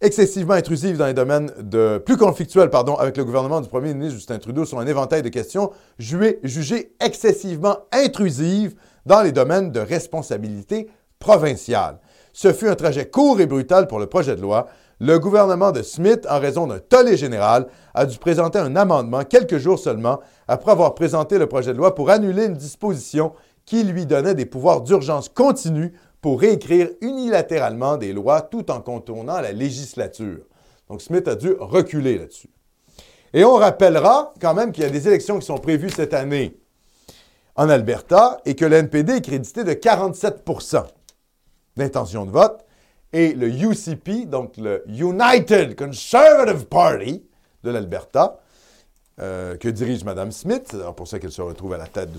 excessivement 0.00 0.54
intrusive 0.54 0.96
dans 0.96 1.06
les 1.06 1.14
domaines 1.14 1.50
de, 1.60 1.98
plus 1.98 2.16
conflictuels 2.16 2.70
avec 2.98 3.16
le 3.16 3.24
gouvernement 3.24 3.60
du 3.60 3.68
premier 3.68 3.94
ministre 3.94 4.16
Justin 4.16 4.38
Trudeau 4.38 4.64
sur 4.64 4.78
un 4.78 4.86
éventail 4.86 5.22
de 5.22 5.28
questions 5.28 5.70
jugées 5.98 6.92
excessivement 7.00 7.78
intrusives 7.92 8.74
dans 9.06 9.22
les 9.22 9.32
domaines 9.32 9.72
de 9.72 9.80
responsabilité 9.80 10.88
provinciale. 11.18 11.98
Ce 12.32 12.52
fut 12.52 12.68
un 12.68 12.76
trajet 12.76 13.08
court 13.08 13.40
et 13.40 13.46
brutal 13.46 13.86
pour 13.88 13.98
le 13.98 14.06
projet 14.06 14.36
de 14.36 14.42
loi. 14.42 14.68
Le 15.00 15.18
gouvernement 15.20 15.70
de 15.70 15.82
Smith, 15.82 16.26
en 16.28 16.40
raison 16.40 16.66
d'un 16.66 16.80
tollé 16.80 17.16
général, 17.16 17.68
a 17.94 18.04
dû 18.04 18.18
présenter 18.18 18.58
un 18.58 18.74
amendement 18.74 19.24
quelques 19.24 19.58
jours 19.58 19.78
seulement 19.78 20.18
après 20.48 20.72
avoir 20.72 20.96
présenté 20.96 21.38
le 21.38 21.46
projet 21.46 21.72
de 21.72 21.78
loi 21.78 21.94
pour 21.94 22.10
annuler 22.10 22.46
une 22.46 22.54
disposition 22.54 23.32
qui 23.64 23.84
lui 23.84 24.06
donnait 24.06 24.34
des 24.34 24.46
pouvoirs 24.46 24.80
d'urgence 24.80 25.28
continus 25.28 25.92
pour 26.20 26.40
réécrire 26.40 26.88
unilatéralement 27.00 27.96
des 27.96 28.12
lois 28.12 28.40
tout 28.40 28.72
en 28.72 28.80
contournant 28.80 29.40
la 29.40 29.52
législature. 29.52 30.40
Donc 30.88 31.00
Smith 31.00 31.28
a 31.28 31.36
dû 31.36 31.52
reculer 31.60 32.18
là-dessus. 32.18 32.50
Et 33.32 33.44
on 33.44 33.54
rappellera 33.54 34.32
quand 34.40 34.54
même 34.54 34.72
qu'il 34.72 34.82
y 34.82 34.86
a 34.86 34.90
des 34.90 35.06
élections 35.06 35.38
qui 35.38 35.46
sont 35.46 35.58
prévues 35.58 35.90
cette 35.90 36.14
année 36.14 36.58
en 37.54 37.68
Alberta 37.68 38.38
et 38.44 38.56
que 38.56 38.64
le 38.64 38.76
est 38.76 39.20
crédité 39.20 39.62
de 39.62 39.72
47% 39.72 40.84
d'intention 41.76 42.24
de 42.24 42.30
vote 42.30 42.64
et 43.12 43.32
le 43.34 43.48
UCP, 43.48 44.28
donc 44.28 44.56
le 44.56 44.84
United 44.88 45.76
Conservative 45.76 46.66
Party 46.66 47.24
de 47.64 47.70
l'Alberta, 47.70 48.38
euh, 49.20 49.56
que 49.56 49.68
dirige 49.68 50.04
Mme 50.04 50.30
Smith, 50.30 50.68
c'est 50.70 50.94
pour 50.94 51.08
ça 51.08 51.18
qu'elle 51.18 51.32
se 51.32 51.42
retrouve 51.42 51.72
à 51.72 51.78
la 51.78 51.86
tête 51.86 52.10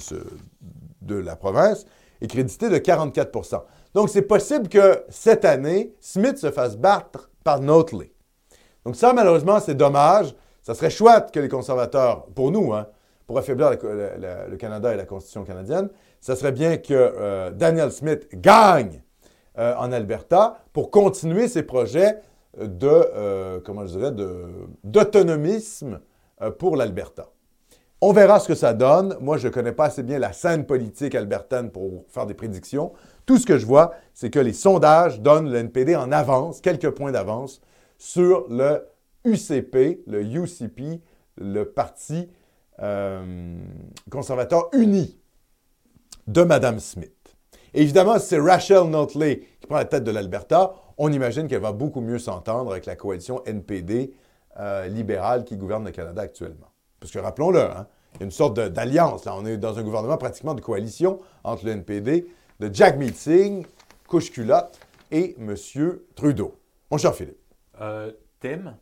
de, 1.01 1.15
la 1.15 1.35
province, 1.35 1.85
est 2.21 2.27
crédité 2.27 2.69
de 2.69 2.77
44% 2.77 3.61
donc, 3.93 4.09
c'est 4.09 4.21
possible 4.21 4.69
que 4.69 5.03
cette 5.09 5.45
année, 5.45 5.93
Smith 5.99 6.37
se 6.37 6.51
fasse 6.51 6.77
battre 6.77 7.29
par 7.43 7.59
Notley. 7.59 8.11
Donc, 8.85 8.95
ça, 8.95 9.13
malheureusement, 9.13 9.59
c'est 9.59 9.75
dommage. 9.75 10.35
Ça 10.61 10.75
serait 10.75 10.89
chouette 10.89 11.31
que 11.31 11.39
les 11.39 11.49
conservateurs, 11.49 12.25
pour 12.35 12.51
nous, 12.51 12.73
hein, 12.73 12.87
pour 13.25 13.37
affaiblir 13.37 13.71
le 13.71 14.55
Canada 14.57 14.93
et 14.93 14.97
la 14.97 15.05
Constitution 15.05 15.43
canadienne, 15.43 15.89
ça 16.21 16.35
serait 16.35 16.51
bien 16.51 16.77
que 16.77 16.93
euh, 16.93 17.51
Daniel 17.51 17.91
Smith 17.91 18.27
gagne 18.33 19.01
euh, 19.59 19.75
en 19.77 19.91
Alberta 19.91 20.63
pour 20.73 20.89
continuer 20.89 21.47
ses 21.47 21.63
projets 21.63 22.21
de, 22.59 22.87
euh, 22.87 23.59
comment 23.63 23.85
je 23.85 23.97
dirais, 23.97 24.11
d'autonomisme 24.83 25.99
pour 26.57 26.77
l'Alberta. 26.77 27.29
On 28.01 28.13
verra 28.13 28.39
ce 28.39 28.47
que 28.47 28.55
ça 28.55 28.73
donne. 28.73 29.17
Moi, 29.19 29.37
je 29.37 29.49
ne 29.49 29.53
connais 29.53 29.73
pas 29.73 29.85
assez 29.85 30.03
bien 30.03 30.19
la 30.19 30.31
scène 30.31 30.65
politique 30.65 31.15
albertaine 31.15 31.69
pour 31.69 32.05
faire 32.07 32.25
des 32.25 32.33
prédictions. 32.33 32.93
Tout 33.25 33.37
ce 33.37 33.45
que 33.45 33.57
je 33.57 33.65
vois, 33.65 33.91
c'est 34.13 34.29
que 34.29 34.39
les 34.39 34.53
sondages 34.53 35.19
donnent 35.19 35.51
le 35.51 35.57
NPD 35.57 35.97
en 35.97 36.11
avance, 36.13 36.61
quelques 36.61 36.91
points 36.91 37.11
d'avance, 37.11 37.59
sur 37.97 38.47
le 38.49 38.87
UCP, 39.25 40.01
le 40.07 40.23
UCP, 40.23 41.01
le 41.37 41.65
Parti 41.65 42.29
euh, 42.81 43.57
conservateur 44.09 44.69
uni 44.71 45.19
de 46.27 46.43
Mme 46.43 46.79
Smith. 46.79 47.18
Évidemment, 47.73 48.19
si 48.19 48.27
c'est 48.27 48.39
Rachel 48.39 48.83
Notley 48.89 49.47
qui 49.59 49.67
prend 49.67 49.77
la 49.77 49.85
tête 49.85 50.03
de 50.03 50.11
l'Alberta, 50.11 50.73
on 50.97 51.11
imagine 51.11 51.47
qu'elle 51.47 51.61
va 51.61 51.71
beaucoup 51.71 52.01
mieux 52.01 52.19
s'entendre 52.19 52.71
avec 52.71 52.85
la 52.85 52.95
coalition 52.95 53.43
NPD 53.45 54.13
euh, 54.59 54.87
libérale 54.87 55.45
qui 55.45 55.55
gouverne 55.55 55.85
le 55.85 55.91
Canada 55.91 56.21
actuellement. 56.21 56.71
Parce 56.99 57.11
que 57.11 57.19
rappelons-le, 57.19 57.61
hein, 57.61 57.87
il 58.15 58.19
y 58.19 58.23
a 58.23 58.25
une 58.25 58.31
sorte 58.31 58.59
d'alliance. 58.59 59.25
On 59.27 59.45
est 59.45 59.57
dans 59.57 59.77
un 59.79 59.83
gouvernement 59.83 60.17
pratiquement 60.17 60.53
de 60.53 60.61
coalition 60.61 61.19
entre 61.43 61.65
le 61.65 61.71
NPD 61.71 62.27
de 62.59 62.69
Jack 62.73 62.97
Meeting, 62.97 63.65
couche 64.07 64.31
culotte 64.31 64.77
et 65.11 65.35
M. 65.39 65.55
Trudeau. 66.15 66.55
Mon 66.91 66.97
cher 66.97 67.13
Philippe. 67.13 67.37
Euh, 67.79 68.11
Tim, 68.41 68.75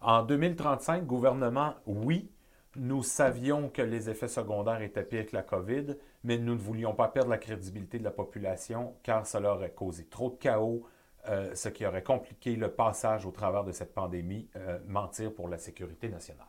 en 0.00 0.22
2035, 0.22 1.04
gouvernement, 1.04 1.74
oui, 1.86 2.30
nous 2.76 3.02
savions 3.02 3.68
que 3.68 3.82
les 3.82 4.08
effets 4.10 4.28
secondaires 4.28 4.82
étaient 4.82 5.02
pires 5.02 5.26
que 5.26 5.34
la 5.34 5.42
COVID, 5.42 5.96
mais 6.24 6.38
nous 6.38 6.54
ne 6.54 6.60
voulions 6.60 6.94
pas 6.94 7.08
perdre 7.08 7.30
la 7.30 7.38
crédibilité 7.38 7.98
de 7.98 8.04
la 8.04 8.10
population 8.10 8.94
car 9.02 9.26
cela 9.26 9.54
aurait 9.54 9.70
causé 9.70 10.04
trop 10.04 10.30
de 10.30 10.36
chaos, 10.36 10.84
euh, 11.28 11.50
ce 11.54 11.68
qui 11.68 11.84
aurait 11.84 12.02
compliqué 12.02 12.56
le 12.56 12.70
passage 12.70 13.26
au 13.26 13.30
travers 13.30 13.64
de 13.64 13.72
cette 13.72 13.92
pandémie, 13.92 14.48
euh, 14.56 14.78
mentir 14.86 15.34
pour 15.34 15.48
la 15.48 15.58
sécurité 15.58 16.08
nationale. 16.08 16.46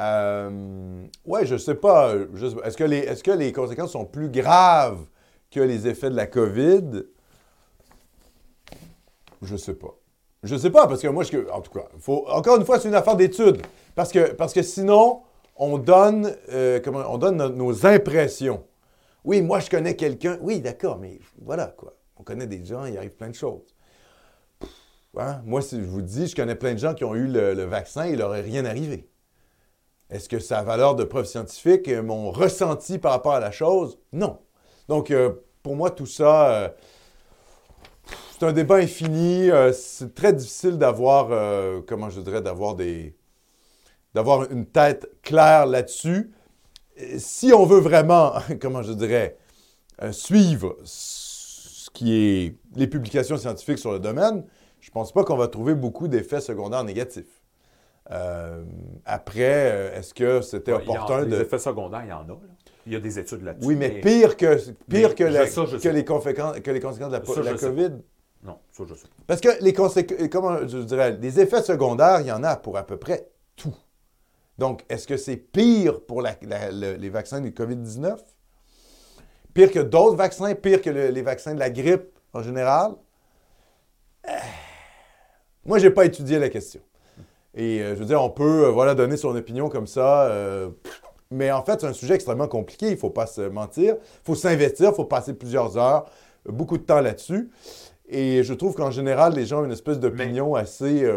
Euh, 0.00 1.06
oui, 1.24 1.40
je 1.44 1.54
ne 1.54 1.58
sais 1.58 1.74
pas. 1.74 2.14
Est-ce 2.64 2.76
que, 2.76 2.84
les, 2.84 2.98
est 2.98 3.22
que 3.22 3.30
les 3.30 3.52
conséquences 3.52 3.92
sont 3.92 4.04
plus 4.04 4.28
graves 4.28 5.06
que 5.50 5.60
les 5.60 5.86
effets 5.86 6.10
de 6.10 6.16
la 6.16 6.26
COVID? 6.26 7.04
Je 9.42 9.52
ne 9.52 9.58
sais 9.58 9.74
pas. 9.74 9.94
Je 10.42 10.54
ne 10.54 10.58
sais 10.58 10.70
pas, 10.70 10.86
parce 10.86 11.00
que 11.00 11.08
moi, 11.08 11.24
en 11.52 11.60
tout 11.60 11.72
cas, 11.72 11.88
encore 12.06 12.56
une 12.56 12.64
fois, 12.64 12.78
c'est 12.78 12.88
une 12.88 12.94
affaire 12.94 13.16
d'étude. 13.16 13.62
Parce 13.94 14.12
que, 14.12 14.32
parce 14.32 14.52
que 14.52 14.62
sinon, 14.62 15.22
on 15.58 15.78
donne, 15.78 16.34
euh, 16.50 16.80
nos 17.50 17.86
impressions. 17.86 18.64
Oui, 19.24 19.42
moi, 19.42 19.60
je 19.60 19.70
connais 19.70 19.96
quelqu'un. 19.96 20.38
Oui, 20.40 20.60
d'accord, 20.60 20.98
mais 20.98 21.18
voilà, 21.40 21.68
quoi. 21.76 21.94
On 22.16 22.22
connaît 22.22 22.46
des 22.46 22.64
gens, 22.64 22.84
il 22.84 22.96
arrive 22.96 23.10
plein 23.10 23.28
de 23.28 23.34
choses. 23.34 23.74
Hein, 25.18 25.40
Moi, 25.44 25.62
si 25.62 25.80
je 25.80 25.86
vous 25.86 26.02
dis, 26.02 26.26
je 26.26 26.36
connais 26.36 26.54
plein 26.54 26.74
de 26.74 26.78
gens 26.78 26.94
qui 26.94 27.04
ont 27.04 27.14
eu 27.14 27.26
le, 27.26 27.64
vaccin, 27.64 28.06
il 28.06 28.18
leur 28.18 28.34
est 28.34 28.42
rien 28.42 28.64
arrivé. 28.64 29.08
Est-ce 30.10 30.28
que 30.28 30.38
ça 30.38 30.58
a 30.58 30.62
valeur 30.62 30.94
de 30.94 31.04
preuve 31.04 31.24
scientifique? 31.24 31.88
Euh, 31.88 32.02
Mon 32.02 32.30
ressenti 32.30 32.98
par 32.98 33.12
rapport 33.12 33.32
à 33.32 33.40
la 33.40 33.50
chose? 33.50 33.98
Non. 34.12 34.38
Donc, 34.88 35.10
euh, 35.10 35.32
pour 35.62 35.74
moi, 35.74 35.90
tout 35.90 36.06
ça, 36.06 36.74
c'est 38.32 38.44
un 38.44 38.52
débat 38.52 38.76
infini. 38.76 39.50
C'est 39.72 40.14
très 40.14 40.32
difficile 40.32 40.78
d'avoir, 40.78 41.28
comment 41.86 42.08
je 42.08 42.20
dirais, 42.20 42.40
d'avoir 42.40 42.76
des, 42.76 43.16
d'avoir 44.16 44.50
une 44.50 44.64
tête 44.64 45.06
claire 45.22 45.66
là-dessus. 45.66 46.32
Si 47.18 47.52
on 47.52 47.66
veut 47.66 47.80
vraiment, 47.80 48.32
comment 48.62 48.82
je 48.82 48.94
dirais, 48.94 49.36
euh, 50.02 50.10
suivre 50.10 50.74
ce 50.84 51.90
qui 51.90 52.14
est 52.14 52.56
les 52.76 52.86
publications 52.86 53.36
scientifiques 53.36 53.78
sur 53.78 53.92
le 53.92 53.98
domaine, 54.00 54.44
je 54.80 54.90
pense 54.90 55.12
pas 55.12 55.22
qu'on 55.22 55.36
va 55.36 55.48
trouver 55.48 55.74
beaucoup 55.74 56.08
d'effets 56.08 56.40
secondaires 56.40 56.82
négatifs. 56.82 57.42
Euh, 58.10 58.64
après, 59.04 59.42
euh, 59.72 59.98
est-ce 59.98 60.14
que 60.14 60.40
c'était 60.40 60.72
Ouais, 60.72 60.78
en- 60.88 60.92
opportun 60.94 61.26
de... 61.26 61.36
effets 61.42 61.58
secondaires, 61.58 62.02
il 62.04 62.08
y 62.08 62.12
en 62.12 62.22
a. 62.24 62.28
là. 62.28 62.36
Il 62.86 62.92
y 62.92 62.96
a 62.96 63.00
des 63.00 63.18
études 63.18 63.42
là-dessus. 63.42 63.66
Oui, 63.68 63.74
mais 63.76 64.00
pire 64.00 64.36
que, 64.38 64.56
pire 64.88 65.08
mais 65.10 65.14
que, 65.14 65.26
je- 65.26 65.32
la- 65.32 65.46
ça, 65.46 65.66
je 65.66 65.76
que 65.76 65.82
sais 65.82 65.92
les, 65.92 66.04
conséquences, 66.06 66.60
que 66.60 66.70
les 66.70 66.80
conséquences 66.80 67.10
de 67.10 67.16
la, 67.18 67.24
Ça, 67.24 67.42
la 67.42 67.52
je 67.52 67.56
sais 67.58 67.66
COVID. 67.66 67.90
Non, 68.44 68.58
ça, 68.72 68.84
je 68.88 68.94
sais. 68.94 69.08
Parce 69.26 69.40
que 69.42 69.48
les 69.62 69.72
conséquences, 69.74 70.28
comment 70.30 70.66
je 70.66 70.78
dirais, 70.78 71.18
les 71.20 71.38
effets 71.40 71.62
secondaires, 71.62 72.20
il 72.22 72.28
y 72.28 72.32
en 72.32 72.44
a 72.44 72.56
pour 72.56 72.78
à 72.78 72.86
peu 72.86 72.96
près. 72.96 73.28
Donc, 74.58 74.84
est-ce 74.88 75.06
que 75.06 75.16
c'est 75.16 75.36
pire 75.36 76.00
pour 76.00 76.22
la- 76.22 76.36
la- 76.42 76.70
le- 76.70 76.94
les 76.94 77.10
vaccins 77.10 77.40
du 77.40 77.52
COVID-19? 77.52 78.16
Pire 79.54 79.70
que 79.70 79.80
d'autres 79.80 80.16
vaccins? 80.16 80.54
Pire 80.54 80.80
que 80.80 80.90
le- 80.90 81.08
les 81.08 81.22
vaccins 81.22 81.54
de 81.54 81.58
la 81.58 81.70
grippe 81.70 82.08
en 82.32 82.42
général? 82.42 82.92
Euh, 84.28 84.32
Moi, 85.64 85.78
je 85.78 85.86
n'ai 85.88 85.92
pas 85.92 86.04
étudié 86.04 86.38
la 86.38 86.48
question. 86.48 86.80
Et 87.54 87.80
euh, 87.80 87.94
je 87.94 88.00
veux 88.00 88.04
dire, 88.04 88.22
on 88.22 88.30
peut 88.30 88.66
euh, 88.66 88.70
voilà, 88.70 88.94
donner 88.94 89.16
son 89.16 89.34
opinion 89.34 89.68
comme 89.68 89.86
ça. 89.86 90.26
euh, 90.26 90.68
mais 91.30 91.50
en 91.50 91.64
fait, 91.64 91.80
c'est 91.80 91.86
un 91.88 91.92
sujet 91.92 92.14
extrêmement 92.14 92.46
compliqué. 92.48 92.86
Il 92.86 92.92
ne 92.92 92.96
faut 92.98 93.10
pas 93.10 93.26
se 93.26 93.40
mentir. 93.40 93.96
Il 94.00 94.24
faut 94.24 94.34
s'investir. 94.36 94.90
Il 94.90 94.94
faut 94.94 95.04
passer 95.06 95.34
plusieurs 95.34 95.76
heures, 95.76 96.06
beaucoup 96.48 96.78
de 96.78 96.84
temps 96.84 97.00
là-dessus. 97.00 97.50
Et 98.08 98.44
je 98.44 98.54
trouve 98.54 98.74
qu'en 98.76 98.92
général, 98.92 99.34
les 99.34 99.44
gens 99.44 99.62
ont 99.62 99.64
une 99.64 99.72
espèce 99.72 99.98
d'opinion 99.98 100.54
assez 100.54 101.12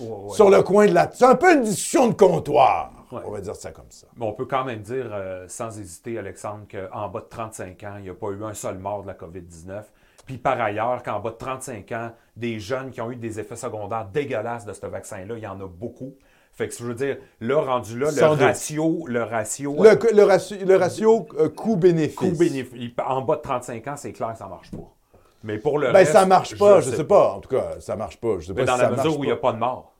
euh, 0.00 0.04
Ouais, 0.04 0.34
sur 0.34 0.50
le 0.50 0.62
coin 0.62 0.86
de 0.86 0.92
la... 0.92 1.10
C'est 1.12 1.24
un 1.24 1.34
peu 1.34 1.54
une 1.54 1.62
discussion 1.62 2.08
de 2.08 2.14
comptoir. 2.14 2.92
Ouais. 3.12 3.20
On 3.24 3.30
va 3.30 3.40
dire 3.40 3.56
ça 3.56 3.72
comme 3.72 3.90
ça. 3.90 4.06
Mais 4.16 4.24
on 4.24 4.32
peut 4.32 4.46
quand 4.46 4.64
même 4.64 4.82
dire, 4.82 5.08
euh, 5.12 5.46
sans 5.48 5.78
hésiter, 5.78 6.18
Alexandre, 6.18 6.66
qu'en 6.70 7.08
bas 7.08 7.20
de 7.20 7.26
35 7.28 7.82
ans, 7.84 7.94
il 7.98 8.02
n'y 8.04 8.10
a 8.10 8.14
pas 8.14 8.28
eu 8.28 8.44
un 8.44 8.54
seul 8.54 8.78
mort 8.78 9.02
de 9.02 9.08
la 9.08 9.14
COVID-19. 9.14 9.82
Puis 10.26 10.38
par 10.38 10.60
ailleurs, 10.60 11.02
qu'en 11.02 11.18
bas 11.18 11.30
de 11.30 11.36
35 11.36 11.90
ans, 11.92 12.12
des 12.36 12.60
jeunes 12.60 12.90
qui 12.90 13.00
ont 13.00 13.10
eu 13.10 13.16
des 13.16 13.40
effets 13.40 13.56
secondaires 13.56 14.06
dégueulasses 14.12 14.64
de 14.64 14.72
ce 14.72 14.86
vaccin-là, 14.86 15.34
il 15.36 15.42
y 15.42 15.46
en 15.46 15.60
a 15.60 15.66
beaucoup. 15.66 16.14
Fait 16.52 16.68
que 16.68 16.74
je 16.74 16.84
veux 16.84 16.94
dire, 16.94 17.16
là, 17.40 17.60
rendu 17.60 17.98
là, 17.98 18.10
le 18.10 18.26
ratio, 18.26 19.04
le 19.06 19.22
ratio, 19.22 19.76
Le, 19.82 20.14
le 20.14 20.22
ratio, 20.24 20.56
le 20.64 20.76
ratio, 20.76 21.26
euh, 21.38 21.48
coût-bénéfice. 21.48 22.16
coût-bénéfice, 22.16 22.92
en 23.04 23.22
bas 23.22 23.36
de 23.36 23.40
35 23.42 23.86
ans, 23.88 23.94
c'est 23.96 24.12
clair 24.12 24.32
que 24.32 24.38
ça 24.38 24.44
ne 24.44 24.50
marche 24.50 24.70
pas. 24.70 24.94
Mais 25.42 25.58
pour 25.58 25.78
le 25.78 25.86
Ben, 25.88 25.98
reste, 25.98 26.12
ça 26.12 26.26
marche 26.26 26.56
pas, 26.58 26.80
je 26.80 26.90
sais 26.90 27.04
pas. 27.04 27.32
En 27.34 27.40
tout 27.40 27.48
cas, 27.48 27.76
ça 27.80 27.96
marche 27.96 28.18
pas. 28.18 28.36
Je 28.40 28.46
sais 28.46 28.52
Mais 28.52 28.64
pas 28.64 28.72
dans 28.72 28.76
si 28.76 28.82
la 28.82 28.96
ça 28.96 28.96
mesure 29.04 29.18
où 29.18 29.24
il 29.24 29.28
n'y 29.28 29.32
a 29.32 29.36
pas. 29.36 29.52
de 29.52 29.58
mort. 29.58 29.94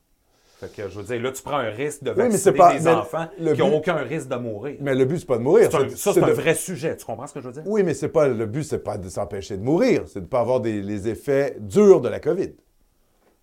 Fait 0.61 0.71
que 0.71 0.91
je 0.91 0.99
veux 0.99 1.05
dire, 1.05 1.23
là, 1.23 1.33
tu 1.33 1.43
prends 1.43 1.57
un 1.57 1.71
risque 1.71 2.03
de 2.03 2.11
vacciner 2.11 2.57
pas- 2.59 2.75
des 2.75 2.87
enfants 2.87 3.27
le 3.41 3.55
qui 3.55 3.61
n'ont 3.61 3.75
aucun 3.79 3.95
risque 3.95 4.29
de 4.29 4.37
mourir. 4.37 4.77
Mais 4.81 4.95
le 4.95 5.07
but, 5.07 5.21
c'est 5.21 5.27
pas 5.27 5.39
de 5.39 5.43
mourir. 5.43 5.75
Un- 5.75 5.89
ça, 5.89 6.13
c'est 6.13 6.21
de- 6.21 6.27
un 6.27 6.33
vrai 6.35 6.55
sujet. 6.55 6.95
Tu 6.99 7.07
comprends 7.07 7.27
ce 7.27 7.33
que 7.33 7.41
je 7.41 7.47
veux 7.47 7.53
dire? 7.55 7.63
Oui, 7.65 7.83
mais 7.83 7.95
c'est 7.95 8.11
pas 8.11 8.29
le 8.29 8.45
but, 8.45 8.65
c'est 8.65 8.85
pas 8.85 8.99
de 8.99 9.09
s'empêcher 9.09 9.57
de 9.57 9.63
mourir, 9.63 10.03
c'est 10.07 10.21
de 10.21 10.27
pas 10.27 10.41
avoir 10.41 10.61
des, 10.61 10.83
les 10.83 11.09
effets 11.09 11.57
durs 11.61 12.03
de 12.03 12.11
la 12.11 12.21
COVID. 12.21 12.53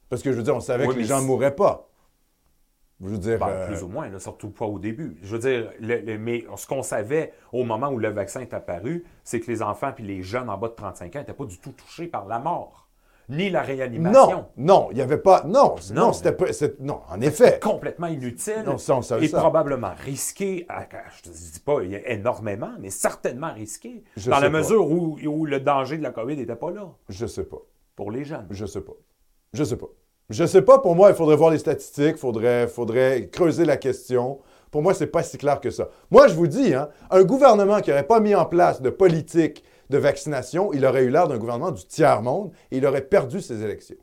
Parce 0.10 0.22
que 0.22 0.32
je 0.32 0.38
veux 0.38 0.44
dire, 0.44 0.56
on 0.56 0.60
savait 0.60 0.86
Oui, 0.86 0.94
que 0.94 1.00
les 1.00 1.06
gens 1.06 1.20
ne 1.20 1.26
mourraient 1.26 1.56
pas. 1.56 1.87
Je 3.04 3.10
veux 3.10 3.18
dire, 3.20 3.38
Ben, 3.40 3.48
euh, 3.50 3.68
Plus 3.68 3.84
ou 3.84 3.88
moins, 3.88 4.10
là, 4.10 4.20
surtout 4.20 4.50
pas 4.50 4.66
au 4.66 4.80
début. 4.80 5.18
Je 5.22 5.28
veux 5.36 5.40
dire, 5.40 5.72
le- 5.80 6.00
le- 6.02 6.18
mais 6.18 6.46
ce 6.56 6.66
qu'on 6.66 6.82
savait 6.82 7.32
au 7.54 7.64
moment 7.64 7.90
où 7.90 8.00
le 8.00 8.10
vaccin 8.10 8.42
est 8.42 8.54
apparu, 8.56 9.06
c'est 9.24 9.40
que 9.40 9.52
les 9.52 9.62
enfants 9.62 9.92
puis 9.94 10.04
les 10.04 10.24
jeunes 10.24 10.50
en 10.50 10.58
bas 10.58 10.70
de 10.70 10.74
35 10.74 11.16
ans 11.16 11.20
n'étaient 11.20 11.34
pas 11.34 11.46
du 11.46 11.60
tout 11.60 11.72
touchés 11.74 12.08
par 12.08 12.26
la 12.26 12.40
mort, 12.40 12.88
ni 13.30 13.52
la 13.52 13.62
réanimation. 13.62 14.32
non, 14.32 14.46
non, 14.58 14.88
il 14.90 14.96
n'y 14.96 15.02
avait 15.02 15.20
pas, 15.20 15.44
non, 15.44 15.76
non, 15.92 16.08
Non. 16.08 16.14
c'était 16.14 16.32
pas, 16.32 16.46
non, 16.80 17.02
en 17.08 17.22
effet. 17.22 17.60
Complètement 17.62 18.08
inutile 18.08 18.64
Non, 18.66 18.80
ça, 18.80 18.96
on 18.96 19.04
savait 19.04 19.26
et 19.26 19.28
ça. 19.28 19.42
probablement 19.42 19.92
risqué, 20.04 20.66
à- 20.68 20.88
je 21.24 21.30
ne 21.30 21.36
dis 21.36 21.60
pas 21.60 21.82
énormément, 22.08 22.72
mais 22.80 22.90
certainement 22.90 23.54
risqué, 23.54 24.04
Je 24.16 24.32
dans 24.32 24.40
la 24.40 24.50
pas. 24.50 24.58
mesure 24.58 24.90
où, 24.90 25.20
où 25.24 25.46
le 25.46 25.60
danger 25.60 26.00
de 26.00 26.04
la 26.04 26.10
COVID 26.12 26.36
n'était 26.36 26.56
pas 26.56 26.72
là 26.72 26.90
Je 27.10 27.28
sais 27.28 27.44
pas. 27.44 27.62
pour 27.96 28.10
les 28.10 28.24
jeunes. 28.24 28.48
Je 28.50 28.66
sais 28.66 28.82
pas. 28.82 28.94
Je 29.54 29.64
sais 29.64 29.78
pas. 29.78 29.88
Je 30.30 30.46
sais 30.46 30.62
pas, 30.62 30.80
pour 30.80 30.94
moi, 30.94 31.10
il 31.10 31.16
faudrait 31.16 31.38
voir 31.38 31.52
les 31.52 31.58
statistiques, 31.58 32.18
il 32.24 32.68
faudrait, 32.68 33.30
creuser 33.32 33.64
la 33.64 33.78
question. 33.78 34.40
Pour 34.72 34.82
moi, 34.82 34.94
c'est 34.94 35.08
pas 35.08 35.24
si 35.24 35.38
clair 35.38 35.62
que 35.62 35.70
ça. 35.70 35.88
Moi, 36.12 36.28
je 36.28 36.34
vous 36.34 36.48
dis, 36.48 36.74
hein, 36.74 36.90
un 37.10 37.24
gouvernement 37.24 37.80
qui 37.80 37.92
n'aurait 37.92 38.08
pas 38.08 38.20
mis 38.20 38.36
en 38.36 38.46
place 38.46 38.82
de 38.82 38.90
politique 38.90 39.64
de 39.90 39.98
vaccination, 39.98 40.74
il 40.74 40.86
aurait 40.86 41.04
eu 41.04 41.10
l'air 41.10 41.30
d'un 41.30 41.38
gouvernement 41.38 41.72
du 41.72 41.86
tiers-monde 41.86 42.52
et 42.72 42.78
il 42.78 42.86
aurait 42.86 43.06
perdu 43.06 43.40
ses 43.40 43.64
élections. 43.64 43.96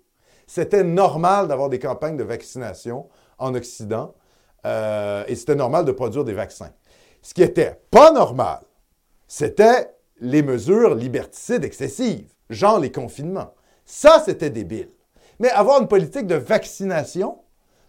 C'était 0.47 0.83
normal 0.83 1.47
d'avoir 1.47 1.69
des 1.69 1.79
campagnes 1.79 2.17
de 2.17 2.25
vaccination 2.25 3.09
en 3.39 3.55
Occident 3.55 4.15
euh, 4.65 5.25
et 5.29 5.35
c'était 5.35 5.55
normal 5.55 5.85
de 5.85 5.93
produire 5.93 6.25
des 6.25 6.33
vaccins. 6.33 6.71
Ce 7.21 7.35
qui 7.35 7.43
était 7.43 7.79
pas 7.91 8.13
normal, 8.13 8.61
c'était 9.29 9.95
les 10.21 10.43
mesures 10.43 10.95
liberticides 10.95 11.65
excessives, 11.65 12.33
genre 12.49 12.79
les 12.79 12.93
confinements. 12.93 13.53
Ça, 13.85 14.23
c'était 14.25 14.49
débile. 14.49 14.89
Mais 15.45 15.51
avoir 15.51 15.79
une 15.79 15.89
politique 15.89 16.27
de 16.27 16.37
vaccination, 16.37 17.37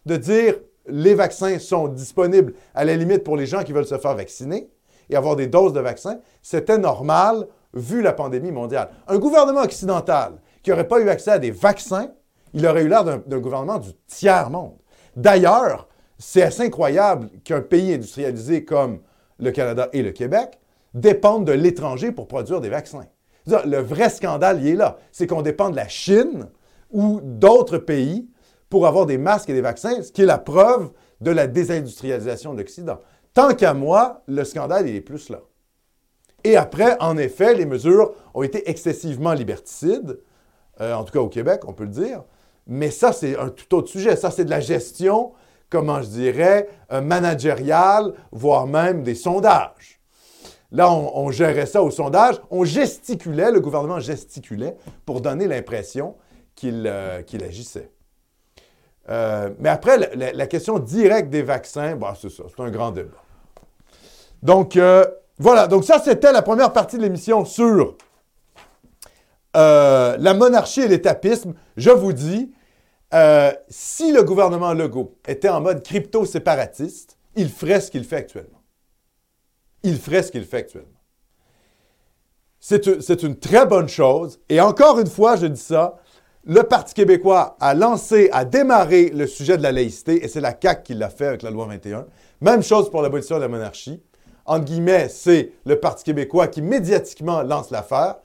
de 0.06 0.18
dire 0.18 0.56
les 0.88 1.14
vaccins 1.14 1.58
sont 1.58 1.88
disponibles 1.88 2.54
à 2.74 2.84
la 2.84 2.98
limite 2.98 3.24
pour 3.24 3.38
les 3.38 3.46
gens 3.46 3.64
qui 3.64 3.72
veulent 3.72 3.86
se 3.86 3.98
faire 3.98 4.14
vacciner 4.14 4.70
et 5.10 5.16
avoir 5.16 5.38
des 5.38 5.48
doses 5.48 5.72
de 5.72 5.80
vaccins, 5.80 6.20
c'était 6.42 6.78
normal 6.78 7.48
vu 7.74 8.02
la 8.02 8.12
pandémie 8.12 8.52
mondiale. 8.52 8.90
Un 9.08 9.20
gouvernement 9.20 9.62
occidental 9.62 10.34
qui 10.64 10.70
n'aurait 10.70 10.90
pas 10.90 11.00
eu 11.00 11.08
accès 11.08 11.32
à 11.32 11.40
des 11.40 11.52
vaccins, 11.52 12.10
il 12.54 12.68
aurait 12.68 12.84
eu 12.84 12.90
l'air 12.90 13.06
d'un 13.06 13.40
gouvernement 13.40 13.80
du 13.80 13.94
tiers-monde. 14.06 14.76
D'ailleurs, 15.16 15.88
c'est 16.18 16.42
assez 16.42 16.64
incroyable 16.64 17.30
qu'un 17.46 17.62
pays 17.62 17.94
industrialisé 17.94 18.66
comme 18.66 19.00
le 19.40 19.52
Canada 19.52 19.88
et 19.94 20.04
le 20.04 20.12
Québec 20.12 20.60
dépendent 20.94 21.46
de 21.46 21.54
l'étranger 21.54 22.12
pour 22.12 22.28
produire 22.28 22.60
des 22.60 22.68
vaccins. 22.68 23.06
Le 23.48 23.78
vrai 23.78 24.10
scandale, 24.10 24.60
il 24.60 24.68
est 24.68 24.76
là. 24.76 24.98
C'est 25.14 25.26
qu'on 25.26 25.42
dépend 25.42 25.70
de 25.70 25.78
la 25.78 25.88
Chine 25.88 26.50
ou 26.96 27.20
d'autres 27.22 27.78
pays 27.78 28.28
pour 28.70 28.88
avoir 28.88 29.06
des 29.06 29.18
masques 29.18 29.50
et 29.50 29.54
des 29.54 29.62
vaccins, 29.62 30.02
ce 30.02 30.12
qui 30.14 30.22
est 30.22 30.26
la 30.26 30.38
preuve 30.38 30.92
de 31.20 31.30
la 31.30 31.46
désindustrialisation 31.46 32.54
de 32.54 32.60
l'Occident. 32.60 33.00
Tant 33.34 33.54
qu'à 33.54 33.74
moi, 33.74 34.24
le 34.28 34.46
scandale, 34.46 34.88
il 34.88 34.96
est 34.96 35.02
plus 35.02 35.30
là. 35.30 35.42
Et 36.46 36.56
après, 36.56 36.96
en 37.02 37.18
effet, 37.18 37.54
les 37.54 37.66
mesures 37.66 38.14
ont 38.34 38.44
été 38.44 38.70
excessivement 38.70 39.34
liberticides, 39.34 40.22
euh, 40.80 40.94
en 40.94 41.04
tout 41.04 41.12
cas 41.12 41.20
au 41.20 41.28
Québec, 41.28 41.62
on 41.68 41.74
peut 41.74 41.84
le 41.84 41.90
dire. 41.90 42.24
Mais 42.66 42.92
ça, 42.92 43.12
c'est 43.12 43.38
un 43.38 43.50
tout 43.50 43.76
autre 43.76 43.90
sujet. 43.90 44.16
Ça, 44.16 44.32
c'est 44.32 44.46
de 44.46 44.50
la 44.50 44.62
gestion, 44.62 45.34
comment 45.70 46.02
je 46.02 46.08
dirais, 46.08 46.70
euh, 46.94 47.02
managériale, 47.02 48.14
voire 48.32 48.68
même 48.68 49.04
des 49.04 49.16
sondages. 49.16 50.00
Là, 50.72 50.90
on, 50.92 51.26
on 51.26 51.32
gérait 51.32 51.66
ça 51.66 51.84
au 51.84 51.92
sondage. 51.92 52.42
On 52.52 52.64
gesticulait, 52.64 53.52
le 53.52 53.60
gouvernement 53.60 54.00
gesticulait 54.00 54.78
pour 55.06 55.20
donner 55.20 55.48
l'impression 55.48 56.16
qu'il 56.56 56.86
euh, 56.88 57.22
qu'il 57.22 57.44
agissait. 57.44 57.92
Euh, 59.10 59.52
mais 59.60 59.70
après, 59.70 60.16
la, 60.16 60.48
question 60.48 60.80
directe 60.80 61.30
des 61.30 61.44
vaccins, 61.44 61.96
bah, 61.96 62.16
c'est 62.20 62.30
ça, 62.30 62.44
c'est 62.50 62.64
un 62.64 62.72
grand 62.72 62.92
débat. 62.92 63.22
Donc, 64.42 64.78
euh, 64.78 65.06
voilà. 65.38 65.68
Donc, 65.68 65.84
ça, 65.84 66.02
c'était 66.04 66.32
la 66.32 66.42
première 66.42 66.74
partie 66.74 66.98
de 66.98 67.04
l'émission 67.04 67.46
sur 67.46 67.96
la 69.54 70.34
monarchie 70.34 70.82
et 70.82 70.88
l'étapisme. 70.88 71.54
Je 71.78 71.92
vous 71.92 72.14
dis, 72.14 72.52
si 73.70 74.12
le 74.12 74.24
gouvernement 74.24 74.74
Legault 74.74 75.16
était 75.28 75.50
en 75.50 75.62
mode 75.62 75.84
crypto-séparatiste, 75.84 77.18
il 77.36 77.50
ferait 77.50 77.82
ce 77.82 77.92
qu'il 77.92 78.04
fait 78.06 78.18
actuellement. 78.18 78.62
Il 79.84 80.00
ferait 80.00 80.24
ce 80.24 80.32
qu'il 80.32 80.46
fait 80.46 80.58
actuellement. 80.58 80.90
C'est 82.60 83.22
une 83.22 83.38
très 83.38 83.68
bonne 83.68 83.88
chose. 83.88 84.40
Et 84.50 84.60
encore 84.60 85.00
une 85.00 85.08
fois, 85.08 85.36
je 85.36 85.46
dis 85.46 85.62
ça, 85.62 86.00
le 86.46 86.62
Parti 86.62 86.94
québécois 86.94 87.58
a 87.60 87.74
lancé, 87.74 88.30
a 88.32 88.46
démarré 88.46 89.10
le 89.10 89.26
sujet 89.26 89.58
de 89.58 89.64
la 89.64 89.72
laïcité, 89.72 90.24
et 90.24 90.28
c'est 90.28 90.42
la 90.42 90.56
CAQ 90.60 90.84
qui 90.84 90.94
l'a 90.94 91.10
fait 91.10 91.26
avec 91.26 91.42
la 91.42 91.50
loi 91.50 91.66
21. 91.66 92.06
Même 92.42 92.62
chose 92.62 92.92
pour 92.92 93.02
l'abolition 93.02 93.38
de 93.38 93.42
la 93.42 93.48
monarchie. 93.48 94.02
Entre 94.46 94.66
guillemets, 94.66 95.10
c'est 95.10 95.54
le 95.66 95.80
Parti 95.80 96.04
québécois 96.04 96.48
qui 96.48 96.62
médiatiquement 96.62 97.42
lance 97.42 97.72
l'affaire. 97.72 98.18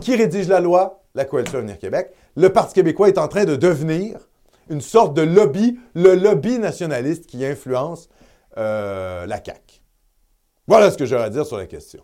Qui 0.00 0.16
rédige 0.16 0.48
la 0.48 0.60
loi? 0.60 1.02
La 1.14 1.24
Coalition 1.24 1.58
Avenir 1.58 1.78
Québec. 1.78 2.12
Le 2.36 2.50
Parti 2.50 2.74
québécois 2.74 3.08
est 3.08 3.18
en 3.18 3.28
train 3.28 3.44
de 3.44 3.56
devenir 3.56 4.18
une 4.68 4.80
sorte 4.80 5.14
de 5.14 5.22
lobby, 5.22 5.78
le 5.94 6.14
lobby 6.14 6.58
nationaliste 6.58 7.26
qui 7.26 7.44
influence 7.44 8.08
euh, 8.58 9.26
la 9.26 9.42
CAQ. 9.42 9.80
Voilà 10.66 10.90
ce 10.90 10.98
que 10.98 11.06
j'aurais 11.06 11.24
à 11.24 11.30
dire 11.30 11.46
sur 11.46 11.56
la 11.56 11.66
question. 11.66 12.02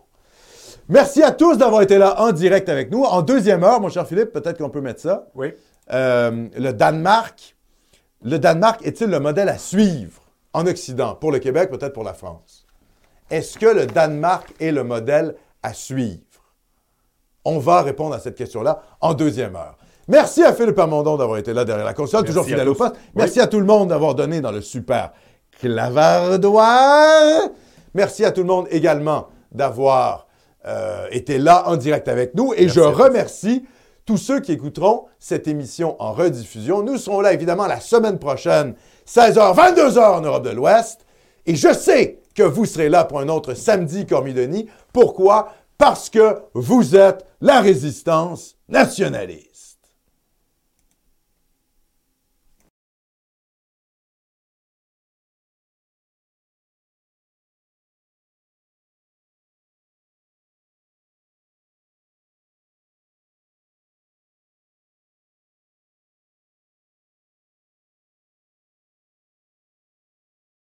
Merci 0.89 1.21
à 1.21 1.31
tous 1.31 1.55
d'avoir 1.55 1.83
été 1.83 1.99
là 1.99 2.19
en 2.19 2.31
direct 2.31 2.67
avec 2.67 2.89
nous. 2.91 3.03
En 3.03 3.21
deuxième 3.21 3.63
heure, 3.63 3.79
mon 3.79 3.89
cher 3.89 4.07
Philippe, 4.07 4.31
peut-être 4.31 4.57
qu'on 4.57 4.71
peut 4.71 4.81
mettre 4.81 5.01
ça. 5.01 5.27
Oui. 5.35 5.53
Euh, 5.93 6.47
le 6.57 6.71
Danemark. 6.71 7.55
Le 8.23 8.39
Danemark 8.39 8.83
est-il 8.83 9.07
le 9.07 9.19
modèle 9.19 9.49
à 9.49 9.59
suivre 9.59 10.23
en 10.51 10.65
Occident, 10.65 11.13
pour 11.13 11.31
le 11.31 11.37
Québec, 11.37 11.69
peut-être 11.69 11.93
pour 11.93 12.03
la 12.03 12.13
France? 12.13 12.65
Est-ce 13.29 13.59
que 13.59 13.67
le 13.67 13.85
Danemark 13.85 14.51
est 14.59 14.71
le 14.71 14.83
modèle 14.83 15.35
à 15.61 15.73
suivre? 15.73 16.23
On 17.45 17.59
va 17.59 17.83
répondre 17.83 18.15
à 18.15 18.19
cette 18.19 18.35
question-là 18.35 18.81
en 18.99 19.13
deuxième 19.13 19.55
heure. 19.55 19.77
Merci 20.07 20.43
à 20.43 20.53
Philippe 20.53 20.79
Amondon 20.79 21.17
d'avoir 21.17 21.37
été 21.37 21.53
là 21.53 21.65
derrière 21.65 21.85
la 21.85 21.93
console, 21.93 22.23
toujours 22.23 22.41
Merci 22.41 22.53
fidèle 22.53 22.67
au 22.67 22.73
poste. 22.73 22.95
Merci 23.13 23.39
à 23.39 23.45
tout 23.45 23.59
le 23.59 23.65
monde 23.65 23.89
d'avoir 23.89 24.15
donné 24.15 24.41
dans 24.41 24.51
le 24.51 24.61
super 24.61 25.11
clavardoir. 25.59 27.49
Merci 27.93 28.25
à 28.25 28.31
tout 28.31 28.41
le 28.41 28.47
monde 28.47 28.65
également 28.71 29.27
d'avoir 29.51 30.28
euh, 30.69 31.07
été 31.11 31.37
là 31.37 31.67
en 31.67 31.77
direct 31.77 32.07
avec 32.07 32.35
nous. 32.35 32.53
Et 32.53 32.65
Merci 32.65 32.75
je 32.75 32.79
remercie 32.81 33.65
tous 34.05 34.17
ceux 34.17 34.39
qui 34.39 34.51
écouteront 34.51 35.05
cette 35.19 35.47
émission 35.47 35.95
en 35.99 36.13
rediffusion. 36.13 36.83
Nous 36.83 36.97
serons 36.97 37.21
là 37.21 37.33
évidemment 37.33 37.67
la 37.67 37.79
semaine 37.79 38.19
prochaine, 38.19 38.75
16h, 39.07 39.55
22h 39.55 39.99
en 39.99 40.21
Europe 40.21 40.43
de 40.43 40.51
l'Ouest. 40.51 41.05
Et 41.45 41.55
je 41.55 41.73
sais 41.73 42.19
que 42.35 42.43
vous 42.43 42.65
serez 42.65 42.89
là 42.89 43.03
pour 43.05 43.19
un 43.19 43.29
autre 43.29 43.53
samedi 43.53 44.05
Cormidoni. 44.05 44.69
Pourquoi? 44.93 45.53
Parce 45.77 46.09
que 46.09 46.37
vous 46.53 46.95
êtes 46.95 47.25
la 47.41 47.61
résistance 47.61 48.55
nationaliste. 48.67 49.48